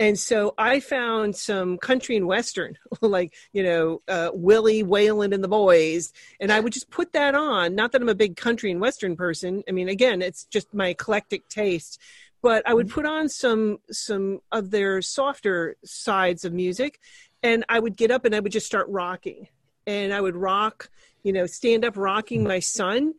And 0.00 0.18
so 0.18 0.54
I 0.56 0.80
found 0.80 1.36
some 1.36 1.76
country 1.76 2.16
and 2.16 2.26
western, 2.26 2.78
like, 3.02 3.34
you 3.52 3.62
know, 3.62 4.00
uh, 4.08 4.30
Willie 4.32 4.82
Waylon 4.82 5.34
and 5.34 5.44
the 5.44 5.48
Boys. 5.48 6.14
And 6.40 6.50
I 6.50 6.58
would 6.58 6.72
just 6.72 6.90
put 6.90 7.12
that 7.12 7.34
on. 7.34 7.74
Not 7.74 7.92
that 7.92 8.00
I'm 8.00 8.08
a 8.08 8.14
big 8.14 8.36
country 8.36 8.70
and 8.70 8.80
western 8.80 9.14
person. 9.14 9.62
I 9.68 9.72
mean, 9.72 9.90
again, 9.90 10.22
it's 10.22 10.46
just 10.46 10.72
my 10.72 10.88
eclectic 10.88 11.48
taste. 11.48 12.00
But 12.40 12.66
I 12.66 12.72
would 12.72 12.88
put 12.88 13.04
on 13.04 13.28
some 13.28 13.80
some 13.90 14.40
of 14.50 14.70
their 14.70 15.02
softer 15.02 15.76
sides 15.84 16.46
of 16.46 16.54
music, 16.54 16.98
and 17.42 17.66
I 17.68 17.78
would 17.78 17.98
get 17.98 18.10
up 18.10 18.24
and 18.24 18.34
I 18.34 18.40
would 18.40 18.52
just 18.52 18.64
start 18.64 18.86
rocking, 18.88 19.48
and 19.86 20.10
I 20.14 20.22
would 20.22 20.36
rock 20.36 20.88
you 21.22 21.32
know, 21.32 21.46
stand 21.46 21.84
up 21.84 21.96
rocking 21.96 22.44
my 22.44 22.60
son. 22.60 23.14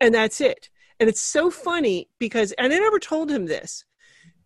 And 0.00 0.14
that's 0.14 0.40
it. 0.40 0.70
And 1.00 1.08
it's 1.08 1.20
so 1.20 1.50
funny 1.50 2.08
because, 2.18 2.52
and 2.52 2.72
I 2.72 2.78
never 2.78 2.98
told 2.98 3.30
him 3.30 3.46
this, 3.46 3.84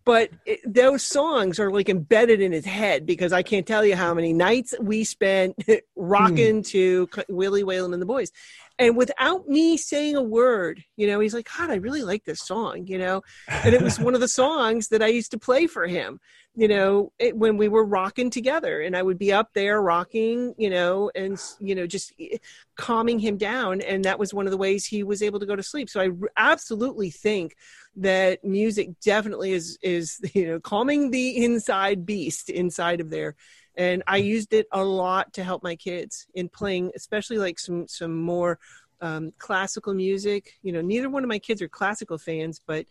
but 0.05 0.29
it, 0.45 0.59
those 0.65 1.03
songs 1.03 1.59
are 1.59 1.71
like 1.71 1.89
embedded 1.89 2.41
in 2.41 2.51
his 2.51 2.65
head 2.65 3.05
because 3.05 3.31
I 3.31 3.41
can't 3.41 3.65
tell 3.65 3.85
you 3.85 3.95
how 3.95 4.13
many 4.13 4.33
nights 4.33 4.73
we 4.79 5.03
spent 5.03 5.55
rocking 5.95 6.61
mm. 6.61 6.67
to 6.67 7.09
Willie 7.29 7.63
Waylon 7.63 7.93
and 7.93 8.01
the 8.01 8.05
Boys. 8.05 8.31
And 8.79 8.97
without 8.97 9.47
me 9.47 9.77
saying 9.77 10.15
a 10.15 10.23
word, 10.23 10.83
you 10.97 11.07
know, 11.07 11.19
he's 11.19 11.33
like, 11.33 11.47
God, 11.57 11.69
I 11.69 11.75
really 11.75 12.01
like 12.01 12.23
this 12.25 12.41
song, 12.41 12.87
you 12.87 12.97
know? 12.97 13.21
And 13.47 13.73
it 13.73 13.81
was 13.81 13.99
one 13.99 14.15
of 14.15 14.21
the 14.21 14.27
songs 14.27 14.87
that 14.89 15.03
I 15.03 15.07
used 15.07 15.31
to 15.31 15.37
play 15.37 15.67
for 15.67 15.85
him 15.85 16.19
you 16.55 16.67
know 16.67 17.11
it, 17.17 17.35
when 17.35 17.57
we 17.57 17.67
were 17.67 17.83
rocking 17.83 18.29
together. 18.29 18.81
And 18.81 18.95
i 18.95 19.01
would 19.01 19.17
be 19.17 19.33
up 19.33 19.49
there 19.53 19.81
rocking 19.81 20.53
you 20.57 20.69
know 20.69 21.11
and 21.15 21.41
you 21.59 21.75
know 21.75 21.87
just 21.87 22.13
eh, 22.19 22.37
calming 22.75 23.19
him 23.19 23.37
down. 23.37 23.81
And 23.81 24.05
that 24.05 24.19
was 24.19 24.33
one 24.33 24.45
of 24.45 24.51
the 24.51 24.57
ways 24.57 24.85
he 24.85 25.03
was 25.03 25.21
able 25.21 25.39
to 25.39 25.45
go 25.45 25.55
to 25.55 25.63
sleep. 25.63 25.89
So 25.89 26.01
i 26.01 26.09
absolutely 26.37 27.09
think 27.09 27.55
that 27.95 28.43
music 28.43 28.89
definitely 29.03 29.51
is 29.51 29.77
is 29.81 30.19
you 30.33 30.47
know 30.47 30.59
calming 30.59 31.11
the 31.11 31.43
inside 31.43 32.05
beast 32.05 32.49
inside 32.49 33.01
of 33.01 33.09
there 33.09 33.35
and 33.75 34.03
i 34.07 34.17
used 34.17 34.53
it 34.53 34.67
a 34.71 34.83
lot 34.83 35.31
to 35.33 35.43
help 35.43 35.63
my 35.63 35.75
kids 35.75 36.27
in 36.35 36.47
playing 36.49 36.91
especially 36.95 37.37
like 37.37 37.59
some 37.59 37.87
some 37.87 38.15
more 38.15 38.59
um, 39.01 39.33
classical 39.37 39.93
music 39.93 40.53
you 40.63 40.71
know 40.71 40.81
neither 40.81 41.09
one 41.09 41.23
of 41.23 41.29
my 41.29 41.39
kids 41.39 41.61
are 41.61 41.67
classical 41.67 42.17
fans 42.17 42.61
but 42.65 42.85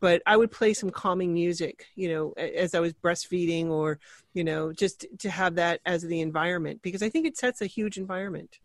but 0.00 0.22
I 0.26 0.36
would 0.36 0.50
play 0.50 0.74
some 0.74 0.90
calming 0.90 1.32
music, 1.32 1.86
you 1.94 2.08
know, 2.08 2.32
as 2.32 2.74
I 2.74 2.80
was 2.80 2.92
breastfeeding 2.92 3.68
or, 3.68 3.98
you 4.32 4.44
know, 4.44 4.72
just 4.72 5.06
to 5.20 5.30
have 5.30 5.54
that 5.56 5.80
as 5.86 6.02
the 6.02 6.20
environment 6.20 6.80
because 6.82 7.02
I 7.02 7.08
think 7.08 7.26
it 7.26 7.36
sets 7.36 7.60
a 7.60 7.66
huge 7.66 7.96
environment. 7.96 8.58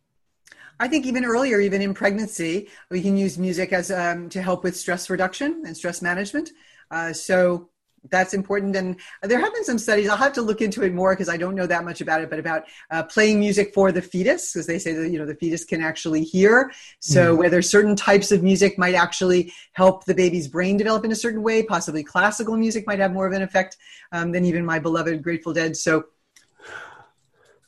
I 0.80 0.88
think 0.88 1.06
even 1.06 1.26
earlier, 1.26 1.60
even 1.60 1.81
in 1.81 1.94
pregnancy, 1.94 2.69
we 2.90 3.02
can 3.02 3.18
use 3.18 3.38
music 3.38 3.73
as 3.73 3.91
um, 3.91 4.30
to 4.30 4.41
help 4.41 4.64
with 4.64 4.77
stress 4.77 5.10
reduction 5.10 5.64
and 5.65 5.76
stress 5.76 6.02
management. 6.02 6.52
Uh, 6.90 7.11
so 7.11 7.69
that's 8.10 8.34
important. 8.34 8.76
And 8.76 9.00
there 9.24 9.40
have 9.40 9.54
been 9.54 9.64
some 9.64 9.78
studies. 9.78 10.10
I'll 10.10 10.18
have 10.18 10.34
to 10.34 10.42
look 10.42 10.62
into 10.62 10.84
it 10.84 10.94
more 10.94 11.14
because 11.14 11.30
I 11.30 11.38
don't 11.38 11.56
know 11.56 11.68
that 11.68 11.84
much 11.84 12.02
about 12.02 12.22
it. 12.22 12.30
But 12.30 12.40
about 12.40 12.64
uh, 12.92 13.04
playing 13.04 13.40
music 13.40 13.74
for 13.74 13.92
the 13.92 14.02
fetus, 14.02 14.54
because 14.54 14.68
they 14.68 14.80
say 14.80 14.94
that 14.94 15.10
you 15.10 15.20
know 15.20 15.26
the 15.26 15.36
fetus 15.36 15.66
can 15.66 15.82
actually 15.82 16.24
hear. 16.24 16.72
So 17.00 17.36
mm. 17.36 17.40
whether 17.40 17.62
certain 17.62 17.96
types 17.96 18.32
of 18.32 18.44
music 18.44 18.78
might 18.78 18.96
actually 18.96 19.54
help 19.74 20.06
the 20.06 20.16
baby's 20.16 20.48
brain 20.48 20.78
develop 20.78 21.06
in 21.06 21.12
a 21.12 21.16
certain 21.16 21.44
way, 21.44 21.64
possibly 21.64 22.04
classical 22.04 22.56
music 22.56 22.88
might 22.88 23.00
have 23.00 23.12
more 23.12 23.28
of 23.28 23.34
an 23.34 23.42
effect 23.42 23.78
um, 24.12 24.32
than 24.32 24.46
even 24.46 24.66
my 24.66 24.80
beloved 24.80 25.22
Grateful 25.24 25.54
Dead. 25.54 25.76
So. 25.76 26.06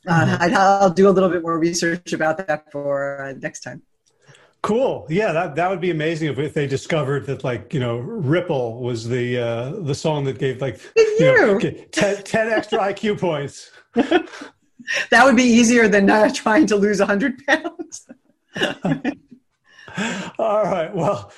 Uh, 0.07 0.25
mm-hmm. 0.25 0.55
I'll 0.57 0.89
do 0.89 1.07
a 1.07 1.11
little 1.11 1.29
bit 1.29 1.43
more 1.43 1.59
research 1.59 2.11
about 2.11 2.47
that 2.47 2.71
for 2.71 3.23
uh, 3.23 3.33
next 3.33 3.59
time. 3.59 3.83
Cool. 4.63 5.07
Yeah, 5.09 5.31
that 5.31 5.55
that 5.55 5.69
would 5.71 5.81
be 5.81 5.89
amazing 5.89 6.29
if, 6.29 6.37
if 6.37 6.53
they 6.53 6.67
discovered 6.67 7.25
that 7.25 7.43
like, 7.43 7.73
you 7.73 7.79
know, 7.79 7.97
Ripple 7.97 8.79
was 8.81 9.07
the 9.07 9.39
uh 9.39 9.69
the 9.81 9.95
song 9.95 10.23
that 10.25 10.37
gave 10.37 10.61
like 10.61 10.79
you 10.95 11.35
know, 11.35 11.59
10, 11.59 12.23
10 12.23 12.49
extra 12.49 12.79
IQ 12.79 13.19
points. 13.19 13.71
that 13.93 15.25
would 15.25 15.35
be 15.35 15.43
easier 15.43 15.87
than 15.87 16.09
uh, 16.09 16.31
trying 16.33 16.67
to 16.67 16.75
lose 16.75 16.99
100 16.99 17.43
pounds. 17.45 18.07
All 20.37 20.63
right. 20.63 20.93
Well, 20.93 21.31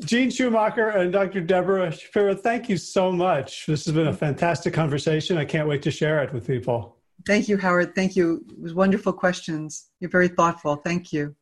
Jeanne 0.00 0.30
Schumacher 0.30 0.88
and 0.88 1.12
Dr. 1.12 1.40
Debra 1.40 1.92
Shapiro, 1.92 2.34
thank 2.34 2.68
you 2.68 2.76
so 2.76 3.12
much. 3.12 3.66
This 3.66 3.84
has 3.86 3.94
been 3.94 4.08
a 4.08 4.12
fantastic 4.12 4.74
conversation. 4.74 5.38
I 5.38 5.44
can't 5.44 5.68
wait 5.68 5.82
to 5.82 5.90
share 5.90 6.22
it 6.22 6.32
with 6.32 6.46
people. 6.46 6.98
Thank 7.26 7.48
you, 7.48 7.56
Howard. 7.56 7.94
Thank 7.94 8.16
you. 8.16 8.44
It 8.50 8.60
was 8.60 8.74
wonderful 8.74 9.12
questions. 9.12 9.90
You're 10.00 10.10
very 10.10 10.28
thoughtful. 10.28 10.76
Thank 10.76 11.12
you. 11.12 11.34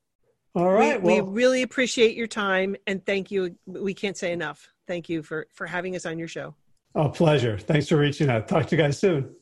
All 0.55 0.71
right. 0.71 1.01
We, 1.01 1.15
well, 1.15 1.27
we 1.27 1.33
really 1.33 1.63
appreciate 1.63 2.17
your 2.17 2.27
time 2.27 2.77
and 2.87 3.05
thank 3.05 3.31
you. 3.31 3.57
We 3.67 3.95
can't 3.95 4.17
say 4.17 4.33
enough. 4.33 4.71
Thank 4.87 5.09
you 5.09 5.23
for, 5.23 5.47
for 5.53 5.67
having 5.67 5.97
us 5.97 6.05
on 6.05 6.19
your 6.19 6.29
show. 6.29 6.55
Oh, 6.95 7.09
pleasure. 7.09 7.59
Thanks 7.59 7.89
for 7.89 7.97
reaching 7.97 8.29
out. 8.29 8.49
Talk 8.49 8.67
to 8.67 8.77
you 8.77 8.83
guys 8.83 8.99
soon. 8.99 9.35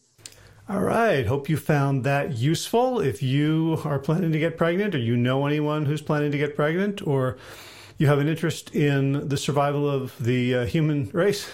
All 0.69 0.83
right. 0.83 1.27
Hope 1.27 1.49
you 1.49 1.57
found 1.57 2.05
that 2.05 2.37
useful. 2.37 3.01
If 3.01 3.25
you 3.25 3.81
are 3.85 3.99
planning 3.99 4.31
to 4.31 4.39
get 4.39 4.57
pregnant 4.57 4.95
or 4.95 4.99
you 4.99 5.17
know 5.17 5.47
anyone 5.47 5.85
who's 5.85 6.01
planning 6.01 6.31
to 6.31 6.39
get 6.39 6.55
pregnant 6.55 7.05
or 7.05 7.39
you 7.99 8.07
have 8.07 8.21
an 8.21 8.29
interest 8.29 8.73
in 8.75 9.29
the 9.29 9.37
survival 9.37 9.91
of 9.91 10.17
the 10.23 10.55
uh, 10.55 10.67
human 10.67 11.11
race, 11.13 11.51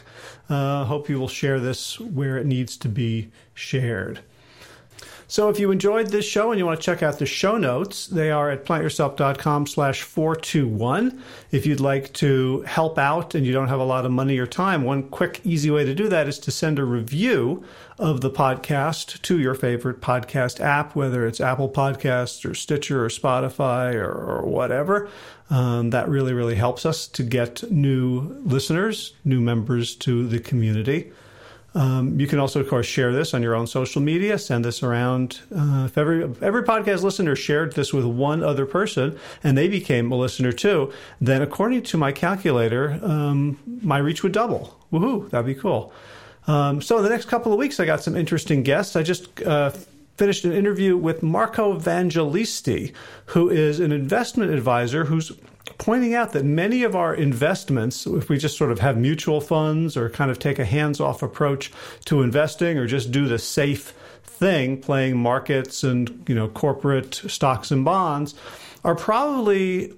uh, 0.51 0.85
hope 0.85 1.09
you 1.09 1.19
will 1.19 1.29
share 1.29 1.59
this 1.59 1.99
where 1.99 2.37
it 2.37 2.45
needs 2.45 2.77
to 2.77 2.91
be 2.91 3.31
shared. 3.55 4.21
So 5.29 5.49
if 5.49 5.59
you 5.59 5.73
enjoyed 5.73 6.09
this 6.09 6.25
show 6.25 6.53
and 6.53 6.59
you 6.59 6.65
want 6.65 6.79
to 6.81 6.85
check 6.85 7.03
out 7.03 7.19
the 7.19 7.27
show 7.27 7.59
notes, 7.59 8.07
they 8.07 8.31
are 8.31 8.49
at 8.49 8.65
plantyourself.com 8.65 9.67
slash 9.67 10.03
421. 10.03 11.21
If 11.51 11.67
you'd 11.67 11.81
like 11.81 12.13
to 12.15 12.61
help 12.63 12.97
out 12.97 13.35
and 13.35 13.45
you 13.45 13.53
don't 13.53 13.67
have 13.67 13.81
a 13.81 13.85
lot 13.85 14.07
of 14.07 14.13
money 14.13 14.39
or 14.39 14.47
time, 14.47 14.85
one 14.85 15.03
quick, 15.09 15.41
easy 15.43 15.69
way 15.69 15.85
to 15.85 15.97
do 15.97 16.09
that 16.09 16.29
is 16.29 16.39
to 16.41 16.53
send 16.53 16.79
a 16.79 16.85
review 16.85 17.65
of 17.99 18.21
the 18.21 18.31
podcast 18.31 19.21
to 19.23 19.41
your 19.41 19.55
favorite 19.55 20.01
podcast 20.01 20.61
app, 20.61 20.95
whether 20.95 21.27
it's 21.27 21.41
Apple 21.41 21.71
Podcasts 21.71 22.49
or 22.49 22.55
Stitcher 22.55 23.05
or 23.05 23.09
Spotify 23.09 23.95
or, 23.95 24.13
or 24.13 24.43
whatever. 24.43 25.09
Um, 25.51 25.91
that 25.91 26.09
really, 26.09 26.35
really 26.35 26.57
helps 26.57 26.87
us 26.87 27.09
to 27.09 27.25
get 27.25 27.69
new 27.71 28.41
listeners, 28.45 29.15
new 29.25 29.41
members 29.41 29.97
to 29.97 30.29
the 30.29 30.39
community. 30.39 31.11
Um, 31.77 32.19
you 32.19 32.27
can 32.27 32.39
also, 32.39 32.59
of 32.59 32.69
course, 32.71 32.87
share 32.87 33.13
this 33.13 33.35
on 33.35 33.43
your 33.43 33.55
own 33.55 33.67
social 33.67 34.01
media. 34.01 34.39
Send 34.39 34.65
this 34.65 34.83
around. 34.83 35.41
Uh, 35.55 35.85
if 35.85 35.99
every 35.99 36.25
every 36.41 36.63
podcast 36.63 37.03
listener 37.03 37.37
shared 37.37 37.75
this 37.75 37.93
with 37.93 38.07
one 38.07 38.43
other 38.43 38.65
person 38.65 39.19
and 39.45 39.59
they 39.59 39.69
became 39.69 40.11
a 40.11 40.17
listener 40.17 40.53
too, 40.53 40.91
then 41.21 41.43
according 41.43 41.83
to 41.83 41.99
my 41.99 42.13
calculator, 42.13 42.99
um, 43.03 43.59
my 43.83 43.99
reach 43.99 44.23
would 44.23 44.33
double. 44.33 44.81
Woohoo! 44.91 45.29
That'd 45.29 45.45
be 45.45 45.55
cool. 45.55 45.93
Um, 46.47 46.81
so 46.81 46.97
in 46.97 47.03
the 47.03 47.11
next 47.11 47.27
couple 47.27 47.53
of 47.53 47.59
weeks, 47.59 47.79
I 47.79 47.85
got 47.85 48.03
some 48.03 48.17
interesting 48.17 48.63
guests. 48.63 48.97
I 48.97 49.03
just 49.03 49.43
uh, 49.43 49.71
finished 50.17 50.45
an 50.45 50.53
interview 50.53 50.97
with 50.97 51.23
Marco 51.23 51.79
Vangelisti, 51.79 52.93
who 53.27 53.49
is 53.49 53.81
an 53.81 53.93
investment 53.93 54.53
advisor 54.53 55.05
who's 55.05 55.33
pointing 55.79 56.15
out 56.15 56.33
that 56.33 56.45
many 56.45 56.83
of 56.83 56.97
our 56.97 57.15
investments, 57.15 58.07
if 58.07 58.29
we 58.29 58.39
just 58.39 58.57
sort 58.57 58.73
of 58.73 58.79
have 58.79 58.97
mutual 58.97 59.41
funds 59.41 59.97
or 59.97 60.09
kind 60.09 60.31
of 60.31 60.39
take 60.39 60.59
a 60.59 60.65
hands 60.65 61.01
off 61.01 61.23
approach 61.23 61.73
to 62.05 62.23
investing 62.23 62.79
or 62.79 62.87
just 62.87 63.11
do 63.11 63.27
the 63.27 63.39
safe 63.39 63.93
thing, 64.23 64.81
playing 64.81 65.17
markets 65.17 65.83
and 65.83 66.25
you 66.29 66.35
know 66.35 66.49
corporate 66.49 67.15
stocks 67.15 67.71
and 67.71 67.85
bonds, 67.85 68.35
are 68.85 68.95
probably 68.95 69.93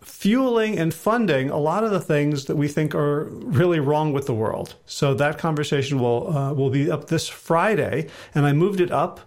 fueling 0.00 0.78
and 0.78 0.94
funding 0.94 1.50
a 1.50 1.58
lot 1.58 1.84
of 1.84 1.90
the 1.90 2.00
things 2.00 2.46
that 2.46 2.56
we 2.56 2.68
think 2.68 2.94
are 2.94 3.24
really 3.24 3.80
wrong 3.80 4.12
with 4.12 4.26
the 4.26 4.34
world. 4.34 4.74
So 4.86 5.14
that 5.14 5.38
conversation 5.38 5.98
will 5.98 6.36
uh, 6.36 6.52
will 6.52 6.70
be 6.70 6.90
up 6.90 7.08
this 7.08 7.28
Friday, 7.28 8.08
and 8.34 8.46
I 8.46 8.52
moved 8.52 8.80
it 8.80 8.90
up 8.90 9.20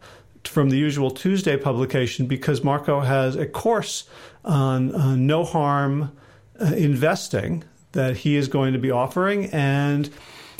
from 0.43 0.69
the 0.69 0.77
usual 0.77 1.11
Tuesday 1.11 1.57
publication 1.57 2.25
because 2.25 2.63
Marco 2.63 3.01
has 3.01 3.35
a 3.35 3.45
course 3.45 4.05
on 4.43 4.93
uh, 4.95 5.15
no 5.15 5.43
harm 5.43 6.11
uh, 6.59 6.65
investing 6.75 7.63
that 7.91 8.17
he 8.17 8.35
is 8.35 8.47
going 8.47 8.73
to 8.73 8.79
be 8.79 8.91
offering 8.91 9.45
and 9.47 10.09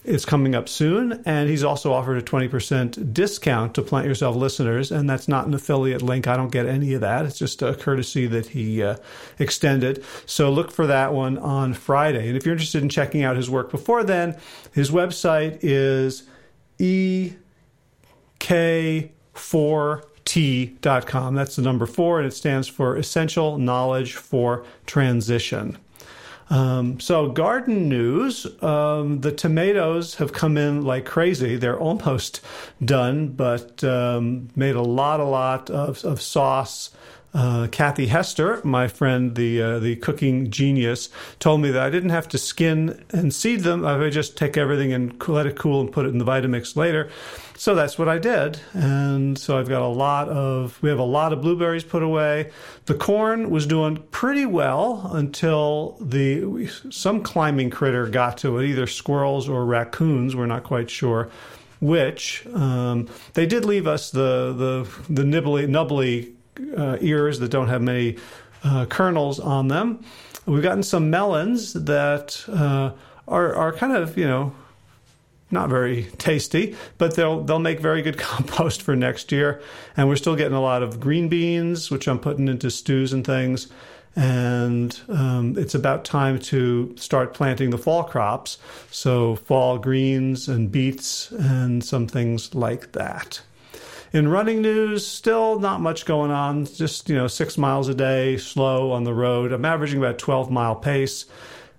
it's 0.04 0.26
coming 0.26 0.56
up 0.56 0.70
soon. 0.70 1.22
And 1.26 1.50
he's 1.50 1.64
also 1.64 1.94
offered 1.94 2.18
a 2.18 2.22
20% 2.22 3.14
discount 3.14 3.76
to 3.76 3.82
plant 3.82 4.08
yourself 4.08 4.36
listeners. 4.36 4.92
And 4.92 5.10
that's 5.10 5.28
not 5.28 5.46
an 5.46 5.54
affiliate 5.54 6.02
link. 6.02 6.28
I 6.28 6.38
don't 6.38 6.52
get 6.52 6.66
any 6.66 6.94
of 6.94 7.02
that. 7.02 7.26
It's 7.26 7.38
just 7.38 7.62
a 7.62 7.76
courtesy 7.76 8.26
that 8.28 8.48
he 8.48 8.82
uh, 8.82 8.96
extended. 9.38 10.04
So 10.26 10.50
look 10.50 10.72
for 10.72 10.88
that 10.88 11.14
one 11.14 11.38
on 11.38 11.74
friday. 11.74 12.28
And 12.28 12.38
if 12.38 12.46
you're 12.46 12.54
interested 12.54 12.82
in 12.82 12.90
checking 12.90 13.24
out 13.24 13.36
his 13.36 13.50
work 13.50 13.72
before 13.72 14.04
then 14.04 14.38
his 14.74 14.90
website 14.92 15.60
is 15.62 16.24
e 16.78 17.34
k 18.40 19.12
4T.com. 19.36 21.36
That's 21.36 21.56
the 21.56 21.62
number 21.62 21.86
four, 21.86 22.20
and 22.20 22.28
it 22.28 22.34
stands 22.34 22.68
for 22.68 22.96
Essential 22.96 23.58
Knowledge 23.58 24.16
for 24.16 24.66
Transition. 24.86 25.78
Um, 26.50 27.00
so, 27.00 27.30
garden 27.30 27.90
news 27.90 28.48
um, 28.64 29.22
the 29.22 29.32
tomatoes 29.32 30.16
have 30.16 30.34
come 30.34 30.58
in 30.58 30.84
like 30.84 31.06
crazy. 31.06 31.58
They're 31.58 31.80
almost 31.80 32.42
done, 32.84 33.30
but 33.30 33.84
um, 33.84 34.50
made 34.56 34.76
a 34.76 34.82
lot, 34.82 35.20
a 35.20 35.26
lot 35.26 35.70
of, 35.70 36.04
of 36.04 36.22
sauce 36.22 36.90
uh, 37.34 37.68
Kathy 37.72 38.08
Hester, 38.08 38.60
my 38.64 38.88
friend, 38.88 39.36
the 39.36 39.62
uh, 39.62 39.80
the 39.80 39.96
cooking 39.98 40.50
genius, 40.50 41.10
told 41.38 41.62
me 41.62 41.70
that 41.72 41.82
I 41.82 41.90
didn't 41.90 42.10
have 42.10 42.28
to 42.30 42.38
skin 42.38 43.04
and 43.12 43.34
seed 43.34 43.62
them. 43.62 43.86
I 43.86 43.98
would 43.98 44.14
just 44.14 44.36
take 44.36 44.58
everything 44.58 44.94
and 44.94 45.28
let 45.28 45.46
it 45.46 45.56
cool 45.56 45.80
and 45.82 45.92
put 45.92 46.06
it 46.06 46.10
in 46.10 46.18
the 46.18 46.26
Vitamix 46.26 46.76
later. 46.76 47.10
So 47.56 47.76
that's 47.76 48.00
what 48.00 48.08
I 48.08 48.20
did. 48.20 48.62
And 48.72 49.38
so 49.38 49.60
I've 49.60 49.68
got 49.68 49.82
a 49.82 49.88
lot 49.88 50.30
of, 50.30 50.82
we 50.82 50.88
have 50.88 50.98
a 50.98 51.04
lot 51.04 51.34
of 51.34 51.42
blueberries 51.42 51.84
put 51.84 52.02
away. 52.02 52.52
The 52.86 52.94
corn 52.94 53.50
was 53.50 53.68
doing 53.68 53.98
pretty 54.12 54.46
well 54.46 55.12
until 55.14 55.98
the, 56.00 56.68
some 56.90 57.22
climbing 57.22 57.70
critter 57.70 58.08
got 58.08 58.38
to 58.38 58.60
it, 58.60 58.66
either 58.66 58.88
squirrels 58.88 59.50
or 59.50 59.66
raccoons. 59.66 60.38
We're 60.38 60.46
not 60.46 60.64
quite 60.64 60.90
sure 60.90 61.30
which. 61.82 62.48
Um, 62.54 63.10
they 63.34 63.46
did 63.46 63.66
leave 63.66 63.88
us 63.88 64.10
the, 64.10 64.54
the, 64.58 65.14
the 65.14 65.24
nibbly, 65.24 65.68
nubbly 65.68 66.36
uh, 66.78 66.98
ears 67.02 67.40
that 67.40 67.50
don't 67.50 67.68
have 67.68 67.82
many 67.82 68.18
uh, 68.64 68.86
kernels 68.86 69.40
on 69.40 69.68
them. 69.68 70.04
We've 70.46 70.64
gotten 70.64 70.84
some 70.84 71.10
melons 71.10 71.74
that 71.74 72.44
uh, 72.48 72.92
are, 73.28 73.56
are 73.56 73.74
kind 73.74 73.94
of, 73.94 74.18
you 74.18 74.28
know, 74.28 74.54
not 75.52 75.70
very 75.70 76.04
tasty, 76.18 76.76
but 76.98 77.16
they'll 77.16 77.44
they'll 77.44 77.60
make 77.60 77.80
very 77.80 78.02
good 78.02 78.18
compost 78.20 78.82
for 78.82 78.96
next 78.96 79.32
year. 79.32 79.62
And 79.98 80.08
we're 80.08 80.16
still 80.16 80.36
getting 80.36 80.54
a 80.54 80.62
lot 80.62 80.84
of 80.84 81.00
green 81.00 81.28
beans, 81.28 81.90
which 81.90 82.08
I'm 82.08 82.20
putting 82.20 82.48
into 82.48 82.70
stews 82.70 83.14
and 83.14 83.26
things. 83.26 83.68
And 84.16 85.00
um, 85.08 85.56
it's 85.58 85.76
about 85.76 86.04
time 86.04 86.40
to 86.40 86.96
start 86.98 87.34
planting 87.34 87.70
the 87.70 87.78
fall 87.78 88.04
crops. 88.04 88.58
So 88.92 89.36
fall 89.36 89.78
greens 89.78 90.48
and 90.48 90.72
beets 90.72 91.32
and 91.32 91.84
some 91.84 92.08
things 92.08 92.54
like 92.54 92.92
that. 92.94 93.42
In 94.12 94.28
running 94.28 94.62
news, 94.62 95.06
still 95.06 95.60
not 95.60 95.82
much 95.82 96.06
going 96.06 96.32
on. 96.32 96.66
Just 96.66 97.10
you 97.10 97.16
know, 97.16 97.28
six 97.28 97.58
miles 97.58 97.90
a 97.90 97.94
day, 97.94 98.38
slow 98.38 98.92
on 98.92 99.04
the 99.04 99.14
road. 99.14 99.52
I'm 99.52 99.66
averaging 99.66 100.00
about 100.00 100.18
12 100.18 100.50
mile 100.50 100.76
pace. 100.76 101.26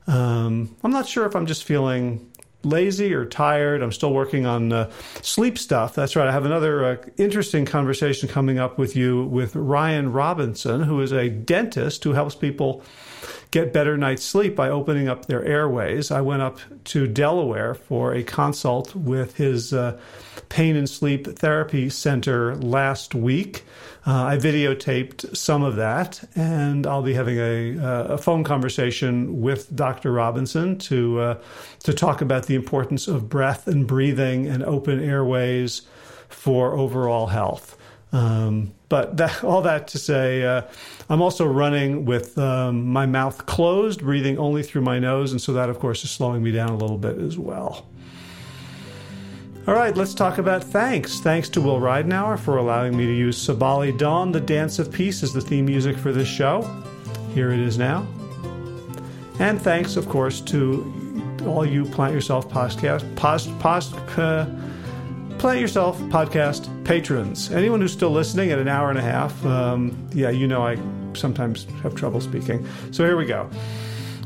Um, 0.06 0.76
I'm 0.84 0.92
not 0.92 1.08
sure 1.08 1.26
if 1.26 1.34
I'm 1.34 1.46
just 1.46 1.64
feeling 1.64 2.30
lazy 2.62 3.14
or 3.14 3.24
tired. 3.24 3.82
I'm 3.82 3.92
still 3.92 4.12
working 4.12 4.46
on 4.46 4.72
uh, 4.72 4.90
sleep 5.22 5.58
stuff. 5.58 5.94
That's 5.94 6.14
right. 6.14 6.28
I 6.28 6.32
have 6.32 6.44
another 6.44 6.84
uh, 6.84 6.96
interesting 7.16 7.64
conversation 7.64 8.28
coming 8.28 8.58
up 8.58 8.78
with 8.78 8.94
you 8.96 9.24
with 9.24 9.56
Ryan 9.56 10.12
Robinson, 10.12 10.82
who 10.82 11.00
is 11.00 11.12
a 11.12 11.28
dentist 11.28 12.04
who 12.04 12.12
helps 12.12 12.34
people 12.34 12.82
get 13.50 13.72
better 13.72 13.96
night's 13.96 14.24
sleep 14.24 14.54
by 14.54 14.68
opening 14.68 15.08
up 15.08 15.26
their 15.26 15.44
airways. 15.44 16.10
I 16.10 16.20
went 16.20 16.42
up 16.42 16.58
to 16.84 17.06
Delaware 17.06 17.74
for 17.74 18.14
a 18.14 18.22
consult 18.22 18.94
with 18.94 19.36
his 19.36 19.72
uh, 19.72 19.98
pain 20.50 20.76
and 20.76 20.90
sleep 20.90 21.38
therapy 21.38 21.88
center 21.88 22.54
last 22.56 23.14
week. 23.14 23.64
Uh, 24.06 24.24
I 24.24 24.36
videotaped 24.36 25.34
some 25.36 25.62
of 25.62 25.76
that, 25.76 26.22
and 26.34 26.86
I'll 26.86 27.02
be 27.02 27.14
having 27.14 27.38
a, 27.38 27.78
uh, 27.78 28.14
a 28.14 28.18
phone 28.18 28.44
conversation 28.44 29.40
with 29.40 29.74
Dr. 29.74 30.12
Robinson 30.12 30.76
to 30.78 31.20
uh, 31.20 31.38
to 31.84 31.94
talk 31.94 32.20
about 32.20 32.46
the 32.46 32.54
importance 32.54 33.08
of 33.08 33.28
breath 33.28 33.66
and 33.66 33.86
breathing 33.86 34.46
and 34.46 34.62
open 34.64 35.02
airways 35.02 35.82
for 36.28 36.76
overall 36.76 37.28
health. 37.28 37.76
Um, 38.12 38.72
but 38.88 39.16
that, 39.18 39.44
all 39.44 39.62
that 39.62 39.88
to 39.88 39.98
say, 39.98 40.42
uh, 40.44 40.62
I'm 41.08 41.22
also 41.22 41.46
running 41.46 42.04
with 42.04 42.36
um, 42.38 42.86
my 42.86 43.06
mouth 43.06 43.46
closed, 43.46 44.00
breathing 44.00 44.38
only 44.38 44.62
through 44.62 44.82
my 44.82 44.98
nose, 44.98 45.30
and 45.30 45.40
so 45.40 45.52
that, 45.52 45.70
of 45.70 45.78
course, 45.78 46.04
is 46.04 46.10
slowing 46.10 46.42
me 46.42 46.50
down 46.50 46.70
a 46.70 46.76
little 46.76 46.98
bit 46.98 47.18
as 47.18 47.38
well. 47.38 47.86
All 49.66 49.74
right, 49.74 49.94
let's 49.94 50.14
talk 50.14 50.38
about 50.38 50.64
thanks. 50.64 51.20
Thanks 51.20 51.48
to 51.50 51.60
Will 51.60 51.80
Ridenour 51.80 52.38
for 52.38 52.56
allowing 52.56 52.96
me 52.96 53.04
to 53.06 53.12
use 53.14 53.46
Sabali 53.46 53.96
Dawn, 53.96 54.32
the 54.32 54.40
Dance 54.40 54.78
of 54.78 54.90
Peace, 54.90 55.22
as 55.22 55.34
the 55.34 55.40
theme 55.40 55.66
music 55.66 55.96
for 55.98 56.12
this 56.12 56.26
show. 56.26 56.62
Here 57.34 57.52
it 57.52 57.60
is 57.60 57.76
now. 57.76 58.06
And 59.38 59.60
thanks, 59.60 59.96
of 59.96 60.08
course, 60.08 60.40
to 60.42 61.40
all 61.46 61.64
you 61.64 61.84
Plant 61.84 62.14
Yourself 62.14 62.48
podcast, 62.48 63.14
post, 63.16 63.56
post, 63.58 63.94
uh, 64.18 64.46
Plant 65.38 65.60
Yourself 65.60 65.98
podcast 66.04 66.68
patrons. 66.84 67.50
Anyone 67.52 67.80
who's 67.80 67.92
still 67.92 68.10
listening 68.10 68.50
at 68.50 68.58
an 68.58 68.66
hour 68.66 68.88
and 68.88 68.98
a 68.98 69.02
half, 69.02 69.44
um, 69.44 69.96
yeah, 70.12 70.30
you 70.30 70.46
know 70.46 70.66
I 70.66 70.78
sometimes 71.12 71.66
have 71.82 71.94
trouble 71.94 72.20
speaking. 72.20 72.66
So 72.92 73.04
here 73.04 73.16
we 73.16 73.26
go. 73.26 73.48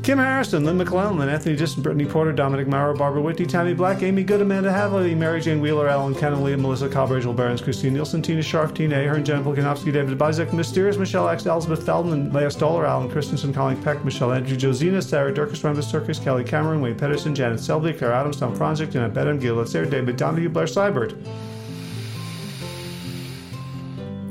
Kim 0.05 0.19
Harrison, 0.19 0.63
Lynn 0.63 0.77
McClellan, 0.77 1.27
Anthony 1.27 1.55
Diston, 1.55 1.81
Brittany 1.81 2.05
Porter, 2.05 2.31
Dominic 2.31 2.67
Maurer, 2.67 2.93
Barbara 2.93 3.23
Whitney, 3.23 3.47
Tammy 3.47 3.73
Black, 3.73 4.03
Amy 4.03 4.23
Good, 4.23 4.39
Amanda 4.39 4.69
Havley, 4.69 5.17
Mary 5.17 5.41
Jane 5.41 5.59
Wheeler, 5.59 5.87
Alan 5.87 6.13
Kennelly, 6.13 6.55
Melissa 6.59 6.87
Calbridge, 6.87 7.23
Jill 7.23 7.33
Barons, 7.33 7.59
Christine 7.59 7.95
Nielsen, 7.95 8.21
Tina 8.21 8.43
Sharf, 8.43 8.71
Tina 8.75 8.97
Ahern, 8.97 9.25
Jen 9.25 9.43
Polkanovsky, 9.43 9.91
David 9.91 10.15
Bizek, 10.15 10.53
Mysterious, 10.53 10.97
Michelle 10.97 11.27
X, 11.27 11.47
Elizabeth 11.47 11.83
Feldman, 11.83 12.31
Leah 12.31 12.51
Stoller, 12.51 12.85
Alan 12.85 13.09
Christensen, 13.09 13.51
Colin 13.51 13.81
Peck, 13.81 14.05
Michelle 14.05 14.31
Andrew, 14.31 14.55
Josina, 14.55 15.01
Sarah 15.01 15.33
Durkis, 15.33 15.63
Rhonda 15.63 15.83
Circus, 15.83 16.19
Kelly 16.19 16.43
Cameron, 16.43 16.81
Wayne 16.81 16.95
Pedersen, 16.95 17.33
Janet 17.33 17.59
Selby, 17.59 17.91
Claire 17.91 18.13
Adams, 18.13 18.37
Tom 18.37 18.55
Franzik, 18.55 18.91
Janet 18.91 19.11
Bedham, 19.11 19.39
Gil 19.39 19.55
Letzer, 19.55 19.89
David 19.89 20.17
Donahue, 20.17 20.49
Blair 20.49 20.67
Seibert. 20.67 21.17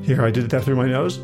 Here, 0.05 0.25
I 0.25 0.31
did 0.31 0.49
that 0.51 0.63
through 0.63 0.77
my 0.77 0.87
nose. 0.87 1.19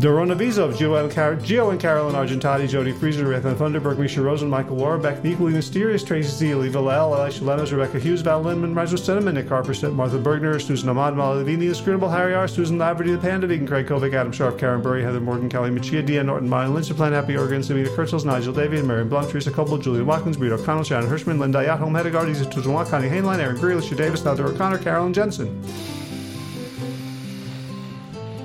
Dorona 0.00 0.36
Vizov, 0.36 0.74
Gio 0.74 1.08
Car- 1.14 1.36
Gio 1.36 1.70
and 1.70 1.80
Carolyn 1.80 2.16
Argentati, 2.16 2.68
Jody 2.68 2.90
Freezer, 2.92 3.26
Rathan 3.26 3.54
Thunderberg, 3.54 3.96
Misha 3.96 4.20
Rosen, 4.20 4.50
Michael 4.50 4.76
Warbeck, 4.76 5.22
the 5.22 5.28
equally 5.30 5.52
mysterious 5.52 6.02
Tracy 6.02 6.46
Zealy, 6.46 6.68
Valel, 6.68 7.16
Elisha 7.16 7.42
Lenos, 7.42 7.70
Rebecca 7.70 8.00
Hughes, 8.00 8.20
Val 8.20 8.42
Lindman, 8.42 8.74
Riser 8.74 8.96
Cinnamon, 8.96 9.36
Nick 9.36 9.48
Harper, 9.48 9.72
Martha 9.92 10.18
Bergner, 10.18 10.60
Susan 10.60 10.88
Ahmad, 10.88 11.14
Malavini, 11.14 11.68
Inscrutable, 11.68 12.10
Harry 12.10 12.34
R., 12.34 12.48
Susan 12.48 12.76
Laverty, 12.76 13.12
The 13.12 13.18
Panda, 13.18 13.46
Vegan, 13.46 13.68
Craig 13.68 13.86
Kovic, 13.86 14.12
Adam 14.12 14.32
Sharp, 14.32 14.58
Karen 14.58 14.82
Burry, 14.82 15.02
Heather 15.04 15.20
Morgan, 15.20 15.48
Kelly 15.48 15.70
Machia, 15.70 16.04
Deanne 16.04 16.26
Norton, 16.26 16.48
Mine 16.48 16.74
Lynch, 16.74 16.88
the 16.88 16.94
Plan 16.94 17.12
Happy 17.12 17.36
Organ, 17.36 17.62
Samita 17.62 17.88
Kurtzels, 17.94 18.24
Nigel 18.24 18.52
Davian, 18.52 18.84
Marion 18.86 19.08
Blunt, 19.08 19.30
Teresa 19.30 19.52
Coble, 19.52 19.78
Julia 19.78 20.02
Watkins, 20.04 20.36
Breed 20.36 20.50
O'Connell, 20.52 20.82
Shannon 20.82 21.08
Hirschman, 21.08 21.38
Linda 21.38 21.64
Yathom, 21.64 21.92
Hedegaard, 21.92 22.28
Isa 22.28 22.44
Tuzuma, 22.46 22.84
Connie 22.90 23.08
Hainline, 23.08 23.38
Aaron 23.38 23.56
Greer, 23.56 23.74
Alicia 23.76 23.94
Davis, 23.94 24.24
Heather 24.24 24.46
O'Connor, 24.46 24.78
Carolyn 24.78 25.14
Jensen. 25.14 25.62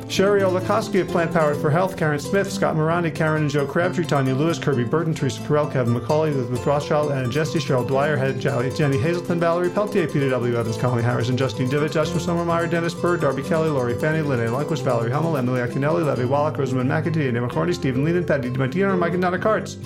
Sherry 0.09 0.41
Olakoski 0.41 1.01
of 1.01 1.07
Plant 1.07 1.31
Powered 1.31 1.57
for 1.57 1.69
Health, 1.69 1.95
Karen 1.95 2.17
Smith, 2.17 2.51
Scott 2.51 2.75
Morani, 2.75 3.11
Karen 3.11 3.43
and 3.43 3.51
Joe 3.51 3.67
Crabtree, 3.67 4.05
Tanya 4.05 4.33
Lewis, 4.33 4.57
Kirby 4.57 4.83
Burton, 4.83 5.13
Teresa 5.13 5.39
Carell, 5.41 5.71
Kevin 5.71 5.93
McCauley, 5.93 6.31
Elizabeth 6.31 6.65
Rothschild, 6.65 7.11
Anna 7.11 7.29
Jesse, 7.29 7.59
Cheryl 7.59 7.87
Dwyer, 7.87 8.17
Head, 8.17 8.39
Jenny 8.39 8.97
Hazelton, 8.97 9.39
Valerie 9.39 9.69
Peltier, 9.69 10.07
Peter 10.07 10.27
W. 10.31 10.57
Evans, 10.57 10.77
Colin 10.77 11.03
Harrison, 11.03 11.37
Justine 11.37 11.69
Divot, 11.69 11.91
Joshua 11.91 12.19
Sommermeyer, 12.19 12.67
Dennis 12.67 12.95
Bird, 12.95 13.21
Darby 13.21 13.43
Kelly, 13.43 13.69
Laurie 13.69 13.99
Fanny, 13.99 14.23
Lynn 14.23 14.39
A. 14.39 14.49
Lundquist, 14.49 14.81
Valerie 14.81 15.11
Hummel, 15.11 15.37
Emily 15.37 15.61
Akinelli, 15.61 16.03
Levy 16.03 16.25
Wallach, 16.25 16.57
Rosamund 16.57 16.89
McAtee, 16.89 17.27
Andy 17.27 17.39
McCorney, 17.39 17.75
Stephen 17.75 18.03
Leland, 18.03 18.25
Patty 18.25 18.49
DiMattino, 18.49 18.89
and 18.89 18.99
Mike 18.99 19.13
and 19.13 19.21
Donna 19.21 19.37
Carts. 19.37 19.77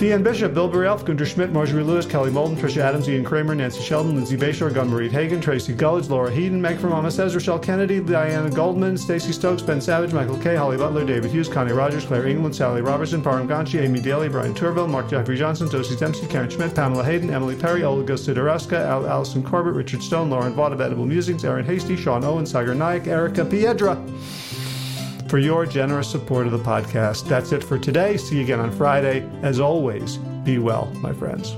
Deanne 0.00 0.24
Bishop, 0.24 0.54
Bill 0.54 0.66
Burrell, 0.66 0.96
Gunter 0.96 1.26
Schmidt, 1.26 1.52
Marjorie 1.52 1.82
Lewis, 1.82 2.06
Kelly 2.06 2.30
Molden, 2.30 2.56
Tricia 2.56 2.80
Adams, 2.80 3.06
Ian 3.06 3.22
Kramer, 3.22 3.54
Nancy 3.54 3.82
Sheldon, 3.82 4.14
Lindsay 4.14 4.34
Bayshore, 4.34 4.70
Gunmarie 4.70 5.10
Hagen, 5.10 5.42
Tracy 5.42 5.74
Gullidge, 5.74 6.08
Laura 6.08 6.30
Heaton, 6.30 6.58
Meg 6.58 6.78
from 6.78 6.88
Mama 6.88 7.10
Says, 7.10 7.34
Rochelle 7.34 7.58
Kennedy, 7.58 8.00
Diana 8.00 8.48
Goldman, 8.48 8.96
Stacey 8.96 9.30
Stokes, 9.32 9.60
Ben 9.60 9.78
Savage, 9.78 10.14
Michael 10.14 10.38
Kay, 10.38 10.56
Holly 10.56 10.78
Butler, 10.78 11.04
David 11.04 11.30
Hughes, 11.30 11.50
Connie 11.50 11.72
Rogers, 11.72 12.06
Claire 12.06 12.28
England, 12.28 12.56
Sally 12.56 12.80
Robertson, 12.80 13.22
Param 13.22 13.46
Ganchi, 13.46 13.78
Amy 13.82 14.00
Daly, 14.00 14.30
Brian 14.30 14.54
Turville, 14.54 14.88
Mark 14.88 15.10
Jeffrey 15.10 15.36
Johnson, 15.36 15.68
Josie 15.68 15.96
Dempsey, 15.96 16.26
Karen 16.28 16.48
Schmidt, 16.48 16.74
Pamela 16.74 17.04
Hayden, 17.04 17.28
Emily 17.28 17.54
Perry, 17.54 17.84
Olga 17.84 18.14
Sidorowska, 18.14 18.78
Al- 18.80 19.06
Allison 19.06 19.42
Corbett, 19.42 19.74
Richard 19.74 20.02
Stone, 20.02 20.30
Lauren 20.30 20.54
Vaught 20.54 20.72
of 20.72 20.80
Edible 20.80 21.04
Musings, 21.04 21.44
Aaron 21.44 21.66
Hasty, 21.66 21.94
Sean 21.94 22.24
Owen, 22.24 22.46
Sagar 22.46 22.74
Naik, 22.74 23.06
Erica 23.06 23.44
Piedra 23.44 24.02
for 25.30 25.38
your 25.38 25.64
generous 25.64 26.10
support 26.10 26.46
of 26.46 26.52
the 26.52 26.58
podcast. 26.58 27.28
That's 27.28 27.52
it 27.52 27.62
for 27.62 27.78
today. 27.78 28.16
See 28.16 28.36
you 28.36 28.42
again 28.42 28.58
on 28.58 28.72
Friday. 28.72 29.30
As 29.42 29.60
always, 29.60 30.16
be 30.42 30.58
well, 30.58 30.86
my 30.96 31.12
friends. 31.12 31.54